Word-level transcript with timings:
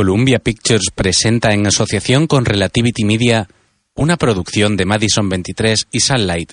Columbia 0.00 0.38
Pictures 0.38 0.86
presenta 0.94 1.52
en 1.52 1.66
asociación 1.66 2.26
con 2.26 2.46
Relativity 2.46 3.04
Media 3.04 3.46
una 3.94 4.16
producción 4.16 4.74
de 4.74 4.86
Madison 4.86 5.28
23 5.28 5.88
y 5.90 6.00
Sunlight. 6.00 6.52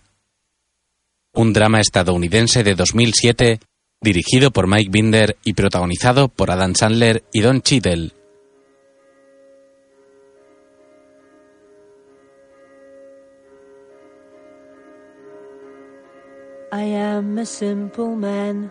Un 1.34 1.54
drama 1.54 1.80
estadounidense 1.80 2.66
de 2.66 2.76
2007 2.76 3.62
dirigido 4.02 4.52
por 4.52 4.68
Mike 4.68 4.90
Binder 4.92 5.38
y 5.46 5.54
protagonizado 5.54 6.28
por 6.28 6.52
Adam 6.52 6.76
Sandler 6.76 7.24
y 7.32 7.40
Don 7.40 7.62
Cheadle. 7.62 8.12
I 16.74 16.96
am 16.96 17.38
a 17.38 17.46
simple 17.46 18.14
man, 18.18 18.70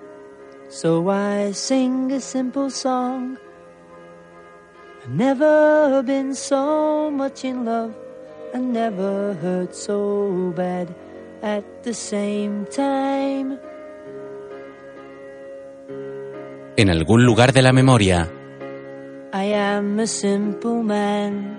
so 0.68 1.10
I 1.10 1.54
sing 1.54 2.12
a 2.12 2.20
simple 2.20 2.68
song. 2.68 3.38
I've 5.06 5.14
never 5.14 6.02
been 6.02 6.34
so 6.34 7.12
much 7.12 7.44
in 7.44 7.64
love, 7.64 7.94
I 8.52 8.58
never 8.58 9.34
hurt 9.34 9.72
so 9.72 10.52
bad 10.56 10.88
at 11.42 11.62
the 11.84 11.94
same 11.94 12.66
time. 12.66 13.60
En 16.76 16.90
algún 16.90 17.24
lugar 17.24 17.52
de 17.52 17.62
la 17.62 17.72
memoria, 17.72 18.28
I 19.32 19.52
am 19.54 20.00
a 20.00 20.08
simple 20.08 20.82
man, 20.82 21.56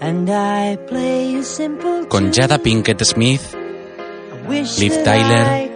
and 0.00 0.30
I 0.30 0.76
play 0.86 1.38
a 1.38 1.42
simple 1.42 2.06
con 2.08 2.30
Jada 2.30 2.58
Pinkett 2.58 3.04
Smith, 3.04 3.52
Liv 4.78 5.02
Tyler. 5.02 5.72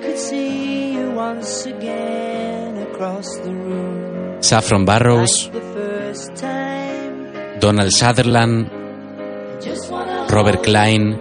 Saffron 4.42 4.84
Barrows, 4.84 5.50
Like 5.52 5.52
the 5.52 5.60
first 5.74 6.36
time. 6.36 6.59
Donald 7.60 7.90
Sutherland, 7.90 8.70
Robert 10.28 10.62
Klein. 10.62 11.18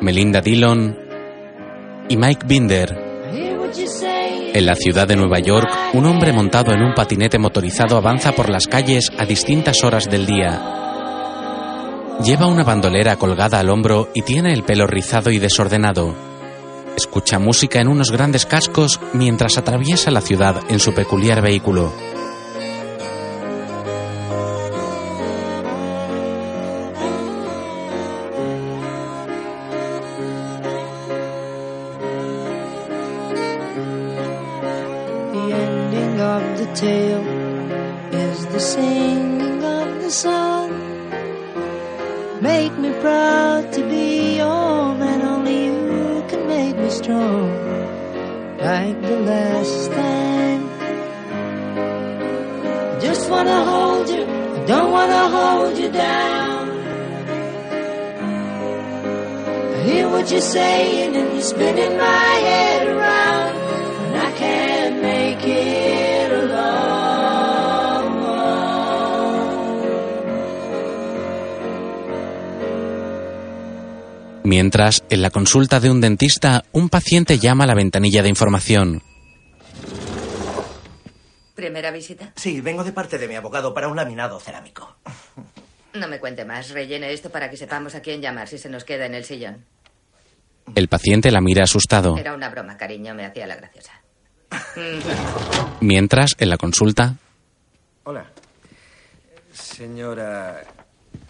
Melinda 0.00 0.40
Dillon 0.40 0.96
y 2.08 2.16
Mike 2.16 2.46
Binder. 2.46 2.96
En 4.54 4.64
la 4.64 4.74
ciudad 4.74 5.06
de 5.06 5.16
Nueva 5.16 5.38
York, 5.40 5.68
un 5.92 6.06
hombre 6.06 6.32
montado 6.32 6.72
en 6.72 6.82
un 6.82 6.94
patinete 6.94 7.38
motorizado 7.38 7.98
avanza 7.98 8.32
por 8.32 8.48
las 8.48 8.66
calles 8.66 9.12
a 9.18 9.26
distintas 9.26 9.84
horas 9.84 10.08
del 10.08 10.24
día. 10.24 10.62
Lleva 12.24 12.46
una 12.46 12.64
bandolera 12.64 13.16
colgada 13.16 13.60
al 13.60 13.68
hombro 13.68 14.08
y 14.14 14.22
tiene 14.22 14.54
el 14.54 14.62
pelo 14.62 14.86
rizado 14.86 15.30
y 15.30 15.38
desordenado. 15.38 16.14
Escucha 16.96 17.38
música 17.38 17.82
en 17.82 17.88
unos 17.88 18.10
grandes 18.10 18.46
cascos 18.46 18.98
mientras 19.12 19.58
atraviesa 19.58 20.10
la 20.10 20.22
ciudad 20.22 20.62
en 20.70 20.78
su 20.78 20.94
peculiar 20.94 21.42
vehículo. 21.42 22.15
Consulta 75.46 75.78
de 75.78 75.88
un 75.88 76.00
dentista, 76.00 76.64
un 76.72 76.88
paciente 76.88 77.38
llama 77.38 77.62
a 77.62 77.66
la 77.68 77.74
ventanilla 77.76 78.20
de 78.20 78.28
información. 78.28 79.00
¿Primera 81.54 81.92
visita? 81.92 82.32
Sí, 82.34 82.60
vengo 82.60 82.82
de 82.82 82.90
parte 82.90 83.16
de 83.16 83.28
mi 83.28 83.36
abogado 83.36 83.72
para 83.72 83.86
un 83.86 83.94
laminado 83.94 84.40
cerámico. 84.40 84.96
No 85.94 86.08
me 86.08 86.18
cuente 86.18 86.44
más. 86.44 86.70
Rellene 86.70 87.12
esto 87.12 87.30
para 87.30 87.48
que 87.48 87.56
sepamos 87.56 87.94
a 87.94 88.00
quién 88.00 88.20
llamar 88.20 88.48
si 88.48 88.58
se 88.58 88.68
nos 88.68 88.82
queda 88.82 89.06
en 89.06 89.14
el 89.14 89.24
sillón. 89.24 89.64
El 90.74 90.88
paciente 90.88 91.30
la 91.30 91.40
mira 91.40 91.62
asustado. 91.62 92.16
Era 92.18 92.34
una 92.34 92.48
broma, 92.48 92.76
cariño. 92.76 93.14
Me 93.14 93.24
hacía 93.24 93.46
la 93.46 93.54
graciosa. 93.54 93.92
Mientras, 95.80 96.32
en 96.38 96.48
la 96.50 96.56
consulta, 96.56 97.14
Hola. 98.02 98.26
Señora 99.52 100.64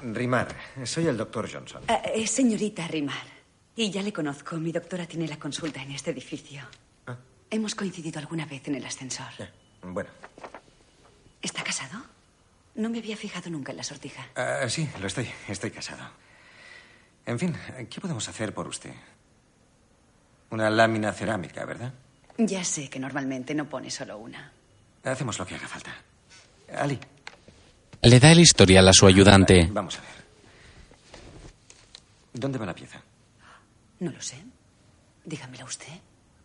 Rimar, 0.02 0.56
soy 0.84 1.06
el 1.06 1.18
doctor 1.18 1.52
Johnson. 1.52 1.82
Eh, 2.14 2.26
señorita 2.26 2.88
Rimar. 2.88 3.35
Y 3.76 3.90
ya 3.90 4.02
le 4.02 4.12
conozco. 4.12 4.56
Mi 4.56 4.72
doctora 4.72 5.06
tiene 5.06 5.28
la 5.28 5.38
consulta 5.38 5.82
en 5.82 5.92
este 5.92 6.10
edificio. 6.10 6.62
Ah. 7.06 7.16
Hemos 7.50 7.74
coincidido 7.74 8.18
alguna 8.18 8.46
vez 8.46 8.66
en 8.68 8.76
el 8.76 8.84
ascensor. 8.84 9.26
Bueno, 9.82 10.10
¿Está 11.42 11.62
casado? 11.62 12.02
No 12.74 12.90
me 12.90 12.98
había 12.98 13.16
fijado 13.16 13.50
nunca 13.50 13.70
en 13.72 13.78
la 13.78 13.84
sortija. 13.84 14.26
ah, 14.34 14.68
sí, 14.68 14.88
lo 15.00 15.06
estoy. 15.06 15.28
Estoy 15.48 15.70
casado. 15.70 16.02
En 17.24 17.38
fin, 17.38 17.54
¿qué 17.90 18.00
podemos 18.00 18.28
hacer 18.28 18.52
por 18.54 18.66
usted? 18.66 18.92
Una 20.50 20.70
lámina 20.70 21.12
cerámica, 21.12 21.64
¿verdad? 21.64 21.92
Ya 22.38 22.62
sé 22.64 22.88
que 22.88 22.98
normalmente 22.98 23.54
no 23.54 23.68
pone 23.68 23.90
solo 23.90 24.18
una. 24.18 24.52
Hacemos 25.04 25.38
lo 25.38 25.46
que 25.46 25.54
haga 25.54 25.68
falta. 25.68 25.94
Ali, 26.76 26.98
le 28.02 28.20
da 28.20 28.32
el 28.32 28.40
historial 28.40 28.86
a 28.88 28.92
su 28.92 29.06
ayudante. 29.06 29.68
vamos 29.70 29.96
a 29.98 30.00
ver. 30.00 30.10
¿Dónde 32.32 32.58
va 32.58 32.66
la 32.66 32.74
pieza? 32.74 33.00
No 34.00 34.10
lo 34.10 34.20
sé. 34.20 34.36
Dígamelo 35.24 35.64
usted. 35.64 35.86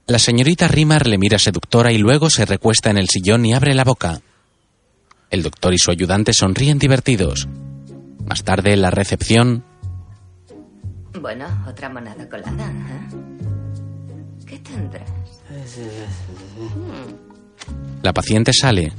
La 0.08 0.20
señorita 0.20 0.68
Rimar 0.68 1.08
le 1.08 1.18
mira 1.18 1.38
seductora 1.40 1.92
y 1.92 1.98
luego 1.98 2.30
se 2.30 2.46
recuesta 2.46 2.90
en 2.90 2.98
el 2.98 3.08
sillón 3.10 3.46
y 3.46 3.54
abre 3.54 3.74
la 3.76 3.84
boca. 3.84 4.22
El 5.30 5.44
doctor 5.44 5.74
y 5.74 5.78
su 5.78 5.92
ayudante 5.92 6.34
sonríen 6.34 6.80
divertidos. 6.80 7.48
Más 8.26 8.44
tarde, 8.44 8.74
en 8.74 8.82
la 8.82 8.92
recepción, 8.92 9.64
Bueno, 11.20 11.46
otra 11.68 11.90
monada 11.90 12.28
colada. 12.30 12.72
¿eh? 12.72 14.46
¿Qué 14.46 14.58
tendrás? 14.60 15.10
la 18.02 18.14
paciente 18.14 18.52
sale. 18.54 18.92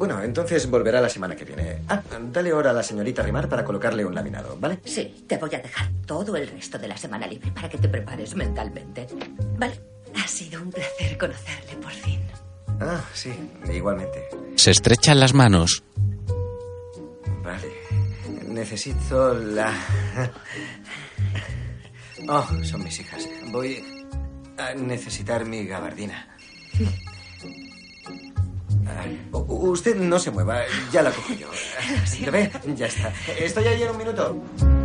Bueno, 0.00 0.22
entonces 0.22 0.70
volverá 0.70 0.98
la 0.98 1.10
semana 1.10 1.36
que 1.36 1.44
viene. 1.44 1.82
Ah, 1.86 2.00
dale 2.32 2.54
hora 2.54 2.70
a 2.70 2.72
la 2.72 2.82
señorita 2.82 3.22
Rimar 3.22 3.50
para 3.50 3.62
colocarle 3.62 4.02
un 4.02 4.14
laminado, 4.14 4.56
¿vale? 4.58 4.78
Sí, 4.82 5.26
te 5.28 5.36
voy 5.36 5.54
a 5.54 5.58
dejar 5.58 5.90
todo 6.06 6.36
el 6.36 6.48
resto 6.48 6.78
de 6.78 6.88
la 6.88 6.96
semana 6.96 7.26
libre 7.26 7.52
para 7.52 7.68
que 7.68 7.76
te 7.76 7.86
prepares 7.86 8.34
mentalmente. 8.34 9.06
Vale. 9.58 9.78
Ha 10.16 10.26
sido 10.26 10.62
un 10.62 10.70
placer 10.70 11.18
conocerle 11.18 11.76
por 11.82 11.92
fin. 11.92 12.18
Ah, 12.80 13.04
sí, 13.12 13.30
igualmente. 13.70 14.26
Se 14.56 14.70
estrechan 14.70 15.20
las 15.20 15.34
manos. 15.34 15.82
Vale. 17.44 17.68
Necesito 18.48 19.34
la... 19.34 19.70
Oh, 22.26 22.46
son 22.62 22.84
mis 22.84 23.00
hijas. 23.00 23.28
Voy 23.50 23.84
a 24.56 24.72
necesitar 24.74 25.44
mi 25.44 25.66
gabardina. 25.66 26.28
Usted 29.32 29.96
no 29.96 30.18
se 30.18 30.30
mueva, 30.30 30.60
ya 30.92 31.02
la 31.02 31.10
cojo 31.10 31.32
yo. 31.34 31.46
¿Lo 32.24 32.32
ve? 32.32 32.50
Ya 32.76 32.86
está. 32.86 33.12
Estoy 33.38 33.64
ahí 33.64 33.82
en 33.82 33.90
un 33.90 33.98
minuto. 33.98 34.36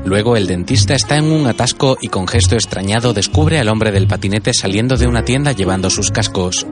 Luego 0.06 0.38
el 0.38 0.48
dentista 0.48 0.94
está 0.94 1.18
en 1.18 1.26
un 1.26 1.48
atasco 1.48 1.98
y 2.02 2.10
con 2.10 2.28
gesto 2.28 2.56
extrañado 2.56 3.14
descubre 3.14 3.60
al 3.60 3.70
hombre 3.70 3.92
del 3.92 4.08
patinete 4.08 4.54
saliendo 4.54 4.98
de 4.98 5.08
una 5.08 5.26
tienda 5.26 5.52
llevando 5.52 5.90
sus 5.90 6.12
cascos. 6.12 6.68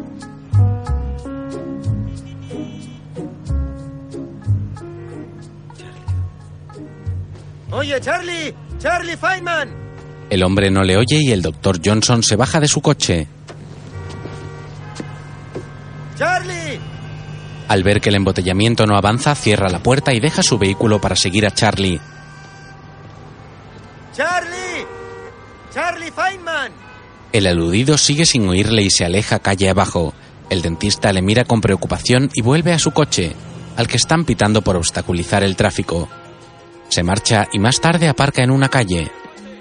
Oye, 7.72 8.00
Charlie, 8.00 8.54
Charlie 8.80 9.18
Feynman. 9.18 9.69
El 10.30 10.44
hombre 10.44 10.69
no 10.69 10.84
le 10.84 10.98
oye 10.98 11.18
y 11.22 11.31
el 11.31 11.42
doctor 11.42 11.80
Johnson 11.84 12.22
se 12.22 12.36
baja 12.36 12.60
de 12.60 12.68
su 12.68 12.81
coche. 12.81 13.28
Charlie. 16.18 16.62
Al 17.68 17.83
ver 17.83 18.01
que 18.01 18.10
el 18.10 18.15
embotellamiento 18.15 18.86
no 18.86 18.95
avanza, 18.98 19.36
cierra 19.36 19.69
la 19.69 19.80
puerta 19.81 20.13
y 20.13 20.19
deja 20.19 20.44
su 20.44 20.57
vehículo 20.57 21.00
para 21.00 21.15
seguir 21.15 21.45
a 21.45 21.51
Charlie. 21.51 22.00
Charlie. 24.15 24.86
Charlie 25.74 26.12
Feynman. 26.12 26.71
El 27.31 27.48
aludido 27.48 27.98
sigue 27.98 28.25
sin 28.25 28.48
oírle 28.48 28.83
y 28.83 28.92
se 28.92 29.06
aleja 29.06 29.39
calle 29.39 29.69
abajo. 29.69 30.13
El 30.50 30.62
dentista 30.62 31.12
le 31.12 31.24
mira 31.24 31.45
con 31.45 31.62
preocupación 31.62 32.30
y 32.33 32.42
vuelve 32.42 32.74
a 32.74 32.80
su 32.80 32.92
coche. 32.92 33.36
al 33.75 33.88
que 33.88 33.98
están 33.98 34.24
pitando 34.24 34.62
por 34.62 34.75
obstaculizar 34.75 35.44
el 35.44 35.56
tráfico. 35.56 36.07
Se 36.89 37.01
marcha 37.01 37.48
y 37.51 37.57
más 37.57 37.81
tarde 37.81 38.07
aparca 38.07 38.44
en 38.44 38.51
una 38.51 38.69
calle. 38.69 39.09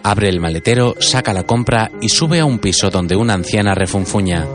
Abre 0.03 0.29
el 0.29 0.39
maletero, 0.39 0.97
saca 1.01 1.33
la 1.33 1.45
compra 1.45 1.91
y 2.03 2.11
sube 2.11 2.41
a 2.41 2.45
un 2.45 2.59
piso 2.59 2.91
donde 2.91 3.17
una 3.17 3.33
anciana 3.33 3.75
refunfuña. 3.75 4.47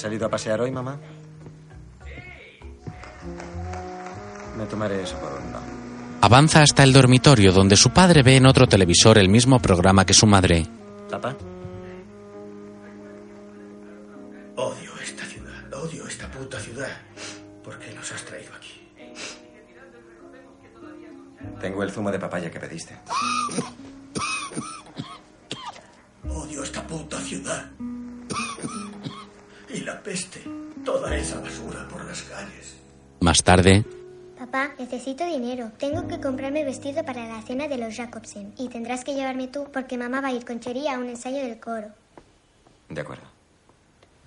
¿Has 0.00 0.04
salido 0.04 0.24
a 0.24 0.30
pasear 0.30 0.58
hoy, 0.62 0.70
mamá? 0.70 0.98
Me 4.56 4.64
tomaré 4.64 5.02
eso 5.02 5.14
por 5.18 5.30
un 5.30 5.52
no. 5.52 5.58
Avanza 6.22 6.62
hasta 6.62 6.84
el 6.84 6.94
dormitorio 6.94 7.52
donde 7.52 7.76
su 7.76 7.90
padre 7.90 8.22
ve 8.22 8.36
en 8.36 8.46
otro 8.46 8.66
televisor 8.66 9.18
el 9.18 9.28
mismo 9.28 9.60
programa 9.60 10.06
que 10.06 10.14
su 10.14 10.26
madre. 10.26 10.66
¿Papá? 11.10 11.36
Odio 14.56 14.90
esta 15.02 15.26
ciudad, 15.26 15.74
odio 15.74 16.06
esta 16.08 16.30
puta 16.30 16.58
ciudad. 16.58 16.96
¿Por 17.62 17.78
qué 17.78 17.92
nos 17.92 18.10
has 18.10 18.24
traído 18.24 18.54
aquí? 18.54 18.80
Tengo 21.60 21.82
el 21.82 21.90
zumo 21.90 22.10
de 22.10 22.18
papaya 22.18 22.50
que 22.50 22.58
pediste. 22.58 22.96
Odio 26.26 26.62
esta 26.62 26.86
puta 26.86 27.18
ciudad. 27.18 27.70
Y 29.80 29.84
la 29.84 30.02
peste. 30.02 30.42
Toda 30.84 31.16
esa 31.16 31.40
basura 31.40 31.88
por 31.88 32.04
las 32.04 32.22
calles. 32.22 32.76
Más 33.20 33.42
tarde, 33.42 33.84
Papá, 34.38 34.70
necesito 34.78 35.24
dinero. 35.26 35.70
Tengo 35.78 36.08
que 36.08 36.18
comprarme 36.18 36.64
vestido 36.64 37.04
para 37.04 37.26
la 37.28 37.42
cena 37.42 37.68
de 37.68 37.76
los 37.76 37.94
Jacobsen. 37.94 38.54
Y 38.56 38.68
tendrás 38.68 39.04
que 39.04 39.14
llevarme 39.14 39.48
tú 39.48 39.68
porque 39.72 39.98
mamá 39.98 40.20
va 40.20 40.28
a 40.28 40.32
ir 40.32 40.44
con 40.44 40.60
Cherie 40.60 40.88
a 40.88 40.98
un 40.98 41.08
ensayo 41.08 41.38
del 41.38 41.60
coro. 41.60 41.88
De 42.88 43.00
acuerdo. 43.00 43.24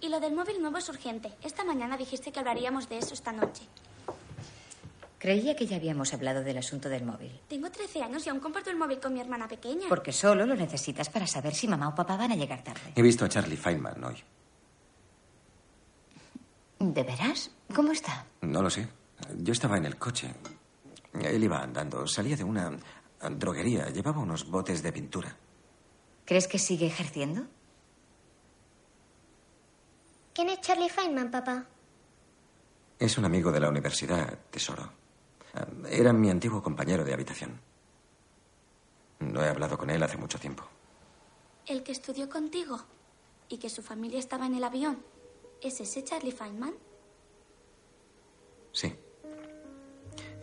Y 0.01 0.09
lo 0.09 0.19
del 0.19 0.33
móvil 0.33 0.61
nuevo 0.61 0.77
es 0.77 0.87
urgente. 0.89 1.31
Esta 1.43 1.63
mañana 1.63 1.97
dijiste 1.97 2.31
que 2.31 2.39
hablaríamos 2.39 2.89
de 2.89 2.99
eso 2.99 3.13
esta 3.13 3.31
noche. 3.31 3.63
Creía 5.17 5.55
que 5.55 5.65
ya 5.65 5.77
habíamos 5.77 6.13
hablado 6.13 6.43
del 6.43 6.57
asunto 6.57 6.89
del 6.89 7.05
móvil. 7.05 7.31
Tengo 7.47 7.71
13 7.71 8.03
años 8.03 8.25
y 8.25 8.29
aún 8.29 8.39
comparto 8.39 8.69
el 8.69 8.75
móvil 8.75 8.99
con 8.99 9.13
mi 9.13 9.19
hermana 9.19 9.47
pequeña. 9.47 9.87
Porque 9.89 10.11
solo 10.11 10.45
lo 10.45 10.55
necesitas 10.55 11.09
para 11.09 11.25
saber 11.25 11.55
si 11.55 11.67
mamá 11.67 11.89
o 11.89 11.95
papá 11.95 12.17
van 12.17 12.31
a 12.31 12.35
llegar 12.35 12.63
tarde. 12.63 12.93
He 12.95 13.01
visto 13.01 13.25
a 13.25 13.29
Charlie 13.29 13.57
Feynman 13.57 14.03
hoy. 14.03 14.15
¿De 16.83 17.01
veras? 17.03 17.49
¿Cómo 17.73 17.93
está? 17.93 18.25
No 18.41 18.61
lo 18.61 18.69
sé. 18.69 18.89
Yo 19.37 19.53
estaba 19.53 19.77
en 19.77 19.85
el 19.85 19.97
coche. 19.97 20.33
Él 21.13 21.41
iba 21.41 21.61
andando. 21.63 22.05
Salía 22.05 22.35
de 22.35 22.43
una 22.43 22.77
droguería. 23.31 23.89
Llevaba 23.89 24.19
unos 24.19 24.49
botes 24.49 24.83
de 24.83 24.91
pintura. 24.91 25.33
¿Crees 26.25 26.45
que 26.45 26.59
sigue 26.59 26.85
ejerciendo? 26.87 27.43
¿Quién 30.33 30.49
es 30.49 30.59
Charlie 30.59 30.89
Feynman, 30.89 31.31
papá? 31.31 31.65
Es 32.99 33.17
un 33.17 33.23
amigo 33.23 33.49
de 33.49 33.61
la 33.61 33.69
universidad, 33.69 34.37
tesoro. 34.51 34.91
Era 35.89 36.11
mi 36.11 36.29
antiguo 36.29 36.61
compañero 36.61 37.05
de 37.05 37.13
habitación. 37.13 37.61
No 39.19 39.41
he 39.41 39.47
hablado 39.47 39.77
con 39.77 39.89
él 39.89 40.03
hace 40.03 40.17
mucho 40.17 40.37
tiempo. 40.37 40.65
El 41.65 41.81
que 41.81 41.93
estudió 41.93 42.29
contigo 42.29 42.81
y 43.47 43.57
que 43.57 43.69
su 43.69 43.81
familia 43.81 44.19
estaba 44.19 44.47
en 44.47 44.55
el 44.55 44.65
avión. 44.65 45.01
¿Es 45.63 45.79
ese 45.79 46.03
Charlie 46.03 46.33
Feynman? 46.33 46.73
Sí. 48.73 48.93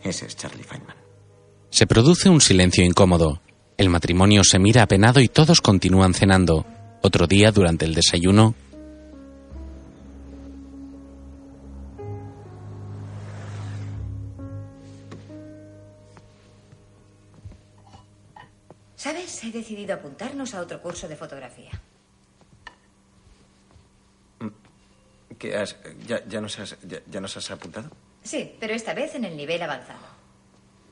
Ese 0.03 0.25
es 0.25 0.35
Charlie 0.35 0.63
Feynman. 0.63 0.97
se 1.69 1.85
produce 1.85 2.27
un 2.29 2.41
silencio 2.41 2.83
incómodo. 2.83 3.41
El 3.77 3.89
matrimonio 3.89 4.43
se 4.43 4.57
mira 4.57 4.81
apenado 4.83 5.21
y 5.21 5.27
todos 5.27 5.61
continúan 5.61 6.13
cenando. 6.13 6.65
Otro 7.03 7.27
día, 7.27 7.51
durante 7.51 7.85
el 7.85 7.93
desayuno, 7.93 8.55
¿Sabes? 18.95 19.43
He 19.43 19.51
decidido 19.51 19.95
apuntarnos 19.95 20.53
a 20.53 20.61
otro 20.61 20.79
curso 20.79 21.07
de 21.07 21.15
fotografía. 21.15 21.71
¿Qué 25.37 25.55
has, 25.55 25.75
ya, 26.07 26.23
ya, 26.25 26.41
nos 26.41 26.59
has, 26.59 26.77
ya, 26.81 26.99
ya 27.07 27.21
nos 27.21 27.35
has 27.37 27.49
apuntado? 27.51 27.89
Sí, 28.23 28.55
pero 28.59 28.73
esta 28.73 28.93
vez 28.93 29.15
en 29.15 29.25
el 29.25 29.35
nivel 29.35 29.61
avanzado. 29.61 29.99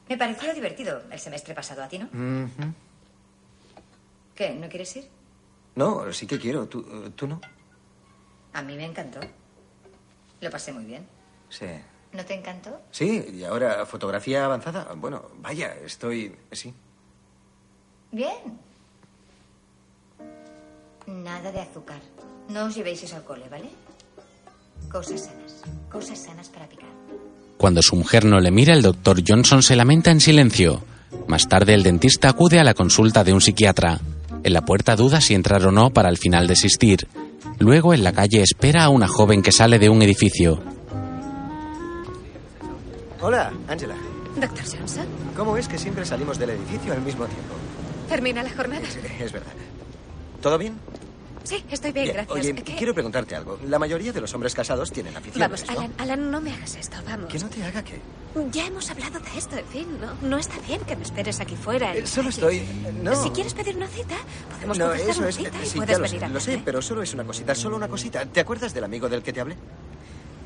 Me 0.08 0.18
pareció 0.18 0.54
divertido 0.54 1.04
el 1.12 1.20
semestre 1.20 1.54
pasado, 1.54 1.84
¿a 1.84 1.88
ti 1.88 2.00
no? 2.00 2.06
Ujú. 2.06 2.74
¿Qué? 4.34 4.52
¿No 4.56 4.68
quieres 4.70 4.96
ir? 4.96 5.08
No, 5.76 6.12
sí 6.14 6.26
que 6.26 6.40
quiero. 6.40 6.68
¿Tú, 6.68 6.80
eh, 6.80 7.12
¿Tú 7.16 7.28
no? 7.28 7.40
A 8.54 8.62
mí 8.62 8.76
me 8.76 8.86
encantó. 8.86 9.20
Lo 10.42 10.50
pasé 10.50 10.72
muy 10.74 10.86
bien. 10.86 11.06
Sí. 11.50 11.68
¿No 12.14 12.26
te 12.26 12.34
encantó? 12.34 12.82
Sí, 12.90 13.24
y 13.34 13.44
ahora 13.44 13.86
fotografía 13.86 14.46
avanzada. 14.46 14.94
Bueno, 14.96 15.30
vaya, 15.38 15.76
estoy. 15.76 16.36
Sí. 16.52 16.74
Bien. 18.12 18.60
Nada 21.06 21.52
de 21.52 21.62
azúcar. 21.62 22.02
No 22.48 22.66
os 22.66 22.76
llevéis 22.76 23.04
eso 23.04 23.16
al 23.16 23.24
cole, 23.24 23.48
¿vale? 23.50 23.70
Cosas 24.92 25.26
sanas. 25.26 25.62
Cosas 25.92 26.18
sanas 26.20 26.50
para 26.50 26.68
picar. 26.68 26.88
cuando 27.58 27.82
su 27.82 27.96
mujer 27.96 28.26
no 28.26 28.40
le 28.40 28.52
mira, 28.52 28.74
el 28.74 28.82
doctor 28.82 29.22
Johnson 29.28 29.62
se 29.62 29.76
lamenta 29.76 30.12
en 30.12 30.20
silencio. 30.22 30.84
Más 31.28 31.48
tarde, 31.48 31.74
el 31.74 31.84
dentista 31.84 32.30
acude 32.30 32.60
a 32.60 32.64
la 32.64 32.74
consulta 32.74 33.24
de 33.24 33.34
un 33.34 33.42
psiquiatra. 33.42 34.00
En 34.44 34.54
la 34.54 34.62
puerta 34.64 34.96
duda 34.96 35.20
si 35.22 35.34
entrar 35.34 35.66
o 35.66 35.72
no 35.72 35.90
para 35.92 36.10
al 36.10 36.18
final 36.18 36.48
desistir. 36.48 37.08
Luego, 37.60 37.94
en 37.94 38.04
la 38.04 38.14
calle, 38.14 38.42
espera 38.42 38.86
a 38.86 38.90
una 38.90 39.08
joven 39.08 39.42
que 39.42 39.52
sale 39.52 39.78
de 39.80 39.90
un 39.90 40.02
edificio. 40.02 40.62
Hola, 43.22 43.52
Angela. 43.68 43.96
Doctor 44.40 44.64
Johnson, 44.80 45.06
¿Cómo 45.36 45.58
es 45.58 45.68
que 45.68 45.78
siempre 45.78 46.06
salimos 46.06 46.38
del 46.40 46.52
edificio 46.52 46.94
al 46.94 47.02
mismo 47.02 47.26
tiempo? 47.26 47.56
termina 48.08 48.42
la 48.42 48.50
jornada. 48.52 48.82
Es 49.20 49.32
verdad. 49.32 49.52
¿Todo 50.42 50.58
bien? 50.58 50.74
Sí, 51.44 51.64
estoy 51.72 51.92
bien, 51.92 52.06
Bien. 52.06 52.16
gracias. 52.16 52.38
Oye, 52.38 52.54
¿Qué? 52.56 52.76
quiero 52.76 52.94
preguntarte 52.94 53.36
algo. 53.36 53.58
La 53.68 53.80
mayoría 53.80 54.12
de 54.14 54.22
los 54.22 54.34
hombres 54.34 54.54
casados 54.54 54.92
tienen 54.92 55.16
aficiones, 55.16 55.50
Vamos, 55.50 55.66
¿no? 55.68 55.80
Alan, 55.80 55.94
Alan, 55.98 56.32
no 56.32 56.42
me 56.42 56.54
hagas 56.54 56.76
esto, 56.76 56.98
vamos. 57.08 57.32
Que 57.32 57.40
no 57.40 57.50
te 57.50 57.64
haga 57.64 57.84
qué. 57.84 58.00
Ya 58.52 58.68
hemos 58.68 58.90
hablado 58.92 59.20
de 59.20 59.38
esto, 59.38 59.58
en 59.58 59.66
fin, 59.68 59.88
no, 60.00 60.14
no 60.28 60.38
está 60.38 60.60
bien 60.68 60.82
que 60.82 60.96
me 60.96 61.04
esperes 61.04 61.40
aquí 61.40 61.56
fuera. 61.56 61.96
Eh, 61.96 62.06
solo 62.06 62.30
estoy... 62.30 62.62
No. 63.02 63.16
Si 63.24 63.30
quieres 63.32 63.54
pedir 63.56 63.76
una 63.76 63.88
cita, 63.88 64.16
podemos 64.54 64.78
No, 64.78 64.94
eso 64.94 65.20
una 65.22 65.30
es... 65.30 65.38
cita 65.38 65.58
y 65.64 65.66
sí, 65.66 65.78
puedes 65.78 65.92
ya 65.94 65.98
lo 65.98 66.04
venir 66.04 66.20
sé, 66.20 66.26
a 66.26 66.30
lo 66.30 66.40
sé, 66.40 66.62
pero 66.64 66.82
solo 66.82 67.02
es 67.02 67.14
una 67.14 67.24
cosita, 67.24 67.56
solo 67.56 67.76
una 67.78 67.88
cosita. 67.88 68.26
¿Te 68.26 68.40
acuerdas 68.42 68.74
del 68.74 68.84
amigo 68.84 69.10
del 69.10 69.24
que 69.24 69.34
te 69.34 69.42
hablé? 69.42 69.56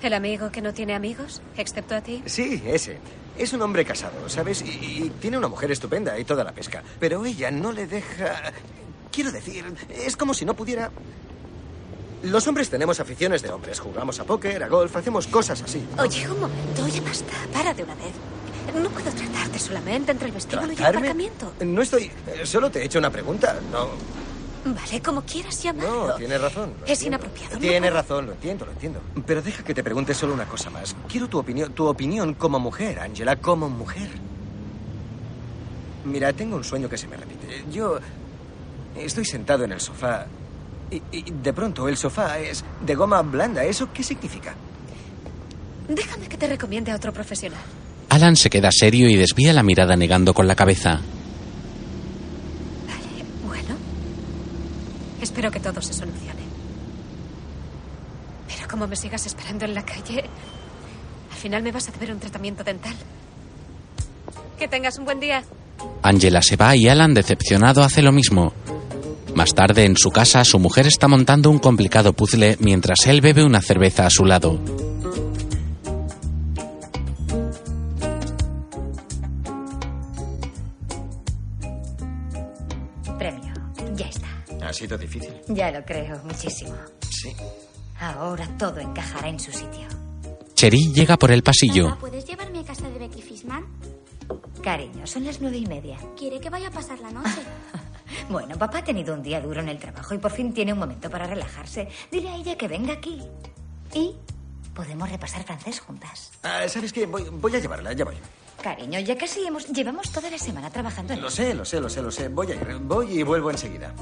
¿El 0.02 0.14
amigo 0.14 0.52
que 0.52 0.62
no 0.62 0.74
tiene 0.74 0.94
amigos, 0.96 1.42
excepto 1.58 1.96
a 1.96 2.02
ti? 2.02 2.24
Sí, 2.26 2.62
ese. 2.66 3.00
Es 3.38 3.52
un 3.52 3.62
hombre 3.62 3.84
casado, 3.84 4.30
¿sabes? 4.30 4.62
Y, 4.62 4.70
y 5.06 5.12
tiene 5.20 5.38
una 5.38 5.48
mujer 5.48 5.72
estupenda 5.72 6.18
y 6.20 6.24
toda 6.24 6.44
la 6.44 6.52
pesca. 6.54 6.84
Pero 7.00 7.26
ella 7.26 7.52
no 7.52 7.72
le 7.72 7.88
deja... 7.88 8.54
Quiero 9.14 9.32
decir, 9.32 9.64
es 9.90 10.18
como 10.18 10.34
si 10.34 10.44
no 10.46 10.56
pudiera... 10.56 10.90
Los 12.24 12.48
hombres 12.48 12.70
tenemos 12.70 13.00
aficiones 13.00 13.42
de 13.42 13.50
hombres. 13.52 13.80
Jugamos 13.80 14.20
a 14.20 14.24
póker, 14.24 14.64
a 14.64 14.68
golf, 14.70 14.96
hacemos 14.96 15.28
cosas 15.28 15.62
así. 15.62 15.86
Oye, 16.00 16.28
un 16.30 16.40
momento, 16.40 16.84
oye, 16.84 17.00
basta, 17.02 17.34
para 17.54 17.74
de 17.74 17.84
una 17.84 17.96
vez. 17.96 18.14
No 18.82 18.90
puedo 18.90 19.12
tratarte 19.12 19.60
solamente 19.60 20.12
entre 20.14 20.28
el 20.28 20.32
vestíbulo 20.34 20.72
y 20.72 20.76
el 20.76 20.84
aparcamiento. 20.86 21.52
No 21.66 21.82
estoy... 21.82 22.06
eh, 22.28 22.46
Solo 22.46 22.72
te 22.72 22.82
he 22.82 22.86
hecho 22.86 22.98
una 23.00 23.10
pregunta. 23.10 23.60
No, 23.72 23.90
Vale, 24.66 25.02
como 25.02 25.22
quieras 25.24 25.62
llamarlo. 25.62 26.08
no, 26.08 26.16
tienes 26.16 26.40
razón. 26.42 26.74
Es 26.86 27.02
entiendo. 27.04 27.06
inapropiado. 27.26 27.58
Tienes 27.60 27.94
razón, 27.94 28.26
lo 28.28 28.32
entiendo, 28.32 28.66
lo 28.66 28.72
entiendo. 28.72 29.02
Pero 29.28 29.42
deja 29.42 29.62
que 29.62 29.74
te 29.74 29.84
pregunte 29.84 30.14
solo 30.14 30.34
una 30.34 30.46
cosa 30.46 30.70
más. 30.70 30.96
Quiero 31.10 31.28
tu 31.28 31.38
opinión, 31.38 31.74
tu 31.74 31.86
opinión 31.86 32.34
como 32.36 32.60
mujer, 32.60 33.00
Angela, 33.02 33.36
como 33.36 33.70
mujer. 33.70 34.08
Mira, 36.06 36.32
tengo 36.32 36.56
un 36.56 36.64
sueño 36.64 36.88
que 36.90 36.98
se 36.98 37.08
me 37.10 37.18
repite. 37.18 37.66
Yo 37.72 38.00
estoy 38.98 39.26
sentado 39.26 39.64
en 39.64 39.72
el 39.74 39.80
sofá 39.82 40.26
y, 40.92 41.02
y 41.12 41.24
de 41.32 41.54
pronto 41.54 41.88
el 41.88 41.98
sofá 41.98 42.40
es 42.40 42.64
de 42.86 42.96
goma 42.96 43.22
blanda. 43.22 43.64
¿Eso 43.64 43.90
qué 43.94 44.04
significa? 44.04 44.54
Déjame 45.88 46.28
que 46.28 46.38
te 46.38 46.48
recomiende 46.48 46.92
a 46.92 46.96
otro 46.96 47.12
profesional. 47.12 47.60
Alan 48.10 48.36
se 48.36 48.50
queda 48.50 48.70
serio 48.72 49.10
y 49.10 49.16
desvía 49.16 49.54
la 49.54 49.64
mirada 49.64 49.96
negando 49.96 50.34
con 50.34 50.48
la 50.48 50.56
cabeza. 50.56 51.02
Vale, 52.88 53.26
bueno. 53.48 53.76
Espero 55.22 55.50
que 55.52 55.60
todo 55.60 55.82
se 55.82 55.94
solucione. 55.94 56.44
Pero 58.48 58.68
como 58.70 58.88
me 58.88 58.96
sigas 58.96 59.26
esperando 59.26 59.66
en 59.66 59.74
la 59.74 59.84
calle, 59.84 60.26
al 61.32 61.38
final 61.38 61.64
me 61.64 61.72
vas 61.72 61.90
a 61.90 61.92
deber 61.92 62.12
un 62.14 62.20
tratamiento 62.20 62.64
dental. 62.64 62.94
Que 64.60 64.68
tengas 64.68 64.98
un 65.00 65.06
buen 65.06 65.20
día. 65.20 65.44
Angela 66.04 66.42
se 66.42 66.56
va 66.56 66.76
y 66.76 66.88
Alan, 66.88 67.14
decepcionado, 67.14 67.84
hace 67.84 68.02
lo 68.02 68.12
mismo. 68.12 68.54
Más 69.36 69.56
tarde, 69.56 69.86
en 69.86 69.98
su 69.98 70.12
casa, 70.12 70.44
su 70.46 70.60
mujer 70.60 70.86
está 70.86 71.08
montando 71.08 71.50
un 71.50 71.60
complicado 71.60 72.14
puzzle 72.14 72.58
mientras 72.60 73.08
él 73.08 73.20
bebe 73.22 73.44
una 73.44 73.62
cerveza 73.62 74.06
a 74.06 74.10
su 74.10 74.26
lado. 74.26 74.60
Premio. 83.18 83.54
Ya 83.96 84.08
está. 84.08 84.28
Ha 84.68 84.74
sido 84.74 84.98
difícil. 84.98 85.34
Ya 85.48 85.72
lo 85.72 85.84
creo, 85.84 86.20
muchísimo. 86.24 86.74
Sí. 87.10 87.32
Ahora 88.00 88.48
todo 88.58 88.80
encajará 88.80 89.30
en 89.30 89.40
su 89.40 89.52
sitio. 89.52 89.88
Cherry 90.56 90.92
llega 90.94 91.18
por 91.18 91.32
el 91.32 91.44
pasillo. 91.44 91.90
Papá, 91.90 92.00
¿puedes 92.02 92.26
llevarme 92.26 92.60
a 92.60 92.64
casa 92.64 92.90
de 92.90 93.00
Becky 93.00 93.22
Fishman? 93.22 93.66
Cariño, 94.62 95.06
son 95.08 95.26
las 95.26 95.42
nueve 95.42 95.58
y 95.58 95.66
media. 95.66 95.98
Quiere 96.18 96.40
que 96.40 96.50
vaya 96.50 96.68
a 96.68 96.72
pasar 96.72 97.00
la 97.00 97.12
noche. 97.12 97.30
Bueno, 98.30 98.58
papá 98.58 98.80
ha 98.80 98.84
tenido 98.84 99.14
un 99.14 99.24
día 99.24 99.42
duro 99.42 99.60
en 99.62 99.70
el 99.70 99.78
trabajo 99.80 100.14
y 100.14 100.18
por 100.18 100.32
fin 100.32 100.54
tiene 100.54 100.74
un 100.74 100.80
momento 100.80 101.10
para 101.10 101.28
relajarse. 101.28 101.88
Dile 102.12 102.30
a 102.30 102.36
ella 102.36 102.58
que 102.58 102.68
venga 102.68 102.94
aquí. 102.94 103.22
Y 103.94 104.16
podemos 104.74 105.10
repasar 105.10 105.44
francés 105.44 105.80
juntas. 105.80 106.32
Ah, 106.44 106.68
¿Sabes 106.68 106.92
qué? 106.94 107.06
Voy, 107.06 107.28
voy 107.30 107.56
a 107.56 107.60
llevarla, 107.60 107.94
ya 107.94 108.06
voy. 108.06 108.16
Cariño, 108.62 109.00
ya 109.00 109.18
casi 109.18 109.46
hemos... 109.46 109.68
Llevamos 109.68 110.12
toda 110.12 110.30
la 110.30 110.38
semana 110.38 110.70
trabajando 110.70 111.14
en 111.14 111.22
Lo 111.22 111.30
sé, 111.30 111.54
lo 111.54 111.66
sé, 111.66 111.82
lo 111.82 111.90
sé, 111.90 112.02
lo 112.02 112.12
sé. 112.12 112.30
Voy 112.30 112.52
a 112.52 112.56
ir. 112.56 112.78
Voy 112.82 113.20
y 113.20 113.24
vuelvo 113.24 113.52
enseguida. 113.52 113.94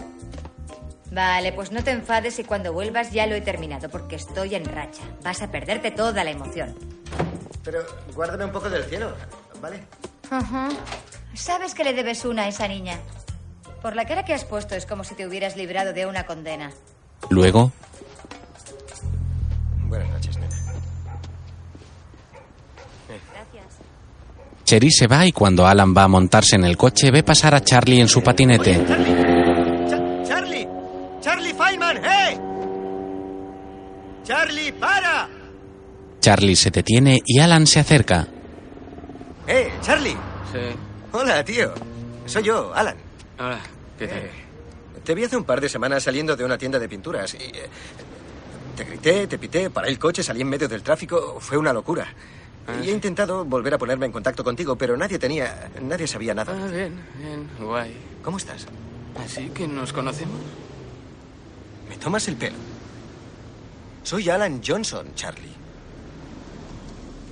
Vale, 1.12 1.52
pues 1.52 1.72
no 1.72 1.84
te 1.84 1.92
enfades 1.92 2.40
y 2.40 2.44
cuando 2.46 2.72
vuelvas 2.72 3.12
ya 3.12 3.28
lo 3.28 3.36
he 3.36 3.42
terminado 3.42 3.90
porque 3.90 4.16
estoy 4.16 4.56
en 4.56 4.64
racha. 4.66 5.02
Vas 5.24 5.42
a 5.42 5.52
perderte 5.52 5.92
toda 5.92 6.24
la 6.24 6.32
emoción. 6.32 6.74
Pero 7.64 7.84
guárdame 8.14 8.46
un 8.46 8.52
poco 8.52 8.70
del 8.70 8.84
cielo, 8.86 9.14
¿vale? 9.62 9.84
Ajá. 10.30 10.70
Sabes 11.34 11.74
que 11.74 11.84
le 11.84 11.94
debes 11.94 12.24
una 12.24 12.44
a 12.44 12.48
esa 12.48 12.68
niña. 12.68 13.00
Por 13.82 13.96
la 13.96 14.06
cara 14.06 14.24
que 14.24 14.34
has 14.34 14.46
puesto 14.46 14.76
es 14.76 14.86
como 14.86 15.04
si 15.04 15.16
te 15.16 15.26
hubieras 15.28 15.56
librado 15.58 15.94
de 15.94 16.06
una 16.06 16.26
condena. 16.26 16.72
Luego, 17.30 17.72
Buenas 19.88 20.10
noches, 20.10 20.38
nena. 20.38 20.56
Gracias. 23.08 23.66
Cherry 24.64 24.92
se 24.92 25.08
va 25.08 25.26
y 25.26 25.32
cuando 25.32 25.68
Alan 25.68 25.94
va 25.96 26.04
a 26.04 26.08
montarse 26.08 26.56
en 26.56 26.64
el 26.64 26.78
coche 26.78 27.12
ve 27.12 27.24
pasar 27.24 27.56
a 27.56 27.62
Charlie 27.62 28.00
en 28.00 28.08
su 28.08 28.22
patinete. 28.24 28.76
Cha- 28.86 30.24
¡Charlie! 30.28 30.68
¡Charlie 31.20 31.54
Feynman! 31.54 31.98
¡Eh! 31.98 32.40
¡Charlie, 34.24 34.72
para! 34.74 35.28
Charlie 36.22 36.56
se 36.56 36.70
detiene 36.72 37.20
y 37.26 37.40
Alan 37.40 37.68
se 37.68 37.80
acerca. 37.80 38.28
¡Eh, 39.48 39.72
Charlie! 39.82 40.16
Sí. 40.54 40.60
Hola, 41.12 41.44
tío. 41.44 41.74
Soy 42.26 42.44
yo, 42.44 42.72
Alan. 42.74 42.96
Hola, 43.42 43.60
¿qué 43.98 44.08
tal? 44.08 44.18
Eh, 44.20 44.32
te 45.04 45.16
vi 45.16 45.24
hace 45.24 45.36
un 45.36 45.46
par 45.46 45.60
de 45.60 45.68
semanas 45.68 46.04
saliendo 46.04 46.36
de 46.36 46.46
una 46.46 46.60
tienda 46.60 46.78
de 46.78 46.88
pinturas 46.88 47.34
y... 47.34 47.38
eh, 47.38 47.70
te 48.76 48.84
grité, 48.84 49.26
te 49.26 49.40
pité, 49.40 49.72
paré 49.72 49.90
el 49.90 49.98
coche, 49.98 50.22
salí 50.22 50.42
en 50.42 50.50
medio 50.50 50.68
del 50.68 50.84
tráfico. 50.84 51.40
Fue 51.40 51.58
una 51.58 51.74
locura. 51.74 52.08
Ah, 52.68 52.76
y 52.80 52.84
sí. 52.84 52.90
he 52.92 52.94
intentado 52.94 53.44
volver 53.44 53.74
a 53.74 53.80
ponerme 53.80 54.06
en 54.06 54.12
contacto 54.12 54.44
contigo, 54.44 54.76
pero 54.76 54.96
nadie 54.96 55.18
tenía... 55.18 55.72
Nadie 55.82 56.06
sabía 56.06 56.36
nada. 56.36 56.54
Ah, 56.56 56.68
bien, 56.68 57.04
bien, 57.18 57.50
guay. 57.60 57.96
¿Cómo 58.24 58.38
estás? 58.38 58.68
¿Así 59.24 59.50
que 59.50 59.68
nos 59.68 59.92
conocemos? 59.92 60.40
Me 61.90 61.98
tomas 61.98 62.28
el 62.28 62.36
pelo. 62.38 62.58
Soy 64.04 64.30
Alan 64.30 64.62
Johnson, 64.66 65.16
Charlie. 65.16 65.56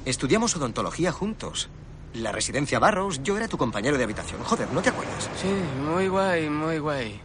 Estudiamos 0.06 0.56
odontología 0.56 1.12
juntos. 1.12 1.70
La 2.16 2.32
residencia 2.32 2.80
Barrows, 2.80 3.22
yo 3.22 3.38
era 3.38 3.48
tu 3.48 3.58
compañero 3.58 3.98
de 3.98 4.04
habitación. 4.04 4.44
Joder, 4.44 4.72
¿no 4.72 4.82
te 4.82 4.90
acuerdas? 4.90 5.30
Sí, 5.40 5.48
muy 5.84 6.08
guay, 6.08 6.50
muy 6.50 6.80
guay. 6.80 7.22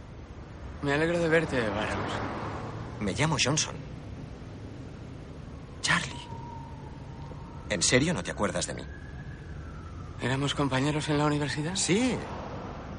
Me 0.81 0.93
alegro 0.93 1.17
de 1.19 1.27
verte, 1.27 1.59
Barrows. 1.59 2.13
Me 2.99 3.13
llamo 3.13 3.37
Johnson. 3.43 3.75
Charlie. 5.81 6.13
¿En 7.69 7.81
serio 7.81 8.13
no 8.13 8.23
te 8.23 8.31
acuerdas 8.31 8.67
de 8.67 8.75
mí? 8.75 8.83
¿Éramos 10.21 10.53
compañeros 10.53 11.09
en 11.09 11.17
la 11.17 11.25
universidad? 11.25 11.75
Sí. 11.75 12.15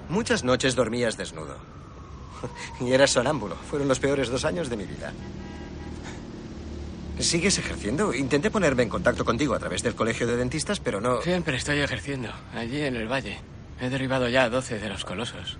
Muchas 0.08 0.44
noches 0.44 0.74
dormías 0.74 1.16
desnudo. 1.16 1.56
Y 2.80 2.92
eras 2.92 3.10
sonámbulo. 3.10 3.56
Fueron 3.56 3.88
los 3.88 3.98
peores 3.98 4.28
dos 4.28 4.44
años 4.44 4.68
de 4.68 4.76
mi 4.76 4.84
vida. 4.84 5.12
¿Sigues 7.18 7.58
ejerciendo? 7.58 8.12
Intenté 8.12 8.50
ponerme 8.50 8.82
en 8.82 8.88
contacto 8.90 9.24
contigo 9.24 9.54
a 9.54 9.58
través 9.58 9.82
del 9.82 9.94
colegio 9.94 10.26
de 10.26 10.36
dentistas, 10.36 10.80
pero 10.80 11.00
no... 11.00 11.22
Siempre 11.22 11.56
estoy 11.56 11.78
ejerciendo, 11.78 12.28
allí 12.54 12.82
en 12.82 12.96
el 12.96 13.10
valle. 13.10 13.38
He 13.80 13.88
derribado 13.88 14.28
ya 14.28 14.50
12 14.50 14.78
de 14.78 14.88
los 14.88 15.04
colosos. 15.04 15.58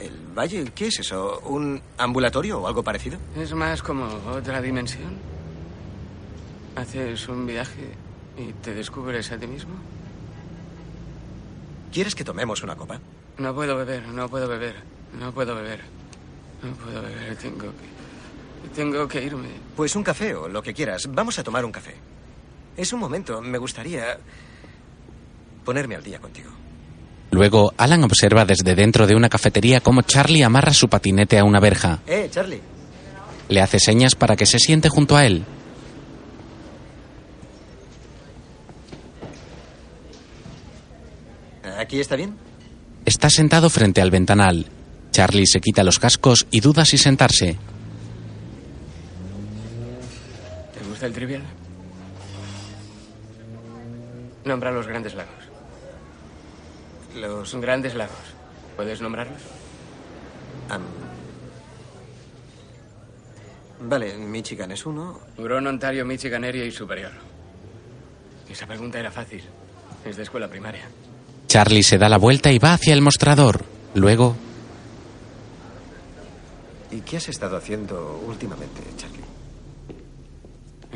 ¿El 0.00 0.12
valle? 0.36 0.64
¿Qué 0.74 0.88
es 0.88 0.98
eso? 0.98 1.40
¿Un 1.44 1.80
ambulatorio 1.96 2.60
o 2.60 2.66
algo 2.66 2.82
parecido? 2.82 3.18
Es 3.36 3.54
más 3.54 3.82
como 3.82 4.06
otra 4.30 4.60
dimensión. 4.60 5.16
Haces 6.74 7.28
un 7.28 7.46
viaje 7.46 7.94
y 8.36 8.52
te 8.62 8.74
descubres 8.74 9.30
a 9.32 9.38
ti 9.38 9.46
mismo. 9.46 9.74
¿Quieres 11.92 12.14
que 12.14 12.24
tomemos 12.24 12.62
una 12.62 12.76
copa? 12.76 13.00
No 13.38 13.54
puedo 13.54 13.76
beber, 13.76 14.06
no 14.08 14.28
puedo 14.28 14.48
beber, 14.48 14.74
no 15.18 15.32
puedo 15.32 15.54
beber. 15.54 15.80
No 16.62 16.72
puedo 16.74 17.00
beber, 17.00 17.36
tengo 17.36 17.70
que... 17.70 17.95
Tengo 18.74 19.06
que 19.08 19.22
irme. 19.22 19.48
Pues 19.74 19.96
un 19.96 20.02
café 20.02 20.34
o 20.34 20.48
lo 20.48 20.62
que 20.62 20.74
quieras. 20.74 21.08
Vamos 21.10 21.38
a 21.38 21.44
tomar 21.44 21.64
un 21.64 21.72
café. 21.72 21.94
Es 22.76 22.92
un 22.92 23.00
momento. 23.00 23.40
Me 23.40 23.58
gustaría 23.58 24.18
ponerme 25.64 25.96
al 25.96 26.02
día 26.02 26.18
contigo. 26.18 26.50
Luego, 27.30 27.72
Alan 27.76 28.04
observa 28.04 28.44
desde 28.44 28.74
dentro 28.74 29.06
de 29.06 29.14
una 29.14 29.28
cafetería 29.28 29.80
cómo 29.80 30.02
Charlie 30.02 30.42
amarra 30.42 30.72
su 30.72 30.88
patinete 30.88 31.38
a 31.38 31.44
una 31.44 31.60
verja. 31.60 32.00
Eh, 32.06 32.28
Charlie. 32.30 32.60
Le 33.48 33.60
hace 33.60 33.78
señas 33.78 34.14
para 34.14 34.36
que 34.36 34.46
se 34.46 34.58
siente 34.58 34.88
junto 34.88 35.16
a 35.16 35.26
él. 35.26 35.44
¿Aquí 41.78 42.00
está 42.00 42.16
bien? 42.16 42.34
Está 43.04 43.28
sentado 43.30 43.70
frente 43.70 44.00
al 44.00 44.10
ventanal. 44.10 44.66
Charlie 45.12 45.46
se 45.46 45.60
quita 45.60 45.84
los 45.84 45.98
cascos 45.98 46.46
y 46.50 46.60
duda 46.60 46.84
si 46.84 46.98
sentarse. 46.98 47.56
¿Te 50.74 50.80
gusta 50.96 51.06
el 51.08 51.12
trivial? 51.12 51.42
Nombra 54.46 54.70
los 54.70 54.86
grandes 54.86 55.14
lagos. 55.14 55.44
Los 57.14 57.54
grandes 57.56 57.94
lagos. 57.94 58.16
¿Puedes 58.76 59.02
nombrarlos? 59.02 59.42
Vale, 63.78 64.16
Michigan 64.16 64.72
es 64.72 64.86
uno. 64.86 65.20
Hurón, 65.36 65.66
Ontario, 65.66 66.06
Michigan, 66.06 66.44
Area 66.44 66.64
y 66.64 66.70
Superior. 66.70 67.12
Esa 68.48 68.66
pregunta 68.66 68.98
era 68.98 69.10
fácil. 69.10 69.42
Es 70.02 70.16
de 70.16 70.22
escuela 70.22 70.48
primaria. 70.48 70.88
Charlie 71.46 71.82
se 71.82 71.98
da 71.98 72.08
la 72.08 72.16
vuelta 72.16 72.50
y 72.50 72.58
va 72.58 72.72
hacia 72.72 72.94
el 72.94 73.02
mostrador. 73.02 73.62
Luego, 73.94 74.34
¿Y 76.90 77.00
qué 77.00 77.18
has 77.18 77.28
estado 77.28 77.58
haciendo 77.58 78.22
últimamente, 78.26 78.80
Charlie? 78.96 79.15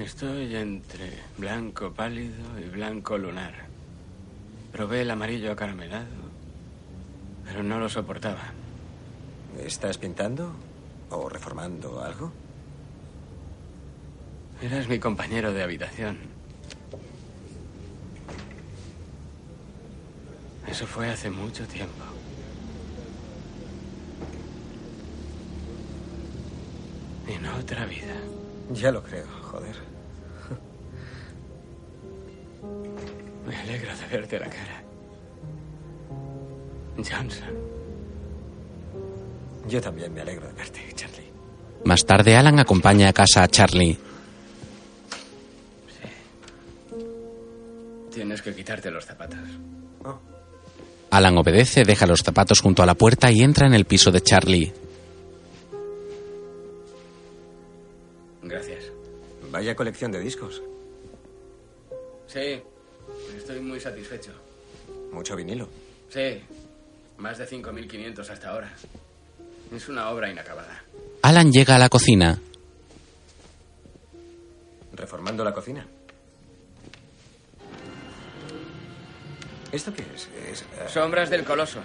Estoy 0.04 0.56
entre 0.56 1.12
blanco 1.36 1.92
pálido 1.92 2.58
y 2.58 2.70
blanco 2.70 3.18
lunar. 3.18 3.52
Probé 4.72 5.02
el 5.02 5.10
amarillo 5.10 5.52
acaramелado, 5.52 6.06
pero 7.44 7.62
no 7.62 7.78
lo 7.78 7.86
soportaba. 7.90 8.54
¿Estás 9.62 9.98
pintando 9.98 10.54
o 11.10 11.28
reformando 11.28 12.02
algo? 12.02 12.32
Eras 14.62 14.88
mi 14.88 14.98
compañero 14.98 15.52
de 15.52 15.62
habitación. 15.62 16.18
Eso 20.66 20.86
fue 20.86 21.10
hace 21.10 21.28
mucho 21.28 21.66
tiempo. 21.66 22.04
En 27.28 27.44
otra 27.46 27.84
vida. 27.84 28.16
Ya 28.72 28.92
lo 28.92 29.02
creo, 29.02 29.26
joder. 29.42 29.89
Me 33.46 33.56
alegro 33.56 33.90
de 33.96 34.06
verte 34.06 34.38
la 34.38 34.46
cara. 34.48 34.82
Johnson. 36.96 37.54
Yo 39.68 39.80
también 39.80 40.12
me 40.12 40.20
alegro 40.20 40.46
de 40.48 40.52
verte, 40.54 40.80
Charlie. 40.94 41.30
más 41.84 42.04
tarde 42.04 42.36
Alan 42.36 42.58
acompaña 42.58 43.08
a 43.08 43.12
casa 43.12 43.42
a 43.42 43.48
Charlie. 43.48 43.98
Tienes 48.12 48.42
que 48.42 48.54
quitarte 48.54 48.90
los 48.90 49.04
zapatos. 49.06 49.38
Alan 51.10 51.38
obedece, 51.38 51.84
deja 51.84 52.06
los 52.06 52.22
zapatos 52.22 52.60
junto 52.60 52.82
a 52.82 52.86
la 52.86 52.94
puerta 52.94 53.30
y 53.30 53.40
entra 53.40 53.66
en 53.66 53.74
el 53.74 53.84
piso 53.84 54.10
de 54.10 54.20
Charlie. 54.20 54.72
Gracias. 58.42 58.84
Vaya 59.50 59.74
colección 59.74 60.12
de 60.12 60.20
discos. 60.20 60.62
Sí, 62.32 62.62
estoy 63.36 63.58
muy 63.60 63.80
satisfecho. 63.80 64.30
Mucho 65.12 65.34
vinilo. 65.34 65.68
Sí, 66.08 66.40
más 67.18 67.38
de 67.38 67.48
5.500 67.48 68.30
hasta 68.30 68.50
ahora. 68.50 68.72
Es 69.74 69.88
una 69.88 70.10
obra 70.10 70.30
inacabada. 70.30 70.84
Alan 71.22 71.50
llega 71.50 71.74
a 71.74 71.78
la 71.78 71.88
cocina. 71.88 72.38
¿Reformando 74.92 75.42
la 75.42 75.52
cocina? 75.52 75.84
¿Esto 79.72 79.92
qué 79.92 80.02
es? 80.14 80.28
Es, 80.52 80.62
eh, 80.62 80.66
Sombras 80.88 81.30
del 81.30 81.42
coloso. 81.44 81.80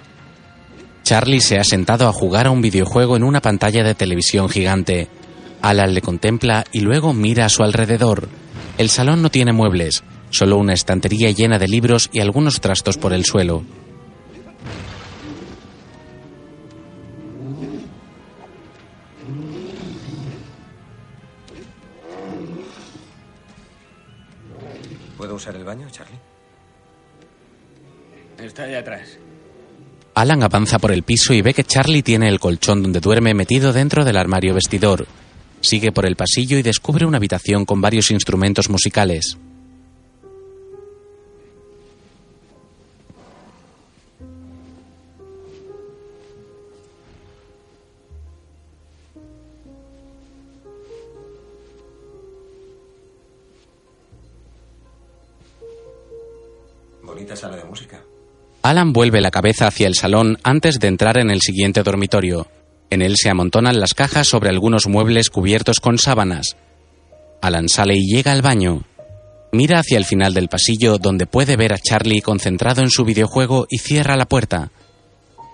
Charlie 1.04 1.42
se 1.42 1.58
ha 1.58 1.64
sentado 1.64 2.08
a 2.08 2.14
jugar 2.14 2.48
a 2.48 2.52
un 2.52 2.62
videojuego 2.62 3.16
en 3.16 3.24
una 3.24 3.42
pantalla 3.42 3.84
de 3.84 3.96
televisión 3.96 4.50
gigante. 4.50 5.08
Alan 5.62 5.94
le 5.94 6.02
contempla 6.02 6.66
y 6.72 6.82
luego 6.82 7.14
mira 7.14 7.46
a 7.46 7.50
su 7.50 7.64
alrededor. 7.64 8.28
El 8.78 8.90
salón 8.90 9.22
no 9.22 9.30
tiene 9.30 9.54
muebles, 9.54 10.04
solo 10.36 10.58
una 10.58 10.74
estantería 10.74 11.32
llena 11.32 11.58
de 11.58 11.68
libros 11.68 12.10
y 12.12 12.20
algunos 12.20 12.60
trastos 12.60 12.98
por 12.98 13.14
el 13.14 13.26
suelo. 13.26 13.64
¿Puedo 25.18 25.36
usar 25.36 25.56
el 25.56 25.64
baño, 25.64 25.88
Charlie? 25.90 26.20
Está 28.38 28.64
allá 28.64 28.80
atrás. 28.80 29.18
Alan 30.14 30.44
avanza 30.44 30.80
por 30.80 30.92
el 30.92 31.04
piso 31.04 31.34
y 31.34 31.42
ve 31.42 31.54
que 31.54 31.64
Charlie 31.64 32.04
tiene 32.04 32.28
el 32.30 32.40
colchón 32.40 32.84
donde 32.84 33.00
duerme 33.00 33.34
metido 33.34 33.74
dentro 33.74 34.06
del 34.06 34.18
armario 34.18 34.54
vestidor. 34.54 35.08
Sigue 35.62 35.92
por 35.92 36.06
el 36.06 36.16
pasillo 36.16 36.58
y 36.58 36.62
descubre 36.62 37.06
una 37.06 37.18
habitación 37.18 37.66
con 37.66 37.82
varios 37.82 38.12
instrumentos 38.12 38.70
musicales. 38.70 39.38
De 57.42 57.66
música. 57.66 58.02
Alan 58.64 58.94
vuelve 58.94 59.20
la 59.20 59.30
cabeza 59.30 59.68
hacia 59.68 59.88
el 59.88 59.96
salón 59.96 60.38
antes 60.42 60.80
de 60.80 60.88
entrar 60.88 61.18
en 61.18 61.30
el 61.30 61.42
siguiente 61.42 61.84
dormitorio. 61.84 62.48
En 62.90 63.02
él 63.02 63.16
se 63.18 63.30
amontonan 63.30 63.80
las 63.80 63.94
cajas 63.94 64.28
sobre 64.28 64.50
algunos 64.50 64.88
muebles 64.88 65.30
cubiertos 65.30 65.82
con 65.82 65.98
sábanas. 65.98 66.56
Alan 67.42 67.68
sale 67.68 67.96
y 67.98 68.08
llega 68.08 68.32
al 68.32 68.42
baño. 68.42 68.84
Mira 69.52 69.80
hacia 69.80 69.98
el 69.98 70.06
final 70.06 70.34
del 70.34 70.48
pasillo 70.48 70.98
donde 70.98 71.28
puede 71.28 71.58
ver 71.58 71.74
a 71.74 71.78
Charlie 71.78 72.22
concentrado 72.22 72.82
en 72.82 72.90
su 72.90 73.04
videojuego 73.04 73.68
y 73.70 73.80
cierra 73.80 74.16
la 74.16 74.26
puerta. 74.26 74.72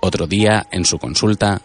Otro 0.02 0.28
día, 0.28 0.68
en 0.72 0.86
su 0.86 1.00
consulta, 1.00 1.62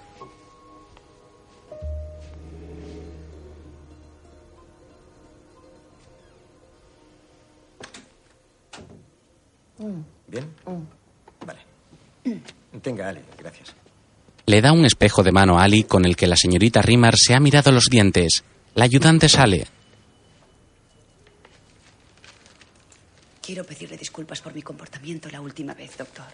Tenga, 12.87 13.09
Ale, 13.09 13.25
gracias. 13.37 13.75
le 14.47 14.61
da 14.61 14.71
un 14.71 14.85
espejo 14.85 15.25
de 15.25 15.33
mano 15.33 15.59
a 15.59 15.65
Ali 15.65 15.83
con 15.83 16.05
el 16.05 16.15
que 16.15 16.29
la 16.29 16.37
señorita 16.37 16.83
Rimar 16.83 17.17
se 17.17 17.35
ha 17.35 17.41
mirado 17.41 17.73
los 17.73 17.87
dientes. 17.91 18.45
La 18.77 18.85
ayudante 18.85 19.29
sale. 19.29 19.67
Quiero 23.43 23.65
pedirle 23.65 23.97
disculpas 23.97 24.41
por 24.41 24.55
mi 24.55 24.63
comportamiento 24.63 25.29
la 25.31 25.41
última 25.41 25.75
vez, 25.75 25.99
doctor. 25.99 26.31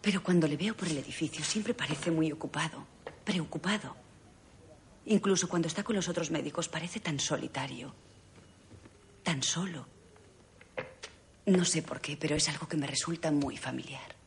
Pero 0.00 0.24
cuando 0.24 0.48
le 0.48 0.56
veo 0.56 0.76
por 0.76 0.88
el 0.88 0.98
edificio 0.98 1.44
siempre 1.44 1.72
parece 1.72 2.10
muy 2.10 2.32
ocupado, 2.32 2.84
preocupado. 3.22 3.94
Incluso 5.06 5.48
cuando 5.48 5.68
está 5.68 5.84
con 5.84 5.94
los 5.94 6.08
otros 6.08 6.32
médicos 6.32 6.68
parece 6.68 6.98
tan 6.98 7.20
solitario, 7.20 7.94
tan 9.22 9.40
solo. 9.44 9.86
No 11.46 11.64
sé 11.64 11.82
por 11.82 12.00
qué, 12.00 12.16
pero 12.16 12.34
es 12.34 12.48
algo 12.48 12.66
que 12.66 12.76
me 12.76 12.88
resulta 12.88 13.30
muy 13.30 13.56
familiar. 13.56 14.21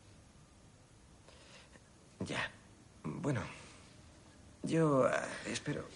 Ya. 2.20 2.50
Bueno. 3.02 3.42
Yo 4.62 5.06
ah, 5.06 5.28
espero. 5.46 5.88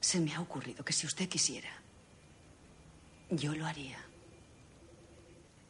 Se 0.00 0.20
me 0.20 0.34
ha 0.34 0.40
ocurrido 0.40 0.84
que 0.84 0.92
si 0.92 1.06
usted 1.06 1.28
quisiera, 1.28 1.70
yo 3.30 3.54
lo 3.54 3.66
haría. 3.66 3.98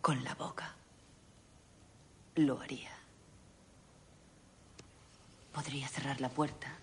Con 0.01 0.23
la 0.25 0.35
boca. 0.35 0.75
Lo 2.37 2.61
haría. 2.61 2.93
Podría 5.53 5.89
cerrar 5.89 6.21
la 6.21 6.29
puerta 6.29 6.79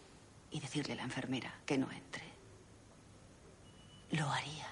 y 0.51 0.59
decirle 0.59 0.93
a 0.93 0.97
la 0.97 1.03
enfermera 1.03 1.53
que 1.65 1.77
no 1.77 1.91
entre. 1.91 2.23
Lo 4.11 4.29
haría. 4.29 4.67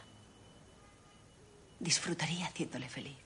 Disfrutaría 1.79 2.45
haciéndole 2.45 2.89
feliz. 2.89 3.17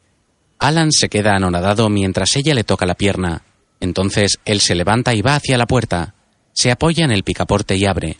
Alan 0.67 0.91
se 0.91 1.09
queda 1.09 1.35
anonadado 1.35 1.89
mientras 1.89 2.35
ella 2.35 2.55
le 2.55 2.63
toca 2.63 2.87
la 2.87 2.95
pierna. 2.95 3.43
Entonces 3.79 4.39
él 4.45 4.61
se 4.61 4.73
levanta 4.73 5.13
y 5.13 5.21
va 5.21 5.35
hacia 5.35 5.59
la 5.59 5.67
puerta. 5.67 6.15
Se 6.53 6.71
apoya 6.71 7.05
en 7.05 7.11
el 7.11 7.23
picaporte 7.23 7.75
y 7.75 7.85
abre. 7.85 8.17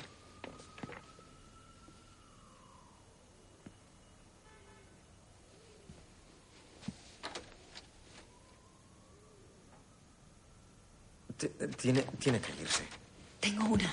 Tiene, 11.81 12.03
tiene 12.19 12.39
que 12.39 12.51
irse. 12.61 12.83
Tengo 13.39 13.65
una 13.65 13.89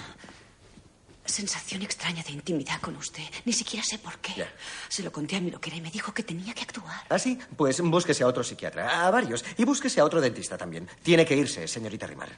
sensación 1.32 1.82
extraña 1.82 2.22
de 2.22 2.30
intimidad 2.30 2.80
con 2.80 2.94
usted. 2.96 3.24
Ni 3.44 3.52
siquiera 3.52 3.84
sé 3.84 3.98
por 3.98 4.18
qué. 4.18 4.46
Se 4.88 5.02
lo 5.02 5.10
conté 5.10 5.36
a 5.36 5.40
mi 5.40 5.50
loquera 5.50 5.74
y 5.76 5.80
me 5.80 5.90
dijo 5.90 6.14
que 6.14 6.22
tenía 6.22 6.54
que 6.54 6.62
actuar. 6.62 7.02
¿Ah, 7.08 7.18
sí? 7.18 7.36
Pues 7.56 7.80
búsquese 7.80 8.22
a 8.22 8.28
otro 8.28 8.44
psiquiatra, 8.44 9.06
a 9.06 9.10
varios, 9.10 9.44
y 9.58 9.64
búsquese 9.64 10.00
a 10.00 10.04
otro 10.04 10.20
dentista 10.20 10.56
también. 10.56 10.88
Tiene 11.02 11.26
que 11.26 11.34
irse, 11.36 11.66
señorita 11.66 12.06
Rimar. 12.06 12.28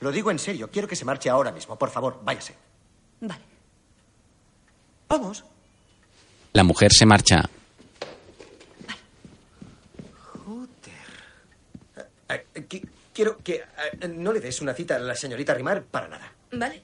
Lo 0.00 0.10
digo 0.10 0.30
en 0.30 0.38
serio, 0.38 0.70
quiero 0.70 0.88
que 0.88 0.96
se 0.96 1.04
marche 1.04 1.28
ahora 1.28 1.52
mismo. 1.52 1.76
Por 1.78 1.90
favor, 1.90 2.20
váyase. 2.24 2.54
Vale. 3.20 3.42
Vamos. 5.08 5.44
La 6.54 6.62
mujer 6.64 6.90
se 6.92 7.04
marcha. 7.04 7.42
Eh, 12.28 12.46
eh, 12.54 12.66
qui- 12.68 12.88
quiero 13.12 13.38
que 13.38 13.56
eh, 14.00 14.08
no 14.08 14.32
le 14.32 14.40
des 14.40 14.60
una 14.60 14.72
cita 14.74 14.96
a 14.96 14.98
la 15.00 15.14
señorita 15.16 15.52
Rimar 15.54 15.82
para 15.82 16.08
nada. 16.08 16.32
Vale, 16.52 16.82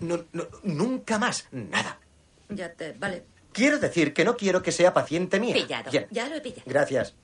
No, 0.00 0.24
no, 0.32 0.46
nunca 0.62 1.18
más, 1.18 1.48
nada. 1.50 1.98
ya 2.48 2.72
te. 2.72 2.92
Vale. 2.92 3.24
Quiero 3.52 3.78
decir 3.78 4.14
que 4.14 4.24
no 4.24 4.36
quiero 4.36 4.62
que 4.62 4.70
sea 4.72 4.92
paciente 4.94 5.40
mía. 5.40 5.54
Pillado. 5.54 5.90
Bien. 5.90 6.06
Ya 6.10 6.28
lo 6.28 6.36
he 6.36 6.40
pillado. 6.40 6.62
Gracias. 6.66 7.14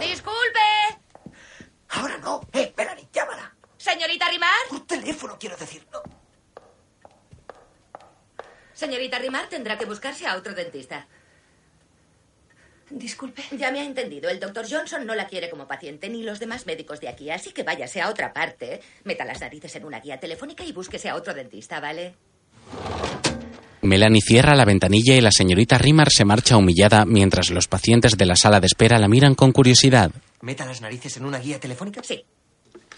¡Disculpe! 0.00 0.58
Ahora 1.90 2.18
no. 2.18 2.40
Eh, 2.52 2.72
Melanie, 2.76 3.08
llámala. 3.12 3.54
¿Señorita 3.76 4.28
Rimar? 4.28 4.50
Por 4.68 4.86
teléfono, 4.86 5.36
quiero 5.38 5.56
decir. 5.56 5.86
No. 5.92 6.00
Señorita 8.72 9.18
Rimar 9.18 9.48
tendrá 9.48 9.76
que 9.76 9.84
buscarse 9.86 10.26
a 10.26 10.36
otro 10.36 10.54
dentista. 10.54 11.06
Disculpe. 12.90 13.42
Ya 13.56 13.70
me 13.70 13.80
ha 13.80 13.84
entendido. 13.84 14.30
El 14.30 14.40
doctor 14.40 14.66
Johnson 14.68 15.04
no 15.06 15.14
la 15.14 15.26
quiere 15.26 15.50
como 15.50 15.66
paciente, 15.66 16.08
ni 16.08 16.22
los 16.22 16.38
demás 16.38 16.66
médicos 16.66 17.00
de 17.00 17.08
aquí. 17.08 17.30
Así 17.30 17.52
que 17.52 17.62
váyase 17.62 18.00
a 18.00 18.08
otra 18.08 18.32
parte, 18.32 18.80
meta 19.04 19.24
las 19.24 19.40
narices 19.40 19.74
en 19.76 19.84
una 19.84 20.00
guía 20.00 20.18
telefónica 20.18 20.64
y 20.64 20.72
búsquese 20.72 21.08
a 21.08 21.16
otro 21.16 21.34
dentista, 21.34 21.80
¿vale? 21.80 22.14
Melanie 23.82 24.20
cierra 24.20 24.56
la 24.56 24.64
ventanilla 24.64 25.14
y 25.14 25.20
la 25.20 25.30
señorita 25.30 25.78
Rimar 25.78 26.10
se 26.10 26.24
marcha 26.24 26.56
humillada 26.56 27.04
mientras 27.04 27.50
los 27.50 27.68
pacientes 27.68 28.16
de 28.16 28.26
la 28.26 28.36
sala 28.36 28.60
de 28.60 28.66
espera 28.66 28.98
la 28.98 29.08
miran 29.08 29.34
con 29.34 29.52
curiosidad. 29.52 30.10
¿Meta 30.40 30.66
las 30.66 30.80
narices 30.80 31.16
en 31.16 31.24
una 31.24 31.38
guía 31.38 31.60
telefónica? 31.60 32.02
Sí. 32.02 32.24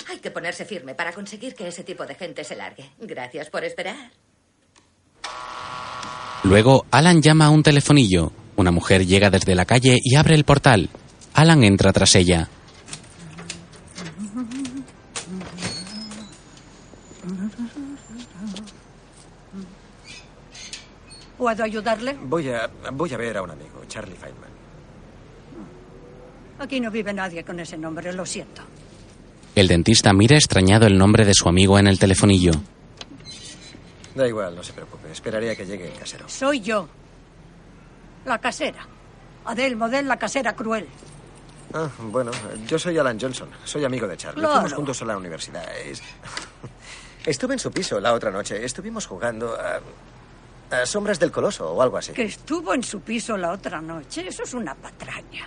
Hay 0.09 0.19
que 0.19 0.31
ponerse 0.31 0.65
firme 0.65 0.95
para 0.95 1.13
conseguir 1.13 1.55
que 1.55 1.69
ese 1.69 1.85
tipo 1.85 2.07
de 2.07 2.15
gente 2.15 2.45
se 2.45 2.57
largue. 2.57 2.91
Gracias 2.99 3.51
por 3.51 3.65
esperar. 3.65 4.11
Luego, 6.45 6.87
Alan 6.91 7.21
llama 7.21 7.47
a 7.47 7.51
un 7.51 7.63
telefonillo. 7.63 8.33
Una 8.61 8.71
mujer 8.71 9.07
llega 9.07 9.31
desde 9.31 9.55
la 9.55 9.65
calle 9.65 9.97
y 10.05 10.17
abre 10.17 10.35
el 10.35 10.45
portal. 10.45 10.91
Alan 11.33 11.65
entra 11.65 11.95
tras 11.95 12.15
ella. 12.15 12.47
¿Puedo 21.39 21.65
ayudarle? 21.65 22.19
Voy 22.23 22.51
a, 22.51 22.69
voy 22.93 23.15
a 23.15 23.17
ver 23.17 23.39
a 23.39 23.43
un 23.43 23.51
amigo, 23.51 23.83
Charlie 23.89 24.15
Feynman. 24.15 24.51
Aquí 26.59 26.81
no 26.81 26.91
vive 26.91 27.15
nadie 27.15 27.43
con 27.43 27.59
ese 27.61 27.79
nombre, 27.79 28.13
lo 28.13 28.27
siento. 28.27 28.61
El 29.55 29.69
dentista 29.69 30.13
mira 30.13 30.37
extrañado 30.37 30.87
el 30.87 30.99
nombre 30.99 31.25
de 31.25 31.33
su 31.33 31.49
amigo 31.49 31.79
en 31.79 31.87
el 31.87 31.99
telefonillo. 31.99 32.53
Da 34.15 34.29
igual, 34.29 34.55
no 34.55 34.63
se 34.63 34.75
preocupe. 34.75 35.11
Esperaré 35.11 35.51
a 35.51 35.57
que 35.57 35.65
llegue 35.65 35.91
el 35.91 35.99
casero. 35.99 36.29
Soy 36.29 36.61
yo. 36.61 37.00
La 38.25 38.39
casera. 38.39 38.87
Adele 39.45 39.77
Model, 39.77 40.07
la 40.07 40.17
casera 40.19 40.55
cruel. 40.55 40.87
Ah, 41.73 41.89
bueno, 41.99 42.31
yo 42.67 42.79
soy 42.79 42.99
Alan 42.99 43.19
Johnson. 43.21 43.49
Soy 43.65 43.85
amigo 43.85 44.07
de 44.07 44.17
Charlie. 44.17 44.41
Claro. 44.41 44.55
Fuimos 44.61 44.73
juntos 44.75 45.03
a 45.03 45.05
la 45.05 45.17
universidad. 45.17 45.65
Es- 45.79 46.03
Estuve 47.27 47.55
en 47.55 47.59
su 47.59 47.71
piso 47.71 48.01
la 48.01 48.13
otra 48.15 48.31
noche. 48.31 48.65
Estuvimos 48.65 49.07
jugando 49.07 49.55
a, 49.55 49.81
a 50.77 50.87
Sombras 50.87 51.19
del 51.21 51.31
Coloso 51.31 51.71
o 51.73 51.83
algo 51.83 51.97
así. 51.99 52.13
Que 52.13 52.25
estuvo 52.25 52.73
en 52.75 52.83
su 52.83 53.01
piso 53.03 53.37
la 53.37 53.53
otra 53.53 53.81
noche. 53.81 54.27
Eso 54.27 54.43
es 54.43 54.55
una 54.55 54.75
patraña. 54.75 55.47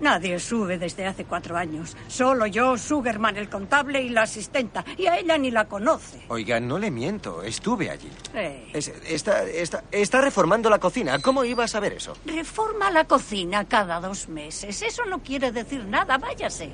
Nadie 0.00 0.38
sube 0.40 0.76
desde 0.76 1.06
hace 1.06 1.24
cuatro 1.24 1.56
años. 1.56 1.96
Solo 2.08 2.46
yo, 2.46 2.76
Sugarman, 2.76 3.36
el 3.36 3.48
contable 3.48 4.02
y 4.02 4.08
la 4.08 4.22
asistenta. 4.22 4.84
Y 4.98 5.06
a 5.06 5.18
ella 5.18 5.38
ni 5.38 5.50
la 5.50 5.66
conoce. 5.66 6.20
Oiga, 6.28 6.58
no 6.60 6.78
le 6.78 6.90
miento. 6.90 7.42
Estuve 7.42 7.90
allí. 7.90 8.10
Eh, 8.34 8.70
Es- 8.74 8.88
está, 9.06 9.44
está, 9.44 9.84
está 9.92 10.20
reformando 10.20 10.68
la 10.68 10.78
cocina. 10.78 11.18
¿Cómo 11.20 11.44
iba 11.44 11.64
a 11.64 11.68
saber 11.68 11.92
eso? 11.92 12.16
reforma 12.26 12.90
la 12.90 13.04
cocina 13.04 13.64
cada 13.66 14.00
dos 14.00 14.28
meses. 14.28 14.82
Eso 14.82 15.04
no 15.06 15.20
quiere 15.22 15.52
decir 15.52 15.84
nada. 15.86 16.18
Váyase. 16.18 16.70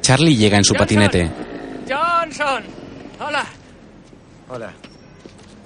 Charlie 0.00 0.36
llega 0.36 0.56
en 0.56 0.64
su 0.64 0.74
patinete. 0.74 1.30
Johnson. 1.88 2.64
Hola. 3.20 3.44
Hola. 4.48 4.72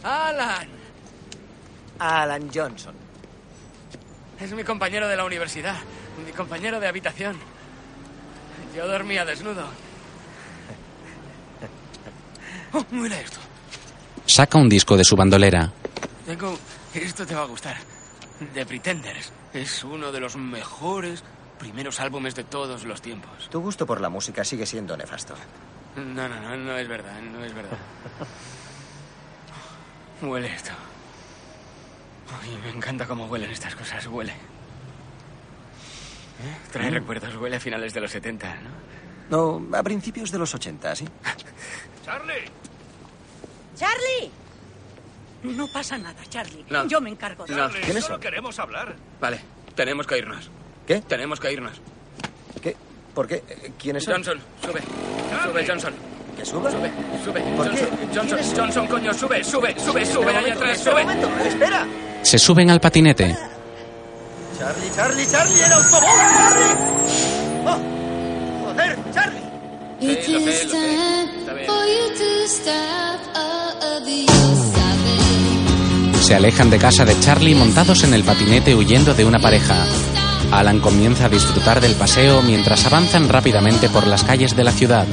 Alan. 0.03 0.69
Alan 1.99 2.51
Johnson. 2.55 2.95
Es 4.41 4.53
mi 4.53 4.63
compañero 4.65 5.09
de 5.09 5.17
la 5.17 5.25
universidad. 5.25 5.77
Mi 6.25 6.33
compañero 6.33 6.81
de 6.81 6.89
habitación. 6.89 7.37
Yo 8.75 8.87
dormía 8.87 9.25
desnudo. 9.25 9.67
Oh, 12.73 12.85
mira 12.91 13.21
esto. 13.21 13.39
Saca 14.27 14.59
un 14.59 14.69
disco 14.69 14.97
de 14.97 15.05
su 15.05 15.17
bandolera. 15.17 15.73
Tengo... 16.27 16.59
Esto 16.95 17.27
te 17.27 17.35
va 17.35 17.43
a 17.43 17.47
gustar. 17.47 17.77
The 18.55 18.67
Pretenders. 18.67 19.33
Es 19.53 19.85
uno 19.85 20.13
de 20.13 20.21
los 20.21 20.37
mejores 20.37 21.25
primeros 21.59 22.01
álbumes 22.01 22.35
de 22.35 22.45
todos 22.45 22.85
los 22.85 23.03
tiempos. 23.03 23.49
Tu 23.51 23.61
gusto 23.61 23.87
por 23.87 24.01
la 24.01 24.09
música 24.09 24.45
sigue 24.45 24.67
siendo 24.67 24.97
nefasto. 24.97 25.35
No, 25.97 26.29
no, 26.29 26.41
no, 26.41 26.57
no 26.57 26.79
es 26.79 26.87
verdad, 26.89 27.21
no 27.21 27.45
es 27.45 27.55
verdad. 27.55 27.79
Huele 30.23 30.55
esto. 30.55 30.73
Ay, 32.43 32.59
me 32.63 32.71
encanta 32.71 33.07
cómo 33.07 33.27
huelen 33.27 33.51
estas 33.51 33.75
cosas, 33.75 34.07
huele. 34.07 34.35
¿Eh? 36.41 36.57
Trae 36.73 36.91
Mm. 36.91 36.95
recuerdos, 36.95 37.35
huele 37.37 37.57
a 37.57 37.61
finales 37.61 37.93
de 37.95 38.01
los 38.01 38.11
70, 38.11 38.55
¿no? 39.31 39.59
No, 39.61 39.77
a 39.77 39.83
principios 39.83 40.31
de 40.31 40.39
los 40.39 40.55
80, 40.55 40.95
¿sí? 40.97 41.05
¡Charlie! 42.05 42.45
¡Charlie! 43.77 44.31
No 45.43 45.69
pasa 45.69 45.97
nada, 45.99 46.21
Charlie. 46.29 46.65
No. 46.69 46.87
Yo 46.89 47.01
me 47.01 47.11
encargo 47.11 47.45
de 47.47 47.55
No. 47.55 47.69
¿Quiénes 47.71 48.05
Solo 48.05 48.15
son? 48.17 48.21
queremos 48.21 48.59
hablar. 48.59 48.95
Vale, 49.21 49.41
tenemos 49.75 50.07
que 50.07 50.19
irnos. 50.19 50.51
¿Qué? 50.87 51.01
Tenemos 51.03 51.39
que 51.39 51.53
irnos. 51.53 51.75
¿Qué? 52.63 52.75
¿Por 53.15 53.29
qué? 53.29 53.43
Eh, 53.49 53.73
¿Quiénes 53.79 54.05
son? 54.05 54.15
Johnson, 54.15 54.41
sube. 54.65 54.81
Sube, 55.45 55.67
Johnson. 55.67 55.95
¿Que 56.37 56.45
suba? 56.45 56.71
Sube, 56.71 56.91
sube. 57.25 57.41
¿Por 57.41 57.67
Johnson, 57.69 57.89
qué? 58.13 58.19
Johnson. 58.19 58.39
Johnson, 58.57 58.87
coño, 58.87 59.15
sube, 59.15 59.45
sube, 59.45 59.79
sube, 59.79 60.07
sube 60.07 60.37
ahí 60.37 60.51
atrás, 60.51 60.79
sube. 60.79 60.95
un 61.03 61.09
momento, 61.09 61.29
espera. 61.47 61.87
Se 62.23 62.39
suben 62.39 62.71
al 62.71 62.81
patinete. 62.81 63.37
Charlie, 64.59 64.91
Charlie, 64.93 65.27
Charlie, 65.31 65.63
el 65.63 65.73
autobús, 65.73 66.09
Charlie. 66.35 66.75
Oh, 67.65 67.79
joder, 68.67 68.99
Charlie. 69.15 69.45
Sí, 70.01 70.33
lo 70.33 70.41
sé, 70.41 70.65
lo 70.65 70.71
sé. 70.73 70.95
Está 71.39 71.55
bien. 71.55 71.69
Se 76.21 76.35
alejan 76.35 76.71
de 76.71 76.79
casa 76.79 77.05
de 77.05 77.19
Charlie 77.21 77.55
montados 77.55 78.03
en 78.03 78.15
el 78.15 78.25
patinete 78.25 78.75
huyendo 78.75 79.15
de 79.15 79.25
una 79.25 79.39
pareja. 79.39 79.77
Alan 80.51 80.81
comienza 80.81 81.27
a 81.27 81.29
disfrutar 81.29 81.81
del 81.81 81.95
paseo 81.95 82.43
mientras 82.43 82.85
avanzan 82.85 83.29
rápidamente 83.29 83.89
por 83.89 84.09
las 84.09 84.25
calles 84.25 84.57
de 84.57 84.65
la 84.65 84.73
ciudad. 84.73 85.07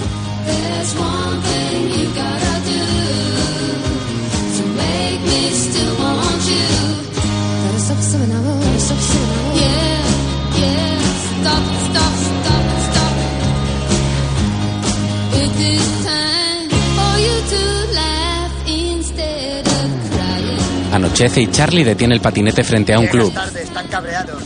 Anochece 20.96 21.42
y 21.42 21.52
Charlie 21.52 21.84
detiene 21.84 22.16
el 22.16 22.22
patinete 22.22 22.64
frente 22.64 22.94
a 22.94 23.00
un 23.00 23.08
club. 23.08 23.34
tarde, 23.34 23.64
están 23.64 23.86
cabreados. 23.90 24.42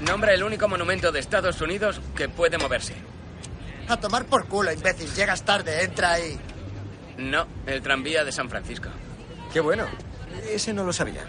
Nombra 0.00 0.32
el 0.32 0.44
único 0.44 0.68
monumento 0.68 1.10
de 1.10 1.18
Estados 1.18 1.60
Unidos 1.60 2.00
que 2.14 2.28
puede 2.28 2.56
moverse. 2.56 2.94
A 3.88 3.96
tomar 3.96 4.26
por 4.26 4.46
culo, 4.46 4.72
imbécil. 4.72 5.12
Llegas 5.12 5.42
tarde, 5.42 5.82
entra 5.82 6.12
ahí. 6.12 6.38
No, 7.18 7.46
el 7.66 7.82
tranvía 7.82 8.24
de 8.24 8.30
San 8.30 8.48
Francisco. 8.48 8.90
Qué 9.52 9.58
bueno. 9.58 9.86
Ese 10.48 10.72
no 10.72 10.84
lo 10.84 10.92
sabía. 10.92 11.24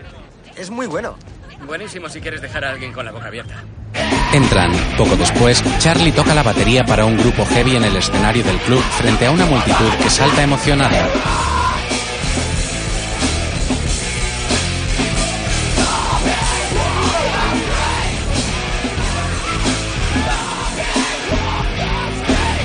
Es 0.55 0.69
muy 0.69 0.85
bueno. 0.85 1.17
Buenísimo 1.65 2.09
si 2.09 2.21
quieres 2.21 2.41
dejar 2.41 2.65
a 2.65 2.69
alguien 2.69 2.93
con 2.93 3.05
la 3.05 3.11
boca 3.11 3.27
abierta. 3.27 3.63
Entran. 4.33 4.71
Poco 4.97 5.15
después, 5.15 5.63
Charlie 5.79 6.11
toca 6.11 6.35
la 6.35 6.43
batería 6.43 6.83
para 6.83 7.05
un 7.05 7.17
grupo 7.17 7.43
heavy 7.45 7.75
en 7.75 7.85
el 7.85 7.95
escenario 7.95 8.43
del 8.43 8.57
club 8.59 8.81
frente 8.99 9.25
a 9.25 9.31
una 9.31 9.45
multitud 9.45 9.89
que 10.01 10.09
salta 10.11 10.43
emocionada. 10.43 11.09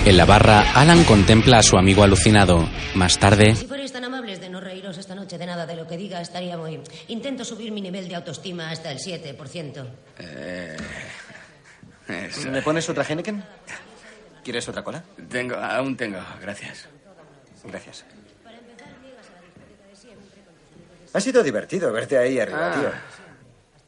En 0.09 0.17
la 0.17 0.25
barra, 0.25 0.73
Alan 0.75 1.05
contempla 1.05 1.59
a 1.59 1.63
su 1.63 1.77
amigo 1.77 2.03
alucinado. 2.03 2.67
Más 2.95 3.19
tarde, 3.19 3.55
Si 3.55 3.67
fuerais 3.67 3.93
tan 3.93 4.05
amables 4.05 4.41
de 4.41 4.49
no 4.49 4.59
reíros 4.59 4.97
esta 4.97 5.15
noche 5.15 5.37
de 5.37 5.45
nada 5.45 5.67
de 5.67 5.77
lo 5.77 5.87
que 5.87 5.99
diga, 5.99 6.19
estaría 6.23 6.57
muy... 6.57 6.81
Intento 7.09 7.45
subir 7.45 7.71
mi 7.73 7.83
nivel 7.83 8.09
de 8.09 8.15
autoestima 8.15 8.71
hasta 8.71 8.91
el 8.91 9.01
7%. 9.01 9.87
Eh, 10.19 10.77
¿Me 12.51 12.63
pones 12.63 12.89
otra 12.89 13.05
Henneken? 13.05 13.45
¿Quieres 14.43 14.67
otra 14.71 14.83
cola? 14.83 15.05
Tengo, 15.29 15.57
aún 15.57 15.95
tengo, 15.95 16.21
gracias. 16.41 16.89
Gracias. 17.65 18.07
Ha 21.13 21.21
sido 21.21 21.43
divertido 21.43 21.93
verte 21.93 22.17
ahí 22.17 22.41
arriba, 22.41 22.73
Ah, 22.73 22.81
tío. 22.81 22.91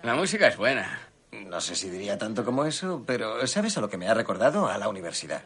La 0.02 0.14
música 0.14 0.48
es 0.48 0.56
buena. 0.58 1.00
No 1.46 1.62
sé 1.62 1.74
si 1.74 1.88
diría 1.88 2.18
tanto 2.18 2.44
como 2.44 2.66
eso, 2.66 3.04
pero 3.06 3.46
¿sabes 3.46 3.78
a 3.78 3.80
lo 3.80 3.88
que 3.88 3.96
me 3.96 4.06
ha 4.06 4.12
recordado? 4.12 4.68
A 4.68 4.76
la 4.76 4.88
universidad. 4.90 5.40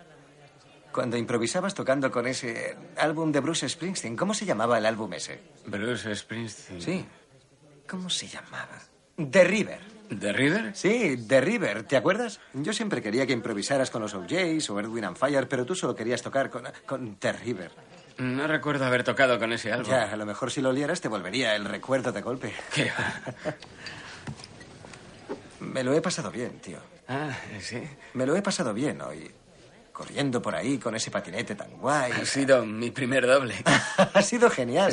Cuando 0.95 1.17
improvisabas 1.17 1.75
tocando 1.75 2.09
con 2.13 2.25
ese 2.29 2.77
álbum 2.97 3.33
de 3.33 3.41
Bruce 3.41 3.69
Springsteen. 3.69 4.17
¿Cómo 4.17 4.33
se 4.33 4.47
llamaba 4.47 4.79
el 4.79 4.87
álbum 4.87 5.13
ese? 5.15 5.41
Bruce 5.67 6.15
Springsteen. 6.15 6.81
Sí. 6.81 7.05
¿Cómo 7.89 8.09
se 8.09 8.29
llamaba? 8.29 8.79
The 9.17 9.43
River. 9.43 9.81
¿The 10.09 10.33
River? 10.33 10.77
Sí, 10.77 11.17
The 11.27 11.41
River. 11.41 11.83
¿Te 11.83 11.97
acuerdas? 11.97 12.39
Yo 12.53 12.73
siempre 12.73 13.03
quería 13.03 13.27
que 13.27 13.33
improvisaras 13.33 13.91
con 13.91 14.03
los 14.03 14.15
OJs 14.15 14.71
o 14.71 14.79
Edwin 14.79 15.07
and 15.07 15.17
Fire, 15.17 15.49
pero 15.49 15.67
tú 15.67 15.75
solo 15.75 15.97
querías 15.97 16.23
tocar 16.23 16.49
con, 16.49 16.65
con 16.87 17.17
The 17.17 17.33
River. 17.33 17.73
No 18.19 18.47
recuerdo 18.47 18.85
haber 18.85 19.03
tocado 19.03 19.41
con 19.41 19.53
ese 19.53 19.73
álbum. 19.73 19.91
Ya, 19.91 20.13
a 20.13 20.17
lo 20.17 20.25
mejor 20.25 20.53
si 20.53 20.61
lo 20.61 20.69
olieras 20.69 21.01
te 21.01 21.09
volvería 21.09 21.57
el 21.57 21.65
recuerdo 21.65 22.13
de 22.13 22.23
golpe. 22.23 22.55
¿Qué 22.73 22.93
va? 22.97 23.57
Me 25.59 25.83
lo 25.83 25.93
he 25.93 26.01
pasado 26.01 26.31
bien, 26.31 26.61
tío. 26.61 26.79
Ah, 27.09 27.37
sí. 27.59 27.83
Me 28.13 28.27
lo 28.27 28.37
he 28.37 28.43
pasado 28.43 28.73
bien 28.73 29.01
hoy. 29.01 29.29
Corriendo 29.95 30.43
por 30.43 30.57
ahí 30.57 30.79
con 30.79 30.97
ese 30.97 31.13
patinete 31.13 31.55
tan 31.55 31.71
guay. 31.79 32.11
Ha 32.11 32.27
sido 32.27 32.67
mi 32.67 32.91
primer 32.91 33.29
doble. 33.29 33.55
ha 34.13 34.23
sido 34.23 34.51
genial. 34.51 34.93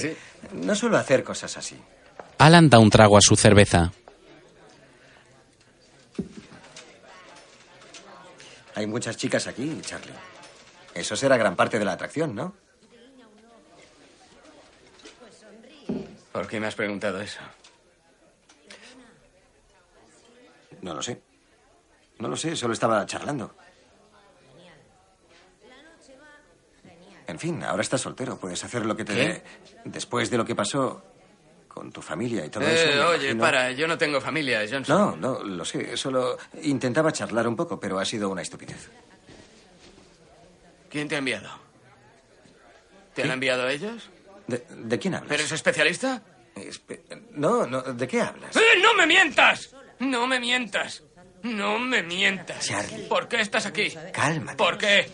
No 0.54 0.76
suelo 0.76 0.96
hacer 0.96 1.24
cosas 1.24 1.58
así. 1.58 1.76
Alan 2.38 2.70
da 2.70 2.78
un 2.78 2.92
trago 2.92 3.18
a 3.18 3.22
su 3.22 3.36
cerveza. 3.36 3.92
Hay 8.76 8.86
muchas 8.86 9.18
chicas 9.18 9.48
aquí, 9.48 9.82
Charlie. 9.82 10.14
Eso 10.94 11.16
será 11.16 11.36
gran 11.36 11.56
parte 11.56 11.80
de 11.80 11.86
la 11.86 11.94
atracción, 11.94 12.36
¿no? 12.36 12.54
¿Por 16.32 16.48
qué 16.48 16.60
me 16.60 16.68
has 16.68 16.76
preguntado 16.76 17.20
eso? 17.22 17.40
No 20.84 20.94
lo 20.94 21.02
sé. 21.02 21.20
No 22.20 22.28
lo 22.28 22.38
sé, 22.38 22.56
solo 22.56 22.74
estaba 22.74 23.04
charlando. 23.08 23.56
En 27.32 27.40
fin, 27.40 27.64
ahora 27.64 27.82
estás 27.82 28.02
soltero, 28.02 28.38
puedes 28.38 28.64
hacer 28.64 28.86
lo 28.86 28.96
que 28.96 29.04
te 29.06 29.14
¿Qué? 29.14 29.20
dé. 29.28 29.44
Después 29.86 30.30
de 30.30 30.38
lo 30.38 30.46
que 30.46 30.54
pasó 30.56 31.02
con 31.68 31.92
tu 31.92 32.02
familia 32.02 32.46
y 32.46 32.50
todo 32.50 32.64
Eh, 32.66 32.74
eso. 32.74 33.08
oye, 33.08 33.32
imagino- 33.32 33.42
para, 33.42 33.72
yo 33.72 33.88
no 33.88 33.98
tengo 33.98 34.20
familia, 34.22 34.60
Johnson. 34.70 34.96
No, 34.98 35.16
no, 35.16 35.44
lo 35.44 35.64
sé. 35.66 35.96
Solo 35.98 36.38
intentaba 36.62 37.12
charlar 37.12 37.48
un 37.48 37.56
poco, 37.56 37.80
pero 37.80 37.98
ha 38.00 38.06
sido 38.06 38.30
una 38.30 38.42
estupidez. 38.42 38.90
¿Quién 40.90 41.08
te 41.08 41.16
ha 41.16 41.20
enviado? 41.20 41.50
¿Te 43.14 43.24
han 43.24 43.32
enviado 43.32 43.68
ellos? 43.70 44.10
¿De, 44.48 44.66
de 44.70 45.00
quién 45.00 45.16
hablas? 45.16 45.32
¿Eres 45.32 45.52
especialista? 45.52 46.22
Espe- 46.56 47.02
No, 47.32 47.66
no, 47.66 47.82
¿de 47.82 48.08
qué 48.08 48.22
hablas? 48.22 48.56
¡Eh, 48.56 48.80
no 48.82 48.94
me 48.94 49.08
mientas! 49.08 49.74
No 50.00 50.28
me 50.28 50.40
mientas. 50.40 51.04
No 51.44 51.80
me 51.80 52.04
mientas. 52.04 52.70
¿Por 53.08 53.28
qué 53.28 53.42
estás 53.42 53.66
aquí? 53.66 53.94
Cálmate. 54.12 54.58
¿Por 54.58 54.78
qué? 54.78 55.10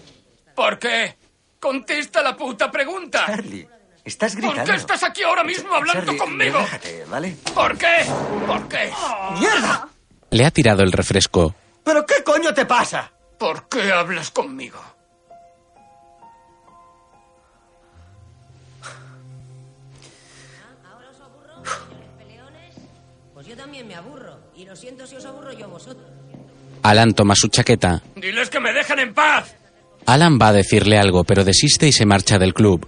¿Por 0.56 0.80
qué? 0.80 1.16
Contesta 1.60 2.22
la 2.22 2.36
puta 2.36 2.70
pregunta. 2.72 3.26
Charlie, 3.26 3.68
estás 4.06 4.34
¿Por 4.34 4.42
gritando. 4.44 4.72
qué 4.72 4.78
estás 4.78 5.04
aquí 5.04 5.24
ahora 5.24 5.44
mismo 5.44 5.74
hablando 5.74 6.02
Charlie, 6.06 6.18
conmigo? 6.20 6.58
relájate, 6.60 7.06
¿vale? 7.06 7.36
¿Por 7.54 7.78
qué? 7.78 8.06
¿Por 8.46 8.68
qué? 8.68 8.92
¡Mierda! 9.40 9.90
Le 10.30 10.46
ha 10.46 10.52
tirado 10.52 10.84
el 10.84 10.92
refresco. 10.92 11.56
¿Pero 11.84 12.06
qué 12.06 12.24
coño 12.24 12.54
te 12.54 12.66
pasa? 12.66 13.12
¿Por 13.40 13.68
qué 13.70 13.92
hablas 13.92 14.30
conmigo? 14.32 14.80
Pues 23.34 23.46
yo 23.48 23.56
también 23.56 23.88
me 23.88 23.96
aburro. 23.96 24.40
Y 24.56 24.66
lo 24.66 24.76
siento 24.76 25.06
si 25.06 25.16
os 25.16 25.26
aburro 25.26 25.52
yo 25.54 25.66
a 25.66 25.70
vosotros. 25.70 26.06
Alan 26.84 27.14
toma 27.14 27.36
su 27.36 27.48
chaqueta. 27.50 28.02
Diles 28.16 28.50
que 28.50 28.60
me 28.60 28.74
dejen 28.74 29.00
en 29.00 29.14
paz. 29.14 29.54
Alan 30.08 30.40
va 30.42 30.48
a 30.48 30.54
decirle 30.54 30.98
algo, 30.98 31.26
pero 31.26 31.44
desiste 31.44 31.86
y 31.86 31.92
se 31.92 32.06
marcha 32.06 32.40
del 32.40 32.54
club. 32.54 32.88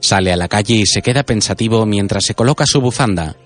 Sale 0.00 0.32
a 0.32 0.36
la 0.36 0.46
calle 0.46 0.76
y 0.76 0.86
se 0.86 1.02
queda 1.02 1.24
pensativo 1.24 1.84
mientras 1.84 2.22
se 2.24 2.34
coloca 2.34 2.64
su 2.64 2.80
bufanda. 2.80 3.36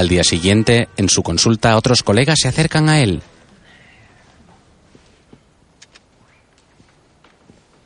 Al 0.00 0.08
día 0.08 0.24
siguiente, 0.24 0.88
en 0.96 1.10
su 1.10 1.22
consulta, 1.22 1.76
otros 1.76 2.02
colegas 2.02 2.38
se 2.40 2.48
acercan 2.48 2.88
a 2.88 3.00
él. 3.00 3.20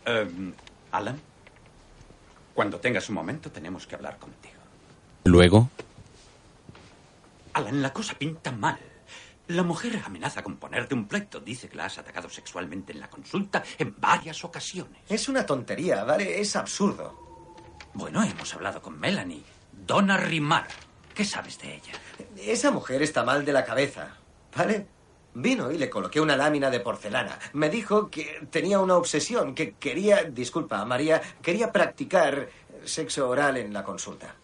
Em, 0.05 0.53
Alan, 0.93 1.21
cuando 2.55 2.79
tengas 2.79 3.09
un 3.09 3.17
momento 3.17 3.51
tenemos 3.51 3.85
que 3.89 3.97
hablar 3.97 4.17
contigo. 4.19 4.55
Luego, 5.25 5.71
Alan, 7.53 7.83
la 7.83 7.93
cosa 7.93 8.15
pinta 8.15 8.53
mal. 8.53 8.79
La 9.49 9.65
mujer 9.65 10.01
amenaza 10.07 10.45
con 10.45 10.55
ponerte 10.59 10.95
un 10.95 11.09
pleito. 11.09 11.41
Dice 11.41 11.69
que 11.69 11.77
la 11.77 11.87
has 11.87 11.99
atacado 11.99 12.31
sexualmente 12.31 12.93
en 12.93 13.01
la 13.01 13.11
consulta 13.11 13.65
en 13.77 13.93
varias 13.99 14.45
ocasiones. 14.45 15.01
Es 15.09 15.29
una 15.29 15.45
tontería, 15.45 16.05
¿vale? 16.05 16.41
Es 16.41 16.55
absurdo. 16.55 17.51
Bueno, 17.93 18.23
hemos 18.23 18.55
hablado 18.55 18.81
con 18.81 19.01
Melanie. 19.01 19.43
Donna 19.73 20.17
Rimar. 20.17 20.69
¿Qué 21.15 21.25
sabes 21.25 21.59
de 21.61 21.75
ella? 21.75 21.93
Esa 22.37 22.71
mujer 22.71 23.03
está 23.03 23.23
mal 23.23 23.45
de 23.45 23.53
la 23.53 23.65
cabeza, 23.65 24.17
¿vale? 24.57 24.87
Vino 25.35 25.71
y 25.71 25.79
le 25.79 25.91
coloqué 25.91 26.21
una 26.21 26.37
lámina 26.37 26.71
de 26.71 26.81
porcelana. 26.81 27.39
Me 27.53 27.71
dijo 27.71 28.11
que 28.11 28.47
tenía 28.51 28.81
una 28.81 28.97
obsesión, 28.97 29.55
que 29.55 29.75
quería, 29.75 30.25
disculpa, 30.25 30.85
María, 30.85 31.23
quería 31.43 31.73
practicar 31.73 32.49
sexo 32.85 33.29
oral 33.29 33.57
en 33.57 33.73
la 33.73 33.85
consulta. 33.85 34.35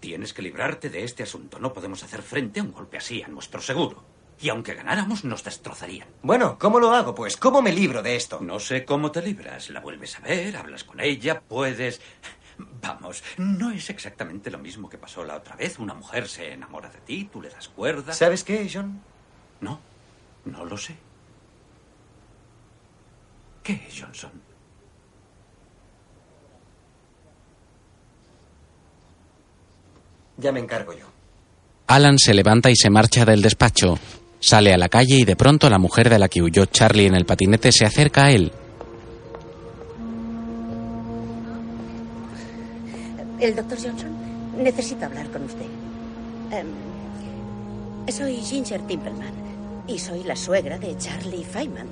Tienes 0.00 0.32
que 0.32 0.42
librarte 0.42 0.88
de 0.88 1.04
este 1.04 1.22
asunto. 1.22 1.58
No 1.58 1.72
podemos 1.74 2.02
hacer 2.02 2.22
frente 2.22 2.60
a 2.60 2.62
un 2.62 2.72
golpe 2.72 2.96
así 2.96 3.22
a 3.22 3.28
nuestro 3.28 3.60
seguro. 3.60 4.02
Y 4.40 4.48
aunque 4.48 4.74
ganáramos, 4.74 5.24
nos 5.24 5.44
destrozarían. 5.44 6.08
Bueno, 6.22 6.58
¿cómo 6.58 6.80
lo 6.80 6.92
hago? 6.94 7.14
Pues, 7.14 7.36
¿cómo 7.36 7.60
me 7.60 7.72
libro 7.72 8.02
de 8.02 8.16
esto? 8.16 8.40
No 8.40 8.58
sé 8.58 8.86
cómo 8.86 9.12
te 9.12 9.20
libras. 9.20 9.68
La 9.68 9.80
vuelves 9.80 10.16
a 10.16 10.20
ver, 10.20 10.56
hablas 10.56 10.84
con 10.84 11.00
ella, 11.00 11.42
puedes... 11.46 12.00
Vamos, 12.82 13.22
no 13.38 13.70
es 13.70 13.90
exactamente 13.90 14.50
lo 14.50 14.58
mismo 14.58 14.88
que 14.88 14.98
pasó 14.98 15.24
la 15.24 15.36
otra 15.36 15.56
vez. 15.56 15.78
Una 15.78 15.94
mujer 15.94 16.28
se 16.28 16.52
enamora 16.52 16.88
de 16.88 17.00
ti, 17.00 17.28
tú 17.32 17.40
le 17.40 17.48
das 17.48 17.68
cuerda. 17.68 18.12
¿Sabes 18.12 18.44
qué, 18.44 18.68
John? 18.72 19.00
No, 19.60 19.80
no 20.44 20.64
lo 20.64 20.76
sé. 20.76 20.96
¿Qué 23.62 23.84
es 23.88 24.00
Johnson? 24.00 24.32
Ya 30.38 30.52
me 30.52 30.60
encargo 30.60 30.92
yo. 30.92 31.06
Alan 31.86 32.18
se 32.18 32.34
levanta 32.34 32.70
y 32.70 32.76
se 32.76 32.88
marcha 32.88 33.24
del 33.24 33.42
despacho. 33.42 33.98
Sale 34.38 34.72
a 34.72 34.78
la 34.78 34.88
calle 34.88 35.16
y 35.16 35.24
de 35.24 35.36
pronto 35.36 35.68
la 35.68 35.78
mujer 35.78 36.08
de 36.08 36.18
la 36.18 36.28
que 36.28 36.40
huyó 36.40 36.64
Charlie 36.64 37.06
en 37.06 37.14
el 37.14 37.26
patinete 37.26 37.72
se 37.72 37.84
acerca 37.84 38.24
a 38.24 38.30
él. 38.30 38.52
El 43.40 43.56
doctor 43.56 43.78
Johnson 43.82 44.10
necesita 44.62 45.06
hablar 45.06 45.30
con 45.30 45.44
usted. 45.44 45.66
Em, 46.50 46.66
soy 48.12 48.36
Ginger 48.36 48.82
Timpelman 48.82 49.32
y 49.86 49.98
soy 49.98 50.24
la 50.24 50.36
suegra 50.36 50.78
de 50.78 50.96
Charlie 50.98 51.44
Feynman. 51.44 51.88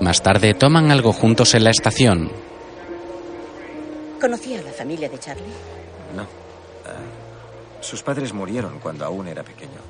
Más 0.00 0.20
tarde 0.20 0.54
toman 0.54 0.90
algo 0.90 1.12
juntos 1.12 1.54
en 1.54 1.62
la 1.64 1.70
estación. 1.70 2.30
¿Conocía 4.20 4.58
a 4.58 4.62
la 4.62 4.72
familia 4.72 5.08
de 5.08 5.18
Charlie? 5.18 5.44
No. 6.16 6.22
Ah, 6.22 7.80
sus 7.80 8.02
padres 8.02 8.32
murieron 8.32 8.80
cuando 8.80 9.04
aún 9.04 9.28
era 9.28 9.44
pequeño. 9.44 9.80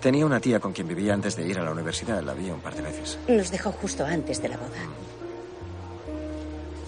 Tenía 0.00 0.26
una 0.26 0.40
tía 0.40 0.58
con 0.58 0.72
quien 0.72 0.88
vivía 0.88 1.14
antes 1.14 1.36
de 1.36 1.46
ir 1.46 1.58
a 1.58 1.62
la 1.62 1.70
universidad. 1.70 2.20
La 2.22 2.34
vi 2.34 2.50
un 2.50 2.60
par 2.60 2.74
de 2.74 2.82
veces. 2.82 3.18
Nos 3.28 3.50
dejó 3.50 3.70
justo 3.70 4.04
antes 4.04 4.42
de 4.42 4.48
la 4.48 4.56
boda. 4.56 4.88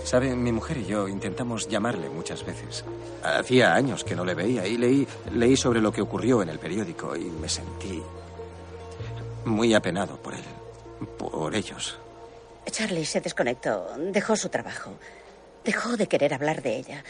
Sabe, 0.06 0.36
mi 0.36 0.52
mujer 0.52 0.76
y 0.76 0.84
yo 0.84 1.08
intentamos 1.08 1.66
llamarle 1.66 2.08
muchas 2.08 2.46
veces. 2.46 2.84
Hacía 3.24 3.74
años 3.74 4.04
que 4.04 4.14
no 4.14 4.24
le 4.24 4.34
veía 4.34 4.64
y 4.64 4.76
leí, 4.76 5.04
leí 5.32 5.56
sobre 5.56 5.80
lo 5.80 5.90
que 5.90 6.00
ocurrió 6.00 6.42
en 6.42 6.48
el 6.48 6.60
periódico 6.60 7.16
y 7.16 7.24
me 7.24 7.48
sentí 7.48 8.00
muy 9.44 9.74
apenado 9.74 10.16
por 10.22 10.34
él, 10.34 10.44
por 11.18 11.52
ellos. 11.56 11.98
Charlie 12.70 13.04
se 13.04 13.20
desconectó, 13.20 13.96
dejó 13.98 14.36
su 14.36 14.48
trabajo, 14.48 14.92
dejó 15.64 15.96
de 15.96 16.06
querer 16.06 16.34
hablar 16.34 16.62
de 16.62 16.76
ella. 16.76 17.02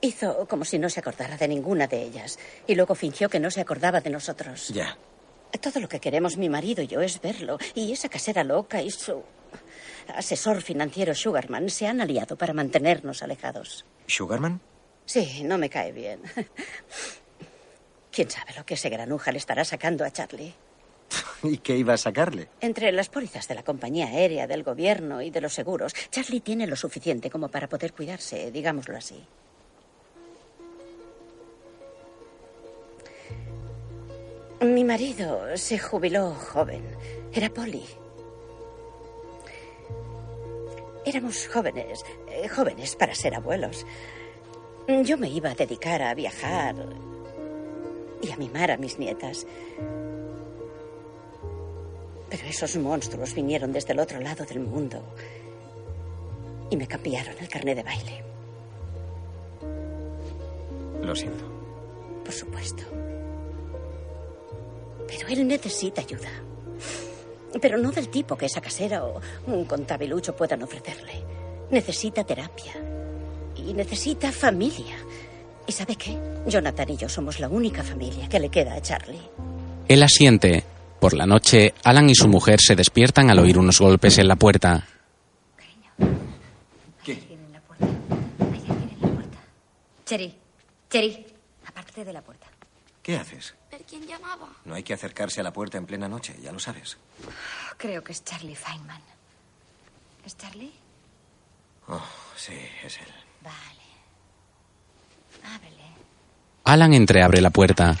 Hizo 0.00 0.46
como 0.48 0.64
si 0.64 0.78
no 0.78 0.88
se 0.88 1.00
acordara 1.00 1.36
de 1.36 1.48
ninguna 1.48 1.86
de 1.86 2.02
ellas 2.02 2.38
y 2.66 2.74
luego 2.76 2.94
fingió 2.94 3.28
que 3.28 3.40
no 3.40 3.50
se 3.50 3.60
acordaba 3.60 4.00
de 4.00 4.08
nosotros. 4.08 4.68
Ya. 4.68 4.96
Todo 5.60 5.80
lo 5.80 5.88
que 5.88 6.00
queremos 6.00 6.38
mi 6.38 6.48
marido 6.48 6.82
y 6.82 6.86
yo 6.86 7.02
es 7.02 7.20
verlo. 7.20 7.58
Y 7.74 7.92
esa 7.92 8.08
casera 8.08 8.42
loca 8.42 8.80
y 8.80 8.90
su 8.90 9.22
asesor 10.14 10.62
financiero 10.62 11.14
Sugarman 11.14 11.70
se 11.70 11.86
han 11.86 12.00
aliado 12.00 12.36
para 12.36 12.52
mantenernos 12.52 13.22
alejados. 13.22 13.84
¿Sugarman? 14.06 14.60
Sí, 15.04 15.42
no 15.44 15.58
me 15.58 15.70
cae 15.70 15.92
bien. 15.92 16.20
¿Quién 18.12 18.30
sabe 18.30 18.54
lo 18.56 18.66
que 18.66 18.74
ese 18.74 18.88
granuja 18.88 19.32
le 19.32 19.38
estará 19.38 19.64
sacando 19.64 20.04
a 20.04 20.10
Charlie? 20.10 20.54
¿Y 21.42 21.58
qué 21.58 21.76
iba 21.76 21.94
a 21.94 21.98
sacarle? 21.98 22.48
Entre 22.60 22.90
las 22.92 23.08
pólizas 23.08 23.46
de 23.48 23.54
la 23.54 23.62
compañía 23.62 24.08
aérea, 24.08 24.46
del 24.46 24.64
gobierno 24.64 25.22
y 25.22 25.30
de 25.30 25.40
los 25.40 25.54
seguros, 25.54 25.94
Charlie 26.10 26.40
tiene 26.40 26.66
lo 26.66 26.76
suficiente 26.76 27.30
como 27.30 27.48
para 27.48 27.68
poder 27.68 27.92
cuidarse, 27.92 28.50
digámoslo 28.50 28.96
así. 28.96 29.24
Mi 34.60 34.82
marido 34.82 35.56
se 35.56 35.78
jubiló 35.78 36.34
joven. 36.34 36.82
Era 37.32 37.48
poli. 37.48 37.84
Éramos 41.08 41.48
jóvenes, 41.48 42.04
eh, 42.28 42.48
jóvenes 42.48 42.94
para 42.94 43.14
ser 43.14 43.34
abuelos. 43.34 43.86
Yo 45.04 45.16
me 45.16 45.30
iba 45.30 45.50
a 45.50 45.54
dedicar 45.54 46.02
a 46.02 46.12
viajar 46.12 46.74
y 48.20 48.30
a 48.30 48.36
mimar 48.36 48.70
a 48.70 48.76
mis 48.76 48.98
nietas. 48.98 49.46
Pero 52.28 52.44
esos 52.46 52.76
monstruos 52.76 53.34
vinieron 53.34 53.72
desde 53.72 53.94
el 53.94 54.00
otro 54.00 54.20
lado 54.20 54.44
del 54.44 54.60
mundo 54.60 55.02
y 56.68 56.76
me 56.76 56.86
cambiaron 56.86 57.34
el 57.40 57.48
carnet 57.48 57.76
de 57.76 57.82
baile. 57.82 58.24
Lo 61.00 61.16
siento. 61.16 61.44
Por 62.22 62.34
supuesto. 62.34 62.82
Pero 65.06 65.28
él 65.28 65.48
necesita 65.48 66.02
ayuda. 66.02 66.28
Pero 67.60 67.78
no 67.78 67.90
del 67.90 68.08
tipo 68.08 68.36
que 68.36 68.46
esa 68.46 68.60
casera 68.60 69.04
o 69.04 69.20
un 69.46 69.64
contabilucho 69.64 70.36
puedan 70.36 70.62
ofrecerle. 70.62 71.22
Necesita 71.70 72.24
terapia. 72.24 72.74
Y 73.56 73.72
necesita 73.72 74.30
familia. 74.32 74.96
¿Y 75.66 75.72
sabe 75.72 75.96
qué? 75.96 76.16
Jonathan 76.46 76.90
y 76.90 76.96
yo 76.96 77.08
somos 77.08 77.40
la 77.40 77.48
única 77.48 77.82
familia 77.82 78.28
que 78.28 78.40
le 78.40 78.48
queda 78.48 78.74
a 78.74 78.82
Charlie. 78.82 79.20
Él 79.86 80.02
asiente. 80.02 80.64
Por 81.00 81.14
la 81.14 81.26
noche, 81.26 81.74
Alan 81.84 82.10
y 82.10 82.14
su 82.14 82.26
mujer 82.26 82.58
se 82.60 82.74
despiertan 82.74 83.30
al 83.30 83.38
oír 83.38 83.56
unos 83.56 83.80
golpes 83.80 84.18
en 84.18 84.26
la 84.26 84.36
puerta. 84.36 84.84
Cherry, 90.08 90.34
Cherry, 90.88 91.26
aparte 91.66 92.02
de 92.02 92.14
la 92.14 92.22
puerta. 92.22 92.46
¿Qué 93.02 93.14
haces? 93.16 93.54
¿Pero 93.98 94.06
quién 94.06 94.06
llamaba? 94.06 94.48
No 94.64 94.74
hay 94.74 94.82
que 94.82 94.94
acercarse 94.94 95.40
a 95.40 95.44
la 95.44 95.52
puerta 95.52 95.78
en 95.78 95.86
plena 95.86 96.08
noche, 96.08 96.36
ya 96.40 96.52
lo 96.52 96.58
sabes. 96.58 96.98
Creo 97.76 98.02
que 98.02 98.12
es 98.12 98.24
Charlie 98.24 98.54
Feynman. 98.54 99.00
¿Es 100.24 100.36
Charlie? 100.36 100.72
Oh, 101.88 102.04
sí, 102.36 102.54
es 102.84 102.98
él. 102.98 103.06
Alan 106.64 106.92
entreabre 106.92 107.40
la 107.40 107.48
puerta. 107.48 107.96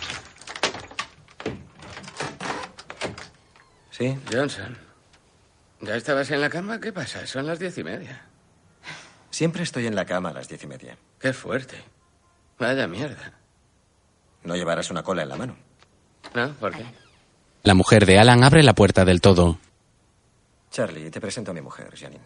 ¿Sí? 3.90 4.18
Johnson. 4.30 4.76
¿Ya 5.80 5.96
estabas 5.96 6.30
en 6.30 6.42
la 6.42 6.50
cama? 6.50 6.78
¿Qué 6.78 6.92
pasa? 6.92 7.26
Son 7.26 7.46
las 7.46 7.58
diez 7.58 7.78
y 7.78 7.84
media. 7.84 8.26
Siempre 9.30 9.62
estoy 9.62 9.86
en 9.86 9.94
la 9.94 10.04
cama 10.04 10.30
a 10.30 10.32
las 10.34 10.48
diez 10.48 10.62
y 10.64 10.66
media. 10.66 10.98
Qué 11.18 11.32
fuerte. 11.32 11.82
Vaya 12.58 12.86
mierda. 12.86 13.32
No 14.44 14.54
llevarás 14.54 14.90
una 14.90 15.02
cola 15.02 15.22
en 15.22 15.30
la 15.30 15.36
mano. 15.36 15.67
¿No? 16.34 16.52
¿Por 16.54 16.74
qué? 16.76 16.84
La 17.62 17.74
mujer 17.74 18.06
de 18.06 18.18
Alan 18.18 18.44
abre 18.44 18.62
la 18.62 18.74
puerta 18.74 19.04
del 19.04 19.20
todo. 19.20 19.58
Charlie, 20.70 21.10
te 21.10 21.20
presento 21.20 21.50
a 21.50 21.54
mi 21.54 21.60
mujer, 21.60 21.94
Janine. 21.96 22.24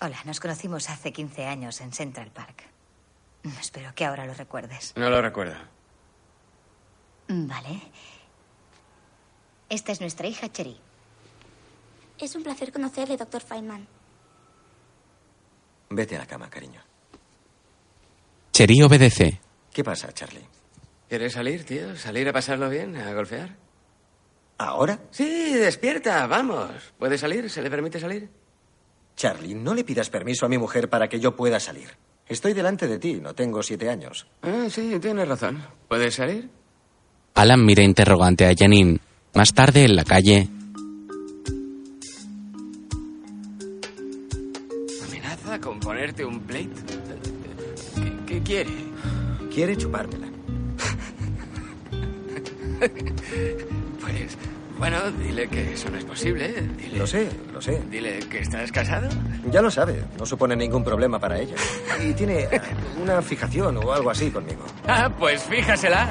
Hola, 0.00 0.18
nos 0.24 0.40
conocimos 0.40 0.90
hace 0.90 1.12
15 1.12 1.46
años 1.46 1.80
en 1.80 1.92
Central 1.92 2.30
Park. 2.30 2.64
Espero 3.60 3.94
que 3.94 4.04
ahora 4.04 4.26
lo 4.26 4.34
recuerdes. 4.34 4.92
No 4.96 5.08
lo 5.10 5.20
recuerdo. 5.20 5.56
Vale. 7.28 7.80
Esta 9.68 9.92
es 9.92 10.00
nuestra 10.00 10.26
hija 10.26 10.50
Cherry. 10.50 10.76
Es 12.18 12.34
un 12.36 12.42
placer 12.42 12.72
conocerle, 12.72 13.16
doctor 13.16 13.42
Feynman. 13.42 13.86
Vete 15.90 16.16
a 16.16 16.20
la 16.20 16.26
cama, 16.26 16.48
cariño. 16.48 16.80
Cherry 18.52 18.82
obedece. 18.82 19.40
¿Qué 19.72 19.82
pasa, 19.82 20.12
Charlie? 20.12 20.46
¿Quieres 21.14 21.34
salir, 21.34 21.62
tío? 21.62 21.94
¿Salir 21.94 22.28
a 22.28 22.32
pasarlo 22.32 22.68
bien? 22.68 22.96
¿A 22.96 23.14
golfear? 23.14 23.54
¿Ahora? 24.58 24.98
Sí, 25.12 25.54
despierta, 25.54 26.26
vamos. 26.26 26.72
¿Puede 26.98 27.16
salir? 27.18 27.48
¿Se 27.48 27.62
le 27.62 27.70
permite 27.70 28.00
salir? 28.00 28.28
Charlie, 29.14 29.54
no 29.54 29.74
le 29.74 29.84
pidas 29.84 30.10
permiso 30.10 30.44
a 30.44 30.48
mi 30.48 30.58
mujer 30.58 30.90
para 30.90 31.08
que 31.08 31.20
yo 31.20 31.36
pueda 31.36 31.60
salir. 31.60 31.90
Estoy 32.26 32.52
delante 32.52 32.88
de 32.88 32.98
ti, 32.98 33.20
no 33.22 33.32
tengo 33.32 33.62
siete 33.62 33.88
años. 33.88 34.26
Ah, 34.42 34.66
sí, 34.68 34.98
tienes 35.00 35.28
razón. 35.28 35.62
¿Puedes 35.86 36.16
salir? 36.16 36.50
Alan 37.34 37.64
mira 37.64 37.84
interrogante 37.84 38.48
a 38.48 38.52
Janine. 38.58 38.98
Más 39.34 39.54
tarde, 39.54 39.84
en 39.84 39.94
la 39.94 40.02
calle, 40.02 40.48
¿Amenaza 45.06 45.60
con 45.60 45.78
ponerte 45.78 46.24
un? 46.24 46.40
¿Qué, 46.44 46.68
qué 48.26 48.42
quiere? 48.42 48.74
Quiere 49.54 49.76
chupármela. 49.76 50.33
Pues, 54.00 54.36
bueno, 54.78 54.98
dile 55.12 55.48
que 55.48 55.72
eso 55.72 55.88
no 55.88 55.96
es 55.96 56.04
posible. 56.04 56.52
Dile, 56.76 56.98
Lo 56.98 57.06
sé, 57.06 57.26
lo 57.52 57.62
sé. 57.62 57.80
dile 57.90 58.18
que 58.30 58.40
estás 58.40 58.70
casado. 58.70 59.08
Ya 59.50 59.62
lo 59.62 59.70
sabe, 59.70 60.02
no 60.18 60.26
supone 60.26 60.54
ningún 60.56 60.84
problema 60.84 61.18
para 61.18 61.38
ella. 61.38 61.54
Y 62.04 62.12
tiene 62.12 62.48
una 63.00 63.22
fijación 63.22 63.76
o 63.78 63.92
algo 63.92 64.10
así 64.10 64.30
conmigo. 64.30 64.62
Ah, 64.86 65.10
pues 65.18 65.42
fíjasela. 65.44 66.10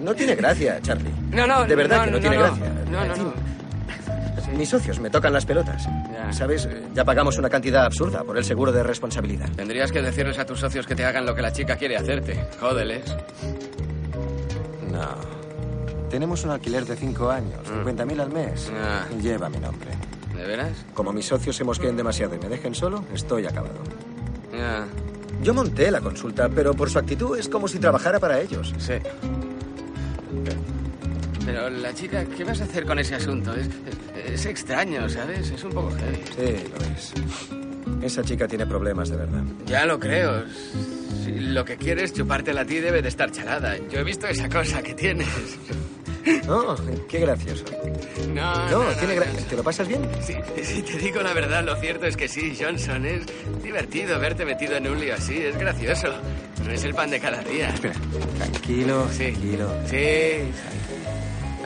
No 0.00 0.14
tiene 0.14 0.36
gracia, 0.36 0.78
Charlie. 0.80 1.10
No, 1.32 1.44
no, 1.46 1.64
De 1.64 1.74
verdad 1.74 1.98
no, 1.98 2.04
que 2.04 2.10
no, 2.10 2.16
no, 2.18 2.20
tiene 2.20 2.36
no. 2.36 2.42
gracia. 2.42 2.72
No, 2.90 3.04
no, 3.04 3.16
no. 3.16 3.32
Mis 4.56 4.68
socios 4.68 5.00
me 5.00 5.10
tocan 5.10 5.32
las 5.32 5.44
pelotas. 5.44 5.88
¿Sabes? 6.30 6.68
Ya 6.94 7.04
pagamos 7.04 7.36
una 7.38 7.48
cantidad 7.50 7.84
absurda 7.84 8.22
por 8.22 8.36
el 8.38 8.44
seguro 8.44 8.70
de 8.70 8.82
responsabilidad. 8.84 9.48
Tendrías 9.56 9.90
que 9.90 10.02
decirles 10.02 10.38
a 10.38 10.46
tus 10.46 10.60
socios 10.60 10.86
que 10.86 10.94
te 10.94 11.04
hagan 11.04 11.26
lo 11.26 11.34
que 11.34 11.42
la 11.42 11.52
chica 11.52 11.76
quiere 11.76 11.96
hacerte. 11.96 12.46
Jódeles. 12.60 13.02
No. 14.96 16.08
Tenemos 16.10 16.44
un 16.44 16.50
alquiler 16.50 16.86
de 16.86 16.96
cinco 16.96 17.30
años, 17.30 17.60
50.000 17.68 18.20
al 18.20 18.30
mes. 18.30 18.70
Ah. 18.80 19.06
Lleva 19.20 19.48
mi 19.48 19.58
nombre. 19.58 19.90
¿De 20.34 20.44
veras? 20.44 20.84
Como 20.94 21.12
mis 21.12 21.26
socios 21.26 21.56
se 21.56 21.64
mosqueen 21.64 21.96
demasiado 21.96 22.34
y 22.34 22.38
me 22.38 22.48
dejen 22.48 22.74
solo, 22.74 23.04
estoy 23.12 23.46
acabado. 23.46 23.74
Ya. 24.52 24.86
Yo 25.42 25.52
monté 25.52 25.90
la 25.90 26.00
consulta, 26.00 26.48
pero 26.48 26.74
por 26.74 26.88
su 26.88 26.98
actitud 26.98 27.38
es 27.38 27.48
como 27.48 27.68
si 27.68 27.78
trabajara 27.78 28.18
para 28.18 28.40
ellos. 28.40 28.72
Sí. 28.78 28.94
Pero 31.44 31.70
la 31.70 31.94
chica, 31.94 32.24
¿qué 32.24 32.44
vas 32.44 32.60
a 32.60 32.64
hacer 32.64 32.86
con 32.86 32.98
ese 32.98 33.14
asunto? 33.14 33.54
Es, 33.54 33.68
es 34.26 34.46
extraño, 34.46 35.08
¿sabes? 35.08 35.50
Es 35.50 35.62
un 35.64 35.72
poco 35.72 35.90
heavy. 35.90 36.22
Sí, 36.34 36.64
lo 36.70 36.84
es. 36.94 37.12
Esa 38.02 38.22
chica 38.22 38.48
tiene 38.48 38.66
problemas, 38.66 39.08
de 39.10 39.16
verdad. 39.16 39.42
Ya 39.66 39.84
lo 39.86 39.98
creo. 39.98 40.44
Si 41.26 41.32
lo 41.32 41.64
que 41.64 41.76
quieres 41.76 42.12
chupártela 42.14 42.60
a 42.62 42.64
ti 42.64 42.78
debe 42.80 43.02
de 43.02 43.08
estar 43.08 43.30
chalada. 43.32 43.76
Yo 43.90 43.98
he 44.00 44.04
visto 44.04 44.26
esa 44.28 44.48
cosa 44.48 44.82
que 44.82 44.94
tienes. 44.94 45.26
Oh, 46.48 46.74
qué 47.08 47.20
gracioso. 47.20 47.64
No, 48.34 48.68
No, 48.68 48.84
tiene 48.98 49.14
gracia. 49.14 49.46
¿Te 49.48 49.54
lo 49.56 49.62
pasas 49.62 49.86
bien? 49.86 50.02
Sí, 50.26 50.34
si 50.64 50.82
te 50.82 50.98
digo 50.98 51.22
la 51.22 51.32
verdad, 51.32 51.62
lo 51.64 51.76
cierto 51.76 52.06
es 52.06 52.16
que 52.16 52.26
sí, 52.26 52.56
Johnson. 52.60 53.06
Es 53.06 53.26
divertido 53.62 54.18
verte 54.18 54.44
metido 54.44 54.74
en 54.76 54.88
un 54.88 54.98
lío 54.98 55.14
así. 55.14 55.36
Es 55.38 55.56
gracioso. 55.56 56.08
No 56.64 56.72
es 56.72 56.82
el 56.82 56.94
pan 56.94 57.10
de 57.10 57.20
cada 57.20 57.42
día. 57.42 57.68
Espera, 57.68 57.94
tranquilo, 58.38 59.06
Sí. 59.12 59.18
tranquilo. 59.18 59.70
Sí. 59.88 60.50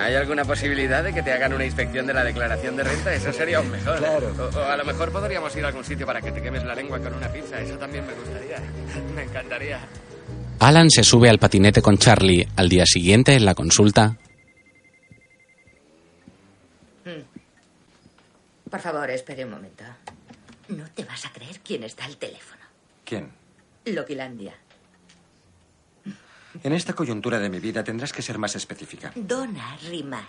¿Hay 0.01 0.15
alguna 0.15 0.45
posibilidad 0.45 1.05
de 1.05 1.13
que 1.13 1.23
te 1.23 1.33
hagan 1.33 1.53
una 1.53 1.65
inspección 1.65 2.07
de 2.07 2.15
la 2.15 2.25
declaración 2.25 2.77
de 2.77 2.85
renta? 2.85 3.15
Eso 3.15 3.33
sería 3.33 3.59
aún 3.59 3.71
mejor. 3.71 3.99
Claro. 3.99 4.35
O, 4.39 4.59
o 4.59 4.65
a 4.65 4.77
lo 4.77 4.85
mejor 4.85 5.13
podríamos 5.13 5.55
ir 5.57 5.65
a 5.65 5.69
algún 5.69 5.85
sitio 5.85 6.07
para 6.07 6.21
que 6.21 6.33
te 6.33 6.43
quemes 6.43 6.65
la 6.65 6.75
lengua 6.75 6.99
con 6.99 7.15
una 7.15 7.29
pizza. 7.29 7.61
Eso 7.61 7.77
también 7.77 8.07
me 8.07 8.15
gustaría. 8.15 8.59
Me 9.15 9.23
encantaría. 9.23 9.81
Alan 10.59 10.91
se 10.91 11.05
sube 11.05 11.29
al 11.29 11.39
patinete 11.39 11.83
con 11.83 11.99
Charlie. 11.99 12.47
Al 12.57 12.69
día 12.69 12.85
siguiente, 12.87 13.35
en 13.35 13.45
la 13.45 13.55
consulta, 13.55 14.17
Por 18.71 18.81
favor, 18.81 19.11
espere 19.11 19.45
un 19.45 19.51
momento. 19.51 19.85
No 20.69 20.89
te 20.95 21.05
vas 21.05 21.27
a 21.27 21.33
creer 21.33 21.59
quién 21.61 21.83
está 21.83 22.05
al 22.05 22.17
teléfono. 22.17 22.63
¿Quién? 23.05 23.29
Loquilandia. 23.85 24.55
En 26.63 26.73
esta 26.73 26.95
coyuntura 26.95 27.39
de 27.39 27.49
mi 27.49 27.61
vida 27.61 27.85
tendrás 27.85 28.13
que 28.13 28.23
ser 28.23 28.39
más 28.39 28.57
específica. 28.57 29.13
Donna 29.15 29.77
Rimar. 29.83 30.25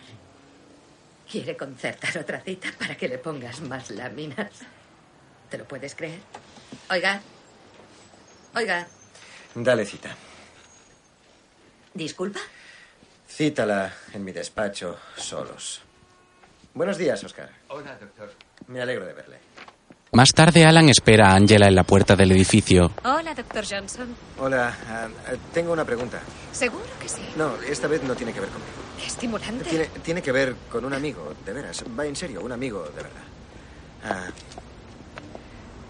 Quiere 1.30 1.56
concertar 1.56 2.18
otra 2.18 2.42
cita 2.42 2.70
para 2.78 2.96
que 2.96 3.08
le 3.08 3.18
pongas 3.18 3.62
más 3.62 3.90
láminas. 3.90 4.52
¿Te 5.50 5.58
lo 5.58 5.66
puedes 5.66 5.96
creer? 5.96 6.20
Oiga. 6.90 7.22
Oiga. 8.56 8.88
Dale 9.56 9.86
cita. 9.86 10.16
Disculpa. 11.94 12.40
Cítala 13.28 13.94
en 14.14 14.24
mi 14.24 14.32
despacho 14.32 14.98
solos. 15.16 15.82
Buenos 16.74 16.98
días, 16.98 17.24
Oscar. 17.24 17.50
Hola, 17.70 17.98
doctor. 17.98 18.34
Me 18.68 18.82
alegro 18.82 19.06
de 19.06 19.14
verle. 19.14 19.40
Más 20.14 20.34
tarde 20.34 20.66
Alan 20.66 20.90
espera 20.90 21.30
a 21.32 21.36
Angela 21.36 21.68
en 21.68 21.76
la 21.76 21.84
puerta 21.84 22.18
del 22.18 22.34
edificio. 22.34 22.92
Hola, 23.06 23.34
doctor 23.34 23.64
Johnson. 23.70 24.14
Hola, 24.40 24.78
ah, 24.90 25.08
tengo 25.54 25.72
una 25.72 25.86
pregunta. 25.86 26.20
Seguro 26.52 26.84
que 27.00 27.08
sí. 27.08 27.22
No, 27.38 27.56
esta 27.62 27.88
vez 27.88 28.04
no 28.04 28.14
tiene 28.14 28.34
que 28.34 28.42
ver 28.42 28.50
conmigo. 28.50 28.72
Estimulante. 29.06 29.64
Tiene, 29.64 29.86
tiene 30.04 30.22
que 30.22 30.34
ver 30.34 30.56
con 30.70 30.84
un 30.84 30.94
amigo, 30.94 31.34
de 31.46 31.54
veras. 31.54 31.84
Va 31.98 32.06
en 32.06 32.16
serio, 32.18 32.42
un 32.42 32.52
amigo, 32.52 32.84
de 32.84 33.04
verdad. 33.04 33.24
Ah, 34.04 34.28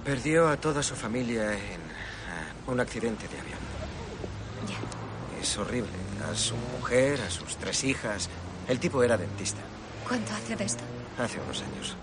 perdió 0.06 0.50
a 0.50 0.58
toda 0.58 0.84
su 0.84 0.96
familia 0.96 1.54
en 1.54 1.82
ah, 2.30 2.72
un 2.72 2.80
accidente 2.80 3.28
de 3.28 3.40
avión. 3.40 3.60
Es 5.42 5.58
horrible. 5.58 5.90
A 6.32 6.36
su 6.36 6.56
mujer, 6.56 7.20
a 7.22 7.32
sus 7.32 7.58
tres 7.58 7.84
hijas. 7.84 8.30
El 8.68 8.80
tipo 8.80 9.02
era 9.02 9.18
dentista 9.18 9.60
¿Cuánto 10.08 10.32
hace 10.34 10.56
de 10.56 10.64
esto? 10.64 10.84
hace 11.18 11.40
unos 11.40 11.64
años. 11.64 11.96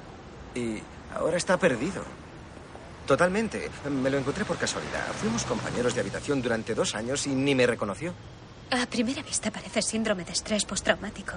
Y 0.56 0.82
ahora 1.18 1.36
está 1.36 1.56
perdido. 1.56 2.02
Totalmente. 3.06 3.70
Me 3.90 4.10
lo 4.10 4.18
encontré 4.18 4.44
por 4.44 4.56
casualidad. 4.58 5.06
Fuimos 5.20 5.44
compañeros 5.44 5.94
de 5.94 6.00
habitación 6.00 6.42
durante 6.42 6.74
dos 6.74 6.94
años 6.94 7.26
y 7.26 7.30
ni 7.30 7.54
me 7.54 7.66
reconoció. 7.66 8.12
A 8.70 8.84
primera 8.86 9.22
vista 9.22 9.50
parece 9.50 9.80
síndrome 9.80 10.24
de 10.24 10.32
estrés 10.32 10.64
postraumático. 10.66 11.32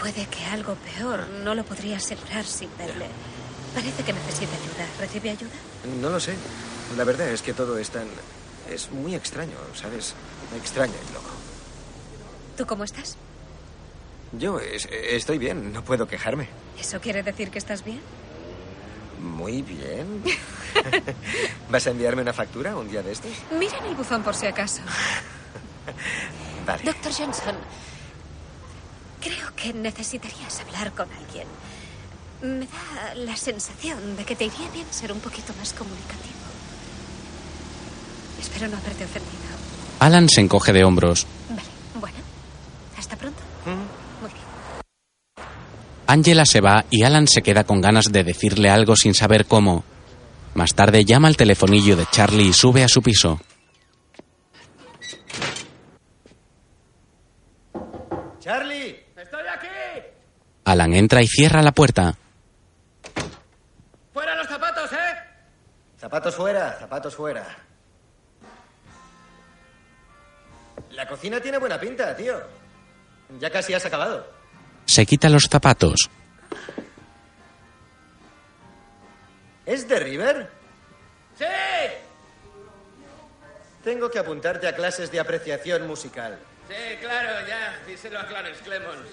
Puede 0.00 0.26
que 0.26 0.44
algo 0.46 0.74
peor. 0.74 1.26
No 1.44 1.54
lo 1.54 1.64
podría 1.64 1.98
asegurar 1.98 2.44
sin 2.44 2.68
verle. 2.76 3.06
Parece 3.74 4.02
que 4.02 4.12
necesita 4.12 4.52
ayuda. 4.56 4.86
¿Recibe 4.98 5.30
ayuda? 5.30 5.54
No 6.00 6.10
lo 6.10 6.18
sé. 6.18 6.34
La 6.96 7.04
verdad 7.04 7.28
es 7.28 7.42
que 7.42 7.52
todo 7.52 7.78
es 7.78 7.90
tan... 7.90 8.06
Es 8.68 8.90
muy 8.90 9.14
extraño, 9.14 9.54
¿sabes? 9.74 10.14
Extraño 10.56 10.94
y 11.08 11.12
loco. 11.14 11.30
¿Tú 12.56 12.66
cómo 12.66 12.82
estás? 12.82 13.16
Yo 14.32 14.58
es- 14.58 14.88
estoy 14.90 15.38
bien, 15.38 15.72
no 15.72 15.84
puedo 15.84 16.08
quejarme. 16.08 16.48
¿Eso 16.80 17.00
quiere 17.00 17.22
decir 17.22 17.50
que 17.50 17.58
estás 17.58 17.84
bien? 17.84 18.00
Muy 19.20 19.62
bien. 19.62 20.22
¿Vas 21.70 21.86
a 21.86 21.90
enviarme 21.90 22.22
una 22.22 22.32
factura 22.32 22.76
un 22.76 22.88
día 22.88 23.02
de 23.02 23.12
estos? 23.12 23.30
Mira 23.58 23.78
en 23.78 23.86
el 23.86 23.94
buzón 23.94 24.22
por 24.22 24.34
si 24.34 24.46
acaso. 24.46 24.82
Vale. 26.66 26.82
Doctor 26.82 27.12
Johnson, 27.12 27.54
creo 29.20 29.54
que 29.54 29.72
necesitarías 29.72 30.60
hablar 30.60 30.92
con 30.92 31.08
alguien. 31.12 31.46
Me 32.42 32.66
da 32.66 33.14
la 33.14 33.36
sensación 33.36 34.16
de 34.16 34.24
que 34.24 34.36
te 34.36 34.44
iría 34.44 34.68
bien 34.72 34.86
ser 34.90 35.12
un 35.12 35.20
poquito 35.20 35.52
más 35.58 35.72
comunicativo. 35.72 36.34
Espero 38.40 38.68
no 38.68 38.76
haberte 38.76 39.04
ofendido. 39.04 39.56
Alan 40.00 40.28
se 40.28 40.40
encoge 40.40 40.72
de 40.72 40.84
hombros. 40.84 41.26
Bueno, 41.98 42.18
hasta 42.98 43.16
pronto. 43.16 43.40
Bien. 43.64 44.05
Angela 46.06 46.46
se 46.46 46.60
va 46.60 46.84
y 46.90 47.02
Alan 47.02 47.26
se 47.26 47.42
queda 47.42 47.64
con 47.64 47.80
ganas 47.80 48.12
de 48.12 48.22
decirle 48.22 48.70
algo 48.70 48.94
sin 48.96 49.14
saber 49.14 49.46
cómo. 49.46 49.84
Más 50.54 50.74
tarde 50.74 51.04
llama 51.04 51.28
al 51.28 51.36
telefonillo 51.36 51.96
de 51.96 52.06
Charlie 52.10 52.48
y 52.48 52.52
sube 52.52 52.84
a 52.84 52.88
su 52.88 53.02
piso. 53.02 53.40
¡Charlie! 58.38 59.04
¡Estoy 59.16 59.46
aquí! 59.52 59.66
Alan 60.64 60.94
entra 60.94 61.22
y 61.22 61.26
cierra 61.26 61.62
la 61.62 61.72
puerta. 61.72 62.14
¡Fuera 64.12 64.36
los 64.36 64.46
zapatos, 64.46 64.92
eh! 64.92 64.96
Zapatos 65.98 66.34
fuera, 66.34 66.76
zapatos 66.78 67.14
fuera. 67.16 67.44
La 70.92 71.08
cocina 71.08 71.40
tiene 71.40 71.58
buena 71.58 71.78
pinta, 71.80 72.16
tío. 72.16 72.40
Ya 73.40 73.50
casi 73.50 73.74
has 73.74 73.84
acabado. 73.84 74.26
Se 74.86 75.04
quita 75.04 75.28
los 75.28 75.44
zapatos. 75.50 76.08
¿Es 79.66 79.86
de 79.88 79.98
River? 79.98 80.50
¡Sí! 81.36 81.44
Tengo 83.84 84.10
que 84.10 84.18
apuntarte 84.18 84.66
a 84.66 84.74
clases 84.74 85.10
de 85.10 85.20
apreciación 85.20 85.86
musical. 85.86 86.38
Sí, 86.68 86.96
claro, 87.00 87.46
ya. 87.46 87.78
Díselo 87.86 88.18
a 88.18 88.26
Clarence 88.26 88.62
Clemons. 88.62 89.06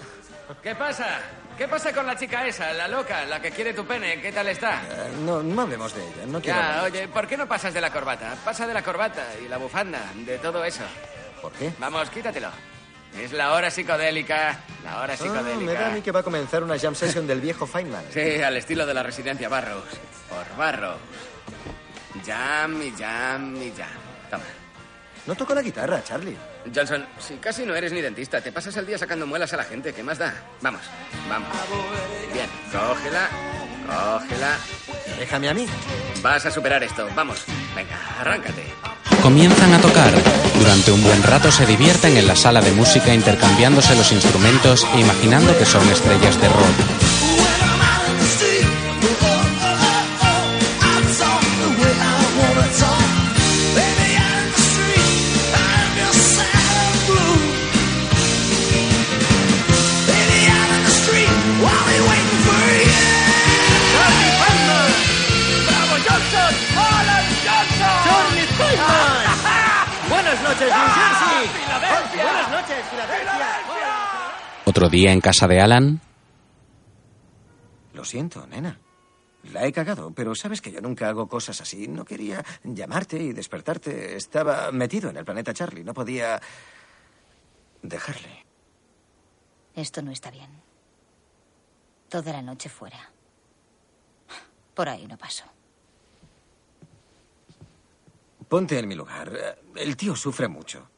¿Qué 0.62 0.74
pasa? 0.74 1.20
¿Qué 1.56 1.68
pasa 1.68 1.92
con 1.92 2.06
la 2.06 2.16
chica 2.16 2.46
esa, 2.46 2.72
la 2.72 2.88
loca, 2.88 3.24
la 3.24 3.40
que 3.40 3.50
quiere 3.50 3.72
tu 3.72 3.84
pene? 3.84 4.20
¿Qué 4.20 4.32
tal 4.32 4.48
está? 4.48 4.82
Eh, 4.82 5.12
no, 5.20 5.42
no 5.42 5.62
hablemos 5.62 5.94
de 5.94 6.02
ella. 6.02 6.26
No 6.26 6.40
quiero. 6.40 6.58
Ya, 6.58 6.82
oye, 6.82 7.08
¿por 7.08 7.26
qué 7.26 7.36
no 7.36 7.46
pasas 7.46 7.72
de 7.72 7.80
la 7.80 7.90
corbata? 7.90 8.36
Pasa 8.44 8.66
de 8.66 8.74
la 8.74 8.82
corbata 8.82 9.24
y 9.44 9.48
la 9.48 9.58
bufanda, 9.58 10.00
de 10.14 10.38
todo 10.38 10.64
eso. 10.64 10.82
eso. 10.82 11.40
¿Por 11.40 11.52
qué? 11.52 11.72
Vamos, 11.78 12.10
quítatelo. 12.10 12.73
Es 13.20 13.32
la 13.32 13.52
hora 13.52 13.70
psicodélica, 13.70 14.58
la 14.84 15.00
hora 15.00 15.14
Ah, 15.14 15.16
psicodélica. 15.16 15.56
me 15.60 15.72
da 15.72 15.86
a 15.88 15.90
mí 15.90 16.02
que 16.02 16.10
va 16.10 16.20
a 16.20 16.22
comenzar 16.22 16.62
una 16.64 16.78
jam 16.78 16.94
session 16.94 17.26
del 17.26 17.40
viejo 17.40 17.66
Feynman. 17.66 18.04
Sí, 18.12 18.42
al 18.42 18.56
estilo 18.56 18.84
de 18.86 18.94
la 18.94 19.02
residencia 19.02 19.48
Barrows. 19.48 19.84
Por 20.28 20.56
Barrows. 20.56 20.98
Jam 22.26 22.82
y 22.82 22.90
jam 22.92 23.56
y 23.62 23.72
jam. 23.76 23.88
Toma. 24.30 24.44
No 25.26 25.34
toco 25.34 25.54
la 25.54 25.62
guitarra, 25.62 26.02
Charlie. 26.04 26.36
Johnson, 26.74 27.06
si 27.18 27.36
casi 27.36 27.64
no 27.64 27.74
eres 27.74 27.92
ni 27.92 28.00
dentista, 28.02 28.40
te 28.40 28.52
pasas 28.52 28.76
el 28.76 28.86
día 28.86 28.98
sacando 28.98 29.26
muelas 29.26 29.52
a 29.52 29.56
la 29.58 29.64
gente, 29.64 29.92
¿qué 29.94 30.02
más 30.02 30.18
da? 30.18 30.34
Vamos, 30.60 30.82
vamos. 31.28 31.48
Bien, 32.32 32.48
cógela, 32.72 33.28
cógela. 33.86 34.56
Déjame 35.18 35.48
a 35.48 35.54
mí. 35.54 35.66
Vas 36.20 36.44
a 36.46 36.50
superar 36.50 36.82
esto, 36.82 37.08
vamos. 37.14 37.44
Venga, 37.74 37.96
arráncate. 38.20 38.64
Comienzan 39.24 39.72
a 39.72 39.78
tocar. 39.78 40.12
Durante 40.58 40.92
un 40.92 41.02
buen 41.02 41.22
rato 41.22 41.50
se 41.50 41.64
divierten 41.64 42.18
en 42.18 42.26
la 42.26 42.36
sala 42.36 42.60
de 42.60 42.72
música 42.72 43.14
intercambiándose 43.14 43.96
los 43.96 44.12
instrumentos 44.12 44.86
e 44.94 45.00
imaginando 45.00 45.56
que 45.56 45.64
son 45.64 45.88
estrellas 45.88 46.38
de 46.42 46.48
rock. 46.50 47.23
Otro 74.74 74.88
día 74.88 75.12
en 75.12 75.20
casa 75.20 75.46
de 75.46 75.60
Alan, 75.60 76.00
Lo 77.92 78.04
siento, 78.04 78.44
nena. 78.48 78.80
La 79.52 79.64
he 79.64 79.72
cagado, 79.72 80.10
pero 80.10 80.34
sabes 80.34 80.60
que 80.60 80.72
yo 80.72 80.80
nunca 80.80 81.08
hago 81.08 81.28
cosas 81.28 81.60
así. 81.60 81.86
No 81.86 82.04
quería 82.04 82.44
llamarte 82.64 83.22
y 83.22 83.32
despertarte. 83.32 84.16
Estaba 84.16 84.72
metido 84.72 85.10
en 85.10 85.16
el 85.16 85.24
planeta 85.24 85.54
Charlie. 85.54 85.84
No 85.84 85.94
podía 85.94 86.42
dejarle. 87.82 88.44
Esto 89.76 90.02
no 90.02 90.10
está 90.10 90.32
bien. 90.32 90.50
Toda 92.08 92.32
la 92.32 92.42
noche 92.42 92.68
fuera. 92.68 93.12
Por 94.74 94.88
ahí 94.88 95.06
no 95.06 95.16
paso. 95.16 95.44
Ponte 98.48 98.76
en 98.76 98.88
mi 98.88 98.96
lugar. 98.96 99.56
El 99.76 99.96
tío 99.96 100.16
sufre 100.16 100.48
mucho. 100.48 100.88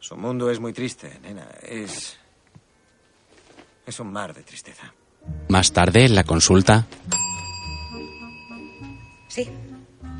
Su 0.00 0.16
mundo 0.16 0.50
es 0.50 0.58
muy 0.60 0.72
triste, 0.72 1.18
nena. 1.22 1.46
Es. 1.62 2.16
Es 3.86 4.00
un 4.00 4.12
mar 4.12 4.34
de 4.34 4.42
tristeza. 4.42 4.92
más 5.48 5.72
tarde 5.72 6.04
en 6.06 6.14
la 6.14 6.24
consulta, 6.24 6.86
Sí. 9.28 9.48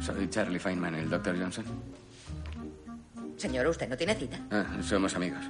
Soy 0.01 0.29
Charlie 0.31 0.59
Feynman, 0.61 0.95
el 0.95 1.11
Dr. 1.11 1.37
Johnson. 1.37 1.65
Señor, 3.37 3.67
¿usted 3.67 3.89
no 3.89 3.97
tiene 3.97 4.15
cita? 4.15 4.39
Ah, 4.53 4.67
somos 4.83 5.15
amigos. 5.17 5.41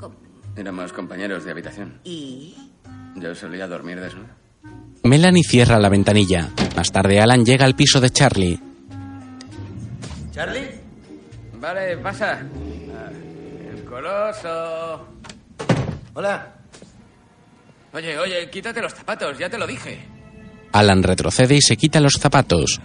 ¿Cómo? 0.00 0.16
Éramos 0.56 0.92
compañeros 0.92 1.44
de 1.44 1.52
habitación. 1.52 2.00
¿Y? 2.04 2.56
Yo 3.16 3.34
solía 3.34 3.68
dormir 3.68 4.00
desnudo. 4.00 4.26
Melanie 5.04 5.44
cierra 5.44 5.78
la 5.78 5.88
ventanilla. 5.88 6.50
Más 6.74 6.90
tarde 6.90 7.20
Alan 7.20 7.44
llega 7.44 7.64
al 7.64 7.76
piso 7.76 8.00
de 8.00 8.10
Charlie. 8.10 8.58
¿Charlie? 10.32 10.68
Vale, 11.60 11.96
pasa. 11.98 12.40
Hola. 16.14 16.52
Oye, 17.92 18.18
oye, 18.18 18.50
quítate 18.50 18.80
los 18.80 18.94
zapatos, 18.94 19.38
ya 19.38 19.48
te 19.48 19.58
lo 19.58 19.66
dije. 19.66 20.00
Alan 20.72 21.02
retrocede 21.02 21.56
y 21.56 21.60
se 21.60 21.76
quita 21.76 22.00
los 22.00 22.14
zapatos. 22.14 22.80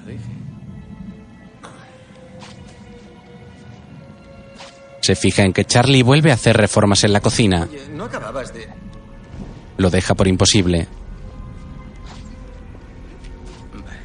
Se 5.01 5.15
fija 5.15 5.43
en 5.43 5.53
que 5.53 5.65
Charlie 5.65 6.03
vuelve 6.03 6.31
a 6.31 6.33
hacer 6.33 6.57
reformas 6.57 7.03
en 7.05 7.13
la 7.13 7.21
cocina. 7.21 7.67
Oye, 7.69 7.87
¿no 7.89 8.05
acababas 8.05 8.53
de.? 8.53 8.67
Lo 9.77 9.89
deja 9.89 10.15
por 10.15 10.27
imposible. 10.27 10.87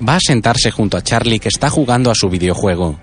Va 0.06 0.16
a 0.16 0.20
sentarse 0.20 0.70
junto 0.70 0.96
a 0.96 1.02
Charlie 1.02 1.40
que 1.40 1.48
está 1.48 1.70
jugando 1.70 2.10
a 2.10 2.14
su 2.14 2.28
videojuego. 2.28 2.98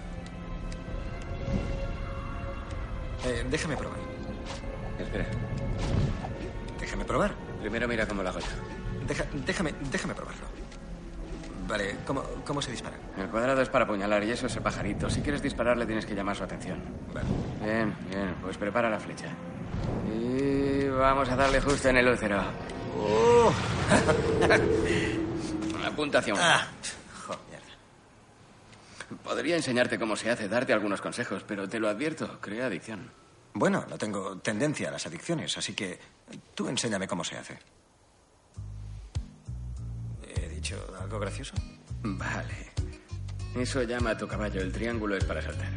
Eh, 3.26 3.45
déjame 3.49 3.76
probar. 3.76 3.89
Probar. 7.10 7.34
primero 7.60 7.88
mira 7.88 8.05
cómo 8.07 8.22
lo 8.24 8.30
hago 8.30 8.39
yo. 8.39 8.45
Deja- 9.07 9.26
déjame, 9.45 9.74
déjame 9.91 10.14
probarlo. 10.14 10.45
Vale, 11.68 11.97
¿cómo, 12.05 12.24
¿cómo 12.45 12.62
se 12.62 12.72
dispara? 12.72 12.97
El 13.18 13.28
cuadrado 13.30 13.62
es 13.62 13.70
para 13.70 13.86
apuñalar 13.86 14.24
y 14.24 14.32
eso 14.32 14.45
es 14.47 14.55
el 14.55 14.62
pajarito. 14.62 15.10
Si 15.10 15.22
quieres 15.22 15.41
dispararle 15.41 15.86
tienes 15.86 16.05
que 16.05 16.14
llamar 16.16 16.36
su 16.36 16.43
atención. 16.43 16.80
Vale. 17.14 17.28
Bien, 17.64 17.95
bien, 18.10 18.36
pues 18.41 18.57
prepara 18.57 18.89
la 18.89 18.99
flecha. 18.99 19.28
Y 20.07 20.88
vamos 20.88 21.30
a 21.30 21.36
darle 21.36 21.60
justo 21.62 21.89
en 21.89 21.97
el 21.97 22.07
útero. 22.07 22.41
Oh. 23.01 23.53
Apunta 25.86 26.20
hacia 26.20 26.34
un 26.34 26.39
Ah. 26.41 26.68
Podría 29.24 29.55
enseñarte 29.55 29.97
cómo 29.97 30.16
se 30.16 30.30
hace, 30.30 30.47
darte 30.49 30.74
algunos 30.74 31.01
consejos, 31.01 31.43
pero 31.47 31.68
te 31.70 31.80
lo 31.80 31.88
advierto, 31.88 32.39
crea 32.41 32.66
adicción. 32.68 33.10
Bueno, 33.53 33.86
no 33.89 33.97
tengo 33.97 34.38
tendencia 34.39 34.89
a 34.89 34.91
las 34.91 35.05
adicciones, 35.07 35.57
así 35.57 35.74
que 35.74 35.99
tú 36.56 36.68
enséñame 36.70 37.08
cómo 37.08 37.24
se 37.24 37.38
hace. 37.38 37.58
¿He 40.36 40.50
dicho 40.50 40.76
algo 41.02 41.20
gracioso? 41.20 41.54
Vale. 42.04 42.70
Eso 43.56 43.82
llama 43.84 44.12
a 44.12 44.18
tu 44.18 44.28
caballo. 44.28 44.62
El 44.62 44.72
triángulo 44.72 45.16
es 45.18 45.24
para 45.24 45.42
saltar. 45.42 45.68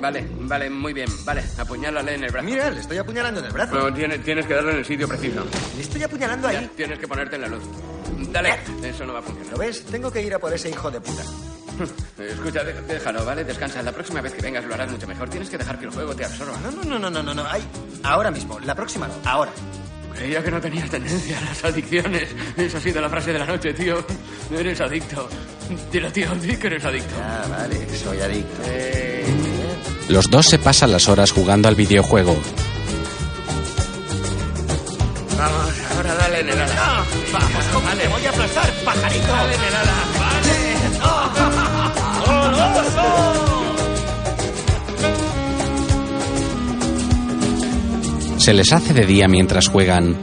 Vale, 0.00 0.26
vale, 0.40 0.68
muy 0.70 0.92
bien. 0.92 1.08
Vale, 1.24 1.42
apuñálale 1.58 2.14
en 2.14 2.24
el 2.24 2.30
brazo. 2.30 2.44
Mira, 2.46 2.70
le 2.70 2.80
estoy 2.80 2.98
apuñalando 2.98 3.40
en 3.40 3.46
el 3.46 3.52
brazo. 3.52 3.74
No, 3.74 3.94
tienes, 3.94 4.22
tienes 4.24 4.44
que 4.46 4.54
darle 4.54 4.72
en 4.72 4.78
el 4.78 4.84
sitio 4.84 5.08
preciso. 5.08 5.44
Le 5.76 5.82
estoy 5.82 6.02
apuñalando 6.02 6.50
Ya, 6.50 6.58
ahí. 6.58 6.70
tienes 6.76 6.98
que 6.98 7.08
ponerte 7.08 7.36
en 7.36 7.42
la 7.42 7.48
luz. 7.48 7.62
Dale, 8.30 8.58
eso 8.82 9.06
no 9.06 9.12
va 9.14 9.20
a 9.20 9.22
funcionar. 9.22 9.52
¿Lo 9.52 9.58
ves? 9.58 9.84
Tengo 9.86 10.10
que 10.10 10.20
ir 10.22 10.34
a 10.34 10.38
por 10.38 10.52
ese 10.52 10.68
hijo 10.70 10.90
de 10.90 11.00
puta. 11.00 11.22
Escucha, 12.18 12.62
déjalo, 12.64 13.24
¿vale? 13.24 13.44
Descansa. 13.44 13.82
La 13.82 13.92
próxima 13.92 14.20
vez 14.20 14.32
que 14.34 14.42
vengas 14.42 14.64
lo 14.64 14.74
harás 14.74 14.90
mucho 14.90 15.06
mejor. 15.06 15.28
Tienes 15.28 15.50
que 15.50 15.58
dejar 15.58 15.78
que 15.78 15.86
el 15.86 15.90
juego 15.90 16.14
te 16.14 16.24
absorba. 16.24 16.58
No, 16.62 16.70
no, 16.70 16.82
no, 16.84 16.98
no, 16.98 17.10
no, 17.10 17.22
no, 17.22 17.34
no. 17.34 17.44
Ay, 17.50 17.62
ahora 18.02 18.30
mismo. 18.30 18.58
La 18.60 18.74
próxima 18.74 19.06
no. 19.08 19.14
Ahora. 19.24 19.52
Creía 20.14 20.44
que 20.44 20.50
no 20.52 20.60
tenías 20.60 20.88
tendencia 20.88 21.36
a 21.38 21.40
las 21.40 21.64
adicciones. 21.64 22.28
Esa 22.56 22.78
ha 22.78 22.80
sido 22.80 23.00
la 23.00 23.10
frase 23.10 23.32
de 23.32 23.38
la 23.40 23.46
noche, 23.46 23.74
tío. 23.74 23.96
Eres 24.56 24.80
adicto. 24.80 25.28
Dilo, 25.90 26.12
tío, 26.12 26.32
di 26.36 26.56
que 26.56 26.68
eres 26.68 26.84
adicto. 26.84 27.14
Ah, 27.20 27.44
vale. 27.50 27.98
Soy 27.98 28.20
adicto. 28.20 28.62
Eh, 28.66 29.26
Los 30.10 30.30
dos 30.30 30.46
se 30.46 30.58
pasan 30.60 30.92
las 30.92 31.08
horas 31.08 31.32
jugando 31.32 31.66
al 31.66 31.74
videojuego. 31.74 32.38
vamos, 35.36 35.72
ahora 35.96 36.14
dale 36.14 36.40
en 36.40 36.48
el 36.48 36.60
ala. 36.60 37.04
vamos, 37.32 37.64
¿cómo 37.72 37.86
vale. 37.86 38.06
voy 38.08 38.24
a 38.24 38.30
aplastar, 38.30 38.70
pajarito! 38.84 39.26
Dale 39.26 39.54
en 39.56 39.62
el 39.64 39.74
ala, 39.74 39.92
vale. 39.92 40.13
Se 48.44 48.52
les 48.52 48.72
hace 48.72 48.92
de 48.92 49.06
día 49.06 49.26
mientras 49.26 49.68
juegan. 49.68 50.16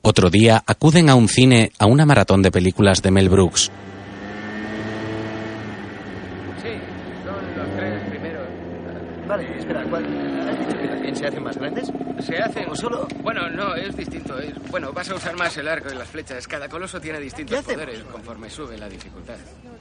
Otro 0.00 0.30
día 0.30 0.62
acuden 0.66 1.10
a 1.10 1.14
un 1.14 1.28
cine 1.28 1.70
a 1.78 1.86
una 1.86 2.06
maratón 2.06 2.40
de 2.42 2.50
películas 2.50 3.02
de 3.02 3.10
Mel 3.10 3.28
Brooks. 3.28 3.70
Se 12.22 12.38
hacen. 12.38 12.68
¿O 12.70 12.76
solo? 12.76 13.06
Bueno, 13.22 13.48
no, 13.50 13.74
es 13.74 13.96
distinto. 13.96 14.38
es- 14.38 14.54
Bueno, 14.70 14.92
vas 14.92 15.08
a 15.10 15.14
usar 15.14 15.36
más 15.36 15.56
el 15.56 15.66
arco 15.68 15.88
y 15.92 15.96
las 15.96 16.08
flechas. 16.08 16.46
Cada 16.46 16.68
coloso 16.68 17.00
tiene 17.00 17.18
distintos 17.20 17.62
poderes 17.64 18.02
conforme 18.04 18.48
sube 18.50 18.76
la 18.78 18.88
dificultad. 18.88 19.36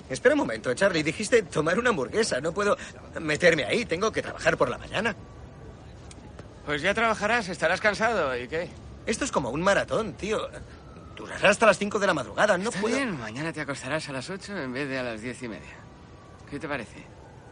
Espera 0.10 0.34
un 0.36 0.40
momento, 0.40 0.74
Charlie. 0.74 1.04
Dijiste 1.04 1.44
tomar 1.44 1.78
una 1.78 1.90
hamburguesa. 1.90 2.40
No 2.42 2.52
puedo 2.54 2.78
meterme 3.20 3.66
ahí. 3.66 3.86
Tengo 3.86 4.12
que 4.12 4.22
trabajar 4.22 4.58
por 4.58 4.70
la 4.70 4.78
mañana. 4.78 5.16
Pues 6.66 6.82
ya 6.82 6.94
trabajarás, 6.94 7.50
estarás 7.50 7.82
cansado. 7.82 8.36
¿Y 8.38 8.48
qué? 8.48 8.70
Esto 9.06 9.26
es 9.26 9.32
como 9.32 9.50
un 9.50 9.62
maratón, 9.62 10.14
tío. 10.14 10.50
Durará 11.16 11.50
hasta 11.50 11.66
las 11.66 11.78
5 11.78 12.00
de 12.00 12.08
la 12.08 12.14
madrugada. 12.14 12.58
No 12.58 12.70
Está 12.70 12.82
puedo. 12.82 12.96
bien, 12.96 13.20
mañana 13.20 13.52
te 13.52 13.62
acostarás 13.62 14.08
a 14.10 14.14
las 14.14 14.30
8 14.30 14.56
en 14.58 14.72
vez 14.72 14.88
de 14.88 15.00
a 15.00 15.04
las 15.04 15.22
diez 15.22 15.42
y 15.44 15.48
media. 15.50 15.76
¿Qué 16.50 16.60
te 16.60 16.68
parece? 16.68 17.04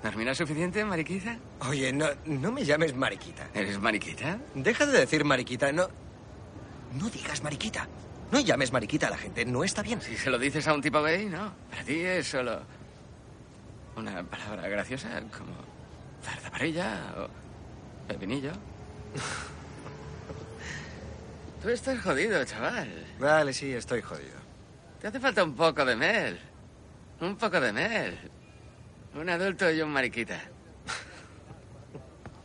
¿Dormirás 0.08 0.38
suficiente, 0.38 0.86
mariquita? 0.86 1.38
Oye, 1.68 1.91
no, 1.91 2.08
no 2.24 2.49
me 2.49 2.64
llames 2.64 2.95
mariquita. 2.95 3.49
¿Eres 3.53 3.78
mariquita? 3.78 4.39
Deja 4.55 4.86
de 4.86 4.99
decir 4.99 5.26
mariquita. 5.26 5.74
No. 5.74 5.89
No 6.93 7.10
digas 7.10 7.43
mariquita. 7.43 7.89
No 8.32 8.39
llames 8.39 8.72
mariquita 8.72 9.08
a 9.08 9.10
la 9.10 9.18
gente. 9.18 9.43
No 9.43 9.66
está 9.66 9.82
bien. 9.82 10.01
Si 10.01 10.16
se 10.16 10.30
lo 10.30 10.39
dices 10.39 10.66
a 10.66 10.74
un 10.74 10.82
tipo 10.82 11.03
gay, 11.03 11.26
no. 11.26 11.51
Para 11.70 11.84
ti 11.84 11.99
es 11.99 12.26
solo 12.26 12.62
una 13.97 14.24
palabra 14.24 14.70
graciosa 14.70 15.10
como 15.38 15.51
zarzaparrilla 16.24 17.14
o 17.18 17.28
pepinillo. 18.08 18.51
Tú 21.62 21.68
estás 21.68 22.01
jodido, 22.01 22.45
chaval. 22.45 23.08
Vale, 23.20 23.51
sí, 23.51 23.74
estoy 23.74 24.01
jodido. 24.01 24.38
Te 25.01 25.08
hace 25.08 25.20
falta 25.20 25.43
un 25.43 25.53
poco 25.53 25.84
de 25.84 25.97
mel. 25.97 26.39
Un 27.20 27.36
poco 27.36 27.60
de 27.60 27.74
mel. 27.74 28.37
Un 29.20 29.30
adulto 29.30 29.72
y 29.72 29.82
un 29.82 29.89
mariquita. 29.89 30.39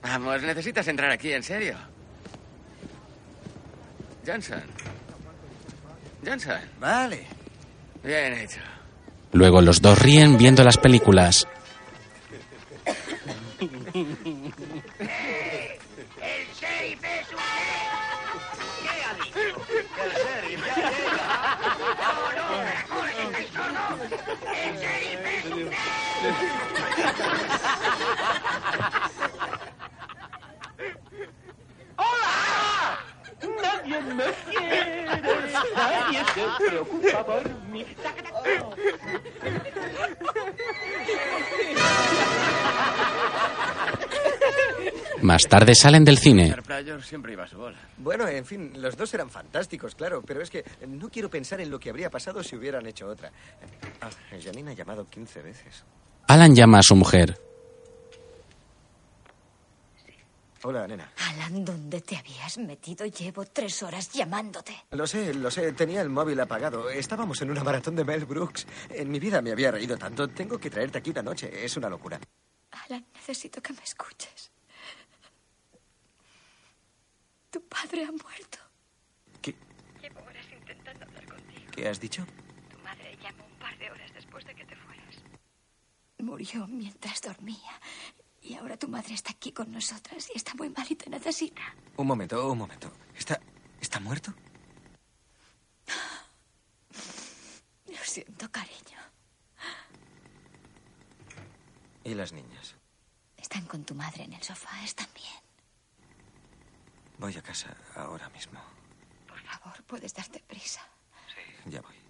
Vamos, 0.03 0.43
necesitas 0.43 0.89
entrar 0.89 1.11
aquí, 1.11 1.33
en 1.33 1.43
serio. 1.43 1.77
Johnson. 4.27 4.63
Johnson. 6.25 6.61
Vale. 6.81 7.27
Bien 8.03 8.33
hecho. 8.33 8.61
Luego 9.33 9.61
los 9.61 9.83
dos 9.83 9.99
ríen 9.99 10.39
viendo 10.39 10.65
las 10.65 10.79
películas. 10.79 11.47
¡Hola! 31.97 32.99
Nadie 33.63 34.01
me 34.01 34.25
quiere, 34.49 35.21
nadie 35.75 36.25
se 36.35 36.65
preocupa 36.65 37.27
por 37.27 37.43
mí. 37.71 37.85
Más 45.23 45.47
tarde 45.49 45.75
salen 45.75 46.05
del 46.05 46.19
cine. 46.19 46.55
Bueno, 47.97 48.27
en 48.27 48.45
fin, 48.45 48.73
los 48.77 48.97
dos 48.97 49.13
eran 49.15 49.31
fantásticos, 49.31 49.95
claro, 49.95 50.23
pero 50.23 50.43
es 50.43 50.51
que 50.51 50.65
no 50.89 51.09
quiero 51.11 51.31
pensar 51.31 51.61
en 51.61 51.71
lo 51.71 51.79
que 51.79 51.91
habría 51.91 52.11
pasado 52.11 52.43
si 52.43 52.57
hubieran 52.57 52.87
hecho 52.87 53.07
otra. 53.07 53.31
Ah, 54.01 54.11
Janine 54.43 54.73
ha 54.73 54.75
llamado 54.75 55.07
15 55.07 55.43
veces. 55.43 55.85
Alan 56.29 56.55
llama 56.55 56.79
a 56.79 56.83
su 56.83 56.97
mujer. 56.97 57.39
Hola, 60.65 60.87
nena. 60.87 61.13
Alan, 61.29 61.65
¿dónde 61.65 62.01
te 62.01 62.17
habías 62.17 62.57
metido? 62.59 63.05
Llevo 63.05 63.45
tres 63.47 63.83
horas 63.83 64.11
llamándote. 64.13 64.85
Lo 64.93 65.07
sé, 65.07 65.35
lo 65.35 65.51
sé, 65.51 65.73
tenía 65.73 66.01
el 66.01 66.09
móvil 66.09 66.39
apagado. 66.41 66.89
Estábamos 66.89 67.43
en 67.43 67.51
una 67.51 67.65
maratón 67.65 67.97
de 67.97 68.05
Mel 68.05 68.25
Brooks. 68.25 68.67
En 68.91 69.11
mi 69.11 69.19
vida 69.19 69.43
me 69.43 69.51
había 69.51 69.73
reído 69.73 69.97
tanto. 69.99 70.29
Tengo 70.29 70.59
que 70.59 70.71
traerte 70.71 70.99
aquí 70.99 71.11
una 71.11 71.23
noche. 71.23 71.65
Es 71.65 71.77
una 71.77 71.89
locura. 71.89 72.21
Alan, 72.71 73.05
necesito 73.13 73.61
que 73.61 73.73
me 73.73 73.83
escuches. 73.83 74.51
Tu 77.51 77.61
padre 77.63 78.05
ha 78.05 78.13
muerto. 78.13 78.59
¿Qué? 79.43 79.55
Llevo 80.01 80.21
horas 80.21 80.47
intentando 80.53 81.05
hablar 81.05 81.27
contigo. 81.27 81.71
¿Qué 81.73 81.89
has 81.89 82.01
dicho? 82.01 82.25
Tu 82.71 82.79
madre 82.79 83.19
llamó 83.21 83.45
un 83.45 83.59
par 83.59 83.77
de 83.79 83.91
horas 83.91 84.11
después 84.15 84.47
de 84.47 84.55
que 84.55 84.65
te 84.65 84.77
fueras. 84.77 85.17
Murió 86.23 86.69
mientras 86.69 87.21
dormía. 87.21 87.81
Y 88.41 88.55
ahora 88.55 88.77
tu 88.77 88.87
madre 88.87 89.15
está 89.15 89.33
aquí 89.33 89.51
con 89.51 89.73
nosotras 89.73 90.31
y 90.33 90.37
está 90.37 90.55
muy 90.55 90.71
mal 90.71 90.87
y 90.89 90.95
te 90.95 91.11
necesita. 91.11 91.63
Un 91.97 92.07
momento, 92.07 92.49
un 92.51 92.59
momento. 92.59 92.93
¿Está, 93.17 93.41
está 93.81 93.99
muerto? 93.99 94.33
Lo 97.87 98.05
siento, 98.05 98.49
cariño. 98.53 99.01
¿Y 102.05 102.15
las 102.15 102.33
niñas? 102.33 102.77
Están 103.37 103.67
con 103.67 103.85
tu 103.85 103.97
madre 103.97 104.23
en 104.23 104.33
el 104.33 104.43
sofá. 104.45 104.85
Están 104.85 105.09
bien. 105.15 105.43
Voy 107.19 107.37
a 107.37 107.43
casa 107.43 107.77
ahora 107.97 108.29
mismo. 108.31 108.61
Por 109.27 109.41
favor, 109.41 109.83
puedes 109.85 110.15
darte 110.15 110.39
prisa. 110.39 110.87
Ya 111.67 111.81
voy. 111.81 112.02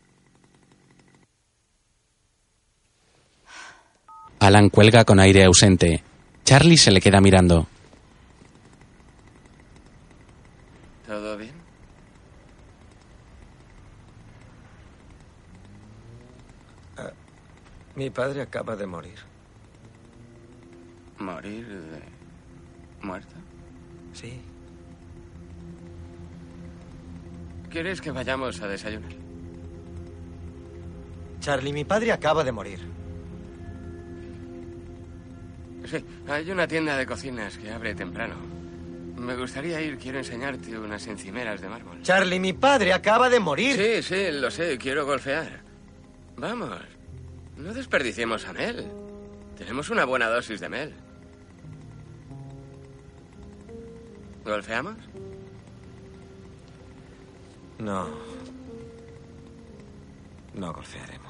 Alan 4.43 4.71
cuelga 4.71 5.05
con 5.05 5.21
aire 5.21 5.45
ausente. 5.45 6.03
Charlie 6.43 6.77
se 6.77 6.91
le 6.91 7.01
queda 7.01 7.21
mirando. 7.21 7.69
¿Todo 11.07 11.37
bien? 11.37 11.53
Ah, 16.97 17.13
mi 17.95 18.11
padre 18.11 18.43
acaba 18.43 18.75
de 18.75 18.85
morir. 18.85 19.21
¿Morir 21.21 21.65
de 21.69 23.07
muerto? 23.07 23.37
Sí. 24.13 24.41
¿Quieres 27.71 28.01
que 28.01 28.11
vayamos 28.11 28.61
a 28.61 28.67
desayunar? 28.67 29.13
Charlie, 31.39 31.73
mi 31.73 31.85
padre 31.85 32.11
acaba 32.11 32.43
de 32.43 32.51
morir. 32.51 33.02
Sí, 35.85 36.05
hay 36.29 36.51
una 36.51 36.67
tienda 36.67 36.97
de 36.97 37.07
cocinas 37.07 37.59
que 37.59 37.71
abre 37.71 37.95
temprano. 37.95 38.35
Me 39.17 39.37
gustaría 39.37 39.81
ir, 39.81 39.99
quiero 39.99 40.19
enseñarte 40.19 40.77
unas 40.79 41.07
encimeras 41.07 41.61
de 41.61 41.69
mármol. 41.69 42.03
Charlie, 42.03 42.41
mi 42.41 42.53
padre 42.53 42.93
acaba 42.93 43.29
de 43.31 43.41
morir. 43.41 43.77
Sí, 43.77 44.03
sí, 44.03 44.33
lo 44.33 44.51
sé, 44.51 44.79
quiero 44.79 45.07
golfear. 45.07 45.61
Vamos, 46.37 46.81
no 47.57 47.73
desperdiciemos 47.73 48.47
a 48.47 48.53
Mel. 48.53 48.87
Tenemos 49.57 49.91
una 49.91 50.05
buena 50.05 50.29
dosis 50.29 50.61
de 50.61 50.69
Mel. 50.69 50.95
¿Golfeamos? 54.45 54.97
No. 57.79 58.09
No 60.55 60.73
golfearemos. 60.73 61.22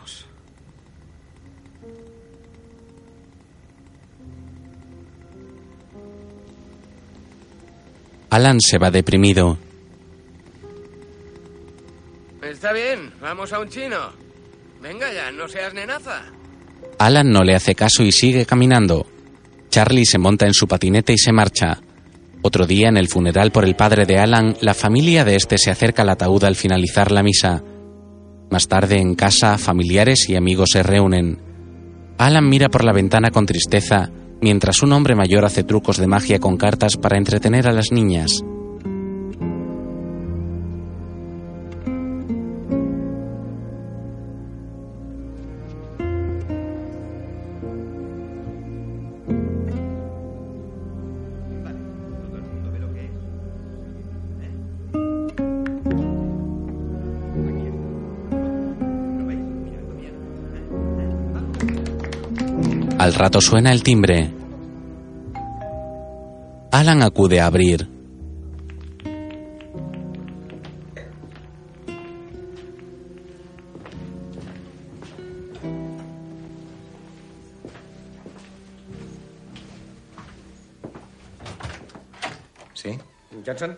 Alan 8.32 8.62
se 8.62 8.78
va 8.78 8.90
deprimido. 8.90 9.58
Está 12.42 12.72
bien, 12.72 13.12
vamos 13.20 13.52
a 13.52 13.58
un 13.58 13.68
chino. 13.68 13.98
Venga 14.80 15.12
ya, 15.12 15.30
no 15.30 15.46
seas 15.48 15.74
nenaza. 15.74 16.22
Alan 16.98 17.30
no 17.30 17.42
le 17.42 17.54
hace 17.54 17.74
caso 17.74 18.02
y 18.02 18.10
sigue 18.10 18.46
caminando. 18.46 19.06
Charlie 19.68 20.06
se 20.06 20.16
monta 20.16 20.46
en 20.46 20.54
su 20.54 20.66
patinete 20.66 21.12
y 21.12 21.18
se 21.18 21.30
marcha. 21.30 21.82
Otro 22.40 22.66
día, 22.66 22.88
en 22.88 22.96
el 22.96 23.08
funeral 23.08 23.52
por 23.52 23.66
el 23.66 23.76
padre 23.76 24.06
de 24.06 24.18
Alan, 24.18 24.56
la 24.62 24.72
familia 24.72 25.26
de 25.26 25.36
este 25.36 25.58
se 25.58 25.70
acerca 25.70 26.00
al 26.00 26.08
ataúd 26.08 26.44
al 26.44 26.56
finalizar 26.56 27.12
la 27.12 27.22
misa. 27.22 27.62
Más 28.50 28.66
tarde, 28.66 28.96
en 28.96 29.14
casa, 29.14 29.58
familiares 29.58 30.30
y 30.30 30.36
amigos 30.36 30.70
se 30.72 30.82
reúnen. 30.82 31.38
Alan 32.16 32.48
mira 32.48 32.70
por 32.70 32.82
la 32.82 32.94
ventana 32.94 33.30
con 33.30 33.44
tristeza, 33.44 34.10
mientras 34.42 34.82
un 34.82 34.92
hombre 34.92 35.14
mayor 35.14 35.44
hace 35.44 35.64
trucos 35.64 35.96
de 35.96 36.06
magia 36.06 36.38
con 36.38 36.56
cartas 36.56 36.96
para 36.96 37.16
entretener 37.16 37.66
a 37.68 37.72
las 37.72 37.92
niñas. 37.92 38.44
Al 63.02 63.14
rato 63.14 63.40
suena 63.40 63.72
el 63.72 63.82
timbre. 63.82 64.30
Alan 66.70 67.02
acude 67.02 67.40
a 67.40 67.46
abrir. 67.46 67.88
¿Sí? 82.72 82.96
¿Johnson? 83.44 83.76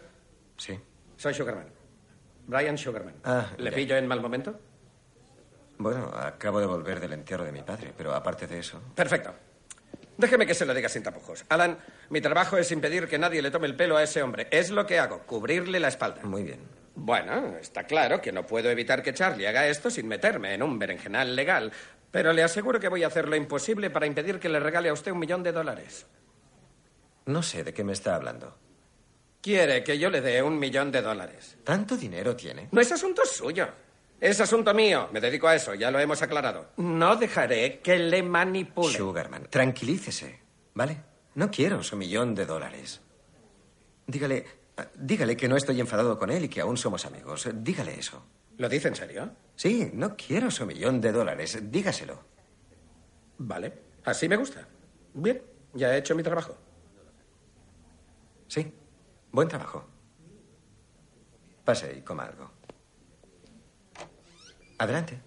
Sí. 0.59 0.79
Soy 1.17 1.33
Sugarman. 1.33 1.69
Brian 2.47 2.77
Sugarman. 2.77 3.15
Ah, 3.25 3.47
¿Le 3.57 3.71
ya. 3.71 3.75
pillo 3.77 3.97
en 3.97 4.07
mal 4.07 4.21
momento? 4.21 4.61
Bueno, 5.79 6.11
acabo 6.15 6.61
de 6.61 6.67
volver 6.67 7.01
del 7.01 7.13
entierro 7.13 7.45
de 7.45 7.53
mi 7.53 7.63
padre, 7.63 7.93
pero 7.97 8.15
aparte 8.15 8.47
de 8.47 8.59
eso. 8.59 8.81
Perfecto. 8.95 9.35
Déjeme 10.17 10.47
que 10.47 10.55
se 10.55 10.65
lo 10.65 10.75
diga 10.75 10.89
sin 10.89 11.03
tapujos. 11.03 11.45
Alan, 11.49 11.77
mi 12.11 12.21
trabajo 12.21 12.57
es 12.57 12.71
impedir 12.71 13.09
que 13.09 13.19
nadie 13.19 13.43
le 13.43 13.51
tome 13.51 13.67
el 13.67 13.75
pelo 13.75 13.97
a 13.97 14.03
ese 14.03 14.23
hombre. 14.23 14.47
Es 14.51 14.71
lo 14.71 14.87
que 14.87 14.99
hago, 14.99 15.21
cubrirle 15.27 15.81
la 15.81 15.89
espalda. 15.89 16.23
Muy 16.23 16.45
bien. 16.45 16.61
Bueno, 16.95 17.57
está 17.61 17.85
claro 17.85 18.21
que 18.21 18.31
no 18.31 18.47
puedo 18.47 18.71
evitar 18.71 19.03
que 19.03 19.13
Charlie 19.13 19.49
haga 19.49 19.67
esto 19.67 19.91
sin 19.91 20.07
meterme 20.07 20.55
en 20.55 20.63
un 20.63 20.79
berenjenal 20.79 21.35
legal, 21.35 21.73
pero 22.13 22.33
le 22.33 22.45
aseguro 22.45 22.79
que 22.79 22.89
voy 22.89 23.03
a 23.03 23.09
hacer 23.09 23.29
lo 23.29 23.35
imposible 23.35 23.91
para 23.91 24.07
impedir 24.07 24.39
que 24.39 24.49
le 24.49 24.61
regale 24.61 24.89
a 24.89 24.93
usted 24.93 25.11
un 25.11 25.19
millón 25.19 25.43
de 25.43 25.51
dólares. 25.51 26.07
No 27.27 27.43
sé 27.43 27.65
de 27.65 27.75
qué 27.75 27.83
me 27.83 27.93
está 27.95 28.15
hablando. 28.15 28.57
Quiere 29.41 29.83
que 29.83 29.99
yo 29.99 30.09
le 30.09 30.21
dé 30.21 30.43
un 30.43 30.59
millón 30.59 30.93
de 30.93 31.03
dólares. 31.03 31.57
¿Tanto 31.65 31.97
dinero 31.97 32.37
tiene? 32.37 32.69
No 32.71 32.81
es 32.81 32.93
asunto 32.93 33.27
suyo. 33.27 33.69
Es 34.25 34.41
asunto 34.41 34.73
mío. 34.73 35.11
Me 35.13 35.21
dedico 35.21 35.49
a 35.49 35.55
eso, 35.55 35.75
ya 35.75 35.91
lo 35.91 35.99
hemos 35.99 36.23
aclarado. 36.23 36.71
No 36.79 37.15
dejaré 37.15 37.81
que 37.81 37.99
le 37.99 38.23
manipule. 38.23 38.97
Sugarman, 38.97 39.49
tranquilícese, 39.51 40.41
¿vale? 40.73 40.99
No 41.35 41.51
quiero 41.51 41.83
su 41.83 41.95
millón 41.95 42.35
de 42.35 42.47
dólares. 42.47 43.03
Dígale, 44.07 44.47
dígale 44.95 45.37
que 45.37 45.47
no 45.47 45.59
estoy 45.59 45.79
enfadado 45.79 46.19
con 46.19 46.31
él 46.31 46.45
y 46.45 46.49
que 46.49 46.63
aún 46.63 46.79
somos 46.79 47.05
amigos. 47.05 47.47
Dígale 47.53 47.99
eso. 47.99 48.25
¿Lo 48.57 48.67
dice 48.71 48.89
en 48.89 48.97
serio? 48.97 49.31
Sí, 49.57 49.91
no 49.93 50.17
quiero 50.17 50.51
su 50.51 50.65
millón 50.65 51.03
de 51.03 51.13
dólares. 51.13 51.59
Dígaselo. 51.71 52.19
Vale, 53.37 53.75
así 54.05 54.27
me 54.27 54.37
gusta. 54.37 54.67
Bien, 55.13 55.43
ya 55.75 55.95
he 55.95 55.99
hecho 55.99 56.15
mi 56.15 56.23
trabajo. 56.23 56.57
Sí, 58.49 58.73
buen 59.33 59.49
trabajo. 59.49 59.85
Pase 61.63 61.95
y 61.99 62.01
coma 62.01 62.25
algo. 62.25 62.54
Adelante. 64.85 65.19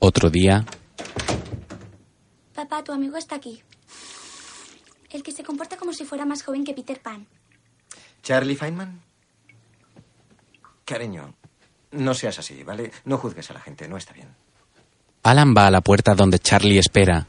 Otro 0.00 0.28
día, 0.28 0.66
Papá, 2.54 2.84
tu 2.84 2.92
amigo 2.92 3.16
está 3.16 3.36
aquí. 3.36 3.62
El 5.10 5.22
que 5.22 5.32
se 5.32 5.42
comporta 5.42 5.76
como 5.76 5.92
si 5.92 6.04
fuera 6.04 6.26
más 6.26 6.42
joven 6.42 6.64
que 6.64 6.74
Peter 6.74 7.00
Pan. 7.00 7.26
Charlie 8.22 8.54
Feynman. 8.54 9.00
Cariño, 10.84 11.34
no 11.92 12.12
seas 12.12 12.38
así, 12.38 12.62
¿vale? 12.62 12.92
No 13.04 13.16
juzgues 13.16 13.50
a 13.50 13.54
la 13.54 13.60
gente, 13.60 13.88
no 13.88 13.96
está 13.96 14.12
bien. 14.12 14.28
Alan 15.22 15.54
va 15.56 15.68
a 15.68 15.70
la 15.70 15.80
puerta 15.80 16.14
donde 16.14 16.38
Charlie 16.38 16.78
espera. 16.78 17.26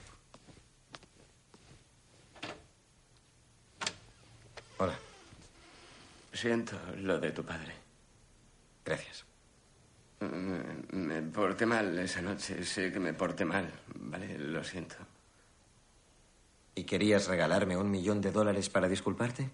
Hola. 4.77 4.99
Siento 6.33 6.77
lo 6.97 7.19
de 7.19 7.31
tu 7.31 7.43
padre. 7.43 7.73
Gracias. 8.83 9.25
Me, 10.29 10.99
me 11.05 11.21
porté 11.21 11.65
mal 11.65 11.97
esa 11.99 12.21
noche. 12.21 12.63
Sé 12.63 12.91
que 12.91 12.99
me 12.99 13.13
porté 13.13 13.45
mal. 13.45 13.71
Vale, 13.95 14.37
lo 14.37 14.63
siento. 14.63 14.95
¿Y 16.75 16.83
querías 16.83 17.27
regalarme 17.27 17.77
un 17.77 17.89
millón 17.89 18.21
de 18.21 18.31
dólares 18.31 18.69
para 18.69 18.87
disculparte? 18.87 19.49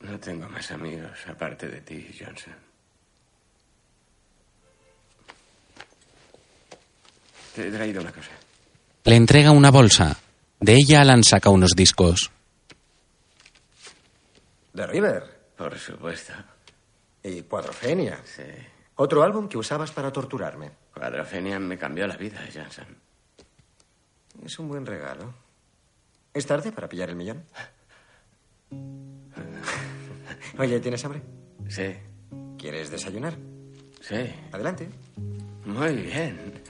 No 0.00 0.18
tengo 0.20 0.48
más 0.48 0.70
amigos 0.70 1.26
aparte 1.26 1.68
de 1.68 1.80
ti, 1.80 2.08
Johnson. 2.18 2.54
Te 7.54 7.68
he 7.68 7.70
traído 7.72 8.00
una 8.00 8.12
cosa. 8.12 8.30
Le 9.04 9.16
entrega 9.16 9.50
una 9.50 9.70
bolsa. 9.70 10.16
De 10.60 10.74
ella 10.74 11.00
Alan 11.00 11.24
saca 11.24 11.50
unos 11.50 11.72
discos. 11.74 12.30
The 14.74 14.86
River. 14.86 15.37
Por 15.58 15.76
supuesto. 15.76 16.32
Y 17.22 17.42
Cuadrofenia. 17.42 18.20
Sí. 18.24 18.44
Otro 18.94 19.24
álbum 19.24 19.48
que 19.48 19.58
usabas 19.58 19.90
para 19.90 20.12
torturarme. 20.12 20.70
Cuadrofenia 20.94 21.58
me 21.58 21.76
cambió 21.76 22.06
la 22.06 22.16
vida, 22.16 22.40
Johnson. 22.54 22.86
Es 24.44 24.58
un 24.60 24.68
buen 24.68 24.86
regalo. 24.86 25.34
¿Es 26.32 26.46
tarde 26.46 26.70
para 26.70 26.88
pillar 26.88 27.10
el 27.10 27.16
millón? 27.16 27.44
Oye, 30.58 30.78
¿tienes 30.78 31.04
hambre? 31.04 31.22
Sí. 31.68 31.96
¿Quieres 32.56 32.90
desayunar? 32.90 33.34
Sí. 34.00 34.32
Adelante. 34.52 34.88
Muy 35.64 35.96
bien. 35.96 36.62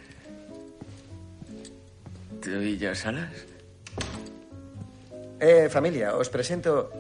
¿Tú 2.43 2.51
y 2.51 2.79
yo 2.79 2.95
solas? 2.95 3.33
Eh, 5.41 5.69
familia, 5.71 6.17
os 6.17 6.29
presento 6.31 6.91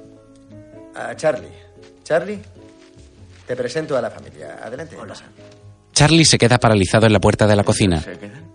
a 0.95 1.17
Charlie. 1.17 1.68
Charlie, 2.09 2.39
te 3.47 3.55
presento 3.55 3.95
a 3.95 4.01
la 4.01 4.11
familia. 4.11 4.61
Adelante. 4.65 4.97
Hola. 4.97 5.15
Charlie 5.93 6.25
se 6.25 6.39
queda 6.39 6.57
paralizado 6.57 7.05
en 7.05 7.13
la 7.13 7.21
puerta 7.21 7.47
de 7.47 7.55
la 7.55 7.65
cocina. 7.65 8.01
¿Se 8.01 8.19
quedan? 8.19 8.51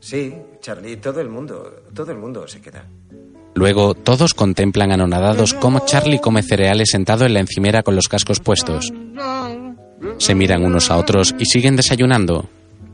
Sí, 0.00 0.34
Charlie, 0.60 0.96
todo 0.96 1.20
el 1.20 1.28
mundo, 1.28 1.84
todo 1.94 2.10
el 2.10 2.18
mundo 2.18 2.48
se 2.48 2.60
queda. 2.60 2.84
Luego, 3.54 3.94
todos 3.94 4.34
contemplan 4.34 4.90
anonadados 4.90 5.54
cómo 5.54 5.86
Charlie 5.86 6.18
come 6.18 6.42
cereales 6.42 6.88
sentado 6.90 7.24
en 7.24 7.34
la 7.34 7.40
encimera 7.40 7.84
con 7.84 7.94
los 7.94 8.08
cascos 8.08 8.40
puestos. 8.40 8.92
Se 10.18 10.34
miran 10.34 10.64
unos 10.64 10.90
a 10.90 10.96
otros 10.96 11.36
y 11.38 11.44
siguen 11.44 11.76
desayunando. 11.76 12.48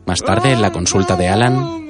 Más 0.05 0.21
tarde, 0.21 0.53
en 0.53 0.61
la 0.61 0.71
consulta 0.71 1.17
de 1.17 1.29
Alan, 1.29 1.90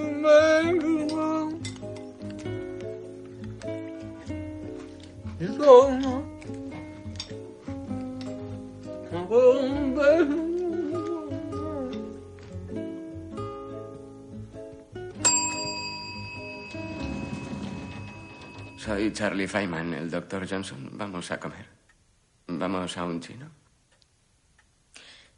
Soy 18.90 19.12
Charlie 19.12 19.46
Feynman, 19.46 19.94
el 19.94 20.10
doctor 20.10 20.48
Johnson. 20.50 20.90
Vamos 20.94 21.30
a 21.30 21.38
comer. 21.38 21.64
¿Vamos 22.48 22.98
a 22.98 23.04
un 23.04 23.20
chino? 23.20 23.48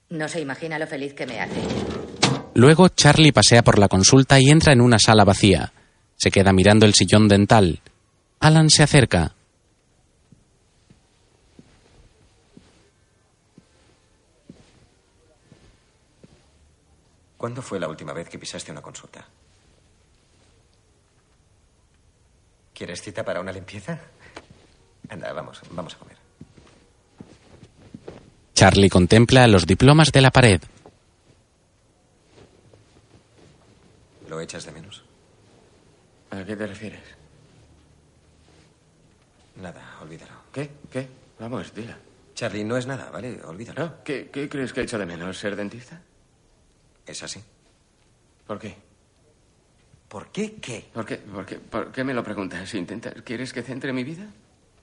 No 0.08 0.26
se 0.26 0.40
imagina 0.40 0.78
lo 0.78 0.86
feliz 0.86 1.12
que 1.12 1.26
me 1.26 1.38
hace. 1.38 1.60
Luego 2.54 2.88
Charlie 2.88 3.30
pasea 3.30 3.62
por 3.62 3.78
la 3.78 3.88
consulta 3.88 4.40
y 4.40 4.48
entra 4.48 4.72
en 4.72 4.80
una 4.80 4.98
sala 4.98 5.24
vacía. 5.24 5.70
Se 6.16 6.30
queda 6.30 6.54
mirando 6.54 6.86
el 6.86 6.94
sillón 6.94 7.28
dental. 7.28 7.82
Alan 8.40 8.70
se 8.70 8.84
acerca. 8.84 9.34
¿Cuándo 17.36 17.60
fue 17.60 17.78
la 17.78 17.88
última 17.88 18.14
vez 18.14 18.30
que 18.30 18.38
pisaste 18.38 18.72
una 18.72 18.80
consulta? 18.80 19.28
¿Quieres 22.82 23.00
cita 23.00 23.24
para 23.24 23.40
una 23.40 23.52
limpieza? 23.52 23.96
Anda, 25.08 25.32
vamos, 25.32 25.60
vamos 25.70 25.94
a 25.94 25.98
comer. 25.98 26.16
Charlie 28.54 28.90
contempla 28.90 29.46
los 29.46 29.68
diplomas 29.68 30.10
de 30.10 30.20
la 30.20 30.32
pared. 30.32 30.60
¿Lo 34.28 34.40
echas 34.40 34.64
de 34.64 34.72
menos? 34.72 35.04
¿A 36.32 36.42
qué 36.42 36.56
te 36.56 36.66
refieres? 36.66 37.04
Nada, 39.60 39.98
olvídalo. 40.02 40.32
¿Qué? 40.52 40.68
¿Qué? 40.90 41.06
Vamos, 41.38 41.72
dila. 41.72 41.96
Charlie, 42.34 42.64
no 42.64 42.76
es 42.76 42.88
nada, 42.88 43.10
¿vale? 43.10 43.40
Olvídalo. 43.44 43.80
¿No? 43.80 44.02
¿Qué, 44.02 44.28
¿Qué 44.32 44.48
crees 44.48 44.72
que 44.72 44.80
he 44.80 44.82
hecho 44.82 44.98
de 44.98 45.06
menos? 45.06 45.38
¿Ser 45.38 45.54
dentista? 45.54 46.02
Es 47.06 47.22
así. 47.22 47.40
¿Por 48.44 48.58
qué? 48.58 48.74
¿Por 50.12 50.28
qué 50.30 50.56
qué? 50.56 50.90
¿Por 50.92 51.06
qué? 51.06 51.16
¿Por 51.16 51.46
qué, 51.46 51.56
¿Por 51.58 51.90
qué 51.90 52.04
me 52.04 52.12
lo 52.12 52.22
preguntas? 52.22 52.74
¿Intentas? 52.74 53.14
¿Quieres 53.24 53.50
que 53.54 53.62
centre 53.62 53.94
mi 53.94 54.04
vida? 54.04 54.26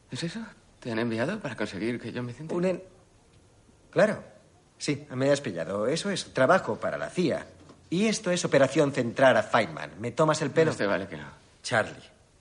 ¿Es 0.09 0.23
eso? 0.23 0.39
¿Te 0.80 0.91
han 0.91 0.97
enviado 0.97 1.39
para 1.39 1.55
conseguir 1.55 1.99
que 1.99 2.11
yo 2.11 2.23
me 2.23 2.34
centre? 2.34 2.57
Un 2.57 2.65
en- 2.65 2.84
Claro. 3.91 4.23
Sí, 4.80 5.05
me 5.13 5.30
has 5.30 5.39
pillado. 5.41 5.86
Eso 5.86 6.09
es 6.09 6.34
trabajo 6.34 6.80
para 6.80 6.97
la 6.97 7.11
CIA. 7.11 7.45
Y 7.91 8.05
esto 8.07 8.32
es 8.32 8.43
Operación 8.43 8.91
Centrar 8.91 9.38
a 9.38 9.43
Feynman. 9.43 9.91
¿Me 9.99 10.11
tomas 10.11 10.41
el 10.41 10.49
pelo? 10.49 10.71
Este 10.71 10.88
vale 10.88 11.07
que 11.07 11.17
no. 11.17 11.27
Charlie, 11.61 11.93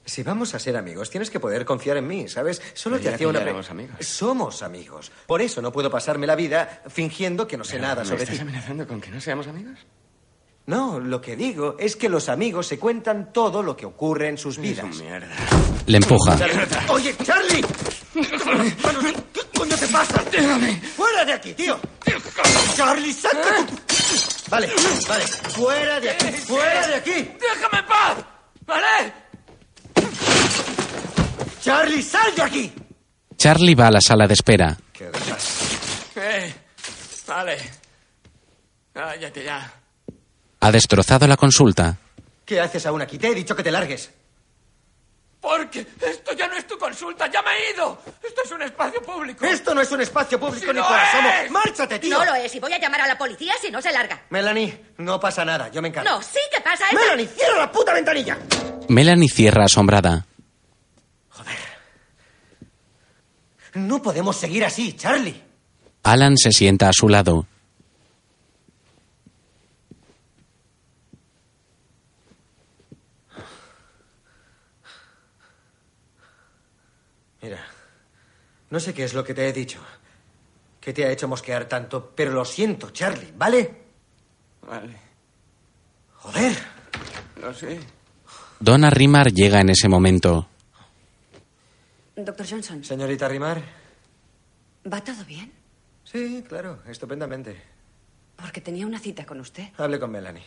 Si 0.06 0.22
vamos 0.22 0.54
a 0.54 0.58
ser 0.58 0.74
amigos, 0.78 1.10
tienes 1.10 1.30
que 1.30 1.40
poder 1.40 1.66
confiar 1.66 1.98
en 1.98 2.06
mí, 2.06 2.26
¿sabes? 2.28 2.62
Solo 2.72 2.98
te 2.98 3.10
hacía 3.10 3.28
una... 3.28 3.40
ya 3.40 3.42
pre- 3.44 3.50
éramos 3.50 3.70
amigos. 3.70 4.06
Somos 4.06 4.62
amigos. 4.62 5.12
Por 5.26 5.42
eso 5.42 5.60
no 5.60 5.72
puedo 5.72 5.90
pasarme 5.90 6.26
la 6.26 6.36
vida 6.36 6.82
fingiendo 6.88 7.46
que 7.46 7.58
no 7.58 7.64
sé 7.64 7.72
Pero, 7.76 7.82
nada 7.88 8.02
¿me 8.04 8.08
sobre 8.08 8.22
estás 8.22 8.36
ti. 8.36 8.42
amenazando 8.42 8.86
con 8.86 8.98
que 9.02 9.10
no 9.10 9.20
seamos 9.20 9.46
amigos? 9.46 9.78
No, 10.68 11.00
lo 11.00 11.18
que 11.18 11.34
digo 11.34 11.76
es 11.78 11.96
que 11.96 12.10
los 12.10 12.28
amigos 12.28 12.66
se 12.66 12.78
cuentan 12.78 13.32
todo 13.32 13.62
lo 13.62 13.74
que 13.74 13.86
ocurre 13.86 14.28
en 14.28 14.36
sus 14.36 14.58
vidas. 14.58 14.84
mierda. 14.96 15.34
Le 15.86 15.96
empuja. 15.96 16.36
Oye, 16.90 17.16
Charlie. 17.24 17.64
¿Qué 19.32 19.40
coño 19.56 19.74
te 19.78 19.88
pasa? 19.88 20.22
¡Fuera 20.94 21.24
de 21.24 21.32
aquí, 21.32 21.54
tío! 21.54 21.80
Charlie, 22.76 23.14
saca 23.14 23.66
tu... 23.66 23.74
Vale, 24.50 24.68
vale. 25.08 25.24
Fuera 25.26 26.00
de 26.00 26.10
aquí, 26.10 26.26
fuera 26.26 26.86
de 26.86 26.94
aquí. 26.96 27.12
¡Déjame 27.12 27.78
en 27.78 27.86
paz! 27.86 28.18
¿Vale? 28.66 29.12
Charlie, 31.62 32.02
sal 32.02 32.34
de 32.36 32.42
aquí. 32.42 32.72
Charlie 33.38 33.74
va 33.74 33.86
a 33.86 33.90
la 33.90 34.00
sala 34.02 34.26
de 34.26 34.34
espera. 34.34 34.76
Qué. 34.92 35.10
Eh, 36.16 36.54
vale. 37.26 37.56
Cállate 38.92 39.44
ya. 39.44 39.77
Ha 40.60 40.72
destrozado 40.72 41.26
la 41.26 41.36
consulta. 41.36 41.96
¿Qué 42.44 42.60
haces 42.60 42.84
aún 42.86 43.02
aquí? 43.02 43.18
Te 43.18 43.28
he 43.28 43.34
dicho 43.34 43.54
que 43.54 43.62
te 43.62 43.70
largues. 43.70 44.10
Porque 45.40 45.86
esto 46.00 46.32
ya 46.32 46.48
no 46.48 46.56
es 46.56 46.66
tu 46.66 46.76
consulta, 46.76 47.30
ya 47.30 47.40
me 47.42 47.50
he 47.52 47.74
ido. 47.74 48.02
Esto 48.26 48.42
es 48.44 48.50
un 48.50 48.62
espacio 48.62 49.00
público. 49.00 49.44
Esto 49.44 49.72
no 49.72 49.80
es 49.80 49.90
un 49.92 50.00
espacio 50.00 50.38
público 50.40 50.66
¡Sí 50.66 50.72
ni 50.72 50.78
lo 50.80 50.86
por 50.88 50.98
asomo. 50.98 51.28
es! 51.44 51.50
¡Márchate, 51.50 51.98
tío! 52.00 52.18
No 52.18 52.24
lo 52.24 52.34
es 52.34 52.52
y 52.54 52.58
voy 52.58 52.72
a 52.72 52.80
llamar 52.80 53.02
a 53.02 53.06
la 53.06 53.16
policía 53.16 53.52
si 53.60 53.70
no 53.70 53.80
se 53.80 53.92
larga. 53.92 54.20
Melanie, 54.30 54.80
no 54.98 55.20
pasa 55.20 55.44
nada, 55.44 55.68
yo 55.68 55.80
me 55.80 55.88
encargo. 55.88 56.10
No, 56.10 56.20
sí 56.22 56.40
que 56.52 56.60
pasa. 56.60 56.88
es- 56.88 56.94
Melanie, 56.94 57.28
cierra 57.28 57.58
la 57.58 57.70
puta 57.70 57.92
ventanilla. 57.94 58.36
Melanie 58.88 59.28
cierra 59.28 59.64
asombrada. 59.66 60.26
No 63.74 64.02
podemos 64.02 64.34
seguir 64.36 64.64
así, 64.64 64.94
Charlie. 64.94 65.40
Alan 66.02 66.36
se 66.36 66.50
sienta 66.50 66.88
a 66.88 66.92
su 66.92 67.08
lado. 67.08 67.46
Mira, 77.42 77.58
no 78.70 78.80
sé 78.80 78.94
qué 78.94 79.04
es 79.04 79.14
lo 79.14 79.24
que 79.24 79.34
te 79.34 79.48
he 79.48 79.52
dicho. 79.52 79.80
Que 80.80 80.92
te 80.92 81.04
ha 81.04 81.10
hecho 81.10 81.28
mosquear 81.28 81.66
tanto, 81.66 82.12
pero 82.14 82.32
lo 82.32 82.44
siento, 82.44 82.90
Charlie, 82.90 83.32
¿vale? 83.36 83.82
Vale. 84.66 84.96
Joder. 86.14 86.56
Lo 87.40 87.54
sé. 87.54 87.80
Donna 88.60 88.90
Rimar 88.90 89.32
llega 89.32 89.60
en 89.60 89.70
ese 89.70 89.88
momento. 89.88 90.48
Doctor 92.16 92.46
Johnson, 92.48 92.82
Señorita 92.82 93.28
Rimar. 93.28 93.62
¿va 94.90 95.02
todo 95.04 95.24
bien? 95.24 95.52
Sí, 96.04 96.44
claro, 96.48 96.80
estupendamente. 96.86 97.60
Porque 98.36 98.60
tenía 98.60 98.86
una 98.86 98.98
cita 98.98 99.26
con 99.26 99.40
usted. 99.40 99.68
Hable 99.76 99.98
con 100.00 100.10
Melanie. 100.10 100.44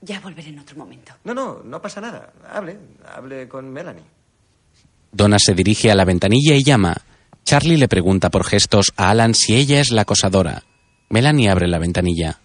Ya 0.00 0.20
volveré 0.20 0.50
en 0.50 0.58
otro 0.58 0.76
momento. 0.76 1.14
No, 1.24 1.34
no, 1.34 1.62
no 1.64 1.80
pasa 1.82 2.00
nada. 2.00 2.32
Hable, 2.48 2.78
hable 3.06 3.48
con 3.48 3.70
Melanie. 3.70 4.04
Donna 5.14 5.38
se 5.38 5.54
dirige 5.54 5.92
a 5.92 5.94
la 5.94 6.04
ventanilla 6.04 6.56
y 6.56 6.64
llama. 6.64 6.96
Charlie 7.44 7.76
le 7.76 7.86
pregunta 7.86 8.30
por 8.30 8.44
gestos 8.44 8.92
a 8.96 9.10
Alan 9.10 9.32
si 9.34 9.54
ella 9.54 9.78
es 9.78 9.92
la 9.92 10.02
acosadora. 10.02 10.64
Melanie 11.08 11.48
abre 11.50 11.68
la 11.68 11.78
ventanilla. 11.78 12.40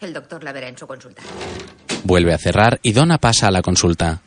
El 0.00 0.14
doctor 0.14 0.42
la 0.42 0.52
verá 0.52 0.68
en 0.68 0.78
su 0.78 0.86
consulta. 0.86 1.22
Vuelve 2.04 2.32
a 2.32 2.38
cerrar 2.38 2.80
y 2.82 2.92
Donna 2.92 3.18
pasa 3.18 3.48
a 3.48 3.50
la 3.50 3.60
consulta. 3.60 4.22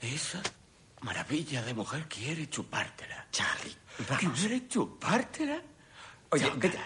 Esa 0.00 0.40
maravilla 1.00 1.62
de 1.62 1.74
mujer 1.74 2.06
quiere 2.08 2.48
chupártela. 2.48 3.26
Charlie, 3.32 3.76
¿quiere 4.34 4.68
chupártela? 4.68 5.60
Oye, 6.30 6.50
vete. 6.56 6.78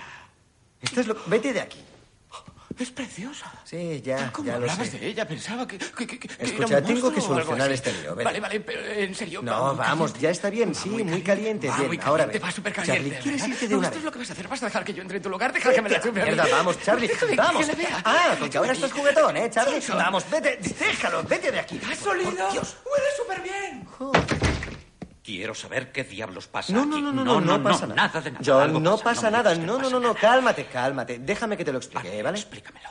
Esto 0.81 1.01
es 1.01 1.07
lo... 1.07 1.17
Vete 1.27 1.53
de 1.53 1.61
aquí. 1.61 1.81
Es 2.79 2.91
preciosa. 2.91 3.51
Sí, 3.65 4.03
ya, 4.05 4.31
¿Cómo 4.31 4.49
ya 4.49 4.59
lo 4.59 4.59
hablabas 4.69 4.89
sé. 4.89 4.99
de 4.99 5.07
ella? 5.07 5.27
Pensaba 5.27 5.67
que, 5.67 5.79
que, 5.79 6.07
que- 6.07 6.19
que 6.19 6.29
era 6.35 6.45
Escucha, 6.45 6.77
un 6.79 6.85
tengo 6.85 7.11
que 7.11 7.23
solucionar 7.23 7.73
este 7.73 7.91
lío. 7.91 8.15
vete. 8.15 8.25
Vale, 8.25 8.41
vale, 8.41 8.61
pero 8.61 8.83
en 8.85 9.15
serio. 9.15 9.41
No, 9.41 9.69
muy 9.69 9.77
vamos, 9.79 10.11
caliente. 10.11 10.21
ya 10.21 10.29
está 10.31 10.51
bien, 10.51 10.75
sí, 10.75 10.91
muy 10.91 11.23
caliente, 11.23 11.69
Va 11.69 11.77
bien. 11.77 11.87
muy 11.89 12.01
Ahora 12.05 12.27
va 12.27 12.51
súper 12.51 12.75
Charlie, 12.75 12.93
caliente. 12.93 13.19
¿quieres 13.23 13.41
¿verdad? 13.41 13.55
irte 13.55 13.69
de 13.69 13.73
No, 13.73 13.79
una 13.79 13.87
esto 13.87 13.95
vez? 13.95 13.99
es 14.01 14.05
lo 14.05 14.13
que 14.13 14.19
vas 14.19 14.29
a 14.29 14.33
hacer. 14.35 14.49
Vas 14.49 14.63
a 14.63 14.67
dejar 14.67 14.85
que 14.85 14.93
yo 14.93 15.01
entre 15.03 15.17
en 15.17 15.23
tu 15.23 15.31
lugar. 15.31 15.53
Deja 15.55 15.73
que 15.73 15.81
me 15.81 15.89
la 15.89 16.01
chupe. 16.03 16.23
Mierda, 16.23 16.47
vamos, 16.51 16.83
Charlie, 16.83 17.09
Déjame 17.09 17.37
vamos. 17.37 17.67
Que 17.67 17.75
vea. 17.77 18.03
Ah, 18.05 18.37
porque 18.39 18.59
ahora 18.59 18.73
estás 18.75 18.93
juguetón, 18.93 19.37
¿eh, 19.39 19.49
Charlie? 19.51 19.81
Vamos, 19.89 20.31
vete, 20.31 20.59
déjalo, 20.79 21.23
vete 21.23 21.51
de 21.53 21.61
aquí. 21.61 21.81
¿Has 21.91 22.07
olido? 22.07 22.31
Huele 22.31 23.11
súper 23.17 23.41
bien. 23.41 23.87
Quiero 25.27 25.57
saber 25.57 25.91
qué 25.91 26.05
diablos 26.05 26.47
pasa 26.47 26.73
No, 26.73 26.87
no, 26.87 26.95
aquí. 26.95 27.03
no, 27.03 27.13
no, 27.13 27.25
no, 27.25 27.41
no 27.41 27.61
pasa 27.63 27.85
nada. 27.89 28.07
Nada 28.07 28.21
de 28.21 28.31
nada. 28.31 28.45
John, 28.47 28.81
no 28.81 28.97
pasa, 28.97 29.29
nada. 29.29 29.57
No, 29.57 29.67
no, 29.67 29.79
pasa 29.79 29.91
no, 29.91 29.99
no, 30.01 30.15
cálmate, 30.15 30.67
cálmate. 30.67 31.19
Déjame 31.19 31.57
que 31.57 31.65
te 31.65 31.73
lo 31.73 31.79
explique, 31.79 32.23
¿vale? 32.23 32.39
Explícamelo. 32.39 32.89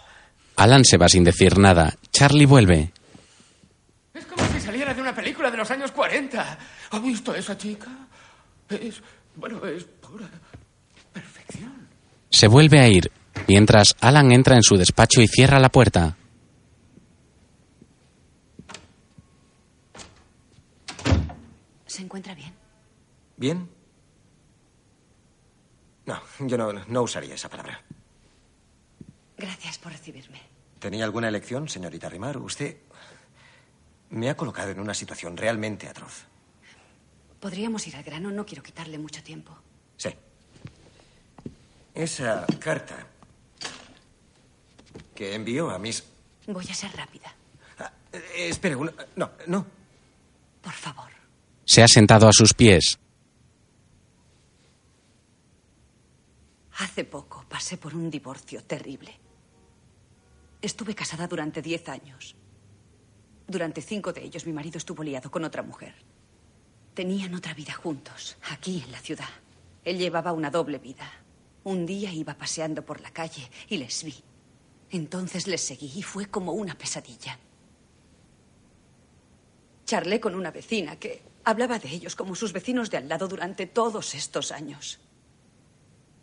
Alan 0.58 0.84
se 0.84 0.98
va 0.98 1.08
sin 1.08 1.24
decir 1.24 1.58
nada. 1.58 1.94
Charlie 2.12 2.46
vuelve. 2.46 2.92
Es 4.14 4.26
como 4.26 4.46
si 4.52 4.60
saliera 4.60 4.94
de 4.94 5.00
una 5.02 5.16
película 5.16 5.50
de 5.50 5.56
los 5.56 5.72
años 5.72 5.92
40. 5.94 6.58
¿Ha 6.92 7.00
visto 7.00 7.32
a 7.32 7.38
esa 7.38 7.58
chica? 7.58 7.88
Es. 8.70 9.02
Bueno, 9.36 9.66
es 9.66 9.86
pura. 9.86 10.28
perfección. 11.14 11.88
Se 12.30 12.48
vuelve 12.48 12.82
a 12.82 12.90
ir, 12.90 13.12
mientras 13.48 13.96
Alan 14.02 14.34
entra 14.34 14.56
en 14.58 14.64
su 14.64 14.76
despacho 14.76 15.22
y 15.22 15.28
cierra 15.30 15.60
la 15.60 15.70
puerta. 15.70 16.18
¿Se 21.96 22.02
encuentra 22.02 22.36
bien? 22.36 22.54
¿Bien? 23.38 23.70
No, 26.06 26.22
yo 26.40 26.58
no, 26.58 26.74
no 26.74 27.02
usaría 27.04 27.36
esa 27.36 27.48
palabra. 27.48 27.82
Gracias 29.38 29.78
por 29.78 29.94
recibirme. 29.94 30.42
¿Tenía 30.80 31.06
alguna 31.06 31.30
elección, 31.30 31.70
señorita 31.70 32.10
Rimar? 32.10 32.38
Usted 32.38 32.76
me 34.10 34.30
ha 34.30 34.36
colocado 34.36 34.72
en 34.72 34.82
una 34.82 34.94
situación 34.94 35.38
realmente 35.38 35.88
atroz. 35.88 36.26
Podríamos 37.40 37.88
ir 37.88 37.96
al 37.96 38.04
grano, 38.04 38.30
no 38.30 38.46
quiero 38.46 38.62
quitarle 38.62 38.98
mucho 38.98 39.24
tiempo. 39.24 39.58
Sí. 39.96 40.10
Esa 41.94 42.46
carta 42.60 43.08
que 45.16 45.34
envió 45.34 45.70
a 45.70 45.80
mis... 45.80 46.04
Voy 46.46 46.68
a 46.70 46.74
ser 46.74 46.92
rápida. 46.92 47.34
Eh, 48.12 48.50
espere, 48.50 48.76
un... 48.76 48.94
no, 49.16 49.32
no. 49.48 49.66
Por 50.62 50.74
favor. 50.74 51.15
Se 51.66 51.82
ha 51.82 51.88
sentado 51.88 52.28
a 52.28 52.32
sus 52.32 52.54
pies. 52.54 53.00
Hace 56.78 57.06
poco 57.06 57.44
pasé 57.50 57.78
por 57.78 57.96
un 57.96 58.10
divorcio 58.10 58.64
terrible. 58.64 59.12
Estuve 60.62 60.94
casada 60.94 61.28
durante 61.28 61.62
diez 61.62 61.90
años. 61.90 62.36
Durante 63.48 63.82
cinco 63.82 64.14
de 64.14 64.24
ellos 64.24 64.46
mi 64.46 64.54
marido 64.54 64.78
estuvo 64.78 65.04
liado 65.04 65.32
con 65.32 65.44
otra 65.44 65.64
mujer. 65.64 65.96
Tenían 66.94 67.34
otra 67.34 67.54
vida 67.54 67.74
juntos, 67.74 68.38
aquí 68.52 68.84
en 68.86 68.92
la 68.92 69.00
ciudad. 69.00 69.30
Él 69.84 69.98
llevaba 69.98 70.34
una 70.34 70.52
doble 70.52 70.80
vida. 70.80 71.12
Un 71.64 71.86
día 71.86 72.12
iba 72.14 72.36
paseando 72.36 72.86
por 72.86 73.02
la 73.02 73.12
calle 73.12 73.50
y 73.70 73.78
les 73.78 74.04
vi. 74.04 74.16
Entonces 74.92 75.48
les 75.48 75.62
seguí 75.62 75.92
y 75.96 76.04
fue 76.04 76.28
como 76.28 76.54
una 76.54 76.78
pesadilla. 76.78 77.40
Charlé 79.86 80.20
con 80.20 80.36
una 80.36 80.52
vecina 80.52 80.96
que 80.98 81.22
hablaba 81.46 81.80
de 81.80 81.90
ellos 81.90 82.16
como 82.16 82.36
sus 82.36 82.52
vecinos 82.52 82.90
de 82.90 82.98
al 82.98 83.08
lado 83.08 83.28
durante 83.28 83.66
todos 83.68 84.14
estos 84.16 84.52
años. 84.52 85.00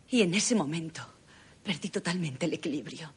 Y 0.09 0.21
en 0.21 0.33
ese 0.35 0.53
momento 0.53 1.01
perdí 1.63 1.89
totalmente 1.89 2.45
el 2.45 2.53
equilibrio. 2.53 3.11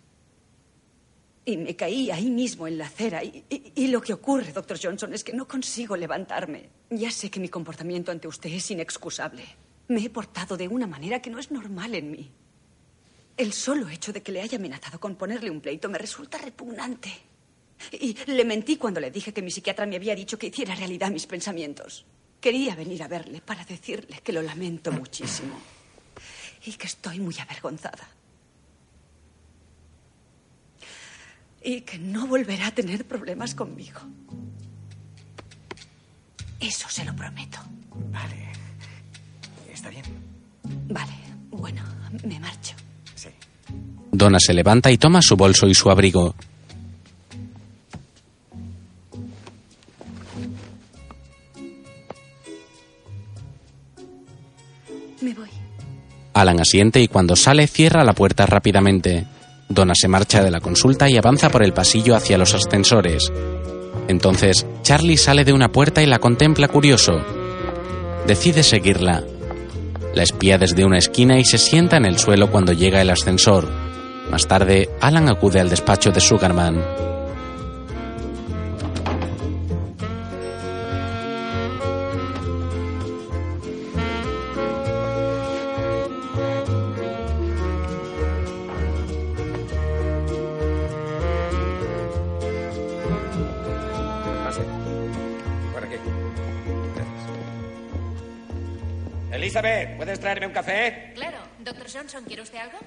Y 1.45 1.57
me 1.59 1.77
caí 1.77 2.11
ahí 2.11 2.31
mismo 2.31 2.67
en 2.67 2.79
la 2.79 2.87
acera. 2.87 3.23
Y, 3.23 3.45
y- 3.51 3.73
y 3.75 3.87
lo 3.89 4.01
que 4.01 4.13
ocurre, 4.13 4.53
doctor 4.53 4.79
Johnson, 4.83 5.13
es 5.15 5.23
que 5.23 5.33
no 5.33 5.47
consigo 5.47 5.97
levantarme. 5.97 6.71
Ya 6.91 7.11
sé 7.11 7.31
que 7.31 7.39
mi 7.39 7.49
comportamiento 7.49 8.11
ante 8.11 8.27
usted 8.27 8.51
es 8.51 8.71
inexcusable. 8.71 9.45
Me 9.89 10.01
he 10.05 10.11
portado 10.11 10.57
de 10.57 10.67
una 10.67 10.87
manera 10.89 11.21
que 11.23 11.31
no 11.31 11.39
es 11.39 11.51
normal 11.53 11.95
en 11.95 12.11
mí. 12.11 12.31
El 13.37 13.53
solo 13.53 13.89
hecho 13.89 14.13
de 14.13 14.23
que 14.23 14.33
le 14.33 14.41
haya 14.41 14.59
amenazado 14.59 14.99
con 14.99 15.15
ponerle 15.15 15.51
un 15.51 15.61
pleito 15.61 15.89
me 15.89 15.99
resulta 15.99 16.39
repugnante. 16.39 17.13
Y 17.93 18.16
le 18.27 18.45
mentí 18.45 18.77
cuando 18.77 19.01
le 19.01 19.11
dije 19.11 19.33
que 19.33 19.43
mi 19.43 19.51
psiquiatra 19.51 19.87
me 19.87 19.97
había 19.97 20.14
dicho 20.14 20.39
que 20.39 20.49
hiciera 20.49 20.74
realidad 20.74 21.11
mis 21.11 21.27
pensamientos. 21.27 22.05
Quería 22.41 22.74
venir 22.74 23.03
a 23.03 23.09
verle 23.09 23.41
para 23.41 23.64
decirle 23.64 24.20
que 24.22 24.33
lo 24.33 24.43
lamento 24.43 24.93
muchísimo 24.93 25.59
y 26.64 26.72
que 26.72 26.87
estoy 26.87 27.20
muy 27.20 27.35
avergonzada. 27.39 28.09
Y 31.62 31.81
que 31.81 31.99
no 31.99 32.27
volverá 32.27 32.68
a 32.68 32.74
tener 32.74 33.05
problemas 33.07 33.55
conmigo. 33.55 34.01
Eso 36.61 36.89
se 36.89 37.05
lo 37.05 37.14
prometo. 37.14 37.59
Vale. 38.11 38.49
Está 39.72 39.91
bien. 39.91 40.05
Vale, 40.89 41.12
bueno, 41.51 41.83
me 42.24 42.39
marcho. 42.41 42.74
Sí. 43.14 43.29
Donna 44.12 44.39
se 44.41 44.55
levanta 44.55 44.91
y 44.91 44.99
toma 44.99 45.20
su 45.22 45.37
bolso 45.37 45.66
y 45.66 45.74
su 45.74 45.91
abrigo. 45.91 46.35
Alan 56.37 56.61
asiente 56.61 57.01
y 57.01 57.09
cuando 57.09 57.34
sale 57.34 57.66
cierra 57.66 58.05
la 58.05 58.12
puerta 58.12 58.45
rápidamente. 58.45 59.24
Donna 59.70 59.95
se 59.95 60.07
marcha 60.07 60.45
de 60.45 60.51
la 60.51 60.61
consulta 60.61 61.09
y 61.09 61.16
avanza 61.16 61.49
por 61.49 61.62
el 61.62 61.72
pasillo 61.72 62.14
hacia 62.14 62.37
los 62.37 62.53
ascensores. 62.53 63.32
Entonces, 64.07 64.66
Charlie 64.82 65.16
sale 65.16 65.45
de 65.45 65.55
una 65.55 65.72
puerta 65.72 66.03
y 66.03 66.07
la 66.07 66.18
contempla 66.18 66.68
curioso. 66.68 67.22
Decide 68.26 68.62
seguirla. 68.62 69.24
La 70.14 70.24
espía 70.24 70.59
desde 70.59 70.84
una 70.84 70.99
esquina 70.99 71.39
y 71.39 71.45
se 71.47 71.57
sienta 71.57 71.97
en 71.97 72.05
el 72.05 72.18
suelo 72.18 72.51
cuando 72.51 72.74
llega 72.74 73.01
el 73.01 73.09
ascensor. 73.09 73.66
Más 74.30 74.47
tarde, 74.47 74.91
Alan 75.01 75.30
acude 75.30 75.61
al 75.61 75.70
despacho 75.70 76.11
de 76.11 76.20
Sugarman. 76.20 77.16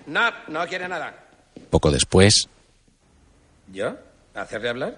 No, 0.10 0.32
no 0.47 0.66
quiere 0.68 0.88
nada. 0.88 1.14
Poco 1.70 1.91
después, 1.91 2.49
¿Yo? 3.72 3.95
¿Hacerle 4.34 4.70
hablar? 4.70 4.97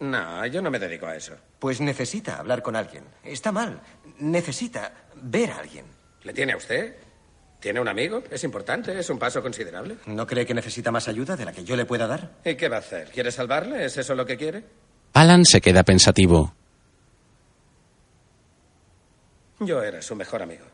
No, 0.00 0.44
yo 0.46 0.60
no 0.60 0.70
me 0.70 0.78
dedico 0.78 1.06
a 1.06 1.16
eso. 1.16 1.34
Pues 1.58 1.80
necesita 1.80 2.38
hablar 2.38 2.62
con 2.62 2.76
alguien. 2.76 3.04
Está 3.22 3.50
mal. 3.52 3.80
Necesita 4.18 4.92
ver 5.22 5.50
a 5.52 5.58
alguien. 5.60 5.86
¿Le 6.24 6.34
tiene 6.34 6.52
a 6.52 6.56
usted? 6.58 6.96
¿Tiene 7.60 7.80
un 7.80 7.88
amigo? 7.88 8.22
Es 8.30 8.44
importante, 8.44 8.98
es 8.98 9.08
un 9.08 9.18
paso 9.18 9.40
considerable. 9.40 9.96
¿No 10.04 10.26
cree 10.26 10.44
que 10.44 10.52
necesita 10.52 10.90
más 10.90 11.08
ayuda 11.08 11.34
de 11.36 11.46
la 11.46 11.52
que 11.52 11.64
yo 11.64 11.76
le 11.76 11.86
pueda 11.86 12.06
dar? 12.06 12.32
¿Y 12.44 12.56
qué 12.56 12.68
va 12.68 12.76
a 12.76 12.80
hacer? 12.80 13.10
¿Quiere 13.10 13.32
salvarle? 13.32 13.86
¿Es 13.86 13.96
eso 13.96 14.14
lo 14.14 14.26
que 14.26 14.36
quiere? 14.36 14.64
Alan 15.14 15.46
se 15.46 15.62
queda 15.62 15.82
pensativo. 15.82 16.54
Yo 19.60 19.82
era 19.82 20.02
su 20.02 20.14
mejor 20.14 20.42
amigo. 20.42 20.66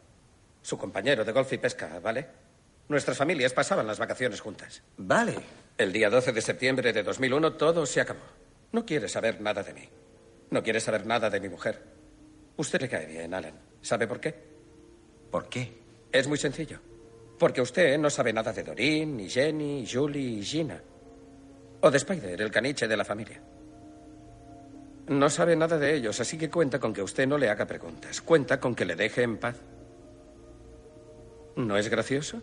Su 0.62 0.76
compañero 0.76 1.24
de 1.24 1.30
golf 1.32 1.53
y 1.53 1.59
pesca, 1.59 2.01
¿vale? 2.01 2.26
Nuestras 2.91 3.16
familias 3.16 3.53
pasaban 3.53 3.86
las 3.86 4.01
vacaciones 4.01 4.41
juntas. 4.41 4.82
Vale. 4.97 5.36
El 5.78 5.93
día 5.93 6.11
12 6.11 6.32
de 6.32 6.41
septiembre 6.43 6.93
de 6.93 7.05
2001 7.05 7.53
todo 7.53 7.86
se 7.86 8.01
acabó. 8.01 8.18
No 8.72 8.84
quiere 8.84 9.09
saber 9.09 9.41
nada 9.41 9.62
de 9.62 9.72
mí. 9.72 9.88
No 10.51 10.61
quiere 10.61 10.80
saber 10.80 11.07
nada 11.07 11.30
de 11.30 11.38
mi 11.38 11.49
mujer. 11.49 11.80
Usted 12.57 12.80
le 12.80 12.88
cae 12.88 13.07
bien, 13.07 13.32
Alan. 13.32 13.55
¿Sabe 13.80 14.09
por 14.09 14.18
qué? 14.18 14.34
¿Por 15.30 15.49
qué? 15.49 15.72
Es 16.11 16.26
muy 16.26 16.36
sencillo. 16.36 16.80
Porque 17.38 17.61
usted 17.61 17.97
no 17.97 18.11
sabe 18.11 18.32
nada 18.32 18.53
de 18.53 18.64
Doreen, 18.64 19.18
ni 19.18 19.28
Jenny, 19.28 19.86
Julie 19.86 20.41
y 20.41 20.43
Gina. 20.43 20.82
O 21.82 21.93
de 21.93 21.97
Spider, 21.97 22.43
el 22.43 22.51
caniche 22.51 22.88
de 22.88 22.97
la 22.97 23.05
familia. 23.05 23.41
No 25.07 25.30
sabe 25.30 25.55
nada 25.55 25.78
de 25.78 25.95
ellos, 25.95 26.18
así 26.18 26.36
que 26.36 26.51
cuenta 26.51 26.80
con 26.80 26.93
que 26.93 27.03
usted 27.03 27.28
no 27.28 27.38
le 27.38 27.51
haga 27.51 27.66
preguntas. 27.66 28.20
Cuenta 28.20 28.59
con 28.59 28.74
que 28.74 28.84
le 28.84 28.97
deje 28.97 29.22
en 29.22 29.38
paz. 29.38 29.55
¿No 31.55 31.76
es 31.76 31.88
gracioso? 31.88 32.43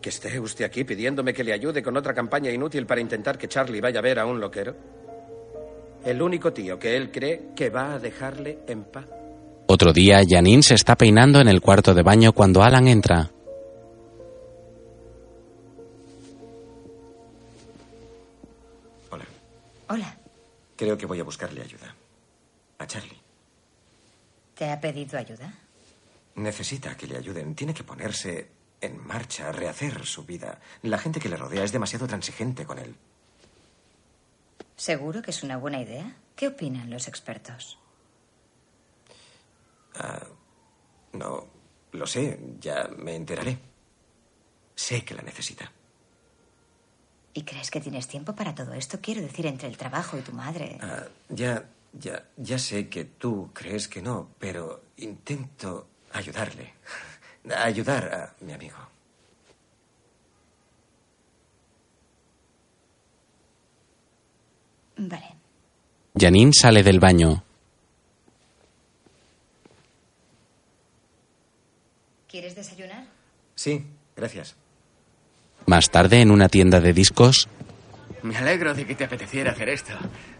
¿Que 0.00 0.10
esté 0.10 0.38
usted 0.38 0.64
aquí 0.64 0.84
pidiéndome 0.84 1.34
que 1.34 1.42
le 1.42 1.52
ayude 1.52 1.82
con 1.82 1.96
otra 1.96 2.14
campaña 2.14 2.50
inútil 2.50 2.86
para 2.86 3.00
intentar 3.00 3.36
que 3.36 3.48
Charlie 3.48 3.80
vaya 3.80 3.98
a 3.98 4.02
ver 4.02 4.18
a 4.18 4.26
un 4.26 4.38
loquero? 4.40 4.74
El 6.04 6.22
único 6.22 6.52
tío 6.52 6.78
que 6.78 6.96
él 6.96 7.10
cree 7.10 7.50
que 7.56 7.70
va 7.70 7.94
a 7.94 7.98
dejarle 7.98 8.60
en 8.68 8.84
paz. 8.84 9.06
Otro 9.66 9.92
día, 9.92 10.22
Janine 10.26 10.62
se 10.62 10.74
está 10.74 10.96
peinando 10.96 11.40
en 11.40 11.48
el 11.48 11.60
cuarto 11.60 11.92
de 11.92 12.02
baño 12.02 12.32
cuando 12.32 12.62
Alan 12.62 12.86
entra. 12.88 13.30
Hola. 19.88 20.18
Creo 20.76 20.96
que 20.96 21.06
voy 21.06 21.18
a 21.18 21.24
buscarle 21.24 21.62
ayuda. 21.62 21.94
A 22.78 22.86
Charlie. 22.86 23.18
¿Te 24.54 24.70
ha 24.70 24.80
pedido 24.80 25.18
ayuda? 25.18 25.52
Necesita 26.36 26.96
que 26.96 27.06
le 27.06 27.16
ayuden. 27.16 27.54
Tiene 27.54 27.74
que 27.74 27.82
ponerse 27.82 28.48
en 28.80 29.06
marcha, 29.06 29.52
rehacer 29.52 30.04
su 30.06 30.24
vida. 30.24 30.60
La 30.82 30.98
gente 30.98 31.20
que 31.20 31.28
le 31.28 31.36
rodea 31.36 31.64
es 31.64 31.72
demasiado 31.72 32.06
transigente 32.06 32.64
con 32.64 32.78
él. 32.78 32.94
¿Seguro 34.76 35.22
que 35.22 35.32
es 35.32 35.42
una 35.42 35.56
buena 35.56 35.80
idea? 35.80 36.16
¿Qué 36.36 36.46
opinan 36.46 36.88
los 36.88 37.08
expertos? 37.08 37.78
Ah, 39.96 40.24
no, 41.12 41.46
lo 41.92 42.06
sé, 42.06 42.38
ya 42.60 42.88
me 42.96 43.16
enteraré. 43.16 43.58
Sé 44.74 45.04
que 45.04 45.14
la 45.14 45.22
necesita. 45.22 45.72
¿Y 47.34 47.42
crees 47.42 47.70
que 47.70 47.80
tienes 47.80 48.06
tiempo 48.06 48.34
para 48.34 48.54
todo 48.54 48.72
esto? 48.74 49.00
Quiero 49.00 49.20
decir, 49.20 49.46
entre 49.46 49.68
el 49.68 49.76
trabajo 49.76 50.16
y 50.16 50.22
tu 50.22 50.32
madre. 50.32 50.78
Ah, 50.80 51.04
ya, 51.28 51.68
ya, 51.92 52.24
ya 52.36 52.58
sé 52.58 52.88
que 52.88 53.04
tú 53.04 53.50
crees 53.52 53.88
que 53.88 54.02
no, 54.02 54.30
pero 54.38 54.82
intento 54.96 55.88
ayudarle. 56.12 56.74
Ayudar 57.56 58.34
a 58.40 58.44
mi 58.44 58.52
amigo. 58.52 58.76
Vale. 64.96 65.34
Janine 66.18 66.52
sale 66.52 66.82
del 66.82 66.98
baño. 66.98 67.44
¿Quieres 72.28 72.54
desayunar? 72.56 73.04
Sí, 73.54 73.84
gracias. 74.16 74.54
Más 75.66 75.90
tarde, 75.90 76.20
en 76.20 76.30
una 76.30 76.48
tienda 76.48 76.80
de 76.80 76.92
discos, 76.92 77.48
Me 78.22 78.36
alegro 78.36 78.74
de 78.74 78.84
que 78.84 78.96
te 78.96 79.04
apeteciera 79.04 79.52
hacer 79.52 79.68
esto. 79.68 79.92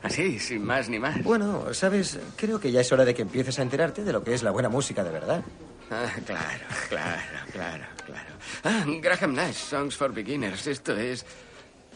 Así, 0.03 0.39
sin 0.41 0.65
más 0.65 0.89
ni 0.89 0.99
más. 0.99 1.23
Bueno, 1.23 1.73
sabes, 1.73 2.19
creo 2.37 2.59
que 2.59 2.73
ya 2.73 2.81
es 2.81 2.91
hora 2.91 3.05
de 3.05 3.15
que 3.15 3.23
empieces 3.23 3.59
a 3.59 3.63
enterarte 3.63 4.03
de 4.03 4.13
lo 4.13 4.25
que 4.25 4.35
es 4.35 4.43
la 4.43 4.51
buena 4.51 4.69
música 4.69 5.05
de 5.05 5.11
verdad. 5.11 5.43
Ah, 5.91 6.11
claro, 6.27 6.65
claro, 6.89 7.23
claro, 7.53 7.85
claro. 8.05 8.31
Ah, 8.65 8.85
Graham 9.01 9.35
Nash, 9.35 9.57
Songs 9.57 9.97
for 9.97 10.13
Beginners. 10.13 10.67
Esto 10.67 10.97
es... 10.97 11.25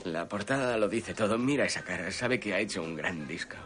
La 0.05 0.27
portada 0.29 0.77
lo 0.79 0.89
dice 0.89 1.15
todo. 1.15 1.39
Mira 1.39 1.65
esa 1.67 1.83
cara. 1.83 2.11
Sabe 2.11 2.41
que 2.41 2.55
ha 2.55 2.59
hecho 2.59 2.83
un 2.83 2.97
gran 2.97 3.27
disco. 3.29 3.57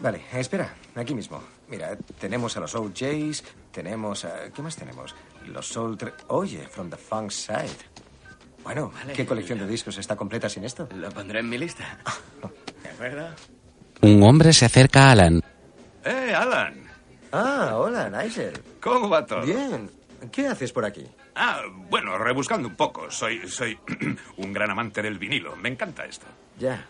Vale, 0.00 0.22
espera, 0.32 0.74
aquí 0.96 1.14
mismo. 1.14 1.42
Mira, 1.68 1.96
tenemos 2.18 2.56
a 2.56 2.60
los 2.60 2.74
OJs, 2.74 3.44
tenemos 3.70 4.24
a... 4.24 4.50
¿Qué 4.50 4.62
más 4.62 4.74
tenemos? 4.76 5.14
Los 5.46 5.68
Soul... 5.68 5.96
Tre- 5.98 6.14
Oye, 6.28 6.66
From 6.68 6.88
the 6.90 6.96
Funk 6.96 7.30
Side. 7.30 7.68
Bueno, 8.64 8.90
Vale, 8.94 9.12
¿qué 9.12 9.24
colección 9.26 9.58
de 9.58 9.66
discos 9.66 9.98
está 9.98 10.16
completa 10.16 10.48
sin 10.48 10.64
esto? 10.64 10.88
Lo 10.94 11.10
pondré 11.10 11.40
en 11.40 11.48
mi 11.48 11.58
lista. 11.58 11.98
¿De 12.82 12.88
acuerdo? 12.88 13.28
un 14.02 14.22
hombre 14.22 14.52
se 14.54 14.64
acerca 14.64 15.08
a 15.08 15.10
Alan. 15.12 15.42
¡Eh, 16.04 16.32
Alan! 16.34 16.79
Ah, 17.32 17.72
hola, 17.76 18.10
Nigel. 18.10 18.52
¿Cómo 18.80 19.08
va 19.08 19.24
todo? 19.24 19.42
Bien. 19.42 19.90
¿Qué 20.32 20.46
haces 20.46 20.72
por 20.72 20.84
aquí? 20.84 21.06
Ah, 21.34 21.62
bueno, 21.88 22.18
rebuscando 22.18 22.68
un 22.68 22.74
poco. 22.76 23.10
Soy, 23.10 23.48
soy 23.48 23.78
un 24.36 24.52
gran 24.52 24.70
amante 24.70 25.00
del 25.02 25.18
vinilo. 25.18 25.56
Me 25.56 25.68
encanta 25.68 26.04
esto. 26.04 26.26
Ya. 26.58 26.84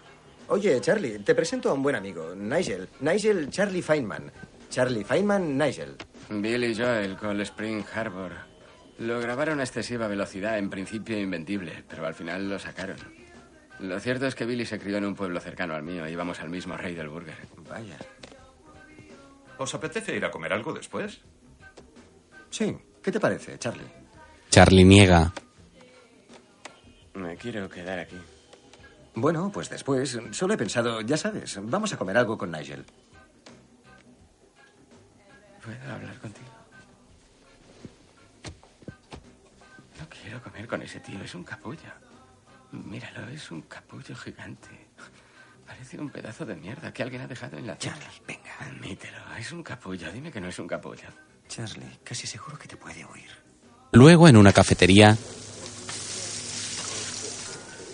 Oye, 0.49 0.81
Charlie, 0.81 1.21
te 1.21 1.35
presento 1.35 1.71
a 1.71 1.75
un 1.75 1.83
buen 1.83 1.95
amigo, 1.95 2.35
Nigel. 2.35 2.89
Nigel 3.01 3.51
Charlie 3.51 3.83
Feynman. 3.83 4.33
Charlie 4.69 5.05
Feynman, 5.05 5.57
Nigel. 5.57 5.97
Billy 6.29 6.75
Joel, 6.75 7.17
Cold 7.17 7.41
Spring 7.43 7.85
Harbor. 7.95 8.33
Lo 8.99 9.21
grabaron 9.21 9.61
a 9.61 9.63
excesiva 9.63 10.09
velocidad, 10.09 10.59
en 10.59 10.69
principio 10.71 11.19
invendible, 11.19 11.85
pero 11.89 12.07
al 12.07 12.15
final 12.15 12.49
lo 12.49 12.59
sacaron. 12.59 12.97
Lo 13.79 13.99
cierto 14.01 14.27
es 14.27 14.35
que 14.35 14.45
Billy 14.45 14.67
se 14.67 14.79
crió 14.79 14.99
en 14.99 15.05
un 15.07 15.15
pueblo 15.15 15.41
cercano 15.41 15.75
al 15.75 15.83
mío. 15.83 16.07
Íbamos 16.07 16.41
al 16.41 16.51
mismo 16.51 16.77
rey 16.77 16.95
del 16.95 17.09
burger. 17.09 17.37
Vaya. 17.69 17.97
¿Os 19.61 19.75
apetece 19.75 20.17
ir 20.17 20.25
a 20.25 20.31
comer 20.31 20.55
algo 20.55 20.73
después? 20.73 21.21
Sí. 22.49 22.75
¿Qué 23.03 23.13
te 23.13 23.21
parece, 23.21 23.59
Charlie? 23.59 23.93
Charlie 24.49 24.85
niega. 24.85 25.31
Me 27.13 27.37
quiero 27.37 27.69
quedar 27.69 27.99
aquí. 27.99 28.17
Bueno, 29.15 29.51
pues 29.53 29.69
después. 29.69 30.19
Solo 30.31 30.55
he 30.55 30.57
pensado, 30.57 31.03
ya 31.03 31.19
sabes, 31.19 31.59
vamos 31.61 31.93
a 31.93 31.99
comer 31.99 32.17
algo 32.17 32.39
con 32.39 32.51
Nigel. 32.51 32.87
¿Puedo 35.63 35.93
hablar 35.93 36.19
contigo? 36.21 36.49
No 39.99 40.09
quiero 40.09 40.43
comer 40.43 40.67
con 40.67 40.81
ese 40.81 41.01
tío, 41.01 41.23
es 41.23 41.35
un 41.35 41.45
capullo. 41.45 41.93
Míralo, 42.73 43.29
es 43.29 43.51
un 43.51 43.61
capullo 43.61 44.17
gigante. 44.17 44.80
Parece 45.71 46.01
un 46.01 46.11
pedazo 46.11 46.45
de 46.45 46.57
mierda 46.57 46.93
que 46.93 47.01
alguien 47.05 47.23
ha 47.23 47.29
dejado 47.29 47.57
en 47.57 47.69
la 47.69 47.77
tienda. 47.77 48.11
venga. 48.27 48.57
Admítelo, 48.59 49.19
es 49.39 49.53
un 49.53 49.63
capullo. 49.63 50.11
Dime 50.11 50.33
que 50.33 50.41
no 50.41 50.49
es 50.49 50.59
un 50.59 50.67
capullo. 50.67 51.07
Charlie, 51.47 52.01
casi 52.03 52.27
seguro 52.27 52.59
que 52.59 52.67
te 52.67 52.77
puede 52.77 53.05
oír. 53.05 53.31
Luego, 53.93 54.27
en 54.27 54.37
una 54.37 54.53
cafetería, 54.53 55.17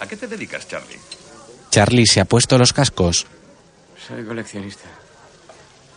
¿A 0.01 0.07
qué 0.07 0.17
te 0.17 0.27
dedicas, 0.27 0.67
Charlie? 0.67 0.99
Charlie 1.71 2.07
se 2.07 2.21
ha 2.21 2.25
puesto 2.25 2.57
los 2.57 2.73
cascos. 2.73 3.27
Soy 4.07 4.25
coleccionista. 4.25 4.89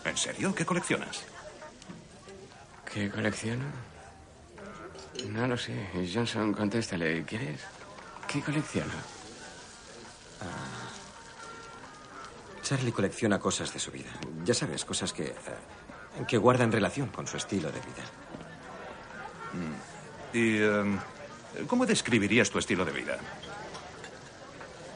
¿En 0.04 0.18
serio? 0.18 0.54
¿Qué 0.54 0.66
coleccionas? 0.66 1.22
¿Qué 2.94 3.10
colecciono? 3.10 3.66
No 5.30 5.48
lo 5.48 5.58
sé. 5.58 5.74
Johnson, 6.14 6.54
contéstale. 6.54 7.24
¿Quieres? 7.24 7.62
¿Qué 8.28 8.42
colecciono? 8.42 8.94
Charlie 12.70 12.91
colecciona 12.91 13.39
cosas 13.39 13.74
de 13.74 13.80
su 13.80 13.89
vida. 13.89 14.11
Ya 14.45 14.53
sabes, 14.53 14.86
cosas 14.86 15.11
que, 15.11 15.24
eh, 15.24 15.34
que 16.28 16.38
guardan 16.38 16.72
relación 16.72 17.09
con 17.09 17.26
su 17.26 17.36
estilo 17.36 17.72
de 17.72 17.80
vida. 17.80 18.03
¿Y 20.34 20.61
em, 20.61 20.99
cómo 21.65 21.88
describirías 21.88 22.51
tu 22.51 22.59
estilo 22.59 22.86
de 22.86 22.91
vida? 22.91 23.17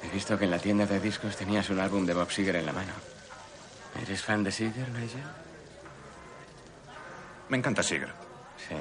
He 0.04 0.10
visto 0.14 0.38
que 0.38 0.46
en 0.46 0.52
la 0.52 0.60
tienda 0.60 0.86
de 0.86 1.00
discos 1.00 1.36
tenías 1.36 1.68
un 1.72 1.80
álbum 1.80 2.06
de 2.06 2.14
Bob 2.14 2.30
Seger 2.30 2.58
en 2.58 2.68
la 2.68 2.74
mano. 2.74 2.94
¿Eres 4.04 4.22
fan 4.22 4.44
de 4.44 4.52
Seger, 4.52 4.90
Nigel? 4.90 5.24
Me 7.50 7.58
encanta 7.58 7.82
Seeger. 7.82 8.14
Sí. 8.70 8.76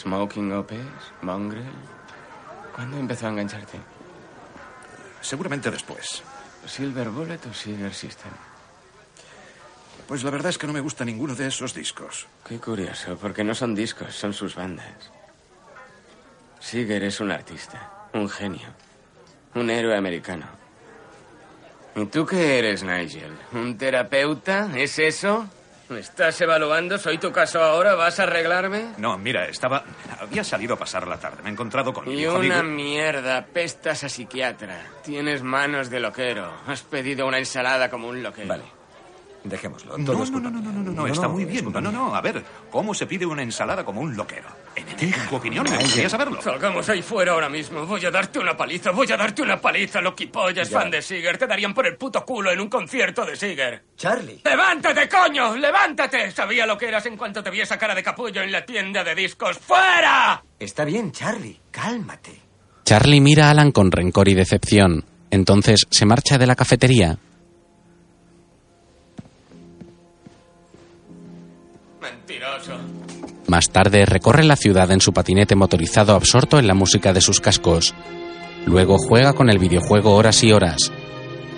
Smoking 0.00 0.50
Opes, 0.54 1.12
Mongrel. 1.20 1.68
¿Cuándo 2.74 2.96
empezó 2.96 3.26
a 3.26 3.30
engancharte? 3.32 3.78
Seguramente 5.20 5.70
después. 5.70 6.22
¿Silver 6.66 7.08
Bullet 7.10 7.40
o 7.46 7.54
Seeger 7.54 7.94
System? 7.94 8.32
Pues 10.06 10.24
la 10.24 10.30
verdad 10.30 10.50
es 10.50 10.58
que 10.58 10.66
no 10.66 10.72
me 10.72 10.80
gusta 10.80 11.04
ninguno 11.04 11.34
de 11.34 11.46
esos 11.46 11.74
discos. 11.74 12.26
Qué 12.46 12.58
curioso, 12.58 13.16
porque 13.20 13.44
no 13.44 13.54
son 13.54 13.74
discos, 13.74 14.14
son 14.14 14.32
sus 14.32 14.54
bandas. 14.54 15.10
Seeger 16.60 17.04
es 17.04 17.20
un 17.20 17.30
artista, 17.30 18.08
un 18.14 18.28
genio, 18.28 18.68
un 19.54 19.68
héroe 19.70 19.96
americano. 19.96 20.46
¿Y 21.94 22.06
tú 22.06 22.24
qué 22.24 22.58
eres, 22.58 22.82
Nigel? 22.82 23.36
¿Un 23.52 23.76
terapeuta? 23.76 24.70
¿Es 24.76 24.98
eso? 24.98 25.46
¿Me 25.88 26.00
estás 26.00 26.38
evaluando? 26.42 26.98
¿Soy 26.98 27.16
tu 27.16 27.32
caso 27.32 27.62
ahora? 27.62 27.94
¿Vas 27.94 28.20
a 28.20 28.24
arreglarme? 28.24 28.88
No, 28.98 29.16
mira, 29.16 29.46
estaba. 29.48 29.84
Había 30.20 30.44
salido 30.44 30.74
a 30.74 30.78
pasar 30.78 31.06
la 31.08 31.18
tarde. 31.18 31.38
Me 31.42 31.48
he 31.48 31.52
encontrado 31.52 31.94
con 31.94 32.06
mi 32.06 32.12
Y 32.14 32.24
hijo 32.24 32.38
una 32.38 32.58
amigo. 32.58 32.74
mierda, 32.76 33.46
pestas 33.46 34.04
a 34.04 34.08
psiquiatra. 34.10 34.82
Tienes 35.02 35.42
manos 35.42 35.88
de 35.88 36.00
loquero. 36.00 36.52
Has 36.66 36.82
pedido 36.82 37.26
una 37.26 37.38
ensalada 37.38 37.88
como 37.88 38.08
un 38.08 38.22
loquero. 38.22 38.48
Vale. 38.48 38.64
Dejémoslo. 39.44 39.96
No, 39.96 40.12
no, 40.12 40.24
no, 40.26 40.40
no, 40.40 40.50
no, 40.50 40.72
no, 40.72 40.90
no, 40.92 41.06
está 41.06 41.26
muy 41.28 41.46
bien. 41.46 41.72
No, 41.72 41.80
no, 41.80 41.90
no. 41.90 42.14
A 42.14 42.20
ver, 42.20 42.44
¿cómo 42.70 42.92
se 42.92 43.06
pide 43.06 43.24
una 43.24 43.42
ensalada 43.42 43.82
como 43.82 44.02
un 44.02 44.14
loquero? 44.14 44.48
En 45.00 45.28
tu 45.28 45.36
opinión, 45.36 45.64
me 45.68 45.76
gustaría 45.78 46.08
saberlo. 46.08 46.40
Salgamos 46.42 46.88
ahí 46.88 47.02
fuera 47.02 47.32
ahora 47.32 47.48
mismo. 47.48 47.84
Voy 47.86 48.04
a 48.04 48.10
darte 48.10 48.38
una 48.38 48.56
paliza, 48.56 48.90
voy 48.90 49.10
a 49.12 49.16
darte 49.16 49.42
una 49.42 49.60
paliza, 49.60 50.00
loquipollas, 50.00 50.70
Ya. 50.70 50.78
fan 50.80 50.90
de 50.90 51.02
Seeger. 51.02 51.38
Te 51.38 51.46
darían 51.46 51.74
por 51.74 51.86
el 51.86 51.96
puto 51.96 52.24
culo 52.24 52.50
en 52.52 52.60
un 52.60 52.68
concierto 52.68 53.24
de 53.24 53.36
Seeger. 53.36 53.82
Charlie. 53.96 54.40
¡Levántate, 54.44 55.08
coño! 55.08 55.56
¡Levántate! 55.56 56.30
Sabía 56.30 56.66
lo 56.66 56.76
que 56.78 56.86
eras 56.88 57.04
en 57.06 57.16
cuanto 57.16 57.42
te 57.42 57.50
vi 57.50 57.60
esa 57.60 57.78
cara 57.78 57.94
de 57.94 58.02
capullo 58.02 58.42
en 58.42 58.52
la 58.52 58.64
tienda 58.64 59.02
de 59.04 59.14
discos. 59.14 59.58
¡Fuera! 59.58 60.42
Está 60.58 60.84
bien, 60.84 61.12
Charlie. 61.12 61.60
Cálmate. 61.70 62.40
Charlie 62.84 63.20
mira 63.20 63.46
a 63.48 63.50
Alan 63.50 63.70
con 63.72 63.90
rencor 63.92 64.28
y 64.28 64.34
decepción. 64.34 65.04
Entonces 65.30 65.86
se 65.90 66.06
marcha 66.06 66.38
de 66.38 66.46
la 66.46 66.56
cafetería. 66.56 67.18
Más 73.48 73.70
tarde 73.70 74.04
recorre 74.04 74.44
la 74.44 74.56
ciudad 74.56 74.90
en 74.90 75.00
su 75.00 75.14
patinete 75.14 75.56
motorizado 75.56 76.14
absorto 76.14 76.58
en 76.58 76.66
la 76.66 76.74
música 76.74 77.14
de 77.14 77.22
sus 77.22 77.40
cascos. 77.40 77.94
Luego 78.66 78.98
juega 78.98 79.32
con 79.32 79.48
el 79.48 79.58
videojuego 79.58 80.14
horas 80.14 80.44
y 80.44 80.52
horas. 80.52 80.92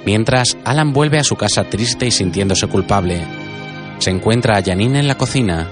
Mientras, 0.07 0.57
Alan 0.64 0.93
vuelve 0.93 1.18
a 1.18 1.24
su 1.24 1.34
casa 1.34 1.64
triste 1.64 2.07
y 2.07 2.12
sintiéndose 2.12 2.68
culpable. 2.68 3.20
Se 3.99 4.11
encuentra 4.11 4.57
a 4.57 4.62
Janine 4.62 5.01
en 5.01 5.09
la 5.09 5.18
cocina. 5.18 5.68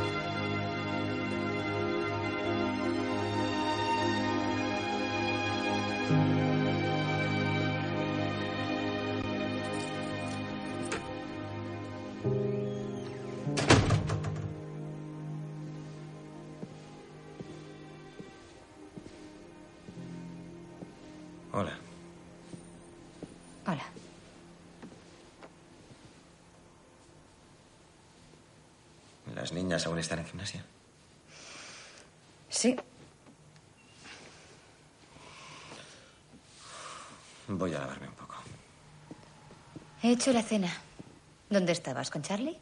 Sí. 32.59 32.75
Voy 37.47 37.73
a 37.73 37.79
lavarme 37.79 38.09
un 38.09 38.15
poco. 38.15 38.35
He 40.03 40.11
hecho 40.11 40.33
la 40.33 40.43
cena. 40.43 40.69
¿Dónde 41.49 41.71
estabas? 41.71 42.11
¿Con 42.11 42.23
Charlie? 42.23 42.59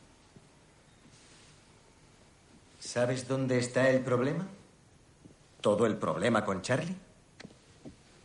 ¿Sabes 2.78 3.26
dónde 3.26 3.59
está 3.59 3.88
el 3.88 4.01
problema? 4.01 4.47
¿Todo 5.62 5.86
el 5.86 5.97
problema 5.97 6.44
con 6.44 6.61
Charlie? 6.61 6.94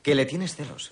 Que 0.03 0.13
le 0.13 0.25
tienes 0.25 0.57
celos. 0.57 0.91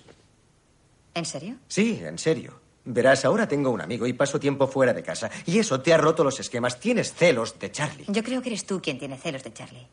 ¿En 1.12 1.26
serio? 1.26 1.56
Sí, 1.68 2.00
en 2.02 2.16
serio. 2.16 2.58
Verás, 2.86 3.26
ahora 3.26 3.46
tengo 3.46 3.68
un 3.68 3.82
amigo 3.82 4.06
y 4.06 4.14
paso 4.14 4.40
tiempo 4.40 4.66
fuera 4.66 4.94
de 4.94 5.02
casa. 5.02 5.30
Y 5.44 5.58
eso 5.58 5.82
te 5.82 5.92
ha 5.92 5.98
roto 5.98 6.24
los 6.24 6.40
esquemas. 6.40 6.80
Tienes 6.80 7.12
celos 7.12 7.58
de 7.58 7.70
Charlie. 7.70 8.06
Yo 8.08 8.24
creo 8.24 8.40
que 8.40 8.48
eres 8.48 8.64
tú 8.64 8.80
quien 8.80 8.98
tiene 8.98 9.18
celos 9.18 9.44
de 9.44 9.52
Charlie. 9.52 9.86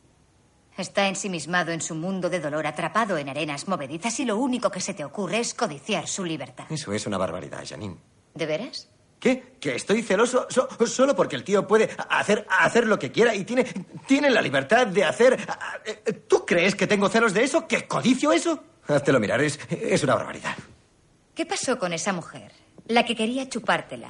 Está 0.77 1.07
ensimismado 1.07 1.71
en 1.71 1.81
su 1.81 1.95
mundo 1.95 2.29
de 2.29 2.39
dolor, 2.39 2.67
atrapado 2.67 3.17
en 3.17 3.29
arenas 3.29 3.67
movedizas 3.67 4.19
y 4.19 4.25
lo 4.25 4.37
único 4.37 4.69
que 4.69 4.79
se 4.79 4.93
te 4.93 5.03
ocurre 5.03 5.39
es 5.39 5.53
codiciar 5.53 6.07
su 6.07 6.23
libertad. 6.23 6.65
Eso 6.69 6.93
es 6.93 7.05
una 7.07 7.17
barbaridad, 7.17 7.63
Janine. 7.67 7.97
¿De 8.35 8.45
veras? 8.45 8.87
¿Qué? 9.19 9.55
¿Que 9.59 9.75
estoy 9.75 10.03
celoso 10.03 10.45
so- 10.49 10.67
solo 10.85 11.15
porque 11.15 11.35
el 11.35 11.43
tío 11.43 11.65
puede 11.67 11.89
hacer, 12.09 12.45
hacer 12.59 12.85
lo 12.85 12.99
que 12.99 13.11
quiera 13.11 13.33
y 13.33 13.43
tiene, 13.43 13.63
tiene 14.05 14.29
la 14.29 14.41
libertad 14.41 14.85
de 14.85 15.03
hacer... 15.03 15.39
eh, 15.85 16.13
¿Tú 16.27 16.45
crees 16.45 16.75
que 16.75 16.85
tengo 16.85 17.09
celos 17.09 17.33
de 17.33 17.43
eso? 17.43 17.67
¿Que 17.67 17.87
codicio 17.87 18.31
eso? 18.31 18.63
Háztelo 18.87 19.19
mirar, 19.19 19.41
es, 19.41 19.59
es 19.71 20.03
una 20.03 20.13
barbaridad. 20.13 20.55
¿Qué 21.33 21.47
pasó 21.47 21.79
con 21.79 21.93
esa 21.93 22.13
mujer? 22.13 22.51
La 22.87 23.03
que 23.03 23.15
quería 23.15 23.49
chupártela. 23.49 24.09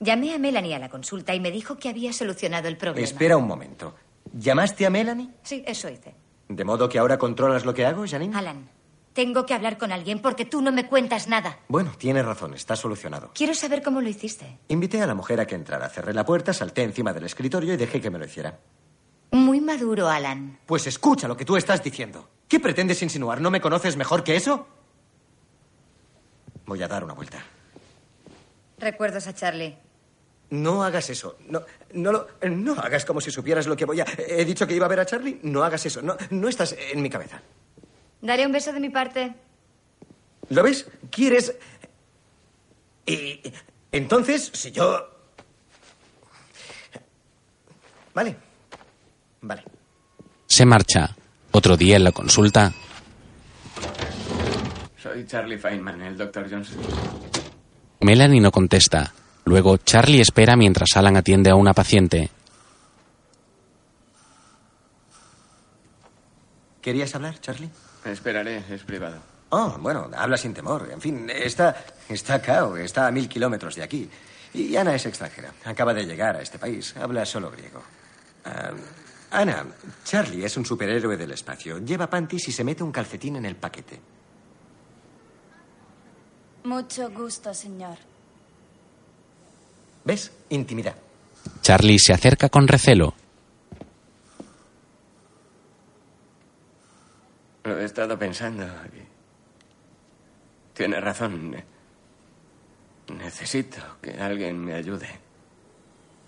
Llamé 0.00 0.34
a 0.34 0.38
Melanie 0.38 0.74
a 0.74 0.78
la 0.80 0.88
consulta 0.88 1.34
y 1.34 1.40
me 1.40 1.50
dijo 1.52 1.78
que 1.78 1.88
había 1.88 2.12
solucionado 2.12 2.66
el 2.68 2.76
problema. 2.76 3.04
Espera 3.04 3.36
un 3.36 3.46
momento. 3.46 3.94
¿Llamaste 4.32 4.86
a 4.86 4.90
Melanie? 4.90 5.30
Sí, 5.42 5.62
eso 5.66 5.88
hice. 5.88 6.14
¿De 6.48 6.64
modo 6.64 6.88
que 6.88 6.98
ahora 6.98 7.18
controlas 7.18 7.64
lo 7.64 7.74
que 7.74 7.84
hago, 7.84 8.04
Janine? 8.06 8.36
Alan, 8.36 8.68
tengo 9.12 9.44
que 9.46 9.54
hablar 9.54 9.78
con 9.78 9.92
alguien 9.92 10.20
porque 10.20 10.44
tú 10.44 10.62
no 10.62 10.72
me 10.72 10.86
cuentas 10.86 11.28
nada. 11.28 11.58
Bueno, 11.68 11.92
tienes 11.98 12.24
razón, 12.24 12.54
está 12.54 12.76
solucionado. 12.76 13.30
Quiero 13.34 13.54
saber 13.54 13.82
cómo 13.82 14.00
lo 14.00 14.08
hiciste. 14.08 14.58
Invité 14.68 15.02
a 15.02 15.06
la 15.06 15.14
mujer 15.14 15.40
a 15.40 15.46
que 15.46 15.54
entrara, 15.54 15.88
cerré 15.88 16.14
la 16.14 16.24
puerta, 16.24 16.52
salté 16.52 16.82
encima 16.82 17.12
del 17.12 17.24
escritorio 17.24 17.74
y 17.74 17.76
dejé 17.76 18.00
que 18.00 18.10
me 18.10 18.18
lo 18.18 18.24
hiciera. 18.24 18.58
Muy 19.30 19.60
maduro, 19.60 20.08
Alan. 20.08 20.58
Pues 20.64 20.86
escucha 20.86 21.28
lo 21.28 21.36
que 21.36 21.44
tú 21.44 21.56
estás 21.56 21.82
diciendo. 21.82 22.28
¿Qué 22.48 22.60
pretendes 22.60 23.02
insinuar? 23.02 23.40
¿No 23.40 23.50
me 23.50 23.60
conoces 23.60 23.96
mejor 23.96 24.24
que 24.24 24.36
eso? 24.36 24.66
Voy 26.64 26.82
a 26.82 26.88
dar 26.88 27.04
una 27.04 27.12
vuelta. 27.14 27.38
Recuerdos 28.78 29.26
a 29.26 29.34
Charlie. 29.34 29.76
No 30.50 30.82
hagas 30.82 31.10
eso. 31.10 31.36
No, 31.48 31.62
no, 31.92 32.12
lo- 32.12 32.26
no 32.50 32.72
hagas 32.74 33.04
como 33.04 33.20
si 33.20 33.30
supieras 33.30 33.66
lo 33.66 33.76
que 33.76 33.84
voy 33.84 34.00
a... 34.00 34.06
He 34.16 34.44
dicho 34.44 34.66
que 34.66 34.74
iba 34.74 34.86
a 34.86 34.88
ver 34.88 35.00
a 35.00 35.06
Charlie. 35.06 35.40
No 35.42 35.62
hagas 35.62 35.84
eso. 35.86 36.00
No, 36.02 36.16
no 36.30 36.48
estás 36.48 36.74
en 36.92 37.02
mi 37.02 37.10
cabeza. 37.10 37.40
Daré 38.22 38.46
un 38.46 38.52
beso 38.52 38.72
de 38.72 38.80
mi 38.80 38.88
parte. 38.88 39.34
¿Lo 40.50 40.62
ves? 40.62 40.86
¿Quieres...? 41.10 41.54
Y 43.06 43.40
entonces, 43.92 44.50
si 44.54 44.70
yo... 44.70 45.08
Vale. 48.14 48.36
Vale. 49.42 49.62
Se 50.46 50.64
marcha. 50.66 51.14
Otro 51.52 51.76
día 51.76 51.96
en 51.96 52.04
la 52.04 52.12
consulta, 52.12 52.72
Soy 55.02 55.26
Charlie 55.26 55.58
Feynman, 55.58 56.02
el 56.02 56.16
Dr. 56.18 56.50
Johnson. 56.50 56.76
Melanie 58.00 58.40
no 58.40 58.50
contesta. 58.50 59.12
Luego 59.48 59.78
Charlie 59.78 60.20
espera 60.20 60.56
mientras 60.56 60.94
Alan 60.94 61.16
atiende 61.16 61.48
a 61.48 61.54
una 61.54 61.72
paciente. 61.72 62.28
¿Querías 66.82 67.14
hablar, 67.14 67.40
Charlie? 67.40 67.70
Esperaré, 68.04 68.62
es 68.70 68.82
privado. 68.82 69.16
Oh, 69.48 69.78
bueno, 69.80 70.10
habla 70.14 70.36
sin 70.36 70.52
temor. 70.52 70.90
En 70.92 71.00
fin, 71.00 71.30
está, 71.30 71.74
está 72.10 72.34
acá 72.34 72.66
o 72.66 72.76
está 72.76 73.06
a 73.06 73.10
mil 73.10 73.26
kilómetros 73.26 73.74
de 73.76 73.82
aquí. 73.82 74.10
Y 74.52 74.76
Ana 74.76 74.94
es 74.94 75.06
extranjera. 75.06 75.54
Acaba 75.64 75.94
de 75.94 76.04
llegar 76.04 76.36
a 76.36 76.42
este 76.42 76.58
país. 76.58 76.94
Habla 76.98 77.24
solo 77.24 77.50
griego. 77.50 77.82
Ah, 78.44 78.72
Ana, 79.30 79.64
Charlie 80.04 80.44
es 80.44 80.58
un 80.58 80.66
superhéroe 80.66 81.16
del 81.16 81.30
espacio. 81.30 81.78
Lleva 81.78 82.10
panties 82.10 82.48
y 82.48 82.52
se 82.52 82.64
mete 82.64 82.82
un 82.82 82.92
calcetín 82.92 83.36
en 83.36 83.46
el 83.46 83.56
paquete. 83.56 83.98
Mucho 86.64 87.10
gusto, 87.10 87.54
señor. 87.54 87.96
¿Ves? 90.08 90.32
Intimidad. 90.48 90.96
Charlie 91.60 91.98
se 91.98 92.14
acerca 92.14 92.48
con 92.48 92.66
recelo. 92.66 93.14
Lo 97.64 97.78
he 97.78 97.84
estado 97.84 98.18
pensando. 98.18 98.66
Tiene 100.72 100.98
razón. 100.98 101.50
Ne- 101.50 101.64
Necesito 103.22 103.76
que 104.00 104.12
alguien 104.12 104.64
me 104.64 104.72
ayude. 104.72 105.08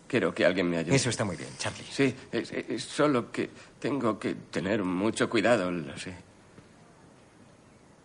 Quiero 0.07 0.35
que 0.35 0.45
alguien 0.45 0.69
me 0.69 0.77
ayude. 0.77 0.97
Eso 0.97 1.09
está 1.09 1.25
muy 1.25 1.37
bien, 1.37 1.49
Charlie. 1.57 1.87
Sí, 1.91 2.15
es, 2.33 2.53
es 2.53 2.83
solo 2.85 3.33
que 3.33 3.49
tengo 3.79 4.19
que 4.19 4.35
tener 4.35 4.85
mucho 4.85 5.31
cuidado, 5.31 5.71
lo 5.71 5.97
sé. 5.97 6.15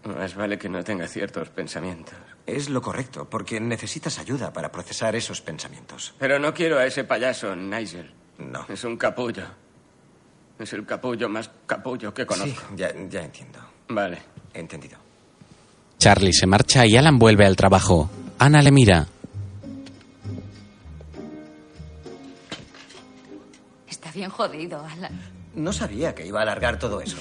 Más 0.05 0.35
vale 0.35 0.57
que 0.57 0.69
no 0.69 0.81
tenga 0.85 1.05
ciertos 1.07 1.49
pensamientos. 1.49 2.15
Es 2.45 2.69
lo 2.69 2.81
correcto, 2.81 3.27
porque 3.27 3.59
necesitas 3.59 4.19
ayuda 4.19 4.53
para 4.53 4.71
procesar 4.71 5.15
esos 5.15 5.41
pensamientos. 5.41 6.13
Pero 6.19 6.37
no 6.37 6.53
quiero 6.53 6.77
a 6.77 6.85
ese 6.85 7.03
payaso, 7.03 7.55
Nigel. 7.55 8.11
No. 8.37 8.65
Es 8.69 8.83
un 8.83 8.97
capullo. 8.97 9.45
Es 10.59 10.71
el 10.73 10.85
capullo 10.85 11.27
más 11.27 11.49
capullo 11.65 12.13
que 12.13 12.25
conozco. 12.25 12.61
Sí, 12.69 12.75
ya, 12.75 12.93
ya 13.09 13.23
entiendo. 13.23 13.59
Vale. 13.89 14.19
Entendido. 14.53 14.97
Charlie 15.97 16.33
se 16.33 16.45
marcha 16.45 16.85
y 16.85 16.95
Alan 16.95 17.17
vuelve 17.17 17.45
al 17.45 17.55
trabajo. 17.55 18.09
Ana 18.37 18.61
le 18.61 18.71
mira. 18.71 19.07
Está 23.87 24.11
bien 24.11 24.29
jodido, 24.29 24.85
Alan. 24.85 25.19
No 25.55 25.73
sabía 25.73 26.13
que 26.13 26.25
iba 26.25 26.39
a 26.39 26.43
alargar 26.43 26.77
todo 26.77 27.01
eso. 27.01 27.17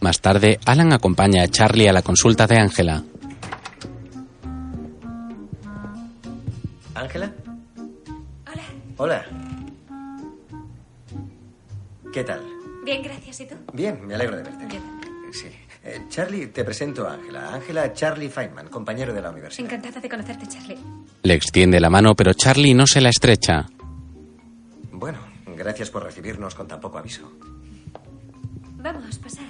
Más 0.00 0.20
tarde, 0.20 0.58
Alan 0.64 0.92
acompaña 0.92 1.42
a 1.42 1.48
Charlie 1.48 1.88
a 1.88 1.92
la 1.92 2.02
consulta 2.02 2.46
de 2.46 2.58
Ángela. 2.58 3.04
¿Ángela? 7.02 7.32
Hola. 8.46 8.62
Hola. 8.96 9.26
¿Qué 12.12 12.22
tal? 12.22 12.40
Bien, 12.84 13.02
gracias. 13.02 13.40
¿Y 13.40 13.46
tú? 13.46 13.56
Bien, 13.72 14.06
me 14.06 14.14
alegro 14.14 14.36
de 14.36 14.44
verte. 14.44 14.80
Sí. 15.32 15.48
Eh, 15.82 16.02
Charlie, 16.08 16.46
te 16.48 16.62
presento 16.62 17.08
a 17.08 17.14
Ángela. 17.14 17.54
Ángela 17.54 17.92
Charlie 17.92 18.28
Feynman, 18.28 18.68
compañero 18.68 19.12
de 19.12 19.20
la 19.20 19.30
universidad. 19.30 19.66
Encantada 19.66 20.00
de 20.00 20.08
conocerte, 20.08 20.46
Charlie. 20.46 20.78
Le 21.24 21.34
extiende 21.34 21.80
la 21.80 21.90
mano, 21.90 22.14
pero 22.14 22.34
Charlie 22.34 22.72
no 22.72 22.86
se 22.86 23.00
la 23.00 23.08
estrecha. 23.08 23.66
Bueno, 24.92 25.18
gracias 25.56 25.90
por 25.90 26.04
recibirnos 26.04 26.54
con 26.54 26.68
tan 26.68 26.80
poco 26.80 26.98
aviso. 26.98 27.32
Vamos, 28.76 29.18
pasad. 29.18 29.42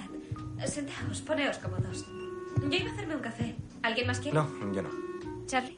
Sentaos, 0.65 1.21
poneos 1.21 1.59
cómodos. 1.59 2.03
Yo 2.63 2.77
iba 2.77 2.89
a 2.89 2.93
hacerme 2.93 3.15
un 3.15 3.21
café. 3.21 3.55
¿Alguien 3.83 4.07
más 4.07 4.19
quiere? 4.19 4.35
No, 4.35 4.49
yo 4.73 4.81
no. 4.81 4.89
Charlie. 5.45 5.77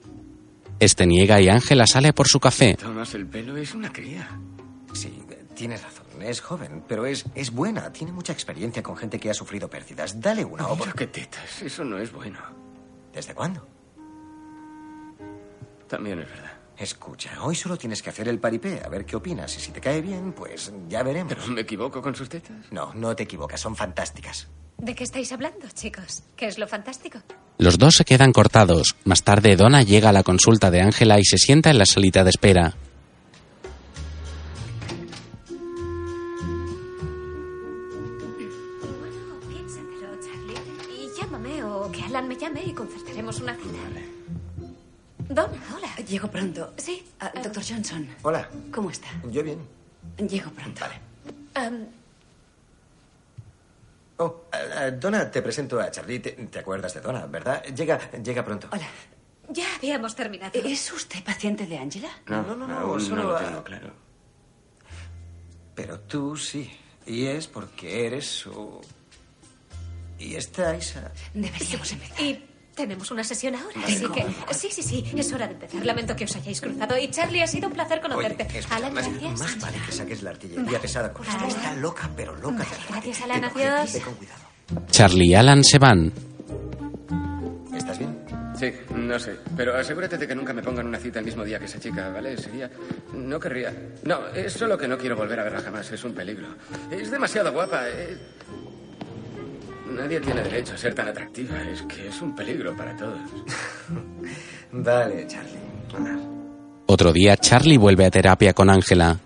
Este 0.80 1.06
niega 1.08 1.40
y 1.42 1.50
Ángela 1.50 1.88
sale 1.88 2.14
por 2.14 2.28
su 2.28 2.40
café. 2.40 2.76
Tomas 2.76 3.14
el 3.16 3.26
pelo, 3.28 3.56
es 3.58 3.74
una 3.74 3.92
cría. 3.92 4.28
Sí, 4.94 5.24
tienes 5.56 5.82
razón. 5.84 6.06
Es 6.22 6.42
joven, 6.42 6.84
pero 6.88 7.06
es, 7.06 7.26
es 7.36 7.52
buena. 7.52 7.92
Tiene 7.94 8.12
mucha 8.12 8.34
experiencia 8.34 8.84
con 8.84 8.96
gente 8.98 9.20
que 9.20 9.30
ha 9.30 9.34
sufrido 9.34 9.70
pérdidas. 9.70 10.20
Dale 10.20 10.44
una 10.46 10.66
opor- 10.68 10.94
qué 10.94 11.08
tetas, 11.08 11.62
eso 11.62 11.84
no 11.84 11.98
es 11.98 12.12
bueno. 12.12 12.40
¿Desde 13.14 13.34
cuándo? 13.34 13.66
También 15.88 16.20
es 16.20 16.30
verdad. 16.30 16.52
Escucha, 16.78 17.42
hoy 17.42 17.56
solo 17.56 17.78
tienes 17.78 18.02
que 18.02 18.10
hacer 18.10 18.28
el 18.28 18.40
paripé, 18.40 18.82
a 18.84 18.90
ver 18.90 19.06
qué 19.06 19.16
opinas. 19.16 19.56
Y 19.58 19.62
si 19.62 19.72
te 19.72 19.80
cae 19.80 20.02
bien, 20.02 20.34
pues 20.34 20.74
ya 20.90 21.04
veremos. 21.04 21.34
¿Pero 21.34 21.48
me 21.48 21.62
equivoco 21.62 22.02
con 22.02 22.16
sus 22.16 22.28
tetas? 22.28 22.70
No, 22.72 22.94
no 22.94 23.16
te 23.16 23.24
equivocas, 23.24 23.62
son 23.62 23.76
fantásticas. 23.78 24.50
¿De 24.78 24.94
qué 24.94 25.04
estáis 25.04 25.32
hablando, 25.32 25.68
chicos? 25.74 26.24
¿Qué 26.36 26.48
es 26.48 26.58
lo 26.58 26.68
fantástico? 26.68 27.20
Los 27.58 27.78
dos 27.78 27.96
se 27.96 28.06
quedan 28.06 28.34
cortados. 28.34 28.96
Más 29.06 29.24
tarde, 29.24 29.56
Donna 29.56 29.82
llega 29.84 30.10
a 30.10 30.14
la 30.14 30.24
consulta 30.24 30.70
de 30.70 30.82
Ángela 30.82 31.20
y 31.20 31.24
se 31.24 31.38
sienta 31.38 31.70
en 31.72 31.78
la 31.78 31.86
salita 31.86 32.24
de 32.24 32.30
espera. 32.30 32.76
Bueno, 39.00 39.40
piénsatelo, 39.50 40.10
Charlie. 40.22 40.60
Y 40.94 41.10
llámame 41.20 41.64
o 41.64 41.92
que 41.92 42.02
Alan 42.04 42.28
me 42.28 42.36
llame 42.36 42.64
y 42.66 42.74
concertaremos 42.74 43.40
una 43.40 43.56
cita. 43.56 43.80
Donna, 45.30 45.58
hola. 45.76 45.96
Llego 46.08 46.30
pronto. 46.30 46.74
Sí. 46.78 47.04
Ah, 47.20 47.32
Doctor 47.44 47.64
Johnson, 47.68 48.08
Hola, 48.22 48.48
¿cómo 48.72 48.92
está? 48.92 49.08
yo 49.32 49.42
bien. 49.44 49.60
Llego 50.18 50.52
pronto. 50.52 50.82
Vale. 50.82 51.88
Oh, 54.18 54.46
eh, 54.54 54.58
eh, 54.88 54.92
Donna, 54.92 55.30
te 55.30 55.42
presento 55.42 55.80
a 55.80 55.92
Charlie. 55.92 56.20
Te, 56.20 56.32
te 56.32 56.60
acuerdas 56.60 56.94
de 56.94 57.02
Donna, 57.02 57.26
¿verdad? 57.26 57.64
Llega, 57.66 58.12
llega 58.12 58.44
pronto. 58.46 58.68
Hola. 58.72 58.88
ya 59.50 59.66
habíamos 59.76 60.16
terminado. 60.16 60.52
¿Es 60.54 60.92
usted 60.94 61.24
paciente 61.24 61.66
de 61.68 61.78
Angela? 61.78 62.10
No, 62.28 62.42
no, 62.44 62.56
no, 62.56 62.68
no, 62.68 62.80
aún 62.80 63.02
solo 63.02 63.24
no 63.24 63.30
lo 63.30 63.38
a- 63.38 63.44
tengo 63.44 63.64
claro. 63.64 63.94
Pero 65.76 66.00
tú 66.02 66.38
sí. 66.38 66.72
Y 67.06 67.26
es 67.26 67.48
porque 67.48 68.08
eres 68.08 68.26
su... 68.26 68.82
Y 70.18 70.36
estáis... 70.36 70.96
a- 70.96 71.12
Deberíamos 71.34 71.92
empezar. 71.92 72.22
Y 72.22 72.46
tenemos 72.76 73.10
una 73.12 73.24
sesión 73.24 73.56
ahora, 73.56 73.82
así 73.86 74.06
que... 74.10 74.26
Sí, 74.54 74.68
sí, 74.72 74.84
sí, 74.84 75.04
es 75.16 75.32
hora 75.34 75.48
de 75.48 75.54
empezar. 75.54 75.86
Lamento 75.86 76.16
que 76.16 76.26
os 76.26 76.36
hayáis 76.36 76.60
cruzado. 76.62 76.98
Y 76.98 77.10
Charlie, 77.10 77.42
ha 77.42 77.48
sido 77.48 77.68
un 77.70 77.74
placer 77.74 78.02
conocerte. 78.02 78.44
Oye, 78.44 78.60
escucha, 78.60 78.76
Alan, 78.76 78.94
más, 78.94 79.08
gracias. 79.10 79.40
más 79.40 79.60
vale 79.62 79.78
que 79.86 79.92
saques 79.92 80.22
la 80.24 80.30
artillería 80.32 80.80
pesada 80.82 81.12
con. 81.14 81.26
Vale. 81.26 81.48
Está 81.48 81.74
loca, 81.76 82.10
pero 82.16 82.36
loca. 82.36 82.58
Vale, 82.64 82.84
gracias, 82.90 83.22
Alan. 83.22 83.50
Con- 83.50 83.62
Adiós. 83.62 83.94
ve 83.94 84.02
con 84.02 84.14
cuidado. 84.16 84.42
Charlie 84.92 85.28
y 85.30 85.34
Alan 85.36 85.64
se 85.64 85.80
van. 85.80 86.12
¿Estás 87.76 88.00
bien? 88.00 88.18
Sí, 88.58 88.72
no 88.96 89.20
sé. 89.20 89.36
Pero 89.58 89.76
asegúrate 89.76 90.18
de 90.18 90.28
que 90.28 90.34
nunca 90.36 90.54
me 90.54 90.62
pongan 90.64 90.88
una 90.88 90.98
cita 90.98 91.20
el 91.20 91.26
mismo 91.26 91.44
día 91.44 91.60
que 91.60 91.66
esa 91.66 91.80
chica, 91.80 92.10
¿vale? 92.10 92.38
Sería... 92.38 92.70
No 93.14 93.38
querría... 93.40 93.74
No, 94.04 94.28
es 94.28 94.54
solo 94.54 94.78
que 94.78 94.88
no 94.88 94.98
quiero 94.98 95.16
volver 95.18 95.40
a 95.42 95.44
verla 95.44 95.62
jamás. 95.62 95.92
Es 95.92 96.04
un 96.06 96.14
peligro. 96.14 96.48
Es 96.90 97.12
demasiado 97.12 97.52
guapa. 97.52 97.90
eh. 97.90 98.18
Nadie 99.88 100.20
tiene 100.20 100.42
derecho 100.44 100.74
a 100.74 100.78
ser 100.78 100.94
tan 100.96 101.08
atractiva. 101.08 101.62
Es 101.64 101.82
que 101.84 102.08
es 102.08 102.22
un 102.22 102.36
peligro 102.36 102.76
para 102.76 102.96
todos. 102.96 103.20
Vale, 104.72 105.28
Charlie. 105.28 105.60
Anda. 105.96 106.18
Otro 106.88 107.14
día, 107.14 107.38
Charlie 107.38 107.78
vuelve 107.78 108.06
a 108.06 108.12
terapia 108.12 108.54
con 108.54 108.70
Ángela. 108.70 109.20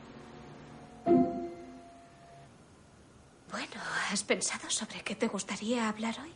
Bueno, 3.52 3.82
¿has 4.12 4.24
pensado 4.24 4.70
sobre 4.70 5.02
qué 5.02 5.16
te 5.16 5.28
gustaría 5.28 5.90
hablar 5.90 6.16
hoy? 6.22 6.32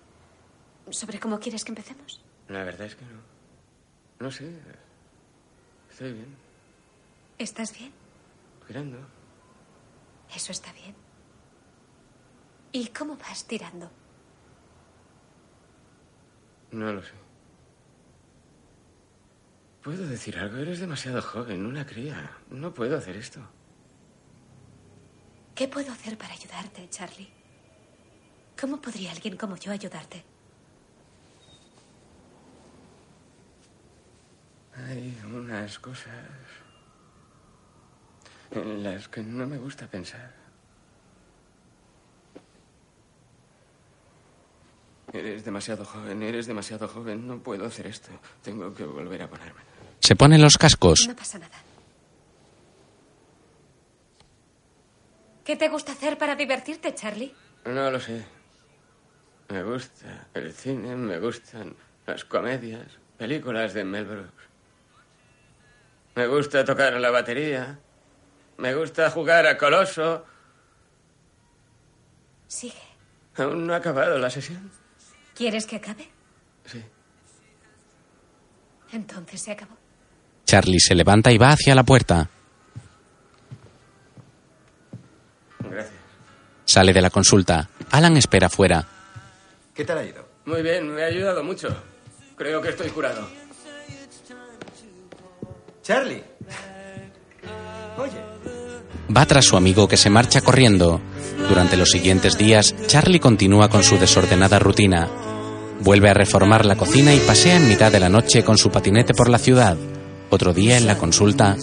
¿Sobre 0.94 1.20
cómo 1.20 1.40
quieres 1.40 1.64
que 1.64 1.72
empecemos? 1.72 2.22
La 2.50 2.64
verdad 2.64 2.88
es 2.88 2.95
que 2.95 3.06
no. 3.06 3.22
No 4.20 4.32
sé. 4.32 4.52
Estoy 5.90 6.14
bien. 6.14 6.36
¿Estás 7.38 7.78
bien? 7.78 7.91
Tirando. 8.68 8.98
Eso 10.36 10.52
está 10.52 10.72
bien. 10.74 10.95
¿Y 12.72 12.88
cómo 12.88 13.16
vas 13.18 13.45
tirando? 13.45 13.90
No 16.74 16.91
lo 16.91 17.04
sé. 17.04 17.14
¿Puedo 19.84 20.08
decir 20.08 20.40
algo? 20.40 20.58
Eres 20.58 20.80
demasiado 20.80 21.22
joven, 21.22 21.68
una 21.68 21.86
cría. 21.86 22.32
No 22.50 22.74
puedo 22.74 22.98
hacer 22.98 23.16
esto. 23.16 23.41
¿Qué 25.54 25.68
puedo 25.68 25.91
hacer 25.91 26.18
para 26.18 26.34
ayudarte, 26.34 26.90
Charlie? 26.90 27.30
¿Cómo 28.60 28.82
podría 28.82 29.12
alguien 29.12 29.38
como 29.38 29.56
yo 29.56 29.72
ayudarte? 29.72 30.24
Hay 34.76 35.16
unas 35.32 35.78
cosas 35.78 36.28
en 38.50 38.82
las 38.82 39.08
que 39.08 39.22
no 39.22 39.45
me 39.45 39.60
gusta 39.60 39.86
pensar. 39.86 40.43
Eres 45.14 45.45
demasiado 45.45 45.85
joven, 45.85 46.23
eres 46.23 46.48
demasiado 46.48 46.88
joven. 46.88 47.27
No 47.27 47.38
puedo 47.38 47.65
hacer 47.68 47.85
esto. 47.85 48.10
Tengo 48.41 48.73
que 48.73 48.84
volver 48.84 49.22
a 49.22 49.30
ponerme. 49.30 49.61
Se 49.99 50.15
pone 50.15 50.40
los 50.40 50.57
cascos. 50.57 51.07
No 51.07 51.15
pasa 51.15 51.38
nada. 51.38 51.61
¿Qué 55.45 55.56
te 55.56 55.69
gusta 55.69 55.91
hacer 55.91 56.18
para 56.18 56.35
divertirte, 56.35 56.95
Charlie? 56.95 57.34
No 57.65 57.91
lo 57.91 57.99
sé. 57.99 58.26
Me 59.49 59.61
gusta 59.61 60.27
el 60.34 60.52
cine, 60.52 60.95
me 60.95 61.19
gustan 61.19 61.76
las 62.07 62.26
comedias, 62.26 62.88
películas 63.18 63.73
de 63.73 63.84
Mel 63.84 64.06
Brooks. 64.06 64.44
Me 66.15 66.26
gusta 66.27 66.65
tocar 66.65 66.94
la 66.94 67.11
batería. 67.11 67.80
Me 68.57 68.73
gusta 68.73 69.11
jugar 69.11 69.45
a 69.45 69.57
Coloso. 69.57 70.26
Sigue. 72.48 72.73
Aún 73.38 73.68
no 73.68 73.73
ha 73.73 73.77
acabado 73.77 74.18
la 74.18 74.30
sesión. 74.30 74.82
¿Quieres 75.35 75.65
que 75.65 75.77
acabe? 75.77 76.10
Sí. 76.65 76.84
Entonces 78.91 79.41
se 79.41 79.51
acabó. 79.51 79.76
Charlie 80.45 80.80
se 80.80 80.93
levanta 80.95 81.31
y 81.31 81.38
va 81.38 81.49
hacia 81.51 81.73
la 81.73 81.84
puerta. 81.84 82.30
Gracias. 85.60 85.93
Sale 86.65 86.93
de 86.93 87.01
la 87.01 87.10
consulta. 87.10 87.69
Alan 87.91 88.18
espera 88.18 88.49
fuera. 88.49 88.85
¿Qué 89.73 89.84
tal 89.85 89.97
ha 89.97 90.05
ido? 90.05 90.27
Muy 90.45 90.61
bien, 90.61 90.93
me 90.93 91.03
ha 91.03 91.07
ayudado 91.07 91.43
mucho. 91.43 91.69
Creo 92.35 92.61
que 92.61 92.69
estoy 92.69 92.89
curado. 92.89 93.27
Charlie. 95.81 96.23
Oye. 97.97 98.32
Va 99.15 99.25
tras 99.25 99.45
su 99.45 99.57
amigo 99.57 99.88
que 99.88 99.97
se 99.97 100.09
marcha 100.09 100.41
corriendo. 100.41 101.01
Durante 101.49 101.75
los 101.75 101.89
siguientes 101.89 102.38
días, 102.38 102.73
Charlie 102.88 103.19
continúa 103.19 103.69
con 103.69 103.84
su 103.84 103.97
desordenada 103.97 104.59
rutina. 104.59 105.09
Vuelve 105.81 106.09
a 106.09 106.13
reformar 106.13 106.65
la 106.65 106.77
cocina 106.77 107.13
y 107.13 107.19
pasea 107.19 107.57
en 107.57 107.67
mitad 107.67 107.91
de 107.91 107.99
la 107.99 108.07
noche 108.09 108.43
con 108.43 108.57
su 108.57 108.71
patinete 108.71 109.13
por 109.13 109.30
la 109.30 109.38
ciudad. 109.38 109.75
Otro 110.30 110.53
día 110.53 110.77
en 110.77 110.88
la 110.88 110.97
consulta, 110.97 111.51
A 111.51 111.55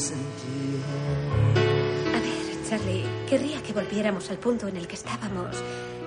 ver, 2.20 2.68
Charlie, 2.68 3.04
querría 3.28 3.62
que 3.62 3.72
volviéramos 3.72 4.28
al 4.30 4.38
punto 4.38 4.68
en 4.68 4.76
el 4.76 4.86
que 4.86 4.96
estábamos. 4.96 5.56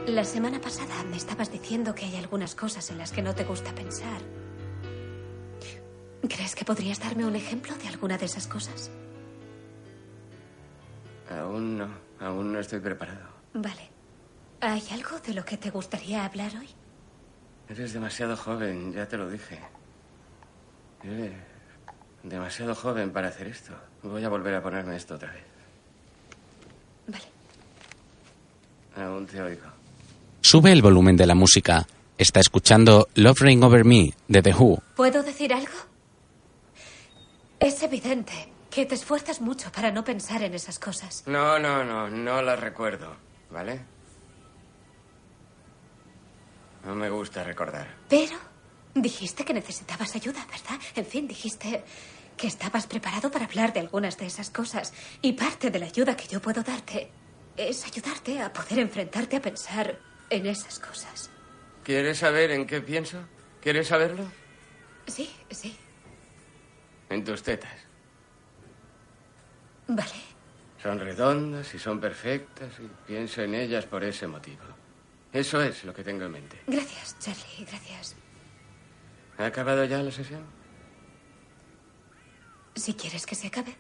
La 0.08 0.24
semana 0.24 0.62
pasada 0.62 1.04
me 1.10 1.18
estabas 1.18 1.52
diciendo 1.52 1.96
que 1.96 2.06
hay 2.06 2.16
algunas 2.18 2.54
cosas 2.56 2.92
en 2.92 3.00
las 3.00 3.12
que 3.12 3.24
no 3.24 3.34
te 3.34 3.44
gusta 3.44 3.74
pensar. 3.74 4.22
¿Crees 6.22 6.56
que 6.56 6.64
podrías 6.64 7.00
darme 7.00 7.26
un 7.26 7.36
ejemplo 7.36 7.74
de 7.82 7.88
alguna 7.88 8.18
de 8.18 8.26
esas 8.26 8.48
cosas? 8.48 8.92
Aún 11.30 11.78
no, 11.78 11.88
aún 12.20 12.52
no 12.54 12.60
estoy 12.60 12.80
preparado. 12.80 13.28
Vale. 13.54 13.90
¿Hay 14.62 14.84
algo 14.92 15.20
de 15.20 15.34
lo 15.34 15.44
que 15.44 15.58
te 15.58 15.70
gustaría 15.70 16.26
hablar 16.26 16.52
hoy? 16.58 16.70
Eres 17.70 17.94
demasiado 17.94 18.36
joven, 18.38 18.94
ya 18.94 19.08
te 19.08 19.18
lo 19.18 19.30
dije. 19.30 19.60
Eres 21.04 21.34
demasiado 22.24 22.76
joven 22.76 23.12
para 23.12 23.30
hacer 23.30 23.48
esto. 23.48 23.74
Voy 24.04 24.24
a 24.24 24.30
volver 24.30 24.56
a 24.56 24.62
ponerme 24.64 24.96
esto 24.96 25.16
otra 25.16 25.32
vez. 25.32 25.44
Vale. 27.08 27.26
Aún 28.96 29.26
te 29.26 29.42
oigo. 29.42 29.68
sube 30.42 30.72
el 30.72 30.82
volumen 30.82 31.18
de 31.18 31.26
la 31.26 31.36
música. 31.36 31.86
Está 32.18 32.40
escuchando 32.40 33.08
Love 33.16 33.42
Ring 33.42 33.64
Over 33.64 33.86
Me 33.86 34.14
de 34.28 34.42
The 34.42 34.54
Who. 34.54 34.82
¿Puedo 34.96 35.24
decir 35.24 35.54
algo? 35.54 35.74
Es 37.60 37.82
evidente 37.82 38.53
que 38.74 38.88
te 38.88 38.96
esfuerzas 38.96 39.40
mucho 39.40 39.72
para 39.72 39.92
no 39.92 40.04
pensar 40.04 40.42
en 40.42 40.56
esas 40.56 40.80
cosas. 40.80 41.24
No, 41.28 41.60
no, 41.60 41.84
no, 41.84 42.10
no 42.10 42.42
las 42.42 42.60
recuerdo, 42.60 43.16
¿vale? 43.52 43.80
No 46.84 46.96
me 46.96 47.08
gusta 47.12 47.44
recordar. 47.44 47.88
Pero 48.10 48.36
dijiste 48.96 49.46
que 49.46 49.54
necesitabas 49.54 50.16
ayuda, 50.16 50.44
¿verdad? 50.48 50.80
En 50.96 51.06
fin, 51.06 51.28
dijiste 51.28 51.84
que 52.36 52.48
estabas 52.48 52.88
preparado 52.88 53.30
para 53.30 53.46
hablar 53.46 53.74
de 53.74 53.82
algunas 53.82 54.18
de 54.18 54.26
esas 54.26 54.50
cosas. 54.50 54.92
Y 55.22 55.34
parte 55.34 55.70
de 55.70 55.78
la 55.78 55.86
ayuda 55.86 56.18
que 56.18 56.28
yo 56.28 56.42
puedo 56.42 56.64
darte 56.64 57.12
es 57.56 57.86
ayudarte 57.86 58.42
a 58.42 58.52
poder 58.52 58.80
enfrentarte 58.80 59.36
a 59.36 59.42
pensar 59.42 60.00
en 60.32 60.48
esas 60.48 60.80
cosas. 60.80 61.30
¿Quieres 61.84 62.18
saber 62.18 62.50
en 62.50 62.66
qué 62.66 62.82
pienso? 62.82 63.20
¿Quieres 63.62 63.88
saberlo? 63.88 64.26
Sí, 65.06 65.30
sí. 65.52 65.78
En 67.12 67.24
tus 67.24 67.44
tetas. 67.44 67.83
Vale. 69.96 70.12
Son 70.82 71.00
redondas 71.00 71.74
y 71.74 71.80
son 71.80 72.00
perfectas 72.00 72.70
y 72.80 72.88
pienso 73.08 73.42
en 73.42 73.54
ellas 73.56 73.86
por 73.86 74.04
ese 74.04 74.28
motivo. 74.28 74.64
Eso 75.32 75.62
es 75.62 75.84
lo 75.84 75.94
que 75.94 76.04
tengo 76.04 76.26
en 76.26 76.32
mente. 76.32 76.62
Gracias, 76.68 77.18
Charlie, 77.20 77.66
gracias. 77.70 78.16
¿Ha 79.38 79.46
acabado 79.46 79.84
ya 79.86 80.00
la 80.04 80.12
sesión? 80.12 80.42
Si 82.76 82.94
quieres 82.96 83.26
que 83.26 83.36
se 83.36 83.48
acabe, 83.48 83.76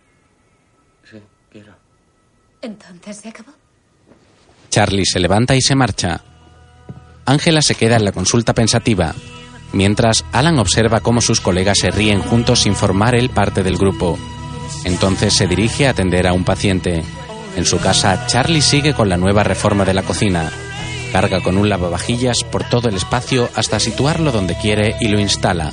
Sí, 1.10 1.20
quiero. 1.52 1.76
entonces 2.62 3.18
se 3.18 3.30
acabó. 3.30 3.52
Charlie 4.70 5.06
se 5.06 5.20
levanta 5.20 5.56
y 5.56 5.62
se 5.62 5.76
marcha. 5.76 6.22
Ángela 7.26 7.62
se 7.62 7.76
queda 7.76 7.96
en 7.98 8.06
la 8.06 8.12
consulta 8.12 8.54
pensativa. 8.54 9.14
Mientras, 9.74 10.24
Alan 10.32 10.60
observa 10.60 11.00
cómo 11.02 11.22
sus 11.22 11.42
colegas 11.42 11.80
se 11.80 11.90
ríen 11.92 12.22
juntos 12.22 12.62
sin 12.62 12.76
formar 12.76 13.16
él 13.16 13.30
parte 13.30 13.64
del 13.64 13.78
grupo. 13.78 14.18
Entonces 14.84 15.34
se 15.34 15.48
dirige 15.48 15.88
a 15.88 15.92
atender 15.92 16.28
a 16.28 16.34
un 16.34 16.44
paciente. 16.44 17.04
En 17.56 17.66
su 17.66 17.80
casa, 17.80 18.26
Charlie 18.28 18.62
sigue 18.62 18.94
con 18.94 19.10
la 19.10 19.18
nueva 19.18 19.44
reforma 19.44 19.86
de 19.86 19.94
la 19.94 20.04
cocina. 20.04 20.52
Carga 21.12 21.42
con 21.42 21.58
un 21.58 21.70
lavavajillas 21.70 22.44
por 22.44 22.64
todo 22.64 22.90
el 22.90 22.96
espacio 22.96 23.50
hasta 23.56 23.80
situarlo 23.80 24.32
donde 24.32 24.56
quiere 24.58 24.96
y 25.00 25.08
lo 25.08 25.20
instala. 25.20 25.72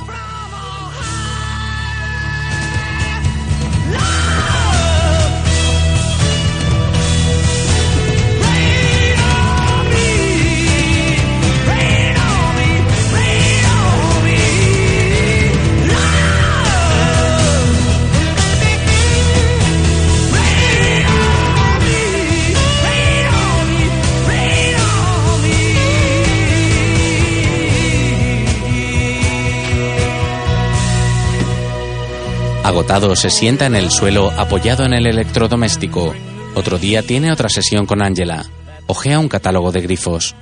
Agotado, 32.70 33.16
se 33.16 33.30
sienta 33.30 33.66
en 33.66 33.74
el 33.74 33.90
suelo 33.90 34.30
apoyado 34.30 34.84
en 34.84 34.92
el 34.92 35.04
electrodoméstico. 35.08 36.14
Otro 36.54 36.78
día 36.78 37.02
tiene 37.02 37.32
otra 37.32 37.48
sesión 37.48 37.84
con 37.84 38.00
Angela. 38.00 38.44
Ojea 38.86 39.18
un 39.18 39.28
catálogo 39.28 39.72
de 39.72 39.80
grifos. 39.80 40.36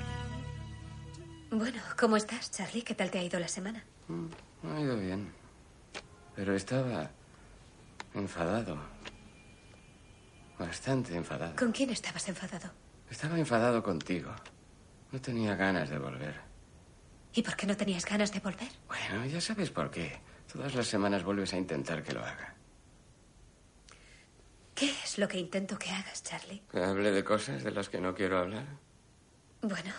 Bueno, 1.50 1.80
¿cómo 1.98 2.18
estás, 2.18 2.50
Charlie? 2.50 2.82
¿Qué 2.82 2.94
tal 2.94 3.10
te 3.10 3.18
ha 3.18 3.22
ido 3.22 3.40
la 3.40 3.48
semana? 3.48 3.82
Me 4.62 4.76
ha 4.76 4.78
ido 4.78 4.98
bien. 4.98 5.32
Pero 6.36 6.54
estaba 6.54 7.10
enfadado. 8.12 8.76
Bastante 10.58 11.16
enfadado. 11.16 11.56
¿Con 11.56 11.72
quién 11.72 11.88
estabas 11.88 12.28
enfadado? 12.28 12.70
Estaba 13.10 13.38
enfadado 13.38 13.82
contigo. 13.82 14.32
No 15.12 15.18
tenía 15.18 15.54
ganas 15.54 15.88
de 15.88 15.98
volver. 15.98 16.38
¿Y 17.32 17.40
por 17.40 17.56
qué 17.56 17.66
no 17.66 17.74
tenías 17.74 18.04
ganas 18.04 18.30
de 18.32 18.40
volver? 18.40 18.68
Bueno, 18.86 19.24
ya 19.24 19.40
sabes 19.40 19.70
por 19.70 19.90
qué. 19.90 20.27
Todas 20.52 20.74
las 20.74 20.86
semanas 20.86 21.22
vuelves 21.24 21.52
a 21.52 21.56
intentar 21.56 22.02
que 22.02 22.12
lo 22.12 22.20
haga. 22.24 22.54
¿Qué 24.74 24.90
es 25.04 25.18
lo 25.18 25.26
que 25.28 25.38
intento 25.38 25.78
que 25.78 25.90
hagas, 25.90 26.22
Charlie? 26.22 26.62
Que 26.70 26.82
hable 26.82 27.10
de 27.10 27.24
cosas 27.24 27.64
de 27.64 27.70
las 27.72 27.88
que 27.88 28.00
no 28.00 28.14
quiero 28.14 28.38
hablar. 28.38 28.64
Bueno, 29.60 29.92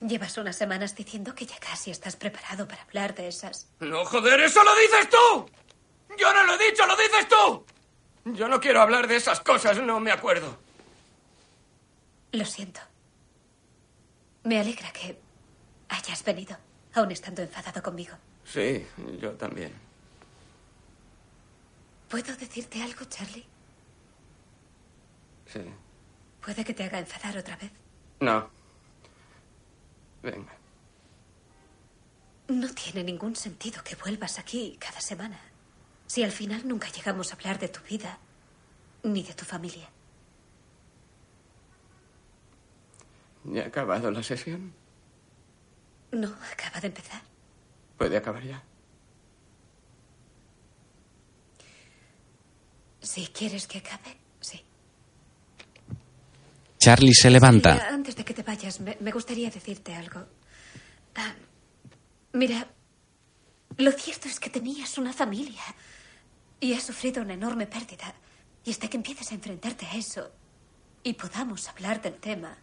llevas 0.00 0.36
unas 0.38 0.56
semanas 0.56 0.96
diciendo 0.96 1.34
que 1.34 1.44
ya 1.44 1.58
casi 1.58 1.90
estás 1.90 2.16
preparado 2.16 2.66
para 2.66 2.82
hablar 2.82 3.14
de 3.14 3.28
esas. 3.28 3.68
No, 3.80 4.04
joder, 4.06 4.40
eso 4.40 4.64
lo 4.64 4.74
dices 4.76 5.10
tú. 5.10 5.50
Yo 6.18 6.32
no 6.32 6.44
lo 6.44 6.54
he 6.54 6.70
dicho, 6.70 6.86
lo 6.86 6.96
dices 6.96 7.28
tú. 7.28 7.66
Yo 8.32 8.48
no 8.48 8.58
quiero 8.58 8.80
hablar 8.80 9.06
de 9.06 9.16
esas 9.16 9.40
cosas, 9.40 9.78
no 9.80 10.00
me 10.00 10.10
acuerdo. 10.10 10.58
Lo 12.32 12.44
siento. 12.46 12.80
Me 14.44 14.58
alegra 14.58 14.90
que 14.92 15.20
hayas 15.90 16.24
venido, 16.24 16.56
aún 16.94 17.12
estando 17.12 17.42
enfadado 17.42 17.82
conmigo. 17.82 18.16
Sí, 18.44 18.86
yo 19.20 19.32
también. 19.32 19.83
¿Puedo 22.14 22.36
decirte 22.36 22.80
algo, 22.80 23.04
Charlie? 23.06 23.44
Sí. 25.46 25.64
Puede 26.40 26.64
que 26.64 26.72
te 26.72 26.84
haga 26.84 27.00
enfadar 27.00 27.36
otra 27.36 27.56
vez. 27.56 27.72
No. 28.20 28.48
Venga. 30.22 30.52
No 32.46 32.72
tiene 32.72 33.02
ningún 33.02 33.34
sentido 33.34 33.82
que 33.82 33.96
vuelvas 33.96 34.38
aquí 34.38 34.76
cada 34.78 35.00
semana. 35.00 35.40
Si 36.06 36.22
al 36.22 36.30
final 36.30 36.68
nunca 36.68 36.88
llegamos 36.88 37.32
a 37.32 37.34
hablar 37.34 37.58
de 37.58 37.68
tu 37.68 37.80
vida 37.80 38.20
ni 39.02 39.24
de 39.24 39.34
tu 39.34 39.44
familia. 39.44 39.88
¿Ya 43.42 43.64
ha 43.64 43.66
acabado 43.66 44.12
la 44.12 44.22
sesión? 44.22 44.72
No, 46.12 46.32
acaba 46.52 46.80
de 46.80 46.86
empezar. 46.86 47.22
¿Puede 47.98 48.16
acabar 48.16 48.44
ya? 48.44 48.62
Si 53.04 53.26
quieres 53.28 53.66
que 53.66 53.78
acabe, 53.78 54.16
sí. 54.40 54.62
Charlie 56.78 57.14
se 57.14 57.28
Mira, 57.28 57.38
levanta. 57.40 57.88
antes 57.88 58.16
de 58.16 58.24
que 58.24 58.34
te 58.34 58.42
vayas, 58.42 58.80
me, 58.80 58.96
me 59.00 59.10
gustaría 59.12 59.50
decirte 59.50 59.94
algo. 59.94 60.26
Ah, 61.14 61.34
mira, 62.32 62.66
lo 63.76 63.92
cierto 63.92 64.26
es 64.28 64.40
que 64.40 64.50
tenías 64.50 64.96
una 64.98 65.12
familia 65.12 65.62
y 66.60 66.72
has 66.72 66.84
sufrido 66.84 67.22
una 67.22 67.34
enorme 67.34 67.66
pérdida. 67.66 68.14
Y 68.64 68.70
hasta 68.70 68.88
que 68.88 68.96
empieces 68.96 69.30
a 69.30 69.34
enfrentarte 69.34 69.84
a 69.86 69.94
eso 69.94 70.32
y 71.02 71.12
podamos 71.12 71.68
hablar 71.68 72.00
del 72.00 72.14
tema, 72.14 72.56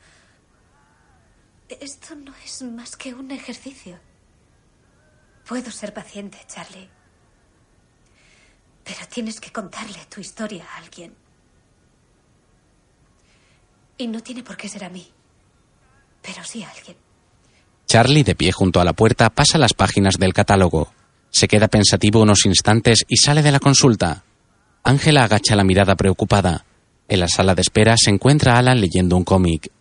esto 1.79 2.15
no 2.15 2.33
es 2.43 2.63
más 2.63 2.97
que 2.97 3.13
un 3.13 3.29
ejercicio. 3.29 3.99
Puedo 5.47 5.69
ser 5.69 5.93
paciente, 5.93 6.39
Charlie. 6.47 6.89
Pero 8.91 9.07
tienes 9.07 9.39
que 9.39 9.51
contarle 9.51 9.99
tu 10.13 10.19
historia 10.19 10.65
a 10.65 10.77
alguien. 10.79 11.13
Y 13.97 14.07
no 14.07 14.21
tiene 14.21 14.43
por 14.43 14.57
qué 14.57 14.67
ser 14.67 14.83
a 14.83 14.89
mí, 14.89 15.07
pero 16.21 16.43
sí 16.43 16.61
a 16.63 16.69
alguien. 16.69 16.97
Charlie, 17.87 18.23
de 18.23 18.35
pie 18.35 18.51
junto 18.51 18.81
a 18.81 18.83
la 18.83 18.91
puerta, 18.91 19.29
pasa 19.29 19.57
las 19.57 19.73
páginas 19.73 20.15
del 20.19 20.33
catálogo. 20.33 20.91
Se 21.29 21.47
queda 21.47 21.69
pensativo 21.69 22.21
unos 22.21 22.45
instantes 22.45 23.05
y 23.07 23.15
sale 23.15 23.41
de 23.41 23.53
la 23.53 23.59
consulta. 23.59 24.25
Ángela 24.83 25.23
agacha 25.23 25.55
la 25.55 25.63
mirada 25.63 25.95
preocupada. 25.95 26.65
En 27.07 27.21
la 27.21 27.29
sala 27.29 27.55
de 27.55 27.61
espera 27.61 27.95
se 27.95 28.09
encuentra 28.09 28.57
Alan 28.57 28.81
leyendo 28.81 29.15
un 29.15 29.23
cómic. 29.23 29.71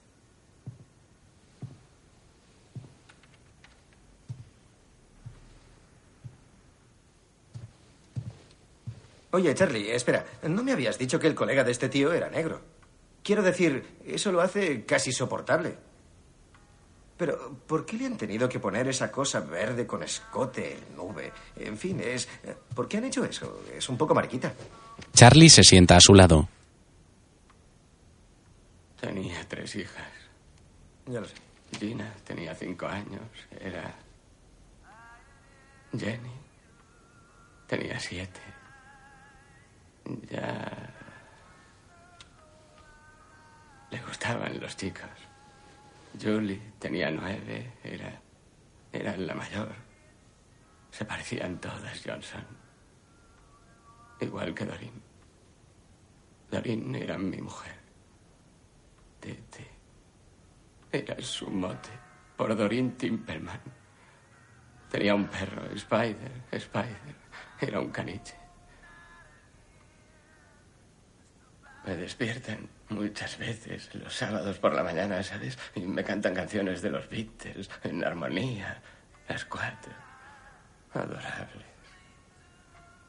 Oye, 9.32 9.55
Charlie, 9.55 9.93
espera. 9.93 10.24
¿No 10.43 10.62
me 10.62 10.73
habías 10.73 10.98
dicho 10.98 11.19
que 11.19 11.27
el 11.27 11.35
colega 11.35 11.62
de 11.65 11.73
este 11.73 11.89
tío 11.89 12.12
era 12.12 12.28
negro? 12.28 12.61
Quiero 13.23 13.43
decir, 13.43 13.98
eso 14.05 14.32
lo 14.32 14.40
hace 14.40 14.85
casi 14.85 15.12
soportable. 15.12 15.77
Pero, 17.16 17.55
¿por 17.66 17.85
qué 17.85 17.97
le 17.98 18.07
han 18.07 18.16
tenido 18.16 18.48
que 18.48 18.59
poner 18.59 18.89
esa 18.89 19.12
cosa 19.12 19.40
verde 19.40 19.86
con 19.86 20.02
escote, 20.02 20.78
nube? 20.97 21.32
En 21.55 21.77
fin, 21.77 22.01
es... 22.01 22.27
¿Por 22.74 22.89
qué 22.89 22.97
han 22.97 23.05
hecho 23.05 23.24
eso? 23.24 23.62
Es 23.77 23.89
un 23.90 23.98
poco 23.98 24.15
mariquita. 24.15 24.55
Charlie 25.12 25.51
se 25.51 25.62
sienta 25.62 25.97
a 25.97 26.01
su 26.01 26.15
lado. 26.15 26.48
Tenía 28.98 29.47
tres 29.48 29.77
hijas. 29.77 30.09
Ya 31.07 31.20
lo 31.20 31.28
sé. 31.28 31.35
Gina 31.78 32.12
tenía 32.24 32.55
cinco 32.55 32.86
años. 32.86 33.23
Era. 33.61 33.94
Jenny. 35.97 36.32
Tenía 37.66 38.01
siete. 38.01 38.40
Ya. 40.05 40.94
Le 43.90 43.98
gustaban 44.02 44.60
los 44.60 44.77
chicos. 44.77 45.10
Julie 46.20 46.60
tenía 46.78 47.10
nueve. 47.10 47.74
Era. 47.82 48.20
Era 48.93 49.16
la 49.16 49.35
mayor. 49.35 49.74
Se 50.90 51.05
parecían 51.05 51.60
todas, 51.60 52.02
Johnson. 52.05 52.44
Igual 54.20 54.55
que 54.55 54.64
Dorin. 54.64 55.02
Dorin 56.51 56.94
era 56.94 57.16
mi 57.16 57.40
mujer. 57.40 57.77
Tete. 59.20 59.70
Era 60.90 61.20
su 61.20 61.48
mote. 61.48 61.90
Por 62.36 62.56
Dorin 62.56 62.97
Timperman. 62.97 63.60
Tenía 64.90 65.14
un 65.14 65.28
perro, 65.28 65.66
Spider, 65.74 66.32
Spider. 66.51 67.14
Era 67.60 67.81
un 67.81 67.90
caniche. 67.90 68.39
Me 71.90 71.96
despiertan 71.96 72.68
muchas 72.88 73.36
veces 73.36 73.92
los 73.96 74.14
sábados 74.14 74.60
por 74.60 74.72
la 74.72 74.84
mañana, 74.84 75.24
¿sabes? 75.24 75.58
Y 75.74 75.80
me 75.80 76.04
cantan 76.04 76.36
canciones 76.36 76.82
de 76.82 76.90
los 76.90 77.10
Beatles 77.10 77.68
en 77.82 78.04
armonía. 78.04 78.80
Las 79.28 79.44
cuatro. 79.44 79.92
Adorables. 80.92 81.66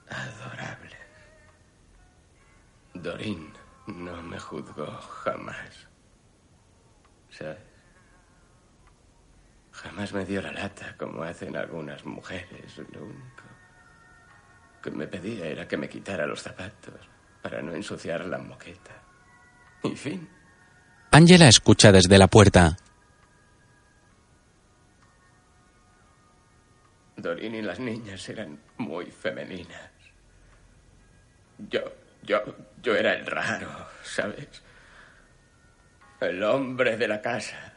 Adorables. 0.09 0.97
Dorin 2.95 3.53
no 3.85 4.19
me 4.23 4.39
juzgó 4.39 4.87
jamás. 4.87 5.87
¿Sabes? 7.29 7.59
Jamás 9.73 10.11
me 10.11 10.25
dio 10.25 10.41
la 10.41 10.53
lata 10.53 10.97
como 10.97 11.21
hacen 11.21 11.55
algunas 11.55 12.03
mujeres. 12.03 12.79
Lo 12.91 13.03
único 13.03 13.43
que 14.81 14.89
me 14.89 15.05
pedía 15.05 15.45
era 15.45 15.67
que 15.67 15.77
me 15.77 15.87
quitara 15.87 16.25
los 16.25 16.41
zapatos 16.41 17.11
para 17.41 17.61
no 17.61 17.73
ensuciar 17.73 18.25
la 18.25 18.37
moqueta. 18.37 18.91
Y 19.83 19.95
fin. 19.95 20.29
Angela 21.11 21.47
escucha 21.47 21.91
desde 21.91 22.17
la 22.17 22.27
puerta. 22.27 22.77
Dorin 27.17 27.55
y 27.55 27.61
las 27.61 27.79
niñas 27.79 28.27
eran 28.29 28.59
muy 28.77 29.11
femeninas. 29.11 29.91
Yo, 31.69 31.81
yo, 32.23 32.41
yo 32.81 32.95
era 32.95 33.13
el 33.13 33.25
raro, 33.25 33.87
¿sabes? 34.03 34.47
El 36.19 36.43
hombre 36.43 36.97
de 36.97 37.07
la 37.07 37.21
casa. 37.21 37.73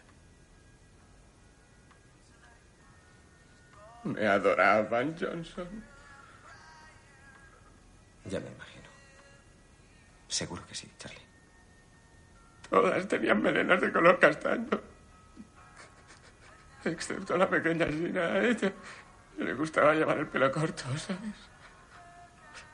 Me 4.05 4.27
adoraban, 4.27 5.16
Johnson. 5.19 5.82
Ya 8.27 8.41
me 8.41 8.49
imagino. 8.51 8.74
Seguro 10.35 10.66
que 10.66 10.74
sí, 10.74 10.90
Charlie. 10.98 11.24
Todas 12.69 13.06
tenían 13.06 13.40
melenas 13.40 13.81
de 13.81 13.93
color 13.93 14.19
castaño. 14.19 14.81
Excepto 16.85 17.36
la 17.36 17.48
pequeña 17.48 17.86
Gina. 17.86 18.20
A 18.20 18.43
ella 18.43 18.73
le 19.39 19.55
gustaba 19.55 19.94
llevar 19.94 20.19
el 20.19 20.27
pelo 20.27 20.51
corto, 20.51 20.82
¿sabes? 20.98 21.36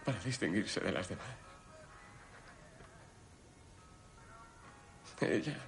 Para 0.07 0.19
distinguirse 0.21 0.81
de 0.81 0.91
las 0.91 1.07
demás. 1.07 1.27
Ella 5.21 5.59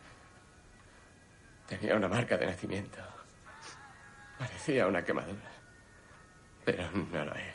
tenía 1.66 1.94
una 1.97 2.09
marca 2.09 2.39
de 2.39 2.47
nacimiento. 2.47 3.01
Parecía 4.39 4.86
una 4.86 5.05
quemadura. 5.05 5.51
Pero 6.64 6.90
no 6.90 7.23
lo 7.27 7.35
era. 7.35 7.52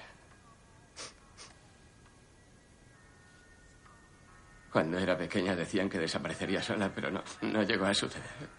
Cuando 4.71 4.97
era 4.97 5.17
pequeña 5.17 5.55
decían 5.55 5.89
que 5.89 5.97
desaparecería 5.97 6.61
sola, 6.61 6.91
pero 6.93 7.09
no, 7.09 7.23
no 7.41 7.63
llegó 7.63 7.85
a 7.85 7.93
suceder. 7.93 8.49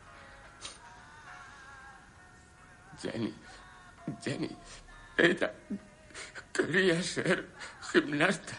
Jenny, 3.01 3.33
Jenny, 4.23 4.51
ella 5.17 5.55
quería 6.53 7.01
ser 7.03 7.47
gimnasta. 7.93 8.55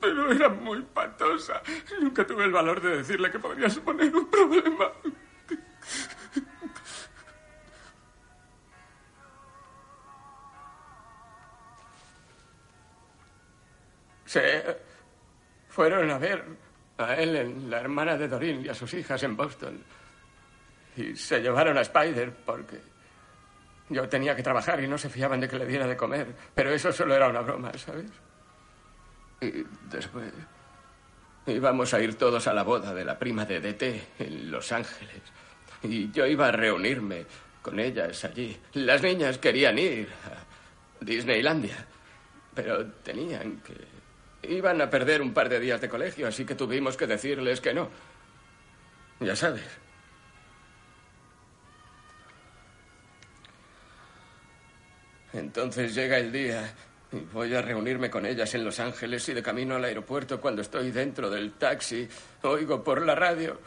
Pero 0.00 0.32
era 0.32 0.48
muy 0.48 0.82
patosa. 0.82 1.62
Nunca 2.00 2.26
tuve 2.26 2.44
el 2.44 2.52
valor 2.52 2.80
de 2.80 2.98
decirle 2.98 3.30
que 3.30 3.38
podría 3.38 3.70
suponer 3.70 4.14
un 4.14 4.30
problema. 4.30 4.92
Se 14.34 14.64
fueron 15.68 16.10
a 16.10 16.18
ver 16.18 16.44
a 16.98 17.14
Ellen, 17.14 17.70
la 17.70 17.78
hermana 17.78 18.16
de 18.16 18.26
Dorin, 18.26 18.64
y 18.64 18.68
a 18.68 18.74
sus 18.74 18.92
hijas 18.94 19.22
en 19.22 19.36
Boston. 19.36 19.80
Y 20.96 21.14
se 21.14 21.40
llevaron 21.40 21.78
a 21.78 21.82
Spider 21.82 22.32
porque 22.44 22.80
yo 23.90 24.08
tenía 24.08 24.34
que 24.34 24.42
trabajar 24.42 24.82
y 24.82 24.88
no 24.88 24.98
se 24.98 25.08
fiaban 25.08 25.38
de 25.38 25.46
que 25.46 25.56
le 25.56 25.66
diera 25.66 25.86
de 25.86 25.96
comer. 25.96 26.34
Pero 26.52 26.74
eso 26.74 26.90
solo 26.90 27.14
era 27.14 27.28
una 27.28 27.42
broma, 27.42 27.72
¿sabes? 27.78 28.10
Y 29.40 29.64
después 29.88 30.32
íbamos 31.46 31.94
a 31.94 32.00
ir 32.00 32.16
todos 32.16 32.48
a 32.48 32.52
la 32.54 32.64
boda 32.64 32.92
de 32.92 33.04
la 33.04 33.16
prima 33.16 33.44
de 33.44 33.60
DT 33.60 33.82
en 34.18 34.50
Los 34.50 34.72
Ángeles. 34.72 35.22
Y 35.80 36.10
yo 36.10 36.26
iba 36.26 36.48
a 36.48 36.50
reunirme 36.50 37.24
con 37.62 37.78
ellas 37.78 38.24
allí. 38.24 38.60
Las 38.72 39.00
niñas 39.00 39.38
querían 39.38 39.78
ir 39.78 40.08
a 40.24 41.04
Disneylandia, 41.04 41.86
pero 42.52 42.84
tenían 42.94 43.58
que... 43.58 43.93
Iban 44.48 44.80
a 44.80 44.90
perder 44.90 45.22
un 45.22 45.32
par 45.32 45.48
de 45.48 45.60
días 45.60 45.80
de 45.80 45.88
colegio, 45.88 46.26
así 46.26 46.44
que 46.44 46.54
tuvimos 46.54 46.96
que 46.96 47.06
decirles 47.06 47.60
que 47.60 47.74
no. 47.74 47.88
Ya 49.20 49.36
sabes. 49.36 49.64
Entonces 55.32 55.94
llega 55.94 56.18
el 56.18 56.30
día 56.30 56.72
y 57.12 57.18
voy 57.32 57.54
a 57.54 57.62
reunirme 57.62 58.08
con 58.08 58.24
ellas 58.24 58.54
en 58.54 58.64
Los 58.64 58.78
Ángeles 58.78 59.28
y 59.28 59.34
de 59.34 59.42
camino 59.42 59.74
al 59.74 59.84
aeropuerto 59.84 60.40
cuando 60.40 60.62
estoy 60.62 60.90
dentro 60.92 61.28
del 61.28 61.52
taxi 61.54 62.08
oigo 62.42 62.82
por 62.82 63.04
la 63.04 63.14
radio. 63.14 63.58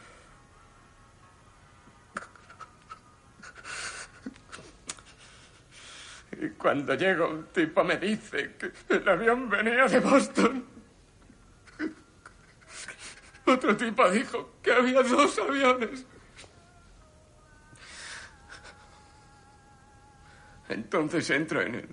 Cuando 6.58 6.94
llego 6.96 7.30
un 7.30 7.46
tipo 7.48 7.84
me 7.84 7.98
dice 7.98 8.56
que 8.58 8.72
el 8.96 9.08
avión 9.08 9.50
venía 9.50 9.86
de 9.86 10.00
Boston. 10.00 10.66
Otro 13.46 13.78
tipo 13.78 14.10
dijo 14.10 14.56
que 14.62 14.74
había 14.74 15.02
dos 15.04 15.40
aviones. 15.40 16.06
Entonces 20.70 21.30
entro 21.30 21.62
en 21.62 21.76
el 21.76 21.88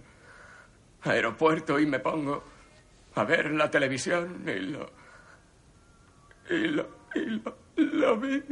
aeropuerto 1.03 1.79
y 1.79 1.87
me 1.87 2.01
pongo 2.01 2.45
a 3.15 3.25
ver 3.25 3.53
la 3.53 3.71
televisión 3.71 4.43
y 4.47 4.59
lo. 4.61 4.93
y 6.51 6.67
lo. 6.69 6.89
y 7.15 7.85
lo 7.85 8.17
vi. 8.19 8.43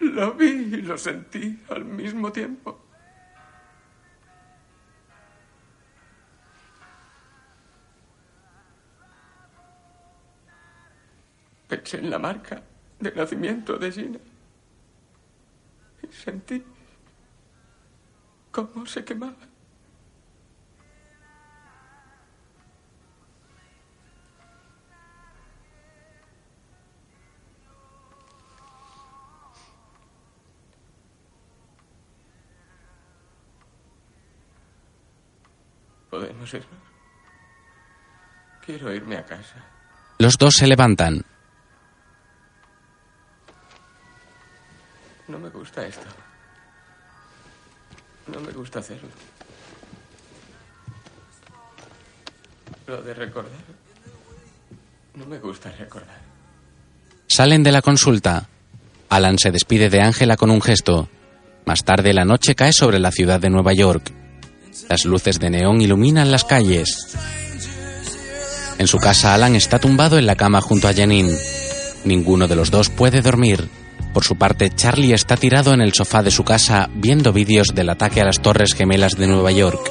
Lo 0.00 0.32
vi 0.32 0.46
y 0.46 0.82
lo 0.82 0.98
sentí 0.98 1.62
al 1.68 1.84
mismo 1.84 2.32
tiempo. 2.32 2.89
Pensé 11.70 11.98
en 11.98 12.10
la 12.10 12.18
marca 12.18 12.60
de 12.98 13.12
nacimiento 13.12 13.78
de 13.78 13.92
Gina. 13.92 14.18
Y 16.02 16.12
sentí 16.12 16.64
cómo 18.50 18.84
se 18.86 19.04
quemaba. 19.04 19.36
¿Podemos 36.10 36.52
irnos? 36.52 36.68
Quiero 38.66 38.92
irme 38.92 39.18
a 39.18 39.24
casa. 39.24 39.64
Los 40.18 40.36
dos 40.36 40.54
se 40.54 40.66
levantan. 40.66 41.24
No 45.30 45.38
me 45.38 45.48
gusta 45.48 45.86
esto. 45.86 46.06
No 48.26 48.40
me 48.40 48.50
gusta 48.52 48.80
hacerlo. 48.80 49.08
Lo 52.88 53.02
de 53.02 53.14
recordar. 53.14 53.52
No 55.14 55.26
me 55.26 55.38
gusta 55.38 55.70
recordar. 55.70 56.18
Salen 57.28 57.62
de 57.62 57.70
la 57.70 57.80
consulta. 57.80 58.48
Alan 59.08 59.38
se 59.38 59.52
despide 59.52 59.88
de 59.88 60.00
Ángela 60.00 60.36
con 60.36 60.50
un 60.50 60.60
gesto. 60.60 61.08
Más 61.64 61.84
tarde 61.84 62.12
la 62.12 62.24
noche 62.24 62.56
cae 62.56 62.72
sobre 62.72 62.98
la 62.98 63.12
ciudad 63.12 63.40
de 63.40 63.50
Nueva 63.50 63.72
York. 63.72 64.12
Las 64.88 65.04
luces 65.04 65.38
de 65.38 65.50
neón 65.50 65.80
iluminan 65.80 66.32
las 66.32 66.44
calles. 66.44 67.16
En 68.78 68.88
su 68.88 68.98
casa 68.98 69.34
Alan 69.34 69.54
está 69.54 69.78
tumbado 69.78 70.18
en 70.18 70.26
la 70.26 70.36
cama 70.36 70.60
junto 70.60 70.88
a 70.88 70.94
Janine. 70.94 71.36
Ninguno 72.04 72.48
de 72.48 72.56
los 72.56 72.70
dos 72.72 72.88
puede 72.88 73.20
dormir. 73.20 73.68
Por 74.12 74.24
su 74.24 74.36
parte, 74.36 74.70
Charlie 74.70 75.12
está 75.12 75.36
tirado 75.36 75.72
en 75.72 75.80
el 75.80 75.92
sofá 75.92 76.22
de 76.22 76.30
su 76.30 76.44
casa 76.44 76.90
viendo 76.94 77.32
vídeos 77.32 77.68
del 77.74 77.90
ataque 77.90 78.20
a 78.20 78.24
las 78.24 78.40
Torres 78.40 78.74
Gemelas 78.74 79.12
de 79.12 79.28
Nueva 79.28 79.52
York. 79.52 79.90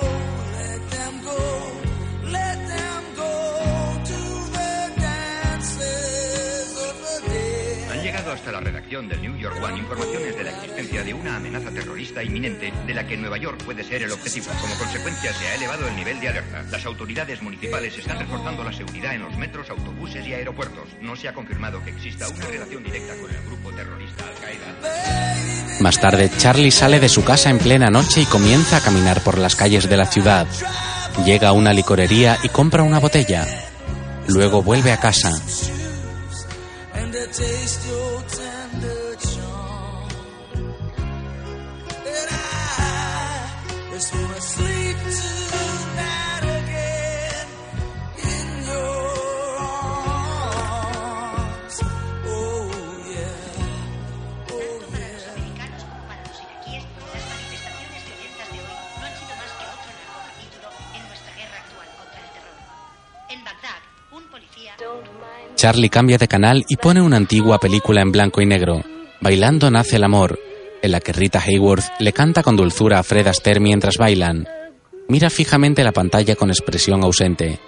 Inminente 12.24 12.74
de 12.86 12.94
la 12.94 13.06
que 13.06 13.16
Nueva 13.16 13.38
York 13.38 13.64
puede 13.64 13.84
ser 13.84 14.04
el 14.04 14.12
objetivo. 14.12 14.48
Como 14.62 14.76
consecuencia, 14.76 15.34
se 15.34 15.48
ha 15.48 15.56
elevado 15.56 15.88
el 15.88 15.96
nivel 15.96 16.20
de 16.20 16.30
alerta. 16.30 16.64
Las 16.72 16.86
autoridades 16.86 17.42
municipales 17.42 17.98
están 17.98 18.20
reforzando 18.20 18.64
la 18.64 18.74
seguridad 18.74 19.14
en 19.14 19.22
los 19.22 19.38
metros, 19.38 19.70
autobuses 19.70 20.26
y 20.28 20.34
aeropuertos. 20.34 20.90
No 21.02 21.16
se 21.16 21.30
ha 21.30 21.34
confirmado 21.34 21.84
que 21.84 21.92
exista 21.92 22.28
una 22.28 22.46
relación 22.46 22.84
directa 22.84 23.16
con 23.16 23.30
el 23.30 23.42
grupo 23.46 23.72
terrorista 23.72 24.26
Al-Qaeda. 24.28 25.80
Más 25.82 26.00
tarde, 26.00 26.30
Charlie 26.38 26.72
sale 26.72 27.00
de 27.00 27.10
su 27.10 27.24
casa 27.24 27.50
en 27.50 27.60
plena 27.60 27.90
noche 27.90 28.22
y 28.22 28.26
comienza 28.26 28.78
a 28.78 28.82
caminar 28.82 29.24
por 29.24 29.38
las 29.38 29.56
calles 29.56 29.88
de 29.88 29.98
la 29.98 30.06
ciudad. 30.06 30.48
Llega 31.26 31.50
a 31.50 31.54
una 31.54 31.74
licorería 31.74 32.38
y 32.44 32.50
compra 32.50 32.84
una 32.84 33.00
botella. 33.00 33.48
Luego 34.28 34.62
vuelve 34.62 34.92
a 34.92 35.00
casa. 35.00 35.32
Charlie 65.60 65.90
cambia 65.90 66.18
de 66.18 66.30
canal 66.30 66.64
y 66.70 66.78
pone 66.78 67.02
una 67.02 67.18
antigua 67.18 67.60
película 67.60 68.00
en 68.02 68.14
blanco 68.14 68.40
y 68.40 68.46
negro. 68.46 68.82
Bailando 69.20 69.70
nace 69.70 69.98
el 69.98 70.06
amor, 70.06 70.40
en 70.82 70.94
la 70.94 71.02
que 71.02 71.12
Rita 71.12 71.44
Hayworth 71.46 71.84
le 72.00 72.14
canta 72.14 72.44
con 72.44 72.56
dulzura 72.56 72.98
a 72.98 73.04
Fred 73.04 73.28
Astaire 73.28 73.60
mientras 73.60 73.98
bailan. 73.98 74.48
Mira 75.10 75.30
fijamente 75.30 75.84
la 75.84 75.92
pantalla 75.92 76.38
con 76.38 76.50
expresión 76.50 77.04
ausente. 77.04 77.60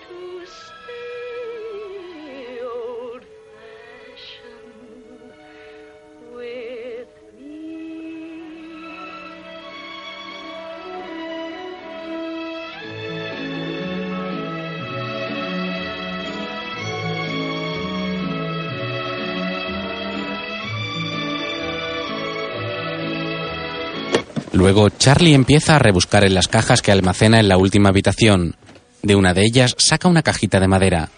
Luego, 24.62 24.92
Charlie 24.92 25.34
empieza 25.34 25.76
a 25.76 25.80
rebuscar 25.80 26.24
en 26.24 26.36
las 26.36 26.48
cajas 26.48 26.84
que 26.84 26.92
almacena 26.92 27.40
en 27.40 27.48
la 27.48 27.58
última 27.58 27.90
habitación. 27.90 28.56
De 29.02 29.16
una 29.16 29.34
de 29.34 29.42
ellas 29.42 29.76
saca 29.80 30.08
una 30.08 30.22
cajita 30.22 30.60
de 30.60 30.68
madera. 30.68 31.10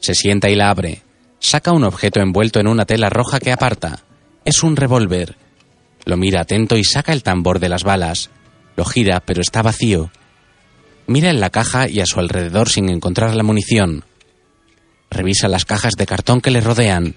Se 0.00 0.14
sienta 0.14 0.48
y 0.48 0.54
la 0.54 0.70
abre. 0.70 1.02
Saca 1.38 1.72
un 1.72 1.84
objeto 1.84 2.20
envuelto 2.20 2.58
en 2.58 2.68
una 2.68 2.86
tela 2.86 3.10
roja 3.10 3.38
que 3.38 3.52
aparta. 3.52 3.98
Es 4.46 4.62
un 4.62 4.76
revólver. 4.76 5.36
Lo 6.06 6.16
mira 6.16 6.40
atento 6.40 6.78
y 6.78 6.84
saca 6.84 7.12
el 7.12 7.22
tambor 7.22 7.58
de 7.58 7.68
las 7.68 7.84
balas. 7.84 8.30
Lo 8.76 8.86
gira, 8.86 9.20
pero 9.20 9.42
está 9.42 9.60
vacío. 9.60 10.10
Mira 11.06 11.28
en 11.28 11.38
la 11.38 11.50
caja 11.50 11.90
y 11.90 12.00
a 12.00 12.06
su 12.06 12.18
alrededor 12.18 12.70
sin 12.70 12.88
encontrar 12.88 13.34
la 13.34 13.42
munición. 13.42 14.06
Revisa 15.10 15.48
las 15.48 15.66
cajas 15.66 15.96
de 15.98 16.06
cartón 16.06 16.40
que 16.40 16.50
le 16.50 16.62
rodean. 16.62 17.14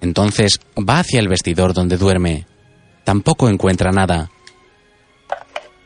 Entonces 0.00 0.60
va 0.78 1.00
hacia 1.00 1.18
el 1.18 1.26
vestidor 1.26 1.74
donde 1.74 1.96
duerme. 1.96 2.46
Tampoco 3.02 3.48
encuentra 3.48 3.90
nada. 3.90 4.30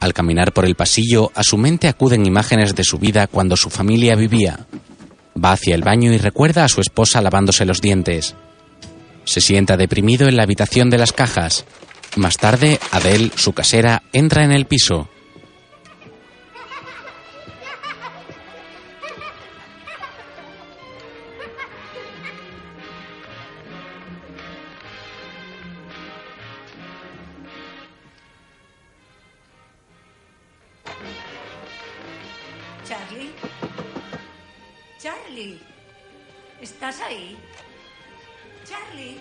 Al 0.01 0.15
caminar 0.15 0.53
por 0.53 0.65
el 0.65 0.77
pasillo, 0.77 1.33
a 1.35 1.43
su 1.43 1.59
mente 1.59 1.89
acuden 1.89 2.27
imágenes 2.27 2.75
de 2.75 2.85
su 2.85 2.99
vida 2.99 3.27
cuando 3.27 3.57
su 3.57 3.69
familia 3.69 4.15
vivía. 4.15 4.67
Va 5.43 5.53
hacia 5.53 5.75
el 5.75 5.83
baño 5.83 6.13
y 6.13 6.19
recuerda 6.19 6.65
a 6.65 6.69
su 6.69 6.81
esposa 6.81 7.21
lavándose 7.21 7.65
los 7.65 7.81
dientes. 7.81 8.35
Se 9.25 9.41
sienta 9.41 9.77
deprimido 9.77 10.29
en 10.29 10.37
la 10.37 10.45
habitación 10.45 10.89
de 10.91 10.99
las 10.99 11.13
cajas. 11.13 11.65
Más 12.17 12.37
tarde, 12.37 12.79
Adele, 12.93 13.31
su 13.35 13.53
casera, 13.53 14.03
entra 14.13 14.45
en 14.45 14.53
el 14.53 14.67
piso. 14.67 15.09
¿Estás 36.89 37.07
ahí? 37.07 37.37
Charlie. 38.65 39.19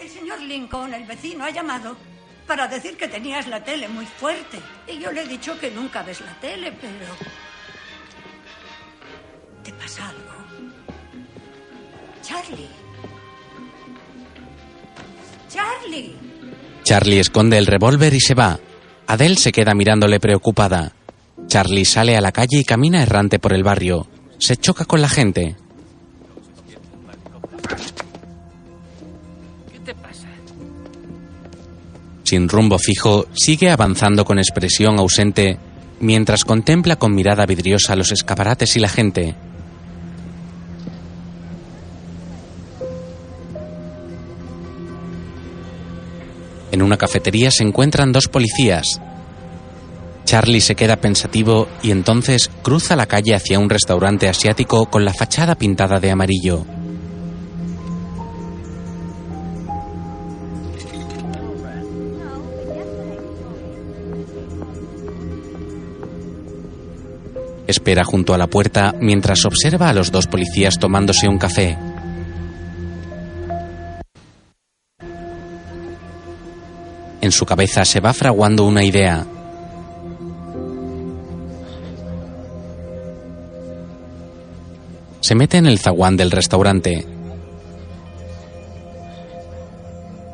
El 0.00 0.08
señor 0.08 0.40
Lincoln, 0.40 0.94
el 0.94 1.04
vecino, 1.04 1.44
ha 1.44 1.50
llamado 1.50 1.94
para 2.46 2.66
decir 2.66 2.96
que 2.96 3.06
tenías 3.06 3.46
la 3.48 3.62
tele 3.62 3.86
muy 3.86 4.06
fuerte. 4.06 4.58
Y 4.86 4.98
yo 4.98 5.12
le 5.12 5.24
he 5.24 5.28
dicho 5.28 5.60
que 5.60 5.70
nunca 5.70 6.02
ves 6.02 6.22
la 6.22 6.32
tele, 6.40 6.72
pero... 6.72 7.06
¿Te 9.62 9.72
pasa 9.74 10.08
algo? 10.08 10.22
Charlie. 12.22 12.68
Charlie. 15.50 16.16
Charlie 16.82 17.20
esconde 17.20 17.58
el 17.58 17.66
revólver 17.66 18.14
y 18.14 18.20
se 18.20 18.32
va. 18.32 18.58
Adele 19.06 19.36
se 19.36 19.52
queda 19.52 19.74
mirándole 19.74 20.18
preocupada. 20.18 20.94
Charlie 21.46 21.84
sale 21.84 22.16
a 22.16 22.22
la 22.22 22.32
calle 22.32 22.60
y 22.60 22.64
camina 22.64 23.02
errante 23.02 23.38
por 23.38 23.52
el 23.52 23.64
barrio. 23.64 24.08
Se 24.38 24.56
choca 24.56 24.86
con 24.86 25.02
la 25.02 25.10
gente. 25.10 25.56
¿Qué 29.72 29.80
te 29.80 29.94
pasa? 29.94 30.28
Sin 32.24 32.48
rumbo 32.48 32.78
fijo, 32.78 33.26
sigue 33.34 33.70
avanzando 33.70 34.24
con 34.24 34.38
expresión 34.38 34.98
ausente 34.98 35.58
mientras 36.00 36.44
contempla 36.44 36.96
con 36.96 37.14
mirada 37.14 37.46
vidriosa 37.46 37.96
los 37.96 38.12
escaparates 38.12 38.76
y 38.76 38.80
la 38.80 38.88
gente. 38.88 39.34
En 46.70 46.82
una 46.82 46.96
cafetería 46.96 47.50
se 47.50 47.64
encuentran 47.64 48.12
dos 48.12 48.28
policías. 48.28 49.00
Charlie 50.24 50.60
se 50.60 50.74
queda 50.74 50.96
pensativo 50.96 51.66
y 51.82 51.90
entonces 51.90 52.50
cruza 52.62 52.94
la 52.94 53.06
calle 53.06 53.34
hacia 53.34 53.58
un 53.58 53.70
restaurante 53.70 54.28
asiático 54.28 54.86
con 54.86 55.04
la 55.04 55.14
fachada 55.14 55.54
pintada 55.54 55.98
de 56.00 56.10
amarillo. 56.10 56.66
Espera 67.68 68.02
junto 68.02 68.34
a 68.34 68.38
la 68.38 68.48
puerta 68.48 68.94
mientras 68.98 69.44
observa 69.44 69.90
a 69.90 69.92
los 69.92 70.10
dos 70.10 70.26
policías 70.26 70.78
tomándose 70.78 71.28
un 71.28 71.38
café. 71.38 71.78
En 77.20 77.30
su 77.30 77.44
cabeza 77.44 77.84
se 77.84 78.00
va 78.00 78.12
fraguando 78.14 78.64
una 78.64 78.82
idea. 78.82 79.26
Se 85.20 85.34
mete 85.34 85.58
en 85.58 85.66
el 85.66 85.78
zaguán 85.78 86.16
del 86.16 86.30
restaurante. 86.30 87.06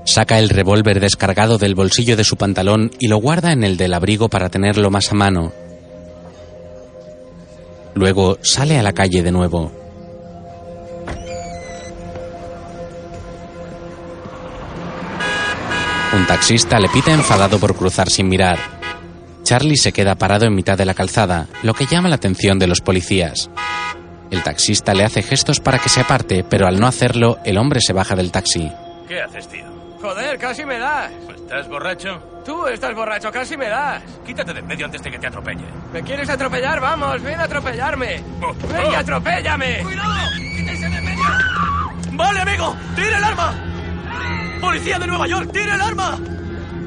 Saca 0.05 0.39
el 0.39 0.51
revólver 0.51 1.01
descargado 1.01 1.59
del 1.59 1.75
bolsillo 1.75 2.17
de 2.17 2.23
su 2.23 2.37
pantalón 2.37 2.93
y 3.01 3.09
lo 3.09 3.17
guarda 3.17 3.51
en 3.51 3.65
el 3.65 3.77
del 3.77 3.95
abrigo 3.95 4.29
para 4.29 4.51
tenerlo 4.51 4.91
más 4.91 5.11
a 5.11 5.15
mano. 5.15 5.64
Luego 7.95 8.39
sale 8.43 8.79
a 8.79 8.83
la 8.83 8.93
calle 8.93 9.23
de 9.23 9.33
nuevo. 9.33 9.73
Un 16.17 16.27
taxista 16.27 16.79
le 16.79 16.89
pita 16.89 17.13
enfadado 17.13 17.59
por 17.59 17.75
cruzar 17.75 18.09
sin 18.09 18.29
mirar. 18.29 18.59
Charlie 19.43 19.77
se 19.77 19.93
queda 19.93 20.15
parado 20.15 20.47
en 20.47 20.55
mitad 20.55 20.79
de 20.79 20.85
la 20.85 20.95
calzada, 20.95 21.49
lo 21.63 21.75
que 21.75 21.87
llama 21.87 22.09
la 22.09 22.15
atención 22.15 22.59
de 22.59 22.67
los 22.67 22.81
policías. 22.81 23.51
El 24.31 24.43
taxista 24.43 24.95
le 24.95 25.05
hace 25.05 25.23
gestos 25.23 25.61
para 25.61 25.79
que 25.79 25.89
se 25.89 26.01
aparte, 26.01 26.45
pero 26.49 26.67
al 26.67 26.81
no 26.81 26.87
hacerlo, 26.87 27.39
el 27.45 27.59
hombre 27.59 27.81
se 27.81 27.93
baja 27.93 28.17
del 28.17 28.33
taxi. 28.33 28.71
¿Qué 29.07 29.21
haces, 29.21 29.49
tío? 29.49 29.74
Joder, 30.05 30.39
casi 30.39 30.67
me 30.67 30.79
das. 30.79 31.11
¿Estás 31.35 31.67
borracho? 31.67 32.21
Tú 32.45 32.67
estás 32.67 32.95
borracho, 32.95 33.33
casi 33.33 33.57
me 33.57 33.71
das. 33.71 34.03
Quítate 34.27 34.53
de 34.53 34.61
en 34.61 34.67
medio 34.67 34.85
antes 34.85 35.03
de 35.03 35.11
que 35.11 35.19
te 35.19 35.29
atropelle. 35.29 35.65
¿Me 35.95 36.03
quieres 36.03 36.29
atropellar? 36.29 36.79
Vamos, 36.79 37.23
ven 37.23 37.41
a 37.41 37.45
atropellarme. 37.45 38.23
¡Ven 38.71 38.93
y 38.93 38.95
atropéllame! 38.95 39.79
¡Cuidado! 39.83 40.15
¡Quítese 40.37 40.89
de 40.91 40.97
en 40.99 41.05
medio! 41.07 41.25
¡Vale, 42.13 42.41
amigo! 42.41 42.77
¡Tira 42.95 43.17
el 43.17 43.25
arma! 43.25 43.55
¡Policía 44.61 44.99
de 44.99 45.07
Nueva 45.07 45.27
York! 45.27 45.51
¡Tira 45.51 45.75
el 45.75 45.81
arma! 45.81 46.19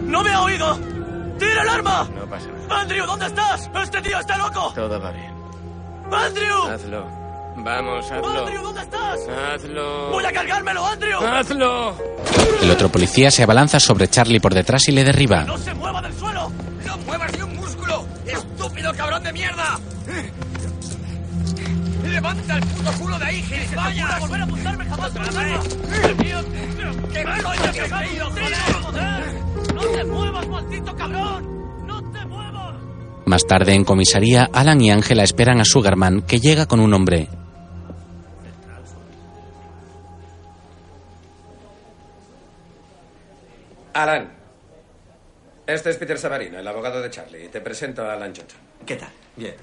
¡No 0.04 0.22
me 0.22 0.32
ha 0.32 0.42
oído! 0.44 0.80
¡Tira 1.40 1.64
el 1.64 1.70
arma! 1.70 2.08
No 2.14 2.28
pasa 2.28 2.50
nada. 2.50 2.82
¡Andrew, 2.82 3.08
¿dónde 3.08 3.26
estás? 3.26 3.68
¡Este 3.82 4.00
tío 4.04 4.20
está 4.20 4.38
loco! 4.38 4.74
Todo 4.76 5.02
va 5.02 5.10
bien. 5.10 5.34
¡Andrew! 6.12 6.68
Hazlo. 6.72 7.27
Vamos, 7.58 8.12
hazlo. 8.12 8.40
¡Andrew, 8.40 8.64
¿dónde 8.64 8.82
estás? 8.82 9.20
Hazlo. 9.28 10.12
¡Voy 10.12 10.26
a 10.26 10.32
cargármelo, 10.32 10.86
Andrew! 10.86 11.20
¡Hazlo! 11.26 11.96
El 12.62 12.72
otro 12.72 12.90
policía 12.90 13.32
se 13.32 13.44
abalanza 13.44 13.80
sobre 13.80 14.08
Charlie 14.08 14.40
por 14.40 14.54
detrás 14.54 14.88
y 14.88 14.92
le 14.92 15.04
derriba. 15.04 15.44
¡No 15.44 15.58
se 15.58 15.74
mueva 15.74 16.02
del 16.02 16.14
suelo! 16.14 16.52
¡No 16.86 16.98
muevas 17.00 17.32
ni 17.34 17.42
un 17.42 17.56
músculo! 17.56 18.06
¡Estúpido 18.26 18.94
cabrón 18.94 19.24
de 19.24 19.34
mierda! 19.34 19.80
¡Levanta 22.04 22.58
el 22.58 22.66
puto 22.66 22.92
culo 23.00 23.20
de 23.20 23.26
ahí, 23.26 23.42
gilipollas! 23.44 24.20
volver 24.20 24.42
a 24.42 24.44
apuntarme 24.44 24.86
jamás 24.86 25.10
¡Otra 25.10 25.44
vez! 25.44 25.78
¡Qué 27.14 27.24
¡Soy 27.24 27.42
coño 27.42 27.72
que 27.74 27.80
que 27.80 27.90
caído, 27.90 28.30
joder! 28.84 29.74
¡No 29.74 29.82
te 29.82 30.04
muevas, 30.06 30.48
maldito 30.48 30.96
cabrón! 30.96 31.88
¡No 31.88 32.12
te 32.12 32.26
muevas! 32.26 32.76
Más 33.26 33.46
tarde 33.46 33.74
en 33.74 33.84
comisaría, 33.84 34.48
Alan 34.54 34.80
y 34.80 34.92
Angela 34.92 35.24
esperan 35.24 35.60
a 35.60 35.66
Sugarman, 35.66 36.22
que 36.22 36.40
llega 36.40 36.66
con 36.66 36.80
un 36.80 36.94
hombre. 36.94 37.28
Alan. 43.98 44.30
Este 45.66 45.90
es 45.90 45.98
Peter 45.98 46.20
Savarino, 46.20 46.60
el 46.60 46.68
abogado 46.68 47.02
de 47.02 47.10
Charlie. 47.10 47.50
Te 47.50 47.62
presento 47.62 48.04
a 48.04 48.14
Alan 48.14 48.32
Johnson. 48.32 48.60
¿Qué 48.86 48.96
tal? 48.96 49.10
Bien. 49.36 49.56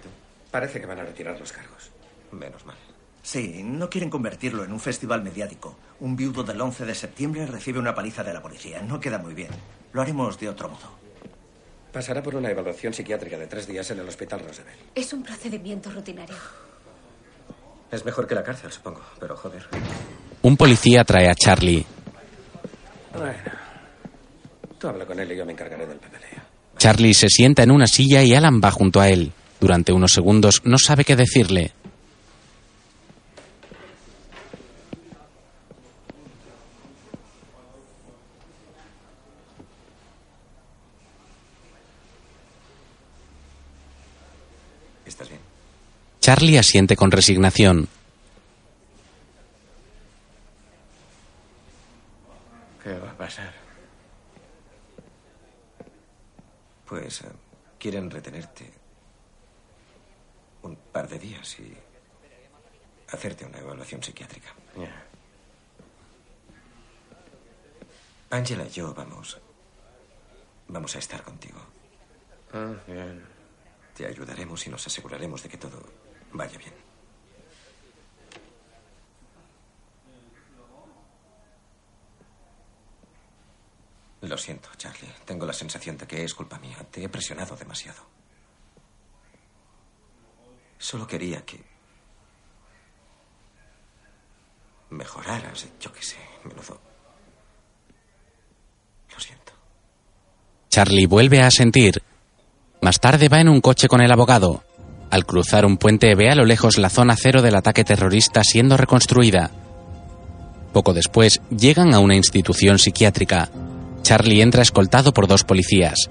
Parece 0.51 0.81
que 0.81 0.87
van 0.87 0.99
a 0.99 1.05
retirar 1.05 1.39
los 1.39 1.53
cargos. 1.53 1.93
Menos 2.33 2.67
mal. 2.67 2.77
Sí, 3.23 3.63
no 3.63 3.89
quieren 3.89 4.11
convertirlo 4.11 4.65
en 4.65 4.73
un 4.73 4.81
festival 4.81 5.23
mediático. 5.23 5.77
Un 6.01 6.17
viudo 6.17 6.43
del 6.43 6.61
11 6.61 6.85
de 6.85 6.97
septiembre 6.97 7.47
recibe 7.47 7.79
una 7.79 7.95
paliza 7.95 8.25
de 8.25 8.35
la 8.35 8.43
policía. 8.43 8.83
No 8.83 8.99
queda 8.99 9.19
muy 9.19 9.35
bien. 9.35 9.51
Lo 9.93 10.03
haremos 10.03 10.37
de 10.41 10.49
otro 10.49 10.69
modo. 10.69 10.91
Pasará 11.93 12.21
por 12.21 12.35
una 12.35 12.51
evaluación 12.51 12.93
psiquiátrica 12.93 13.39
de 13.39 13.47
tres 13.47 13.69
días 13.69 13.89
en 13.93 14.01
el 14.01 14.09
Hospital 14.09 14.41
Roosevelt. 14.41 14.77
Es 14.97 15.13
un 15.13 15.23
procedimiento 15.23 15.93
rutinario. 15.93 16.35
Es 17.89 18.05
mejor 18.05 18.27
que 18.27 18.35
la 18.35 18.43
cárcel, 18.43 18.73
supongo, 18.73 19.01
pero 19.21 19.37
joder. 19.37 19.65
Un 20.43 20.57
policía 20.57 21.05
trae 21.05 21.29
a 21.29 21.35
Charlie. 21.37 21.87
Bueno. 23.17 23.64
Tú 24.85 24.89
habla 24.91 25.07
con 25.07 25.19
él 25.19 25.33
y 25.33 25.37
yo 25.39 25.47
me 25.47 25.53
encargaré 25.53 25.87
del 25.87 25.97
papeleo. 25.97 26.43
Charlie 26.77 27.15
se 27.15 27.31
sienta 27.31 27.63
en 27.63 27.71
una 27.71 27.87
silla 27.87 28.23
y 28.23 28.35
Alan 28.35 28.61
va 28.63 28.71
junto 28.71 29.01
a 29.01 29.09
él. 29.09 29.33
Durante 29.59 29.95
unos 29.95 30.13
segundos 30.13 30.61
no 30.65 30.77
sabe 30.77 31.07
qué 31.07 31.17
decirle. 31.17 31.73
¿Estás 45.07 45.31
bien? 45.31 45.41
Charlie 46.21 46.59
asiente 46.59 46.95
con 46.95 47.11
resignación. 47.11 47.89
¿Qué 52.83 52.93
va 52.99 53.13
a 53.13 53.17
pasar? 53.17 53.65
Pues 56.95 57.25
quieren 57.77 58.09
retenerte 58.09 58.71
un 60.63 60.77
par 60.77 61.09
de 61.09 61.19
días 61.19 61.59
y 61.59 61.77
hacerte 63.09 63.45
una 63.45 63.59
evaluación 63.59 64.01
psiquiátrica. 64.01 64.55
Ya. 64.77 65.05
Angela 68.31 68.65
y 68.65 68.71
yo 68.71 68.95
vamos. 68.95 69.41
Vamos 70.69 70.95
a 70.95 71.01
estar 71.01 71.25
contigo. 71.25 71.59
Ah, 72.53 72.75
bien. 72.87 73.25
Te 73.97 74.07
ayudaremos 74.07 74.65
y 74.65 74.71
nos 74.71 74.87
aseguraremos 74.87 75.43
de 75.43 75.49
que 75.49 75.59
todo 75.59 75.83
vaya 76.33 76.57
bien. 76.59 76.84
Lo 84.29 84.39
siento, 84.39 84.71
Charlie. 84.77 85.13
Tengo 85.25 85.45
la 85.45 85.53
sensación 85.53 85.99
de 85.99 86.07
que 86.07 86.25
es 86.25 86.35
culpa 86.35 86.59
mía. 86.59 86.79
Te 86.91 87.05
he 87.05 87.09
presionado 87.09 87.57
demasiado. 87.57 88.03
Solo 90.79 91.07
quería 91.07 91.45
que 91.45 91.63
mejoraras, 94.91 95.67
yo 95.81 95.93
qué 95.93 96.03
sé, 96.03 96.17
menudo. 96.45 96.81
Lo 99.13 99.21
siento. 99.21 99.53
Charlie 100.71 101.07
vuelve 101.07 101.43
a 101.43 101.51
sentir. 101.51 102.03
Más 102.81 103.01
tarde 103.01 103.29
va 103.29 103.41
en 103.41 103.49
un 103.49 103.61
coche 103.61 103.89
con 103.89 104.01
el 104.01 104.13
abogado. 104.13 104.65
Al 105.11 105.27
cruzar 105.27 105.65
un 105.67 105.77
puente 105.77 106.15
ve 106.15 106.31
a 106.31 106.35
lo 106.35 106.45
lejos 106.45 106.79
la 106.79 106.91
zona 106.91 107.15
cero 107.17 107.43
del 107.43 107.57
ataque 107.57 107.85
terrorista 107.85 108.43
siendo 108.43 108.77
reconstruida. 108.77 109.51
Poco 110.73 110.93
después 110.93 111.41
llegan 111.51 111.95
a 111.95 112.01
una 112.01 112.17
institución 112.17 112.79
psiquiátrica. 112.79 113.51
Charlie 114.05 114.43
entra 114.43 114.61
escoltado 114.61 115.15
por 115.15 115.27
dos 115.27 115.45
policías. 115.45 116.11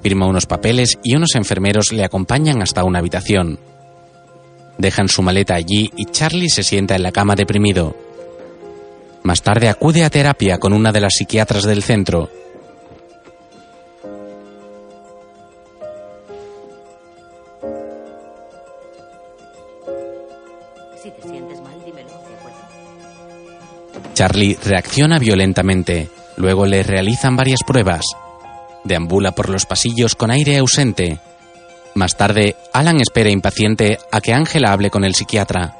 Firma 0.00 0.28
unos 0.28 0.46
papeles 0.46 1.00
y 1.02 1.16
unos 1.16 1.34
enfermeros 1.34 1.92
le 1.92 2.04
acompañan 2.04 2.62
hasta 2.62 2.84
una 2.84 3.00
habitación. 3.00 3.58
Dejan 4.78 5.08
su 5.08 5.22
maleta 5.22 5.56
allí 5.56 5.90
y 5.96 6.04
Charlie 6.06 6.48
se 6.48 6.62
sienta 6.62 6.94
en 6.94 7.02
la 7.02 7.10
cama 7.10 7.34
deprimido. 7.34 7.96
Más 9.24 9.42
tarde 9.42 9.68
acude 9.68 10.04
a 10.04 10.10
terapia 10.10 10.58
con 10.58 10.72
una 10.72 10.92
de 10.92 11.00
las 11.00 11.14
psiquiatras 11.14 11.64
del 11.64 11.82
centro. 11.82 12.30
Si 21.02 21.10
te 21.10 21.22
sientes 21.28 21.60
mal, 21.60 21.84
dímelo, 21.84 22.08
¿de 22.08 22.34
acuerdo? 22.36 22.58
Charlie 24.14 24.56
reacciona 24.64 25.18
violentamente. 25.18 26.21
Luego 26.36 26.66
le 26.66 26.82
realizan 26.82 27.36
varias 27.36 27.62
pruebas. 27.62 28.04
Deambula 28.84 29.32
por 29.32 29.48
los 29.48 29.66
pasillos 29.66 30.14
con 30.14 30.30
aire 30.30 30.58
ausente. 30.58 31.20
Más 31.94 32.16
tarde, 32.16 32.56
Alan 32.72 33.00
espera 33.00 33.30
impaciente 33.30 33.98
a 34.10 34.20
que 34.20 34.32
Ángela 34.32 34.72
hable 34.72 34.90
con 34.90 35.04
el 35.04 35.14
psiquiatra. 35.14 35.76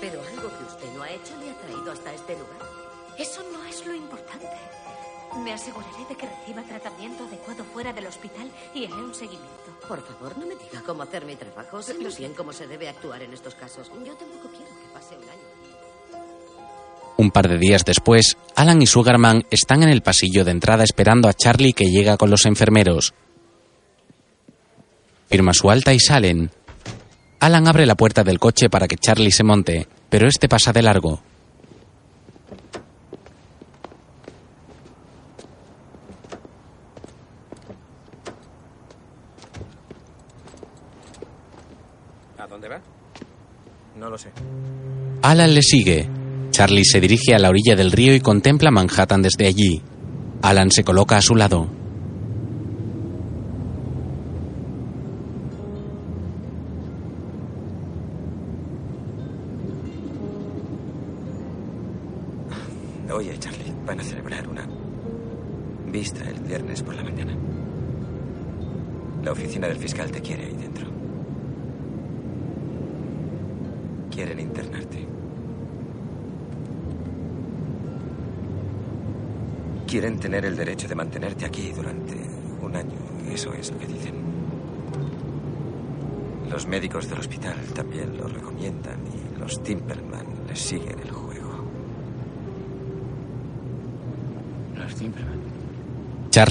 Pero 0.00 0.20
algo 0.22 0.48
que 0.58 0.64
usted 0.64 0.92
no 0.94 1.02
ha 1.02 1.10
hecho 1.10 1.36
le 1.38 1.50
ha 1.50 1.54
traído 1.54 1.92
hasta 1.92 2.12
este 2.14 2.32
lugar. 2.32 2.58
Eso 3.18 3.42
no 3.52 3.64
es 3.66 3.86
lo 3.86 3.94
importante. 3.94 4.48
Me 5.42 5.52
aseguraré 5.52 6.04
de 6.08 6.14
que 6.14 6.26
reciba 6.26 6.62
tratamiento 6.62 7.24
adecuado 7.24 7.64
fuera 7.64 7.92
del 7.92 8.06
hospital 8.06 8.50
y 8.72 8.86
haré 8.86 8.94
un 8.94 9.14
seguimiento. 9.14 9.78
Por 9.86 10.02
favor, 10.02 10.38
no 10.38 10.46
me 10.46 10.54
diga 10.56 10.82
cómo 10.86 11.02
hacer 11.02 11.24
mi 11.24 11.36
trabajo. 11.36 11.53
Bien 12.18 12.34
cómo 12.34 12.52
se 12.52 12.68
debe 12.68 12.88
actuar 12.88 13.20
en 13.22 13.32
estos 13.32 13.56
casos. 13.56 13.88
Yo 14.06 14.14
tampoco 14.14 14.48
quiero 14.48 14.70
que 14.80 14.94
pase 14.94 15.16
un 15.16 15.24
año. 15.24 15.42
Un 17.16 17.30
par 17.32 17.48
de 17.48 17.58
días 17.58 17.84
después, 17.84 18.36
Alan 18.54 18.80
y 18.80 18.86
Sugarman 18.86 19.44
están 19.50 19.82
en 19.82 19.88
el 19.88 20.00
pasillo 20.00 20.44
de 20.44 20.52
entrada 20.52 20.84
esperando 20.84 21.28
a 21.28 21.34
Charlie 21.34 21.72
que 21.72 21.90
llega 21.90 22.16
con 22.16 22.30
los 22.30 22.44
enfermeros. 22.46 23.12
Firma 25.28 25.52
su 25.52 25.68
alta 25.68 25.92
y 25.92 25.98
salen. 25.98 26.50
Alan 27.40 27.66
abre 27.66 27.86
la 27.86 27.96
puerta 27.96 28.22
del 28.22 28.38
coche 28.38 28.70
para 28.70 28.86
que 28.86 28.96
Charlie 28.96 29.32
se 29.32 29.42
monte, 29.42 29.88
pero 30.08 30.28
este 30.28 30.48
pasa 30.48 30.72
de 30.72 30.82
largo. 30.82 31.20
¿A 42.44 42.46
dónde 42.46 42.68
va? 42.68 42.78
No 43.96 44.10
lo 44.10 44.18
sé. 44.18 44.30
Alan 45.24 45.54
le 45.54 45.62
sigue. 45.62 46.06
Charlie 46.50 46.84
se 46.84 47.00
dirige 47.00 47.34
a 47.34 47.38
la 47.38 47.48
orilla 47.48 47.74
del 47.74 47.92
río 47.92 48.14
y 48.14 48.20
contempla 48.20 48.70
Manhattan 48.70 49.22
desde 49.22 49.46
allí. 49.46 49.80
Alan 50.42 50.70
se 50.70 50.84
coloca 50.84 51.16
a 51.16 51.22
su 51.22 51.34
lado. 51.34 51.83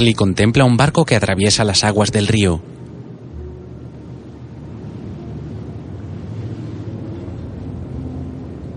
Charlie 0.04 0.16
contempla 0.16 0.66
un 0.66 0.76
barco 0.76 1.06
que 1.06 1.16
atraviesa 1.16 1.64
las 1.64 1.86
aguas 1.86 2.12
del 2.12 2.28
río. 2.28 2.60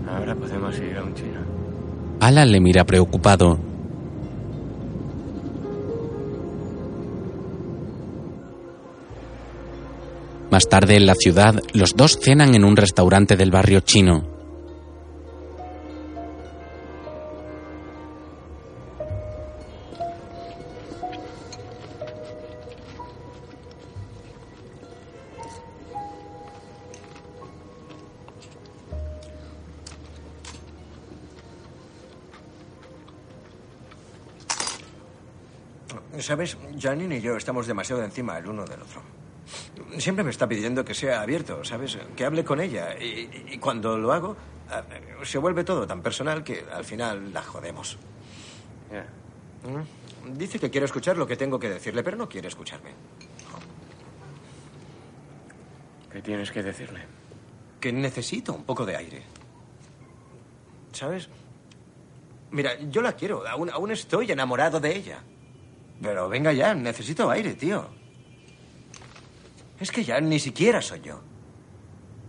Ahora 0.09 0.33
podemos 0.35 0.79
ir 0.79 0.95
a 0.95 1.03
un 1.03 1.13
chino. 1.13 1.41
Alan 2.21 2.49
le 2.49 2.61
mira 2.61 2.85
preocupado. 2.85 3.59
Más 10.49 10.69
tarde 10.69 10.95
en 10.95 11.07
la 11.07 11.15
ciudad, 11.15 11.61
los 11.73 11.93
dos 11.97 12.19
cenan 12.23 12.55
en 12.55 12.63
un 12.63 12.77
restaurante 12.77 13.35
del 13.35 13.51
barrio 13.51 13.81
chino. 13.81 14.36
Janine 36.87 37.17
y 37.17 37.21
yo 37.21 37.35
estamos 37.35 37.67
demasiado 37.67 38.01
encima 38.01 38.37
el 38.37 38.47
uno 38.47 38.63
del 38.63 38.81
otro. 38.81 39.01
Siempre 39.97 40.23
me 40.23 40.31
está 40.31 40.47
pidiendo 40.47 40.85
que 40.85 40.93
sea 40.93 41.21
abierto, 41.21 41.63
¿sabes? 41.65 41.97
Que 42.15 42.23
hable 42.23 42.45
con 42.45 42.61
ella. 42.61 42.97
Y, 42.97 43.45
y 43.49 43.57
cuando 43.57 43.97
lo 43.97 44.13
hago, 44.13 44.37
eh, 44.71 45.25
se 45.25 45.37
vuelve 45.37 45.65
todo 45.65 45.85
tan 45.85 46.01
personal 46.01 46.45
que 46.45 46.65
al 46.71 46.85
final 46.85 47.33
la 47.33 47.41
jodemos. 47.41 47.97
Dice 50.33 50.59
que 50.59 50.69
quiere 50.69 50.85
escuchar 50.85 51.17
lo 51.17 51.27
que 51.27 51.35
tengo 51.35 51.59
que 51.59 51.69
decirle, 51.69 52.03
pero 52.03 52.15
no 52.15 52.29
quiere 52.29 52.47
escucharme. 52.47 52.91
¿Qué 56.09 56.21
tienes 56.21 56.51
que 56.51 56.63
decirle? 56.63 57.01
Que 57.81 57.91
necesito 57.91 58.53
un 58.53 58.63
poco 58.63 58.85
de 58.85 58.95
aire. 58.95 59.23
¿Sabes? 60.93 61.27
Mira, 62.51 62.79
yo 62.79 63.01
la 63.01 63.11
quiero. 63.11 63.45
Aún, 63.45 63.69
aún 63.69 63.91
estoy 63.91 64.31
enamorado 64.31 64.79
de 64.79 64.95
ella. 64.95 65.21
Pero 66.01 66.29
venga 66.29 66.53
ya, 66.53 66.73
necesito 66.73 67.29
aire, 67.29 67.53
tío. 67.53 67.87
Es 69.79 69.91
que 69.91 70.03
ya 70.03 70.19
ni 70.19 70.39
siquiera 70.39 70.81
soy 70.81 71.01
yo. 71.01 71.21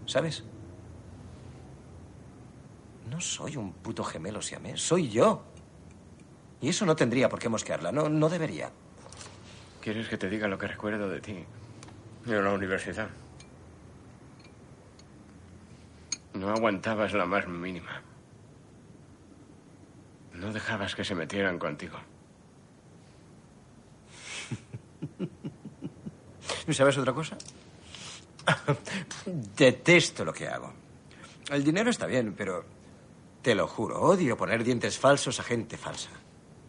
¿Sabes? 0.07 0.45
No 3.11 3.21
soy 3.21 3.57
un 3.57 3.73
puto 3.73 4.05
gemelo 4.05 4.43
siamés, 4.43 4.81
soy 4.81 5.09
yo. 5.09 5.43
Y 6.61 6.69
eso 6.71 6.85
no 6.85 6.97
tendría 6.97 7.29
por 7.29 7.39
qué 7.39 7.49
mosquearla, 7.49 7.93
no, 7.93 8.09
no 8.09 8.29
debería. 8.29 8.71
¿Quieres 9.81 10.09
que 10.09 10.19
te 10.19 10.29
diga 10.29 10.49
lo 10.49 10.59
que 10.59 10.67
recuerdo 10.67 11.09
de 11.09 11.21
ti? 11.21 11.45
En 12.27 12.45
la 12.45 12.53
universidad. 12.53 13.09
No 16.35 16.51
aguantabas 16.51 17.15
la 17.15 17.25
más 17.25 17.49
mínima. 17.49 18.03
No 20.35 20.53
dejabas 20.53 20.95
que 20.95 21.05
se 21.05 21.15
metieran 21.15 21.59
contigo. 21.59 21.99
¿Sabes 26.71 26.99
otra 26.99 27.13
cosa? 27.13 27.37
Detesto 29.57 30.25
lo 30.25 30.33
que 30.33 30.49
hago. 30.49 30.73
El 31.51 31.65
dinero 31.65 31.91
está 31.91 32.07
bien, 32.07 32.35
pero 32.37 32.65
te 33.43 33.55
lo 33.55 33.67
juro, 33.67 34.01
odio 34.01 34.37
poner 34.37 34.65
dientes 34.65 34.99
falsos 34.99 35.41
a 35.41 35.43
gente 35.43 35.77
falsa. 35.77 36.11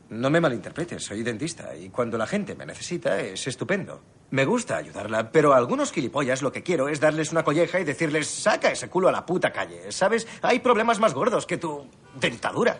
No 0.09 0.29
me 0.29 0.41
malinterpretes, 0.41 1.03
soy 1.03 1.21
dentista 1.21 1.75
y 1.75 1.89
cuando 1.89 2.17
la 2.17 2.25
gente 2.25 2.55
me 2.55 2.65
necesita 2.65 3.19
es 3.19 3.45
estupendo. 3.45 4.01
Me 4.31 4.45
gusta 4.45 4.77
ayudarla, 4.77 5.31
pero 5.31 5.53
a 5.53 5.57
algunos 5.57 5.91
gilipollas 5.91 6.41
lo 6.41 6.51
que 6.51 6.63
quiero 6.63 6.87
es 6.89 6.99
darles 6.99 7.31
una 7.31 7.43
colleja 7.43 7.79
y 7.79 7.83
decirles, 7.83 8.27
saca 8.27 8.71
ese 8.71 8.89
culo 8.89 9.09
a 9.09 9.11
la 9.11 9.25
puta 9.25 9.51
calle. 9.51 9.91
¿Sabes? 9.91 10.27
Hay 10.41 10.59
problemas 10.59 10.99
más 10.99 11.13
gordos 11.13 11.45
que 11.45 11.57
tu 11.57 11.85
dentadura. 12.19 12.79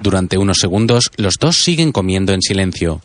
Durante 0.00 0.36
unos 0.38 0.58
segundos, 0.58 1.10
los 1.16 1.34
dos 1.40 1.56
siguen 1.56 1.90
comiendo 1.90 2.32
en 2.32 2.42
silencio. 2.42 3.00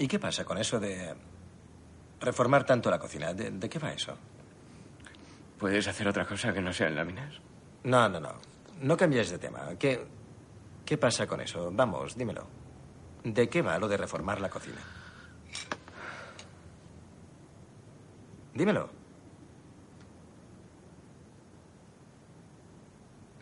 ¿Y 0.00 0.08
qué 0.08 0.18
pasa 0.18 0.46
con 0.46 0.56
eso 0.56 0.80
de 0.80 1.14
reformar 2.22 2.64
tanto 2.64 2.90
la 2.90 2.98
cocina? 2.98 3.34
¿De, 3.34 3.50
de 3.50 3.68
qué 3.68 3.78
va 3.78 3.92
eso? 3.92 4.16
¿Puedes 5.58 5.86
hacer 5.88 6.08
otra 6.08 6.24
cosa 6.24 6.54
que 6.54 6.62
no 6.62 6.72
sean 6.72 6.94
láminas? 6.96 7.34
No, 7.84 8.08
no, 8.08 8.18
no. 8.18 8.32
No 8.80 8.96
cambies 8.96 9.28
de 9.28 9.38
tema. 9.38 9.60
¿Qué, 9.78 10.02
¿Qué 10.86 10.96
pasa 10.96 11.26
con 11.26 11.42
eso? 11.42 11.70
Vamos, 11.70 12.16
dímelo. 12.16 12.46
¿De 13.24 13.50
qué 13.50 13.60
va 13.60 13.78
lo 13.78 13.88
de 13.88 13.98
reformar 13.98 14.40
la 14.40 14.48
cocina? 14.48 14.80
Dímelo. 18.54 18.88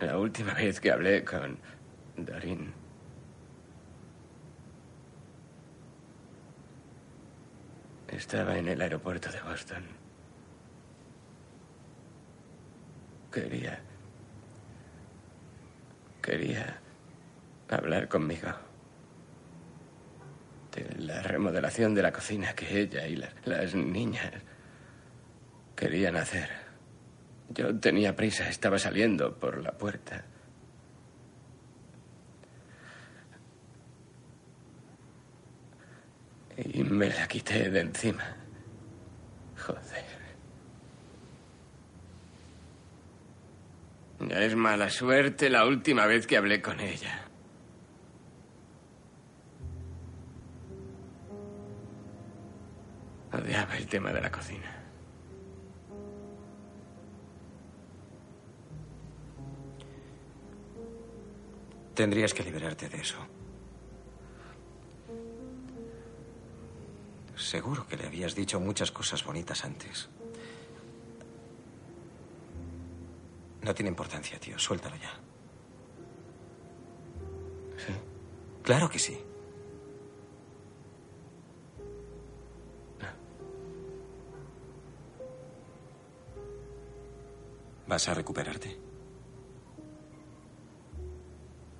La 0.00 0.18
última 0.18 0.54
vez 0.54 0.80
que 0.80 0.90
hablé 0.90 1.24
con 1.24 1.56
Darín. 2.16 2.72
Estaba 8.18 8.58
en 8.58 8.66
el 8.66 8.80
aeropuerto 8.80 9.30
de 9.30 9.40
Boston. 9.42 9.84
Quería. 13.32 13.78
Quería 16.20 16.80
hablar 17.68 18.08
conmigo. 18.08 18.48
De 20.74 20.96
la 20.98 21.22
remodelación 21.22 21.94
de 21.94 22.02
la 22.02 22.10
cocina 22.12 22.54
que 22.54 22.80
ella 22.80 23.06
y 23.06 23.14
la- 23.14 23.32
las 23.44 23.76
niñas 23.76 24.32
querían 25.76 26.16
hacer. 26.16 26.50
Yo 27.50 27.78
tenía 27.78 28.16
prisa, 28.16 28.48
estaba 28.48 28.80
saliendo 28.80 29.38
por 29.38 29.62
la 29.62 29.78
puerta. 29.78 30.24
Y 36.58 36.82
me 36.82 37.08
la 37.08 37.28
quité 37.28 37.70
de 37.70 37.80
encima. 37.80 38.36
Joder. 39.56 40.18
Ya 44.20 44.42
es 44.42 44.56
mala 44.56 44.90
suerte 44.90 45.48
la 45.48 45.64
última 45.64 46.06
vez 46.06 46.26
que 46.26 46.36
hablé 46.36 46.60
con 46.60 46.80
ella. 46.80 47.28
tema 53.88 54.12
de 54.12 54.20
la 54.20 54.30
cocina. 54.30 54.74
Tendrías 61.94 62.32
que 62.32 62.44
liberarte 62.44 62.88
de 62.88 62.98
eso. 62.98 63.37
Seguro 67.38 67.86
que 67.86 67.96
le 67.96 68.06
habías 68.06 68.34
dicho 68.34 68.58
muchas 68.58 68.90
cosas 68.90 69.24
bonitas 69.24 69.64
antes. 69.64 70.08
No 73.62 73.74
tiene 73.74 73.90
importancia, 73.90 74.38
tío. 74.38 74.58
Suéltalo 74.58 74.96
ya. 74.96 75.12
¿Sí? 77.76 77.92
Claro 78.62 78.90
que 78.90 78.98
sí. 78.98 79.18
¿Vas 87.86 88.06
a 88.06 88.14
recuperarte? 88.14 88.78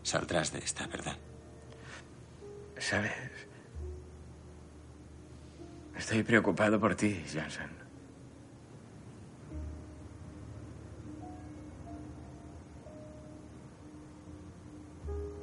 Saldrás 0.03 0.53
de 0.53 0.61
esta, 0.61 0.87
¿verdad? 0.87 1.19
¿Sabes? 2.79 3.38
Estoy 5.99 6.23
preocupado 6.23 6.79
por 6.79 6.95
ti, 6.95 7.23
Johnson. 7.27 7.67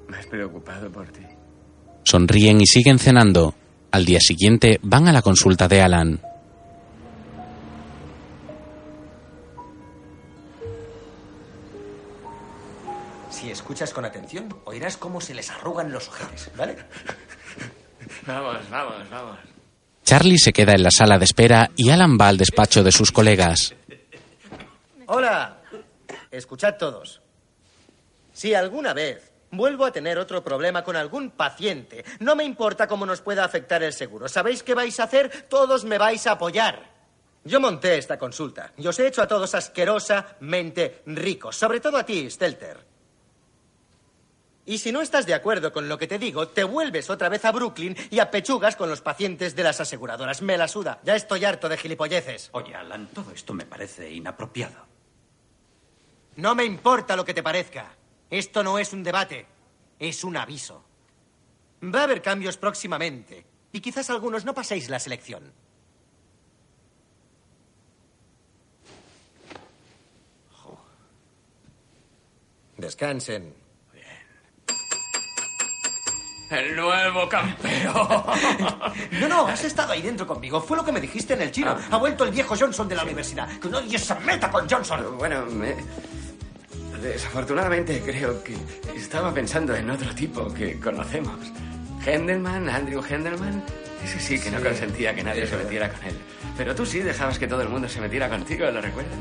Más 0.07 0.25
preocupado 0.27 0.89
por 0.89 1.09
ti. 1.09 1.21
Sonríen 2.03 2.61
y 2.61 2.65
siguen 2.65 2.99
cenando. 2.99 3.53
Al 3.91 4.05
día 4.05 4.19
siguiente 4.21 4.79
van 4.81 5.07
a 5.09 5.11
la 5.11 5.21
consulta 5.21 5.67
de 5.67 5.81
Alan. 5.81 6.21
Si 13.29 13.51
escuchas 13.51 13.93
con 13.93 14.05
atención, 14.05 14.47
oirás 14.63 14.95
cómo 14.95 15.19
se 15.19 15.33
les 15.33 15.51
arrugan 15.51 15.91
los 15.91 16.07
ojetes, 16.07 16.49
¿vale? 16.55 16.77
Vamos, 18.25 18.69
vamos, 18.69 19.09
vamos. 19.09 19.54
Charlie 20.05 20.37
se 20.37 20.53
queda 20.53 20.73
en 20.73 20.83
la 20.83 20.91
sala 20.91 21.17
de 21.17 21.25
espera 21.25 21.71
y 21.75 21.89
Alan 21.89 22.15
va 22.21 22.27
al 22.27 22.37
despacho 22.37 22.83
de 22.83 22.91
sus 22.91 23.11
colegas. 23.11 23.73
Hola. 25.07 25.57
Escuchad 26.29 26.75
todos. 26.77 27.21
Si 28.31 28.53
alguna 28.53 28.93
vez 28.93 29.31
vuelvo 29.49 29.83
a 29.83 29.91
tener 29.91 30.19
otro 30.19 30.43
problema 30.43 30.83
con 30.83 30.95
algún 30.95 31.31
paciente, 31.31 32.05
no 32.19 32.35
me 32.35 32.43
importa 32.43 32.87
cómo 32.87 33.05
nos 33.07 33.21
pueda 33.21 33.43
afectar 33.43 33.81
el 33.81 33.93
seguro. 33.93 34.27
¿Sabéis 34.27 34.61
qué 34.61 34.75
vais 34.75 34.99
a 34.99 35.05
hacer? 35.05 35.47
Todos 35.49 35.85
me 35.85 35.97
vais 35.97 36.27
a 36.27 36.33
apoyar. 36.33 36.93
Yo 37.43 37.59
monté 37.59 37.97
esta 37.97 38.19
consulta 38.19 38.73
y 38.77 38.85
os 38.85 38.99
he 38.99 39.07
hecho 39.07 39.23
a 39.23 39.27
todos 39.27 39.55
asquerosamente 39.55 41.01
ricos, 41.07 41.55
sobre 41.55 41.79
todo 41.79 41.97
a 41.97 42.05
ti, 42.05 42.29
Stelter. 42.29 42.94
Y 44.65 44.79
si 44.79 44.91
no 44.91 45.01
estás 45.01 45.27
de 45.27 45.35
acuerdo 45.35 45.71
con 45.71 45.87
lo 45.87 45.97
que 45.97 46.07
te 46.07 46.17
digo, 46.17 46.47
te 46.47 46.63
vuelves 46.63 47.09
otra 47.09 47.29
vez 47.29 47.45
a 47.45 47.51
Brooklyn 47.51 47.95
y 48.09 48.19
apechugas 48.19 48.75
con 48.75 48.89
los 48.89 49.01
pacientes 49.01 49.55
de 49.55 49.63
las 49.63 49.79
aseguradoras. 49.79 50.41
Me 50.41 50.57
la 50.57 50.67
suda. 50.67 50.99
Ya 51.03 51.15
estoy 51.15 51.45
harto 51.45 51.69
de 51.69 51.77
gilipolleces. 51.77 52.49
Oye, 52.53 52.73
Alan, 52.73 53.07
todo 53.07 53.31
esto 53.31 53.53
me 53.53 53.65
parece 53.65 54.11
inapropiado. 54.11 54.87
No 56.37 56.55
me 56.55 56.65
importa 56.65 57.15
lo 57.15 57.23
que 57.23 57.33
te 57.33 57.43
parezca. 57.43 57.95
Esto 58.29 58.63
no 58.63 58.79
es 58.79 58.91
un 58.91 59.03
debate, 59.03 59.45
es 59.99 60.23
un 60.23 60.35
aviso. 60.35 60.83
Va 61.83 62.01
a 62.01 62.03
haber 62.03 62.23
cambios 62.23 62.57
próximamente 62.57 63.45
y 63.71 63.81
quizás 63.81 64.09
algunos 64.09 64.45
no 64.45 64.55
paséis 64.55 64.89
la 64.89 64.99
selección. 64.99 65.53
Descansen. 72.77 73.64
El 76.57 76.75
nuevo 76.75 77.27
campeón. 77.29 77.95
No, 79.19 79.27
no, 79.27 79.47
has 79.47 79.63
estado 79.63 79.93
ahí 79.93 80.01
dentro 80.01 80.25
conmigo. 80.27 80.61
Fue 80.61 80.75
lo 80.77 80.83
que 80.85 80.91
me 80.91 80.99
dijiste 81.01 81.33
en 81.33 81.41
el 81.41 81.51
chino. 81.51 81.75
Ha 81.91 81.97
vuelto 81.97 82.23
el 82.23 82.31
viejo 82.31 82.55
Johnson 82.57 82.87
de 82.87 82.95
la 82.95 83.03
universidad. 83.03 83.47
Que 83.59 83.69
nadie 83.69 83.97
se 83.97 84.13
meta 84.15 84.49
con 84.51 84.69
Johnson. 84.69 85.17
Bueno, 85.17 85.45
me- 85.47 85.75
desafortunadamente 87.01 88.01
creo 88.05 88.43
que 88.43 88.55
estaba 88.95 89.33
pensando 89.33 89.75
en 89.75 89.89
otro 89.89 90.13
tipo 90.15 90.51
que 90.53 90.79
conocemos. 90.79 91.35
Hendelman, 92.05 92.69
Andrew 92.69 93.03
Hendelman. 93.07 93.63
Ese 94.03 94.19
sí 94.19 94.39
que 94.39 94.51
no 94.51 94.59
Sí. 94.59 94.63
consentía 94.65 95.15
que 95.15 95.23
nadie 95.23 95.43
Es 95.43 95.49
se 95.49 95.57
metiera 95.57 95.89
con 95.91 96.03
él. 96.05 96.17
Pero 96.57 96.75
tú 96.75 96.85
sí 96.85 96.99
dejabas 96.99 97.39
que 97.39 97.47
todo 97.47 97.61
el 97.61 97.69
mundo 97.69 97.87
se 97.89 97.99
metiera 97.99 98.29
contigo, 98.29 98.69
¿lo 98.69 98.81
recuerdas? 98.81 99.17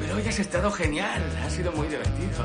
Pero 0.00 0.16
hoy 0.16 0.28
has 0.28 0.38
estado 0.38 0.70
genial. 0.70 1.22
Ha 1.44 1.50
sido 1.50 1.70
muy 1.72 1.86
divertido. 1.88 2.44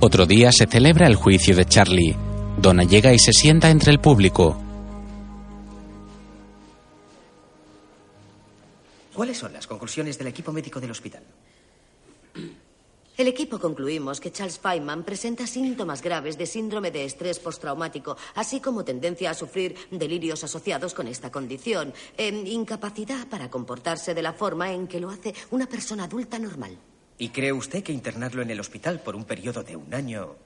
Otro 0.00 0.26
día 0.26 0.50
se 0.52 0.66
celebra 0.66 1.06
el 1.08 1.16
juicio 1.16 1.56
de 1.56 1.64
Charlie. 1.64 2.16
Donna 2.60 2.82
llega 2.82 3.12
y 3.12 3.18
se 3.18 3.32
sienta 3.32 3.70
entre 3.70 3.92
el 3.92 4.00
público. 4.00 4.56
¿Cuáles 9.14 9.38
son 9.38 9.52
las 9.52 9.66
conclusiones 9.66 10.18
del 10.18 10.26
equipo 10.28 10.52
médico 10.52 10.80
del 10.80 10.90
hospital? 10.90 11.22
El 13.16 13.26
equipo 13.26 13.58
concluimos 13.58 14.20
que 14.20 14.30
Charles 14.30 14.60
Feynman 14.60 15.02
presenta 15.02 15.46
síntomas 15.46 16.02
graves 16.02 16.38
de 16.38 16.46
síndrome 16.46 16.92
de 16.92 17.04
estrés 17.04 17.40
postraumático, 17.40 18.16
así 18.36 18.60
como 18.60 18.84
tendencia 18.84 19.30
a 19.30 19.34
sufrir 19.34 19.74
delirios 19.90 20.44
asociados 20.44 20.94
con 20.94 21.08
esta 21.08 21.32
condición, 21.32 21.92
e 22.16 22.28
incapacidad 22.28 23.26
para 23.26 23.50
comportarse 23.50 24.14
de 24.14 24.22
la 24.22 24.32
forma 24.32 24.72
en 24.72 24.86
que 24.86 25.00
lo 25.00 25.10
hace 25.10 25.34
una 25.50 25.66
persona 25.66 26.04
adulta 26.04 26.38
normal. 26.38 26.78
¿Y 27.18 27.30
cree 27.30 27.52
usted 27.52 27.82
que 27.82 27.92
internarlo 27.92 28.42
en 28.42 28.50
el 28.50 28.60
hospital 28.60 29.00
por 29.00 29.16
un 29.16 29.24
periodo 29.24 29.64
de 29.64 29.74
un 29.74 29.92
año 29.92 30.36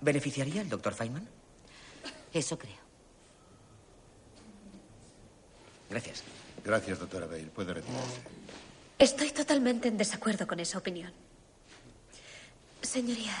beneficiaría 0.00 0.60
al 0.60 0.68
doctor 0.68 0.94
Feynman? 0.94 1.28
Eso 2.32 2.58
creo. 2.58 2.76
Gracias. 5.90 6.22
Gracias, 6.64 6.98
doctora 6.98 7.26
Bale. 7.26 7.46
Puede 7.46 7.74
retirarse. 7.74 8.20
Estoy 8.98 9.30
totalmente 9.30 9.88
en 9.88 9.96
desacuerdo 9.96 10.46
con 10.46 10.60
esa 10.60 10.78
opinión. 10.78 11.12
Señoría, 12.82 13.32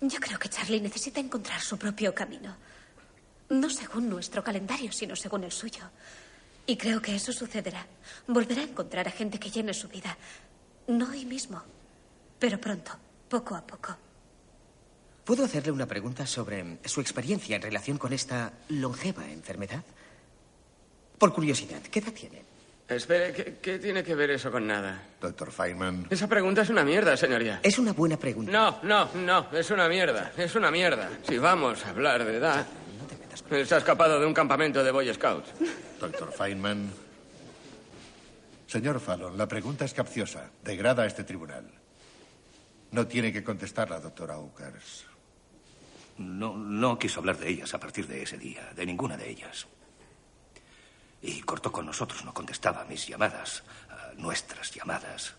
yo 0.00 0.18
creo 0.18 0.38
que 0.38 0.48
Charlie 0.48 0.80
necesita 0.80 1.20
encontrar 1.20 1.60
su 1.60 1.78
propio 1.78 2.14
camino. 2.14 2.56
No 3.50 3.70
según 3.70 4.08
nuestro 4.08 4.42
calendario, 4.42 4.92
sino 4.92 5.14
según 5.14 5.44
el 5.44 5.52
suyo. 5.52 5.82
Y 6.66 6.76
creo 6.76 7.00
que 7.00 7.14
eso 7.14 7.32
sucederá. 7.32 7.86
Volverá 8.26 8.62
a 8.62 8.64
encontrar 8.64 9.08
a 9.08 9.10
gente 9.10 9.38
que 9.38 9.50
llene 9.50 9.72
su 9.72 9.88
vida. 9.88 10.16
No 10.86 11.10
hoy 11.10 11.24
mismo, 11.24 11.62
pero 12.38 12.60
pronto, 12.60 12.92
poco 13.28 13.54
a 13.54 13.66
poco. 13.66 13.96
¿Puedo 15.28 15.44
hacerle 15.44 15.72
una 15.72 15.84
pregunta 15.84 16.26
sobre 16.26 16.78
su 16.86 17.02
experiencia 17.02 17.56
en 17.56 17.60
relación 17.60 17.98
con 17.98 18.14
esta 18.14 18.50
longeva 18.70 19.30
enfermedad? 19.30 19.84
Por 21.18 21.34
curiosidad, 21.34 21.82
¿qué 21.82 21.98
edad 21.98 22.14
tiene? 22.14 22.42
Espere, 22.88 23.34
¿qué, 23.34 23.58
qué 23.60 23.78
tiene 23.78 24.02
que 24.02 24.14
ver 24.14 24.30
eso 24.30 24.50
con 24.50 24.66
nada? 24.66 25.02
Doctor 25.20 25.52
Feynman. 25.52 26.06
Esa 26.08 26.28
pregunta 26.28 26.62
es 26.62 26.70
una 26.70 26.82
mierda, 26.82 27.14
señoría. 27.14 27.60
Es 27.62 27.78
una 27.78 27.92
buena 27.92 28.16
pregunta. 28.16 28.50
No, 28.50 28.78
no, 28.82 29.10
no, 29.16 29.50
es 29.52 29.70
una 29.70 29.86
mierda, 29.86 30.32
es 30.34 30.54
una 30.54 30.70
mierda. 30.70 31.10
Si 31.28 31.36
vamos 31.36 31.84
a 31.84 31.90
hablar 31.90 32.24
de 32.24 32.38
edad... 32.38 32.66
Él 33.50 33.66
se 33.66 33.74
ha 33.74 33.78
escapado 33.78 34.18
de 34.18 34.24
un 34.24 34.32
campamento 34.32 34.82
de 34.82 34.90
Boy 34.90 35.12
Scouts. 35.12 35.50
Doctor 36.00 36.32
Feynman. 36.32 36.90
Señor 38.66 38.98
Fallon, 38.98 39.36
la 39.36 39.46
pregunta 39.46 39.84
es 39.84 39.92
capciosa. 39.92 40.48
Degrada 40.64 41.02
a 41.02 41.06
este 41.06 41.24
tribunal. 41.24 41.70
No 42.92 43.06
tiene 43.06 43.30
que 43.30 43.44
contestarla, 43.44 44.00
doctora 44.00 44.38
Oakers. 44.38 45.07
No, 46.18 46.98
quiso 46.98 47.20
hablar 47.20 47.38
de 47.38 47.48
ellas 47.48 47.72
a 47.74 47.80
partir 47.80 48.06
de 48.06 48.22
ese 48.22 48.36
día, 48.36 48.72
de 48.74 48.84
ninguna 48.84 49.16
de 49.16 49.30
ellas. 49.30 49.66
Y 51.22 51.40
cortó 51.42 51.72
con 51.72 51.86
nosotros, 51.86 52.24
no 52.24 52.34
contestaba 52.34 52.82
a 52.82 52.84
mis 52.84 53.06
llamadas, 53.06 53.62
a 53.88 54.14
nuestras 54.14 54.72
llamadas. 54.72 55.34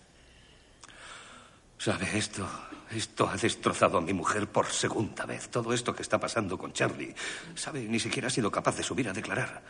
¿Sabe 1.77 2.17
esto? 2.17 2.47
Esto 2.91 3.29
ha 3.29 3.37
destrozado 3.37 3.97
a 3.97 4.01
mi 4.01 4.13
mujer 4.13 4.47
por 4.47 4.67
segunda 4.67 5.25
vez. 5.25 5.49
Todo 5.49 5.73
esto 5.73 5.93
que 5.95 6.01
está 6.01 6.19
pasando 6.19 6.57
con 6.57 6.73
Charlie. 6.73 7.15
¿Sabe? 7.55 7.81
Ni 7.83 7.99
siquiera 7.99 8.27
ha 8.27 8.31
sido 8.31 8.51
capaz 8.51 8.75
de 8.75 8.83
subir 8.83 9.07
a 9.07 9.13
declarar. 9.13 9.61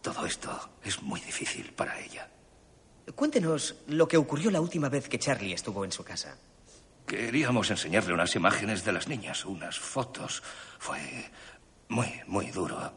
Todo 0.00 0.26
esto 0.26 0.70
es 0.82 1.02
muy 1.02 1.20
difícil 1.20 1.72
para 1.72 1.98
ella. 1.98 2.28
Cuéntenos 3.14 3.76
lo 3.88 4.06
que 4.06 4.16
ocurrió 4.16 4.50
la 4.50 4.60
última 4.60 4.88
vez 4.88 5.08
que 5.08 5.18
Charlie 5.18 5.54
estuvo 5.54 5.84
en 5.84 5.92
su 5.92 6.04
casa. 6.04 6.36
Queríamos 7.06 7.70
enseñarle 7.70 8.14
unas 8.14 8.34
imágenes 8.34 8.84
de 8.84 8.92
las 8.92 9.08
niñas, 9.08 9.44
unas 9.44 9.78
fotos. 9.78 10.42
Fue 10.78 10.98
muy, 11.88 12.20
muy 12.26 12.46
duro. 12.50 12.92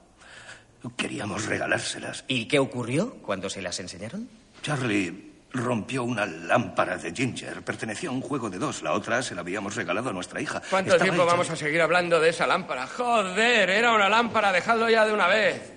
Queríamos 0.95 1.45
regalárselas. 1.45 2.23
¿Y 2.27 2.45
qué 2.45 2.59
ocurrió 2.59 3.15
cuando 3.15 3.49
se 3.49 3.61
las 3.61 3.79
enseñaron? 3.79 4.29
Charlie 4.61 5.33
rompió 5.51 6.03
una 6.03 6.25
lámpara 6.25 6.97
de 6.97 7.11
Ginger. 7.13 7.61
Pertenecía 7.63 8.09
a 8.09 8.11
un 8.13 8.21
juego 8.21 8.49
de 8.49 8.57
dos. 8.57 8.81
La 8.83 8.93
otra 8.93 9.21
se 9.21 9.35
la 9.35 9.41
habíamos 9.41 9.75
regalado 9.75 10.09
a 10.09 10.13
nuestra 10.13 10.39
hija. 10.39 10.61
¿Cuánto 10.69 10.91
Estaba 10.91 11.03
tiempo 11.03 11.23
hecha- 11.23 11.31
vamos 11.31 11.49
a 11.49 11.55
seguir 11.55 11.81
hablando 11.81 12.19
de 12.19 12.29
esa 12.29 12.47
lámpara? 12.47 12.87
Joder, 12.87 13.69
era 13.69 13.91
una 13.93 14.07
lámpara, 14.07 14.51
dejadlo 14.53 14.89
ya 14.89 15.05
de 15.05 15.13
una 15.13 15.27
vez. 15.27 15.73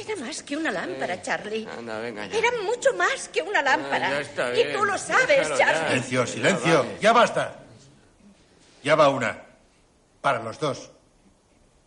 Era 0.00 0.16
más 0.16 0.42
que 0.42 0.56
una 0.56 0.70
lámpara, 0.70 1.20
Charlie. 1.22 1.66
Anda, 1.76 1.98
venga 2.00 2.26
ya. 2.26 2.38
Era 2.38 2.50
mucho 2.64 2.92
más 2.94 3.28
que 3.28 3.42
una 3.42 3.62
lámpara. 3.62 4.08
Ah, 4.08 4.12
ya 4.12 4.20
está 4.20 4.58
y 4.58 4.72
tú 4.72 4.84
lo 4.84 4.96
sabes, 4.98 5.26
Déjalo 5.28 5.58
ya. 5.58 5.64
Charlie. 5.66 5.88
Silencio, 5.88 6.26
silencio. 6.26 6.86
Ya 7.00 7.12
basta. 7.12 7.56
Ya 8.84 8.94
va 8.94 9.08
una. 9.08 9.42
Para 10.20 10.42
los 10.42 10.58
dos. 10.60 10.90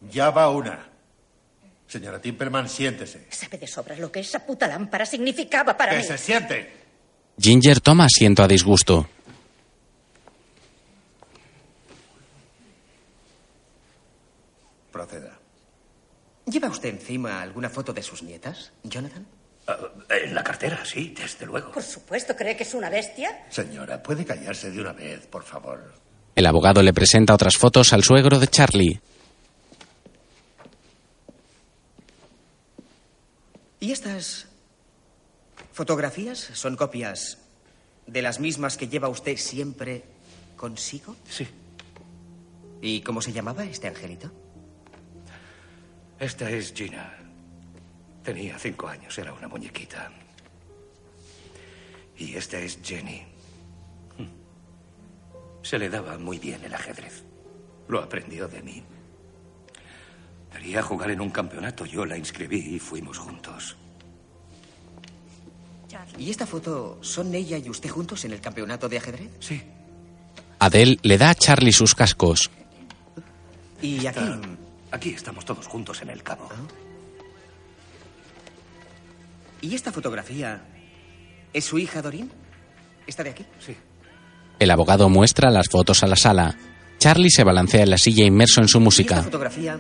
Ya 0.09 0.29
va 0.31 0.49
una. 0.49 0.87
Señora 1.87 2.19
Timperman, 2.21 2.67
siéntese. 2.69 3.27
Sabe 3.29 3.57
de 3.57 3.67
sobra 3.67 3.95
lo 3.95 4.11
que 4.11 4.21
esa 4.21 4.39
puta 4.45 4.67
lámpara 4.67 5.05
significaba 5.05 5.75
para 5.77 5.91
Que 5.91 5.97
mí. 5.99 6.03
se 6.03 6.17
siente. 6.17 6.73
Ginger 7.37 7.79
toma 7.81 8.05
asiento 8.05 8.43
a 8.43 8.47
disgusto. 8.47 9.07
Proceda. 14.91 15.30
¿Lleva 16.51 16.67
usted 16.67 16.89
encima 16.89 17.41
alguna 17.41 17.69
foto 17.69 17.93
de 17.93 18.03
sus 18.03 18.23
nietas, 18.23 18.73
Jonathan? 18.83 19.25
en 20.09 20.35
la 20.35 20.43
cartera, 20.43 20.83
sí, 20.83 21.15
desde 21.17 21.45
luego. 21.45 21.71
Por 21.71 21.83
supuesto, 21.83 22.35
¿cree 22.35 22.57
que 22.57 22.63
es 22.63 22.73
una 22.73 22.89
bestia? 22.89 23.45
Señora, 23.49 24.03
¿puede 24.03 24.25
callarse 24.25 24.69
de 24.69 24.81
una 24.81 24.91
vez, 24.91 25.27
por 25.27 25.43
favor? 25.43 25.93
El 26.35 26.45
abogado 26.45 26.83
le 26.83 26.91
presenta 26.91 27.33
otras 27.33 27.55
fotos 27.55 27.93
al 27.93 28.03
suegro 28.03 28.37
de 28.37 28.47
Charlie. 28.47 28.99
¿Y 33.79 33.93
estas 33.93 34.47
fotografías 35.71 36.49
son 36.53 36.75
copias 36.75 37.37
de 38.07 38.21
las 38.21 38.41
mismas 38.41 38.75
que 38.75 38.89
lleva 38.89 39.07
usted 39.07 39.37
siempre 39.37 40.03
consigo? 40.57 41.15
Sí. 41.29 41.47
¿Y 42.81 43.01
cómo 43.01 43.21
se 43.21 43.31
llamaba 43.31 43.63
este 43.63 43.87
angelito? 43.87 44.31
Esta 46.21 46.47
es 46.51 46.71
Gina. 46.71 47.17
Tenía 48.23 48.59
cinco 48.59 48.87
años, 48.87 49.17
era 49.17 49.33
una 49.33 49.47
muñequita. 49.47 50.11
Y 52.15 52.35
esta 52.35 52.59
es 52.59 52.77
Jenny. 52.83 53.23
Se 55.63 55.79
le 55.79 55.89
daba 55.89 56.19
muy 56.19 56.37
bien 56.37 56.63
el 56.63 56.75
ajedrez. 56.75 57.23
Lo 57.87 58.03
aprendió 58.03 58.47
de 58.47 58.61
mí. 58.61 58.83
Quería 60.53 60.83
jugar 60.83 61.09
en 61.09 61.21
un 61.21 61.31
campeonato. 61.31 61.87
Yo 61.87 62.05
la 62.05 62.19
inscribí 62.19 62.75
y 62.75 62.77
fuimos 62.77 63.17
juntos. 63.17 63.75
¿Y 66.19 66.29
esta 66.29 66.45
foto 66.45 66.99
son 67.01 67.33
ella 67.33 67.57
y 67.57 67.67
usted 67.67 67.89
juntos 67.89 68.25
en 68.25 68.33
el 68.33 68.41
campeonato 68.41 68.87
de 68.87 68.97
ajedrez? 68.97 69.31
Sí. 69.39 69.63
Adele 70.59 70.99
le 71.01 71.17
da 71.17 71.31
a 71.31 71.35
Charlie 71.35 71.71
sus 71.71 71.95
cascos. 71.95 72.51
Y 73.81 74.05
aquí. 74.05 74.19
Aquí 74.91 75.11
estamos 75.11 75.45
todos 75.45 75.67
juntos 75.67 76.01
en 76.01 76.09
el 76.09 76.21
cabo. 76.23 76.49
¿Y 79.61 79.75
esta 79.75 79.91
fotografía 79.91 80.61
es 81.53 81.65
su 81.65 81.77
hija 81.79 82.01
Dorin? 82.01 82.31
¿Está 83.07 83.23
de 83.23 83.29
aquí? 83.31 83.45
Sí. 83.59 83.75
El 84.59 84.71
abogado 84.71 85.09
muestra 85.09 85.49
las 85.49 85.69
fotos 85.69 86.03
a 86.03 86.07
la 86.07 86.15
sala. 86.15 86.55
Charlie 86.97 87.29
se 87.31 87.43
balancea 87.43 87.83
en 87.83 87.89
la 87.91 87.97
silla 87.97 88.25
inmerso 88.25 88.61
en 88.61 88.67
su 88.67 88.77
¿Y 88.77 88.81
esta 88.81 88.83
música. 88.85 89.23
fotografía 89.23 89.79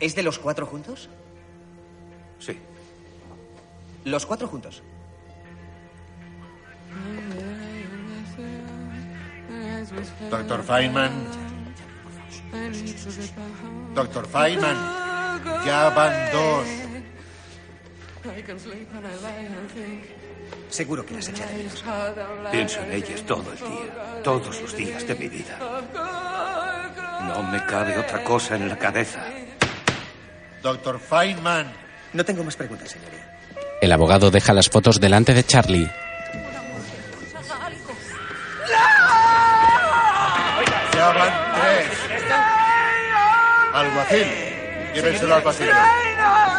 es 0.00 0.14
de 0.14 0.22
los 0.22 0.38
cuatro 0.38 0.66
juntos? 0.66 1.08
Sí. 2.38 2.56
Los 4.04 4.26
cuatro 4.26 4.48
juntos. 4.48 4.82
Doctor 10.30 10.62
Feynman. 10.62 11.51
Doctor 13.94 14.26
Feynman. 14.26 14.76
Ya 15.64 15.88
van 15.90 16.32
dos. 16.32 16.66
Seguro 20.68 21.04
que 21.04 21.14
las 21.14 21.28
echa 21.28 21.46
de 21.46 21.54
menos. 21.54 21.84
Pienso 22.50 22.80
en 22.80 22.92
ellas 22.92 23.22
todo 23.22 23.52
el 23.52 23.58
día, 23.58 24.22
todos 24.22 24.60
los 24.60 24.76
días 24.76 25.06
de 25.06 25.14
mi 25.14 25.28
vida. 25.28 25.58
No 27.26 27.42
me 27.44 27.64
cabe 27.66 27.98
otra 27.98 28.22
cosa 28.24 28.56
en 28.56 28.68
la 28.68 28.78
cabeza. 28.78 29.24
Doctor 30.62 31.00
Feynman. 31.00 31.72
No 32.12 32.24
tengo 32.24 32.44
más 32.44 32.56
preguntas, 32.56 32.90
señoría. 32.90 33.38
El 33.80 33.92
abogado 33.92 34.30
deja 34.30 34.52
las 34.52 34.68
fotos 34.68 35.00
delante 35.00 35.34
de 35.34 35.44
Charlie. 35.44 35.90
Alguacil. 43.72 44.26
Llévenselo 44.94 45.34
al 45.34 45.42
pasillo. 45.42 45.70
Espera 45.70 46.58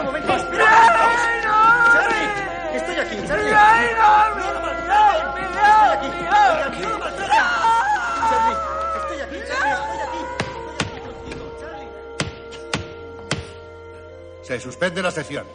un 0.00 0.06
momento, 0.06 0.36
espera 0.36 0.64
un 0.64 0.70
momento. 0.70 1.48
Charlie, 1.92 2.28
que 2.72 2.76
estoy 2.76 2.96
aquí, 2.96 3.16
Charlie. 3.26 3.52
No. 3.52 3.58
Estoy 5.46 5.90
aquí. 5.92 6.08
No. 6.24 6.30
Charlie, 8.28 8.56
estoy 8.98 9.18
aquí, 9.20 9.38
Charlie, 9.48 9.72
estoy 9.72 10.00
aquí. 10.02 10.20
Charlie. 11.60 11.88
Se 14.42 14.58
suspende 14.60 15.02
la 15.02 15.10
sesión. 15.12 15.46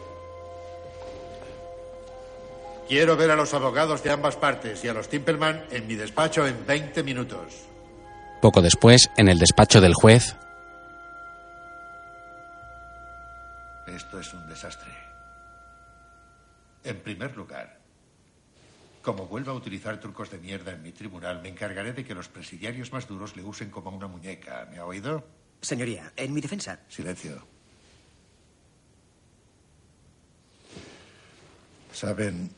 Quiero 2.88 3.16
ver 3.16 3.30
a 3.30 3.36
los 3.36 3.54
abogados 3.54 4.02
de 4.02 4.10
ambas 4.10 4.36
partes 4.36 4.84
y 4.84 4.88
a 4.88 4.94
los 4.94 5.08
Timpelman 5.08 5.64
en 5.70 5.86
mi 5.86 5.94
despacho 5.94 6.46
en 6.46 6.66
20 6.66 7.02
minutos. 7.02 7.68
Poco 8.42 8.60
después, 8.60 9.08
en 9.16 9.28
el 9.28 9.38
despacho 9.38 9.80
del 9.80 9.94
juez, 9.94 10.34
Esto 13.86 14.18
es 14.18 14.34
un 14.34 14.48
desastre. 14.48 14.90
En 16.82 16.98
primer 17.00 17.36
lugar, 17.36 17.78
como 19.00 19.26
vuelva 19.26 19.52
a 19.52 19.54
utilizar 19.54 20.00
trucos 20.00 20.30
de 20.30 20.38
mierda 20.38 20.72
en 20.72 20.82
mi 20.82 20.90
tribunal, 20.90 21.40
me 21.40 21.50
encargaré 21.50 21.92
de 21.92 22.04
que 22.04 22.14
los 22.14 22.28
presidiarios 22.28 22.92
más 22.92 23.06
duros 23.06 23.36
le 23.36 23.44
usen 23.44 23.70
como 23.70 23.90
una 23.90 24.08
muñeca. 24.08 24.66
¿Me 24.70 24.78
ha 24.78 24.86
oído? 24.86 25.24
Señoría, 25.60 26.12
en 26.16 26.34
mi 26.34 26.40
defensa. 26.40 26.80
Silencio. 26.88 27.46
Saben, 31.92 32.50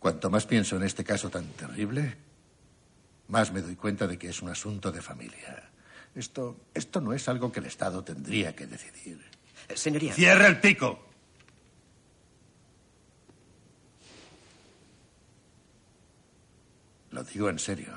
cuanto 0.00 0.30
más 0.30 0.46
pienso 0.46 0.76
en 0.76 0.82
este 0.82 1.04
caso 1.04 1.30
tan 1.30 1.46
terrible, 1.50 2.23
más 3.28 3.52
me 3.52 3.62
doy 3.62 3.76
cuenta 3.76 4.06
de 4.06 4.18
que 4.18 4.28
es 4.28 4.42
un 4.42 4.50
asunto 4.50 4.92
de 4.92 5.00
familia. 5.00 5.70
Esto, 6.14 6.66
esto 6.72 7.00
no 7.00 7.12
es 7.12 7.28
algo 7.28 7.50
que 7.50 7.60
el 7.60 7.66
Estado 7.66 8.04
tendría 8.04 8.54
que 8.54 8.66
decidir. 8.66 9.20
Señoría. 9.74 10.14
¡Cierra 10.14 10.46
el 10.46 10.60
pico! 10.60 11.08
Lo 17.10 17.22
digo 17.22 17.48
en 17.48 17.58
serio. 17.58 17.96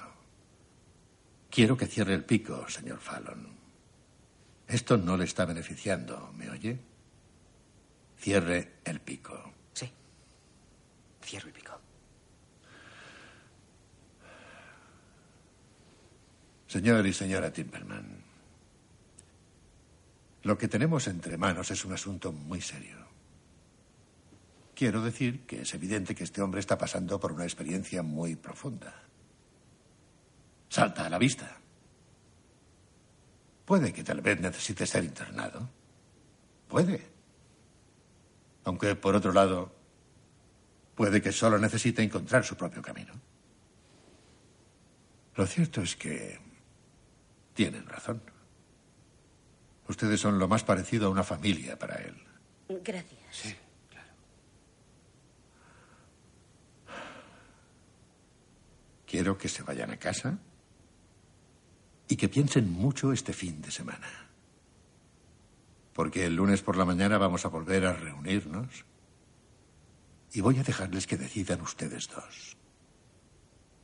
Quiero 1.49 1.76
que 1.76 1.88
cierre 1.88 2.14
el 2.14 2.24
pico, 2.24 2.70
señor 2.70 2.99
Fallon. 2.99 3.48
Esto 4.68 4.95
no 4.95 5.18
le 5.18 5.26
está 5.26 5.45
beneficiando, 5.45 6.32
¿me 6.36 6.49
oye? 6.49 6.78
Cierre 8.20 8.74
el 8.84 8.99
pico. 8.99 9.54
Sí. 9.74 9.91
Cierro 11.24 11.48
el 11.48 11.54
pico. 11.54 11.57
Señor 16.68 17.06
y 17.07 17.14
señora 17.14 17.52
Timperman, 17.52 18.23
lo 20.44 20.57
que 20.57 20.68
tenemos 20.68 21.07
entre 21.07 21.38
manos 21.38 21.72
es 21.72 21.85
un 21.85 21.94
asunto 21.94 22.31
muy 22.31 22.61
serio. 22.61 23.07
Quiero 24.76 25.02
decir 25.02 25.45
que 25.45 25.61
es 25.61 25.73
evidente 25.73 26.14
que 26.14 26.23
este 26.23 26.41
hombre 26.41 26.60
está 26.60 26.77
pasando 26.77 27.19
por 27.19 27.31
una 27.31 27.45
experiencia 27.45 28.03
muy 28.03 28.35
profunda. 28.35 28.94
Salta 30.69 31.06
a 31.06 31.10
la 31.10 31.18
vista. 31.18 31.57
Puede 33.65 33.91
que 33.91 34.03
tal 34.03 34.22
vez 34.22 34.39
necesite 34.39 34.85
ser 34.85 35.03
internado. 35.03 35.68
Puede. 36.68 37.07
Aunque, 38.65 38.95
por 38.95 39.15
otro 39.15 39.31
lado, 39.31 39.73
puede 40.95 41.22
que 41.22 41.31
solo 41.31 41.57
necesite 41.57 42.03
encontrar 42.03 42.45
su 42.45 42.56
propio 42.56 42.81
camino. 42.81 43.14
Lo 45.35 45.48
cierto 45.48 45.81
es 45.81 45.95
que 45.95 46.47
tienen 47.58 47.88
razón. 47.88 48.22
Ustedes 49.88 50.22
son 50.22 50.38
lo 50.38 50.48
más 50.48 50.64
parecido 50.64 51.08
a 51.08 51.10
una 51.10 51.24
familia 51.24 51.80
para 51.80 51.96
él. 51.96 52.16
Gracias. 52.84 53.20
Sí. 53.32 53.56
Quiero 59.08 59.40
que 59.40 59.50
se 59.50 59.64
vayan 59.64 59.90
a 59.90 59.98
casa 59.98 60.38
y 62.08 62.16
que 62.16 62.30
piensen 62.30 62.72
mucho 62.72 63.12
este 63.12 63.34
fin 63.34 63.60
de 63.60 63.72
semana. 63.72 64.30
Porque 65.94 66.28
el 66.28 66.36
lunes 66.36 66.62
por 66.62 66.78
la 66.78 66.86
mañana 66.86 67.18
vamos 67.18 67.44
a 67.46 67.50
volver 67.50 67.88
a 67.88 67.94
reunirnos 67.94 68.86
y 70.32 70.42
voy 70.42 70.60
a 70.60 70.64
dejarles 70.64 71.08
que 71.08 71.18
decidan 71.18 71.62
ustedes 71.62 72.08
dos. 72.08 72.56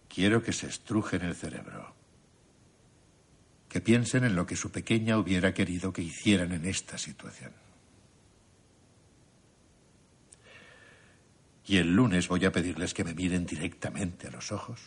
Quiero 0.09 0.43
que 0.43 0.53
se 0.53 0.67
estrujen 0.67 1.23
el 1.23 1.33
cerebro. 1.33 2.02
Que 3.73 3.81
piensen 3.81 4.23
en 4.23 4.35
lo 4.35 4.45
que 4.45 4.55
su 4.55 4.71
pequeña 4.71 5.17
hubiera 5.17 5.55
querido 5.55 5.91
que 5.91 6.03
hicieran 6.03 6.51
en 6.51 6.65
esta 6.65 6.99
situación. 6.99 7.53
Y 11.65 11.77
el 11.77 11.95
lunes 11.95 12.27
voy 12.27 12.45
a 12.45 12.51
pedirles 12.51 12.93
que 12.93 13.03
me 13.03 13.15
miren 13.15 13.47
directamente 13.47 14.27
a 14.27 14.31
los 14.31 14.51
ojos 14.51 14.79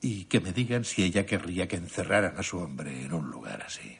y 0.00 0.24
que 0.24 0.40
me 0.40 0.52
digan 0.52 0.84
si 0.84 1.04
ella 1.04 1.24
querría 1.24 1.68
que 1.68 1.76
encerraran 1.76 2.36
a 2.36 2.42
su 2.42 2.58
hombre 2.58 3.04
en 3.04 3.12
un 3.12 3.30
lugar 3.30 3.62
así. 3.62 3.98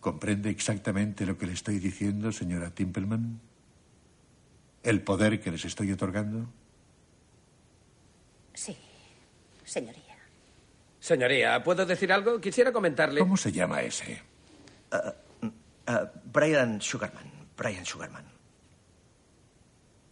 ¿Comprende 0.00 0.48
exactamente 0.48 1.26
lo 1.26 1.36
que 1.36 1.46
le 1.46 1.52
estoy 1.52 1.80
diciendo, 1.80 2.32
señora 2.32 2.70
Timpleman? 2.70 3.40
¿El 4.82 5.02
poder 5.02 5.38
que 5.42 5.50
les 5.50 5.66
estoy 5.66 5.92
otorgando? 5.92 6.48
Sí, 8.58 8.76
señoría. 9.64 10.16
Señoría, 10.98 11.62
¿puedo 11.62 11.86
decir 11.86 12.12
algo? 12.12 12.40
Quisiera 12.40 12.72
comentarle. 12.72 13.20
¿Cómo 13.20 13.36
se 13.36 13.52
llama 13.52 13.82
ese? 13.82 14.20
Ah, 14.90 16.10
Brian 16.24 16.80
Sugarman. 16.80 17.30
Brian 17.56 17.86
Sugarman. 17.86 18.24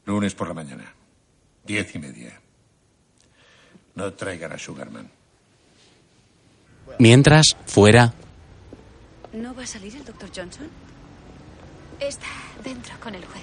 Lunes 0.05 0.33
por 0.37 0.47
la 0.47 0.55
mañana. 0.55 0.95
Diez 1.65 1.93
y 1.97 1.99
media. 1.99 2.41
No 3.97 4.13
traigan 4.15 4.53
a 4.53 4.59
Sugarman. 4.59 5.11
Mientras, 7.01 7.57
fuera, 7.67 8.15
¿No 9.33 9.57
va 9.57 9.65
a 9.65 9.67
salir 9.67 9.95
el 9.97 10.05
doctor 10.05 10.31
Johnson? 10.35 10.69
Está 11.99 12.29
dentro 12.63 12.95
con 13.01 13.13
el 13.17 13.25
juez. 13.25 13.43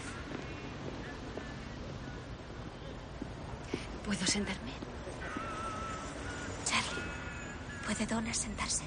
¿Puedo 4.05 4.25
sentarme? 4.25 4.82
¿Puede 7.85 8.05
Donna 8.05 8.33
sentarse? 8.33 8.83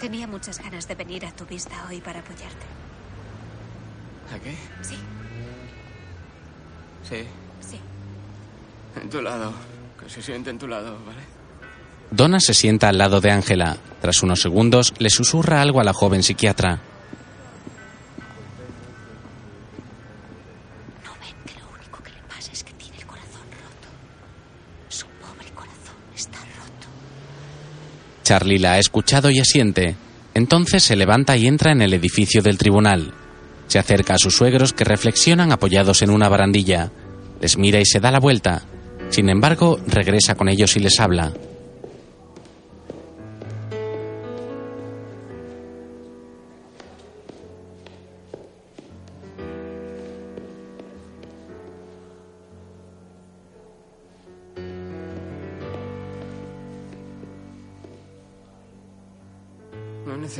Tenía 0.00 0.26
muchas 0.26 0.58
ganas 0.62 0.86
de 0.86 0.94
venir 0.94 1.26
a 1.26 1.32
tu 1.32 1.44
vista 1.44 1.74
hoy 1.88 2.00
para 2.00 2.20
apoyarte. 2.20 2.66
¿A 4.34 4.38
qué? 4.38 4.54
Sí, 4.82 4.96
Sí. 7.08 7.24
sí. 7.60 7.80
En 9.00 9.08
tu 9.08 9.22
lado. 9.22 9.52
Que 10.02 10.10
se 10.10 10.22
siente 10.22 10.50
en 10.50 10.58
tu 10.58 10.68
lado, 10.68 10.98
¿vale? 11.06 11.20
Donna 12.10 12.38
se 12.40 12.54
sienta 12.54 12.88
al 12.90 12.98
lado 12.98 13.20
de 13.20 13.30
Angela. 13.30 13.76
Tras 14.00 14.22
unos 14.22 14.40
segundos, 14.40 14.92
le 14.98 15.10
susurra 15.10 15.60
algo 15.62 15.80
a 15.80 15.84
la 15.84 15.92
joven 15.92 16.22
psiquiatra. 16.22 16.80
Charlie 28.28 28.58
la 28.58 28.72
ha 28.72 28.78
escuchado 28.78 29.30
y 29.30 29.38
asiente. 29.38 29.96
Entonces 30.34 30.82
se 30.82 30.96
levanta 30.96 31.38
y 31.38 31.46
entra 31.46 31.72
en 31.72 31.80
el 31.80 31.94
edificio 31.94 32.42
del 32.42 32.58
tribunal. 32.58 33.14
Se 33.68 33.78
acerca 33.78 34.16
a 34.16 34.18
sus 34.18 34.36
suegros 34.36 34.74
que 34.74 34.84
reflexionan 34.84 35.50
apoyados 35.50 36.02
en 36.02 36.10
una 36.10 36.28
barandilla. 36.28 36.92
Les 37.40 37.56
mira 37.56 37.80
y 37.80 37.86
se 37.86 38.00
da 38.00 38.10
la 38.10 38.20
vuelta. 38.20 38.64
Sin 39.08 39.30
embargo, 39.30 39.80
regresa 39.86 40.34
con 40.34 40.50
ellos 40.50 40.76
y 40.76 40.80
les 40.80 41.00
habla. 41.00 41.32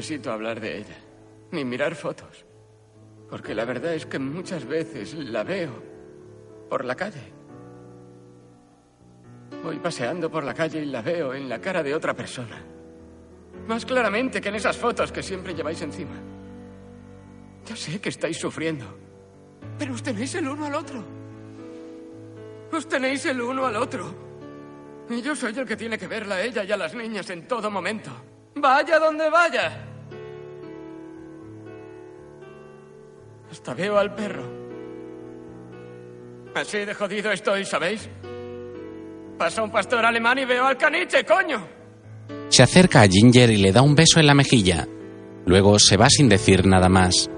Necesito 0.09 0.33
hablar 0.33 0.59
de 0.59 0.79
ella, 0.79 0.97
ni 1.51 1.67
mirar 1.67 1.95
fotos. 1.95 2.47
Porque 3.29 3.55
la 3.55 3.67
verdad 3.67 3.93
es 3.93 4.07
que 4.07 4.19
muchas 4.19 4.65
veces 4.65 5.13
la 5.13 5.45
veo 5.45 5.83
por 6.71 6.83
la 6.83 6.95
calle. 6.95 7.31
Voy 9.63 9.79
paseando 9.81 10.31
por 10.31 10.45
la 10.45 10.55
calle 10.55 10.81
y 10.81 10.87
la 10.87 11.03
veo 11.03 11.35
en 11.35 11.47
la 11.47 11.61
cara 11.61 11.83
de 11.83 11.95
otra 11.95 12.15
persona. 12.15 12.59
Más 13.67 13.85
claramente 13.85 14.41
que 14.41 14.49
en 14.49 14.55
esas 14.55 14.79
fotos 14.79 15.13
que 15.13 15.23
siempre 15.23 15.53
lleváis 15.53 15.83
encima. 15.83 16.15
Ya 17.67 17.77
sé 17.77 18.01
que 18.01 18.09
estáis 18.09 18.39
sufriendo, 18.39 18.87
pero 19.79 19.93
os 19.93 20.03
tenéis 20.03 20.35
el 20.37 20.49
uno 20.49 20.65
al 20.65 20.75
otro. 20.75 21.05
Os 22.73 22.89
tenéis 22.89 23.27
el 23.27 23.43
uno 23.43 23.67
al 23.67 23.77
otro. 23.77 24.15
Y 25.11 25.21
yo 25.21 25.37
soy 25.37 25.53
el 25.59 25.67
que 25.67 25.77
tiene 25.77 25.99
que 25.99 26.07
verla 26.07 26.37
a 26.37 26.43
ella 26.43 26.65
y 26.65 26.73
a 26.73 26.79
las 26.79 26.95
niñas 26.95 27.29
en 27.29 27.47
todo 27.47 27.71
momento. 27.71 28.11
Vaya 28.55 28.99
donde 28.99 29.29
vaya. 29.29 29.88
Hasta 33.51 33.75
veo 33.75 33.99
al 33.99 34.15
perro. 34.15 34.45
Así 36.55 36.79
de 36.79 36.95
jodido 36.95 37.31
estoy, 37.31 37.65
¿sabéis? 37.65 38.09
Pasa 39.39 39.63
un 39.63 39.71
pastor 39.71 40.05
alemán 40.05 40.39
y 40.39 40.45
veo 40.45 40.67
al 40.67 40.77
caniche, 40.77 41.25
coño. 41.25 41.67
Se 42.49 42.63
acerca 42.63 43.03
a 43.03 43.09
Ginger 43.09 43.51
y 43.51 43.59
le 43.59 43.73
da 43.73 43.83
un 43.83 43.95
beso 43.95 44.19
en 44.19 44.27
la 44.27 44.35
mejilla. 44.35 44.87
Luego 45.47 45.79
se 45.79 45.97
va 45.97 46.09
sin 46.11 46.29
decir 46.29 46.67
nada 46.67 46.89
más. 46.89 47.31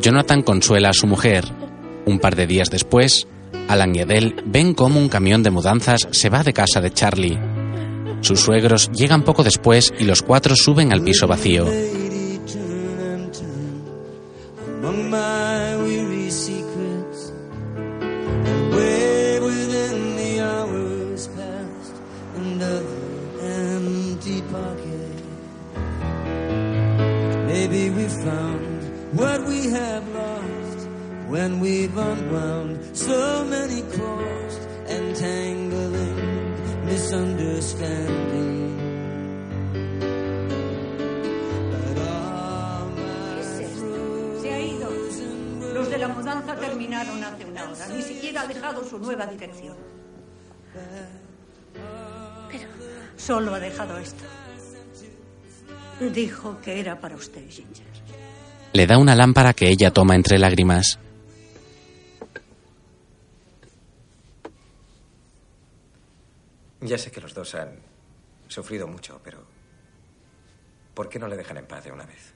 Jonathan 0.00 0.42
consuela 0.42 0.90
a 0.90 0.94
su 0.94 1.06
mujer. 1.06 1.44
Un 2.06 2.18
par 2.18 2.36
de 2.36 2.46
días 2.46 2.70
después, 2.70 3.26
Alan 3.68 3.94
y 3.94 4.00
Adele 4.00 4.36
ven 4.44 4.74
cómo 4.74 5.00
un 5.00 5.08
camión 5.08 5.42
de 5.42 5.50
mudanzas 5.50 6.06
se 6.10 6.28
va 6.28 6.42
de 6.42 6.52
casa 6.52 6.80
de 6.80 6.90
Charlie. 6.90 7.38
Sus 8.20 8.40
suegros 8.40 8.90
llegan 8.92 9.22
poco 9.24 9.42
después 9.42 9.92
y 9.98 10.04
los 10.04 10.22
cuatro 10.22 10.54
suben 10.56 10.92
al 10.92 11.02
piso 11.02 11.26
vacío. 11.26 11.66
Ha 48.44 48.48
dejado 48.48 48.84
su 48.84 48.98
nueva 48.98 49.26
dirección. 49.26 49.76
Pero 52.50 52.68
solo 53.16 53.54
ha 53.54 53.60
dejado 53.60 53.98
esto. 53.98 54.24
Dijo 56.12 56.60
que 56.60 56.80
era 56.80 57.00
para 57.00 57.16
usted, 57.16 57.48
Ginger. 57.48 57.86
Le 58.72 58.86
da 58.86 58.98
una 58.98 59.14
lámpara 59.14 59.52
que 59.52 59.68
ella 59.68 59.92
toma 59.92 60.14
entre 60.14 60.38
lágrimas. 60.38 60.98
Ya 66.80 66.98
sé 66.98 67.10
que 67.10 67.20
los 67.20 67.32
dos 67.32 67.54
han 67.54 67.78
sufrido 68.48 68.86
mucho, 68.86 69.20
pero 69.24 69.38
¿por 70.92 71.08
qué 71.08 71.18
no 71.18 71.28
le 71.28 71.36
dejan 71.36 71.56
en 71.56 71.66
paz 71.66 71.84
de 71.84 71.92
una 71.92 72.04
vez? 72.04 72.34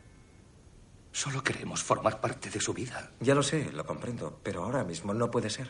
Solo 1.12 1.42
queremos 1.42 1.82
formar 1.82 2.20
parte 2.20 2.48
de 2.48 2.60
su 2.60 2.72
vida. 2.72 3.10
Ya 3.20 3.34
lo 3.34 3.42
sé, 3.42 3.70
lo 3.72 3.84
comprendo, 3.84 4.38
pero 4.42 4.62
ahora 4.62 4.84
mismo 4.84 5.12
no 5.12 5.30
puede 5.30 5.50
ser. 5.50 5.68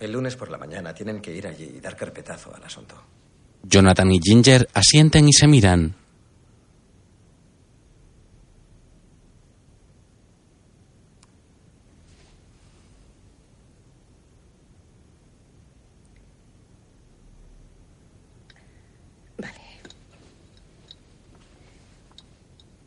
El 0.00 0.12
lunes 0.12 0.34
por 0.34 0.50
la 0.50 0.56
mañana 0.56 0.94
tienen 0.94 1.20
que 1.20 1.32
ir 1.32 1.46
allí 1.46 1.74
y 1.76 1.80
dar 1.80 1.94
carpetazo 1.94 2.54
al 2.54 2.64
asunto. 2.64 2.96
Jonathan 3.62 4.10
y 4.10 4.18
Ginger 4.18 4.66
asienten 4.72 5.28
y 5.28 5.32
se 5.32 5.46
miran. 5.46 5.94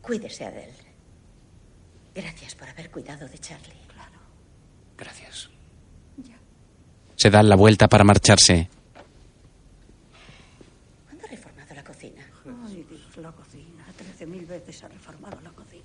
Cuídese, 0.02 0.44
Adele. 0.46 0.74
Gracias 2.14 2.54
por 2.56 2.68
haber 2.68 2.92
cuidado 2.92 3.28
de 3.28 3.38
Charlie. 3.40 3.74
Gracias. 4.98 5.53
Se 7.16 7.30
dan 7.30 7.48
la 7.50 7.56
vuelta 7.56 7.88
para 7.88 8.04
marcharse. 8.04 8.70
¿Cuándo 11.06 11.26
ha 11.26 11.30
reformado 11.30 11.74
la 11.74 11.84
cocina? 11.84 12.26
Ay, 12.66 12.86
Dios, 12.90 13.18
la 13.18 13.32
cocina. 13.32 13.86
Trece 13.98 14.26
mil 14.26 14.46
veces 14.46 14.84
ha 14.84 14.88
reformado 14.88 15.40
la 15.42 15.52
cocina. 15.52 15.84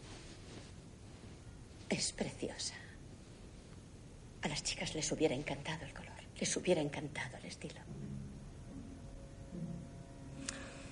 Es 1.88 2.12
preciosa. 2.12 2.74
A 4.42 4.48
las 4.48 4.62
chicas 4.62 4.94
les 4.94 5.10
hubiera 5.12 5.34
encantado 5.34 5.84
el 5.84 5.92
color. 5.92 6.12
Les 6.38 6.56
hubiera 6.56 6.80
encantado 6.80 7.36
el 7.38 7.46
estilo. 7.46 7.80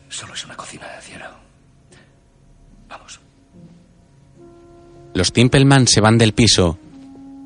Solo 0.09 0.35
es 0.35 0.45
una 0.45 0.57
cocina, 0.57 0.87
cielo. 1.01 1.27
Vamos. 2.89 3.21
Los 5.15 5.33
Timpelman 5.33 5.87
se 5.87 6.01
van 6.01 6.19
del 6.19 6.33
piso. 6.35 6.79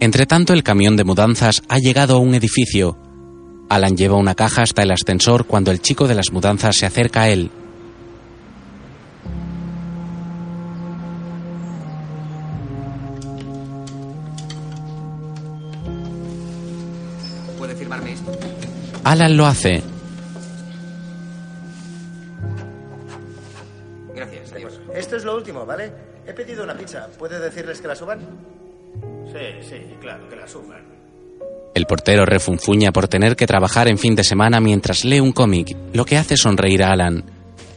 Entre 0.03 0.25
tanto, 0.25 0.55
el 0.55 0.63
camión 0.63 0.97
de 0.97 1.05
mudanzas 1.05 1.63
ha 1.69 1.77
llegado 1.77 2.17
a 2.17 2.19
un 2.21 2.35
edificio. 2.35 2.97
Alan 3.69 3.99
lleva 3.99 4.17
una 4.17 4.35
caja 4.35 4.63
hasta 4.63 4.83
el 4.83 4.93
ascensor 4.93 5.45
cuando 5.47 5.71
el 5.71 5.83
chico 5.83 6.09
de 6.09 6.15
las 6.15 6.33
mudanzas 6.33 6.75
se 6.77 6.87
acerca 6.87 7.23
a 7.23 7.29
él. 7.29 7.51
¿Puede 17.59 17.75
firmarme 17.75 18.13
esto? 18.15 18.33
Alan 19.05 19.37
lo 19.37 19.45
hace. 19.45 19.83
Gracias, 24.15 24.53
adiós. 24.55 24.81
Esto 24.95 25.17
es 25.17 25.25
lo 25.25 25.37
último, 25.37 25.67
¿vale? 25.67 25.93
He 26.27 26.33
pedido 26.33 26.65
una 26.65 26.75
pizza. 26.75 27.07
¿Puede 27.19 27.39
decirles 27.39 27.83
que 27.83 27.89
la 27.89 27.95
suban? 27.95 28.21
Sí, 29.27 29.69
sí, 29.69 29.77
claro, 30.01 30.29
que 30.29 30.37
la 30.37 30.47
suban. 30.47 30.83
El 31.75 31.87
portero 31.87 32.27
refunfuña 32.27 32.93
por 32.93 33.09
tener 33.09 33.37
que 33.37 33.47
trabajar 33.47 33.89
en 33.89 33.99
fin 33.99 34.17
de 34.17 34.25
semana 34.25 34.61
mientras 34.61 35.05
lee 35.05 35.21
un 35.21 35.33
cómic, 35.33 35.77
lo 35.93 36.05
que 36.05 36.17
hace 36.17 36.37
sonreír 36.37 36.83
a 36.83 36.93
Alan. 36.93 37.25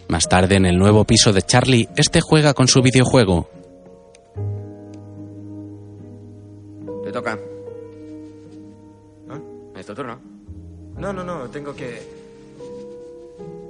Más 0.08 0.28
tarde, 0.28 0.56
en 0.56 0.66
el 0.66 0.78
nuevo 0.78 1.06
piso 1.06 1.32
de 1.32 1.44
Charlie, 1.44 1.88
este 1.96 2.22
juega 2.22 2.54
con 2.54 2.68
su 2.68 2.82
videojuego. 2.82 3.50
Te 7.04 7.12
toca. 7.12 7.38
Es 9.78 9.86
tu 9.86 9.94
turno. 9.96 10.20
No, 10.98 11.12
no, 11.12 11.24
no, 11.24 11.50
tengo 11.50 11.76
que 11.76 12.02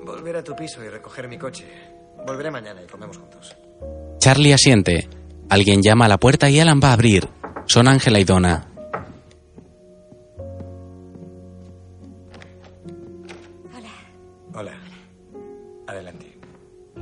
volver 0.06 0.38
a 0.38 0.44
tu 0.44 0.56
piso 0.56 0.84
y 0.84 0.90
recoger 0.90 1.28
mi 1.28 1.38
coche. 1.38 1.66
Volveré 2.26 2.52
mañana 2.52 2.82
y 2.84 2.88
comemos 2.88 3.18
juntos. 3.18 3.56
Charlie 4.20 4.54
asiente. 4.54 5.08
Alguien 5.50 5.82
llama 5.82 6.06
a 6.06 6.08
la 6.08 6.18
puerta 6.18 6.50
y 6.50 6.60
Alan 6.60 6.80
va 6.84 6.90
a 6.90 6.94
abrir. 6.94 7.30
Son 7.66 7.88
Ángela 7.88 8.20
y 8.20 8.24
Donna. 8.24 8.68
Hola. 14.54 14.74
Adelante. 15.88 16.38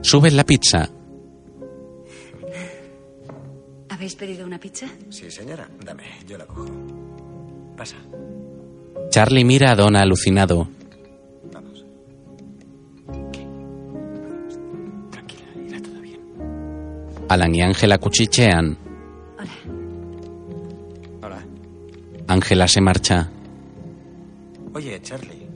Suben 0.01 0.35
la 0.35 0.45
pizza. 0.45 0.89
¿Habéis 3.89 4.15
pedido 4.15 4.45
una 4.45 4.59
pizza? 4.59 4.87
Sí, 5.09 5.29
señora. 5.29 5.69
Dame, 5.83 6.03
yo 6.27 6.37
la 6.37 6.45
cojo. 6.45 6.65
Pasa. 7.77 7.97
Charlie 9.09 9.43
mira 9.43 9.71
a 9.71 9.75
Donna 9.75 10.01
alucinado. 10.01 10.67
Alan 17.31 17.55
y 17.55 17.61
Ángela 17.61 17.97
cuchichean. 17.97 18.77
Hola. 21.21 21.41
Ángela 22.27 22.67
se 22.67 22.81
marcha. 22.81 23.29
Oye, 24.73 25.01
Charlie. 25.01 25.47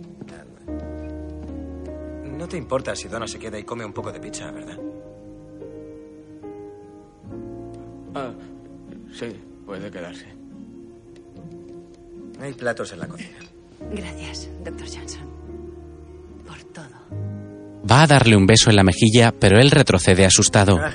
No 2.37 2.47
te 2.47 2.55
importa 2.57 2.95
si 2.95 3.09
Donna 3.09 3.27
se 3.27 3.39
queda 3.39 3.59
y 3.59 3.63
come 3.63 3.83
un 3.83 3.91
poco 3.91 4.09
de 4.13 4.21
pizza, 4.21 4.49
¿verdad? 4.51 4.77
Ah, 8.13 8.31
sí, 9.11 9.27
puede 9.65 9.91
quedarse. 9.91 10.27
Hay 12.39 12.53
platos 12.53 12.93
en 12.93 12.99
la 12.99 13.07
cocina. 13.07 13.37
Gracias, 13.91 14.49
doctor 14.63 14.87
Johnson. 14.87 15.27
Por 16.47 16.63
todo. 16.71 16.85
Va 17.89 18.03
a 18.03 18.07
darle 18.07 18.37
un 18.37 18.45
beso 18.45 18.69
en 18.69 18.77
la 18.77 18.83
mejilla, 18.83 19.33
pero 19.37 19.59
él 19.59 19.71
retrocede 19.71 20.25
asustado. 20.25 20.77
Ah, 20.77 20.91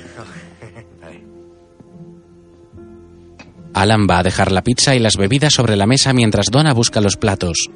Alan 3.80 4.06
va 4.06 4.18
a 4.18 4.22
dejar 4.22 4.52
la 4.52 4.62
pizza 4.62 4.94
y 4.94 4.98
las 4.98 5.16
bebidas 5.16 5.54
sobre 5.54 5.74
la 5.74 5.86
mesa 5.86 6.12
mientras 6.12 6.46
Donna 6.50 6.74
busca 6.74 7.00
los 7.00 7.16
platos. 7.16 7.70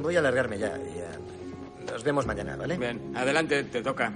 Voy 0.00 0.14
a 0.14 0.20
alargarme 0.20 0.58
ya 0.58 0.68
y 0.68 1.00
ah, 1.00 1.90
nos 1.92 2.04
vemos 2.04 2.24
mañana, 2.24 2.54
¿vale? 2.54 2.78
Bien, 2.78 3.00
adelante, 3.16 3.64
te 3.64 3.82
toca. 3.82 4.12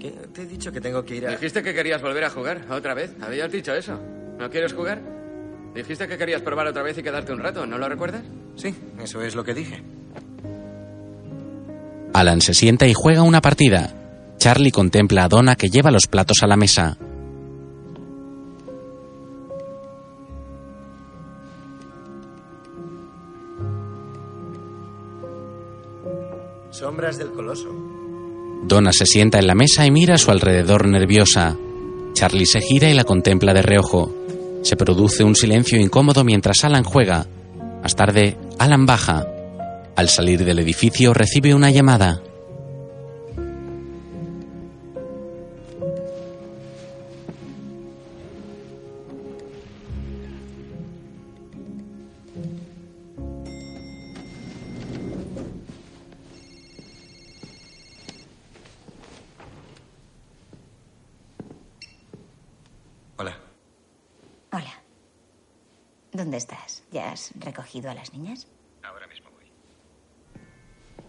¿Qué? 0.00 0.12
Te 0.32 0.42
he 0.42 0.46
dicho 0.46 0.72
que 0.72 0.80
tengo 0.80 1.04
que 1.04 1.16
ir 1.16 1.26
a... 1.26 1.32
Dijiste 1.32 1.62
que 1.62 1.74
querías 1.74 2.00
volver 2.00 2.24
a 2.24 2.30
jugar 2.30 2.64
otra 2.70 2.94
vez. 2.94 3.14
¿Habías 3.20 3.52
dicho 3.52 3.74
eso? 3.74 4.00
¿No 4.38 4.48
quieres 4.48 4.72
jugar? 4.72 5.02
Dijiste 5.74 6.08
que 6.08 6.16
querías 6.16 6.40
probar 6.40 6.68
otra 6.68 6.82
vez 6.82 6.96
y 6.96 7.02
quedarte 7.02 7.32
un 7.32 7.40
rato, 7.40 7.66
¿no 7.66 7.76
lo 7.76 7.86
recuerdas? 7.86 8.22
Sí, 8.56 8.74
eso 9.02 9.20
es 9.20 9.34
lo 9.34 9.44
que 9.44 9.52
dije. 9.52 9.82
Alan 12.14 12.40
se 12.40 12.54
sienta 12.54 12.86
y 12.86 12.94
juega 12.94 13.22
una 13.22 13.42
partida. 13.42 13.92
Charlie 14.38 14.72
contempla 14.72 15.24
a 15.24 15.28
Donna 15.28 15.54
que 15.54 15.68
lleva 15.68 15.90
los 15.90 16.06
platos 16.06 16.38
a 16.42 16.46
la 16.46 16.56
mesa. 16.56 16.96
Sombras 26.78 27.18
del 27.18 27.32
coloso. 27.32 27.74
Donna 28.62 28.92
se 28.92 29.04
sienta 29.04 29.40
en 29.40 29.48
la 29.48 29.56
mesa 29.56 29.84
y 29.84 29.90
mira 29.90 30.14
a 30.14 30.18
su 30.18 30.30
alrededor 30.30 30.86
nerviosa. 30.86 31.56
Charlie 32.12 32.46
se 32.46 32.60
gira 32.60 32.88
y 32.88 32.94
la 32.94 33.02
contempla 33.02 33.52
de 33.52 33.62
reojo. 33.62 34.14
Se 34.62 34.76
produce 34.76 35.24
un 35.24 35.34
silencio 35.34 35.80
incómodo 35.80 36.22
mientras 36.22 36.62
Alan 36.62 36.84
juega. 36.84 37.26
Más 37.82 37.96
tarde, 37.96 38.36
Alan 38.60 38.86
baja. 38.86 39.26
Al 39.96 40.08
salir 40.08 40.44
del 40.44 40.60
edificio 40.60 41.12
recibe 41.12 41.52
una 41.52 41.72
llamada. 41.72 42.22
¿Dónde 66.28 66.36
estás? 66.36 66.84
¿Ya 66.90 67.10
has 67.10 67.32
recogido 67.40 67.90
a 67.90 67.94
las 67.94 68.12
niñas? 68.12 68.46
Ahora 68.82 69.06
mismo 69.06 69.30
voy. 69.30 69.50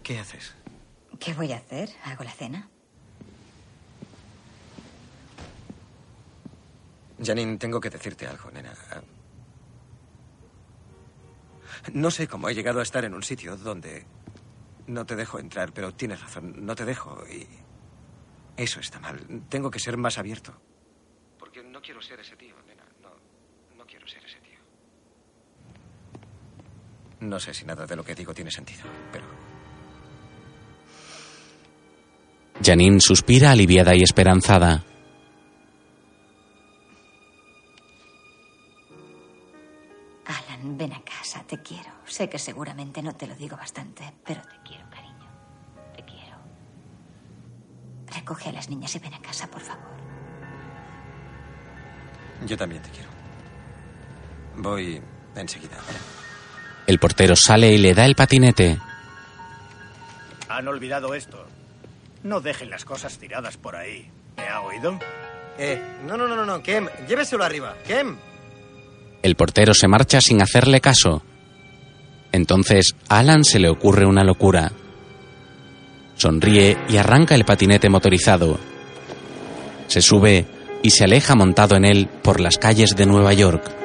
¿Qué 0.02 0.18
haces? 0.18 0.54
¿Qué 1.18 1.34
voy 1.34 1.52
a 1.52 1.58
hacer? 1.58 1.90
¿Hago 2.04 2.24
la 2.24 2.30
cena? 2.30 2.70
Janine, 7.22 7.58
tengo 7.58 7.82
que 7.82 7.90
decirte 7.90 8.26
algo, 8.26 8.50
nena. 8.50 8.72
No 11.92 12.10
sé 12.10 12.26
cómo 12.26 12.48
he 12.48 12.54
llegado 12.54 12.80
a 12.80 12.82
estar 12.82 13.04
en 13.04 13.12
un 13.12 13.22
sitio 13.22 13.58
donde 13.58 14.06
no 14.86 15.04
te 15.04 15.16
dejo 15.16 15.38
entrar, 15.38 15.74
pero 15.74 15.92
tienes 15.92 16.22
razón, 16.22 16.64
no 16.64 16.74
te 16.74 16.86
dejo 16.86 17.28
y 17.28 17.46
eso 18.56 18.80
está 18.80 18.98
mal. 18.98 19.20
Tengo 19.50 19.70
que 19.70 19.80
ser 19.80 19.98
más 19.98 20.16
abierto. 20.16 20.54
Porque 21.38 21.62
no 21.62 21.82
quiero 21.82 22.00
ser 22.00 22.20
ese 22.20 22.36
tío, 22.36 22.54
nena. 22.66 22.86
No, 23.02 23.10
no 23.76 23.84
quiero 23.84 24.08
ser 24.08 24.24
ese 24.24 24.38
tío. 24.38 24.50
No 27.20 27.38
sé 27.38 27.52
si 27.52 27.64
nada 27.64 27.86
de 27.86 27.96
lo 27.96 28.02
que 28.02 28.14
digo 28.14 28.32
tiene 28.32 28.50
sentido, 28.50 28.84
pero 29.12 29.26
Janine 32.62 33.00
suspira 33.00 33.50
aliviada 33.52 33.94
y 33.94 34.02
esperanzada. 34.02 34.84
Alan, 40.26 40.76
ven 40.76 40.92
a 40.92 41.02
casa, 41.02 41.42
te 41.46 41.58
quiero. 41.62 41.90
Sé 42.04 42.28
que 42.28 42.38
seguramente 42.38 43.02
no 43.02 43.14
te 43.14 43.26
lo 43.26 43.34
digo 43.34 43.56
bastante, 43.56 44.04
pero 44.24 44.42
te 44.42 44.56
quiero, 44.68 44.88
cariño. 44.90 45.30
Te 45.96 46.04
quiero. 46.04 46.36
Recoge 48.14 48.50
a 48.50 48.52
las 48.52 48.68
niñas 48.68 48.94
y 48.94 48.98
ven 48.98 49.14
a 49.14 49.20
casa, 49.20 49.50
por 49.50 49.60
favor. 49.60 49.90
yo 52.46 52.56
también 52.56 52.82
te 52.82 52.90
quiero. 52.90 53.08
Voy 54.56 55.00
enseguida, 55.34 55.76
¿vale? 55.76 55.98
El 56.90 56.98
portero 56.98 57.36
sale 57.36 57.70
y 57.70 57.78
le 57.78 57.94
da 57.94 58.04
el 58.04 58.16
patinete. 58.16 58.76
Han 60.48 60.66
olvidado 60.66 61.14
esto. 61.14 61.46
No 62.24 62.40
dejen 62.40 62.68
las 62.68 62.84
cosas 62.84 63.16
tiradas 63.16 63.56
por 63.56 63.76
ahí. 63.76 64.10
¿Me 64.36 64.48
ha 64.48 64.60
oído? 64.62 64.98
Eh, 65.56 65.80
no, 66.04 66.16
no, 66.16 66.26
no, 66.26 66.34
no, 66.34 66.44
no, 66.44 66.60
Kem, 66.64 66.88
lléveselo 67.08 67.44
arriba, 67.44 67.76
Kem. 67.86 68.16
El 69.22 69.36
portero 69.36 69.72
se 69.72 69.86
marcha 69.86 70.20
sin 70.20 70.42
hacerle 70.42 70.80
caso. 70.80 71.22
Entonces 72.32 72.96
a 73.08 73.20
Alan 73.20 73.44
se 73.44 73.60
le 73.60 73.68
ocurre 73.68 74.04
una 74.04 74.24
locura. 74.24 74.72
Sonríe 76.16 76.76
y 76.88 76.96
arranca 76.96 77.36
el 77.36 77.44
patinete 77.44 77.88
motorizado. 77.88 78.58
Se 79.86 80.02
sube 80.02 80.44
y 80.82 80.90
se 80.90 81.04
aleja 81.04 81.36
montado 81.36 81.76
en 81.76 81.84
él 81.84 82.08
por 82.08 82.40
las 82.40 82.58
calles 82.58 82.96
de 82.96 83.06
Nueva 83.06 83.32
York. 83.32 83.76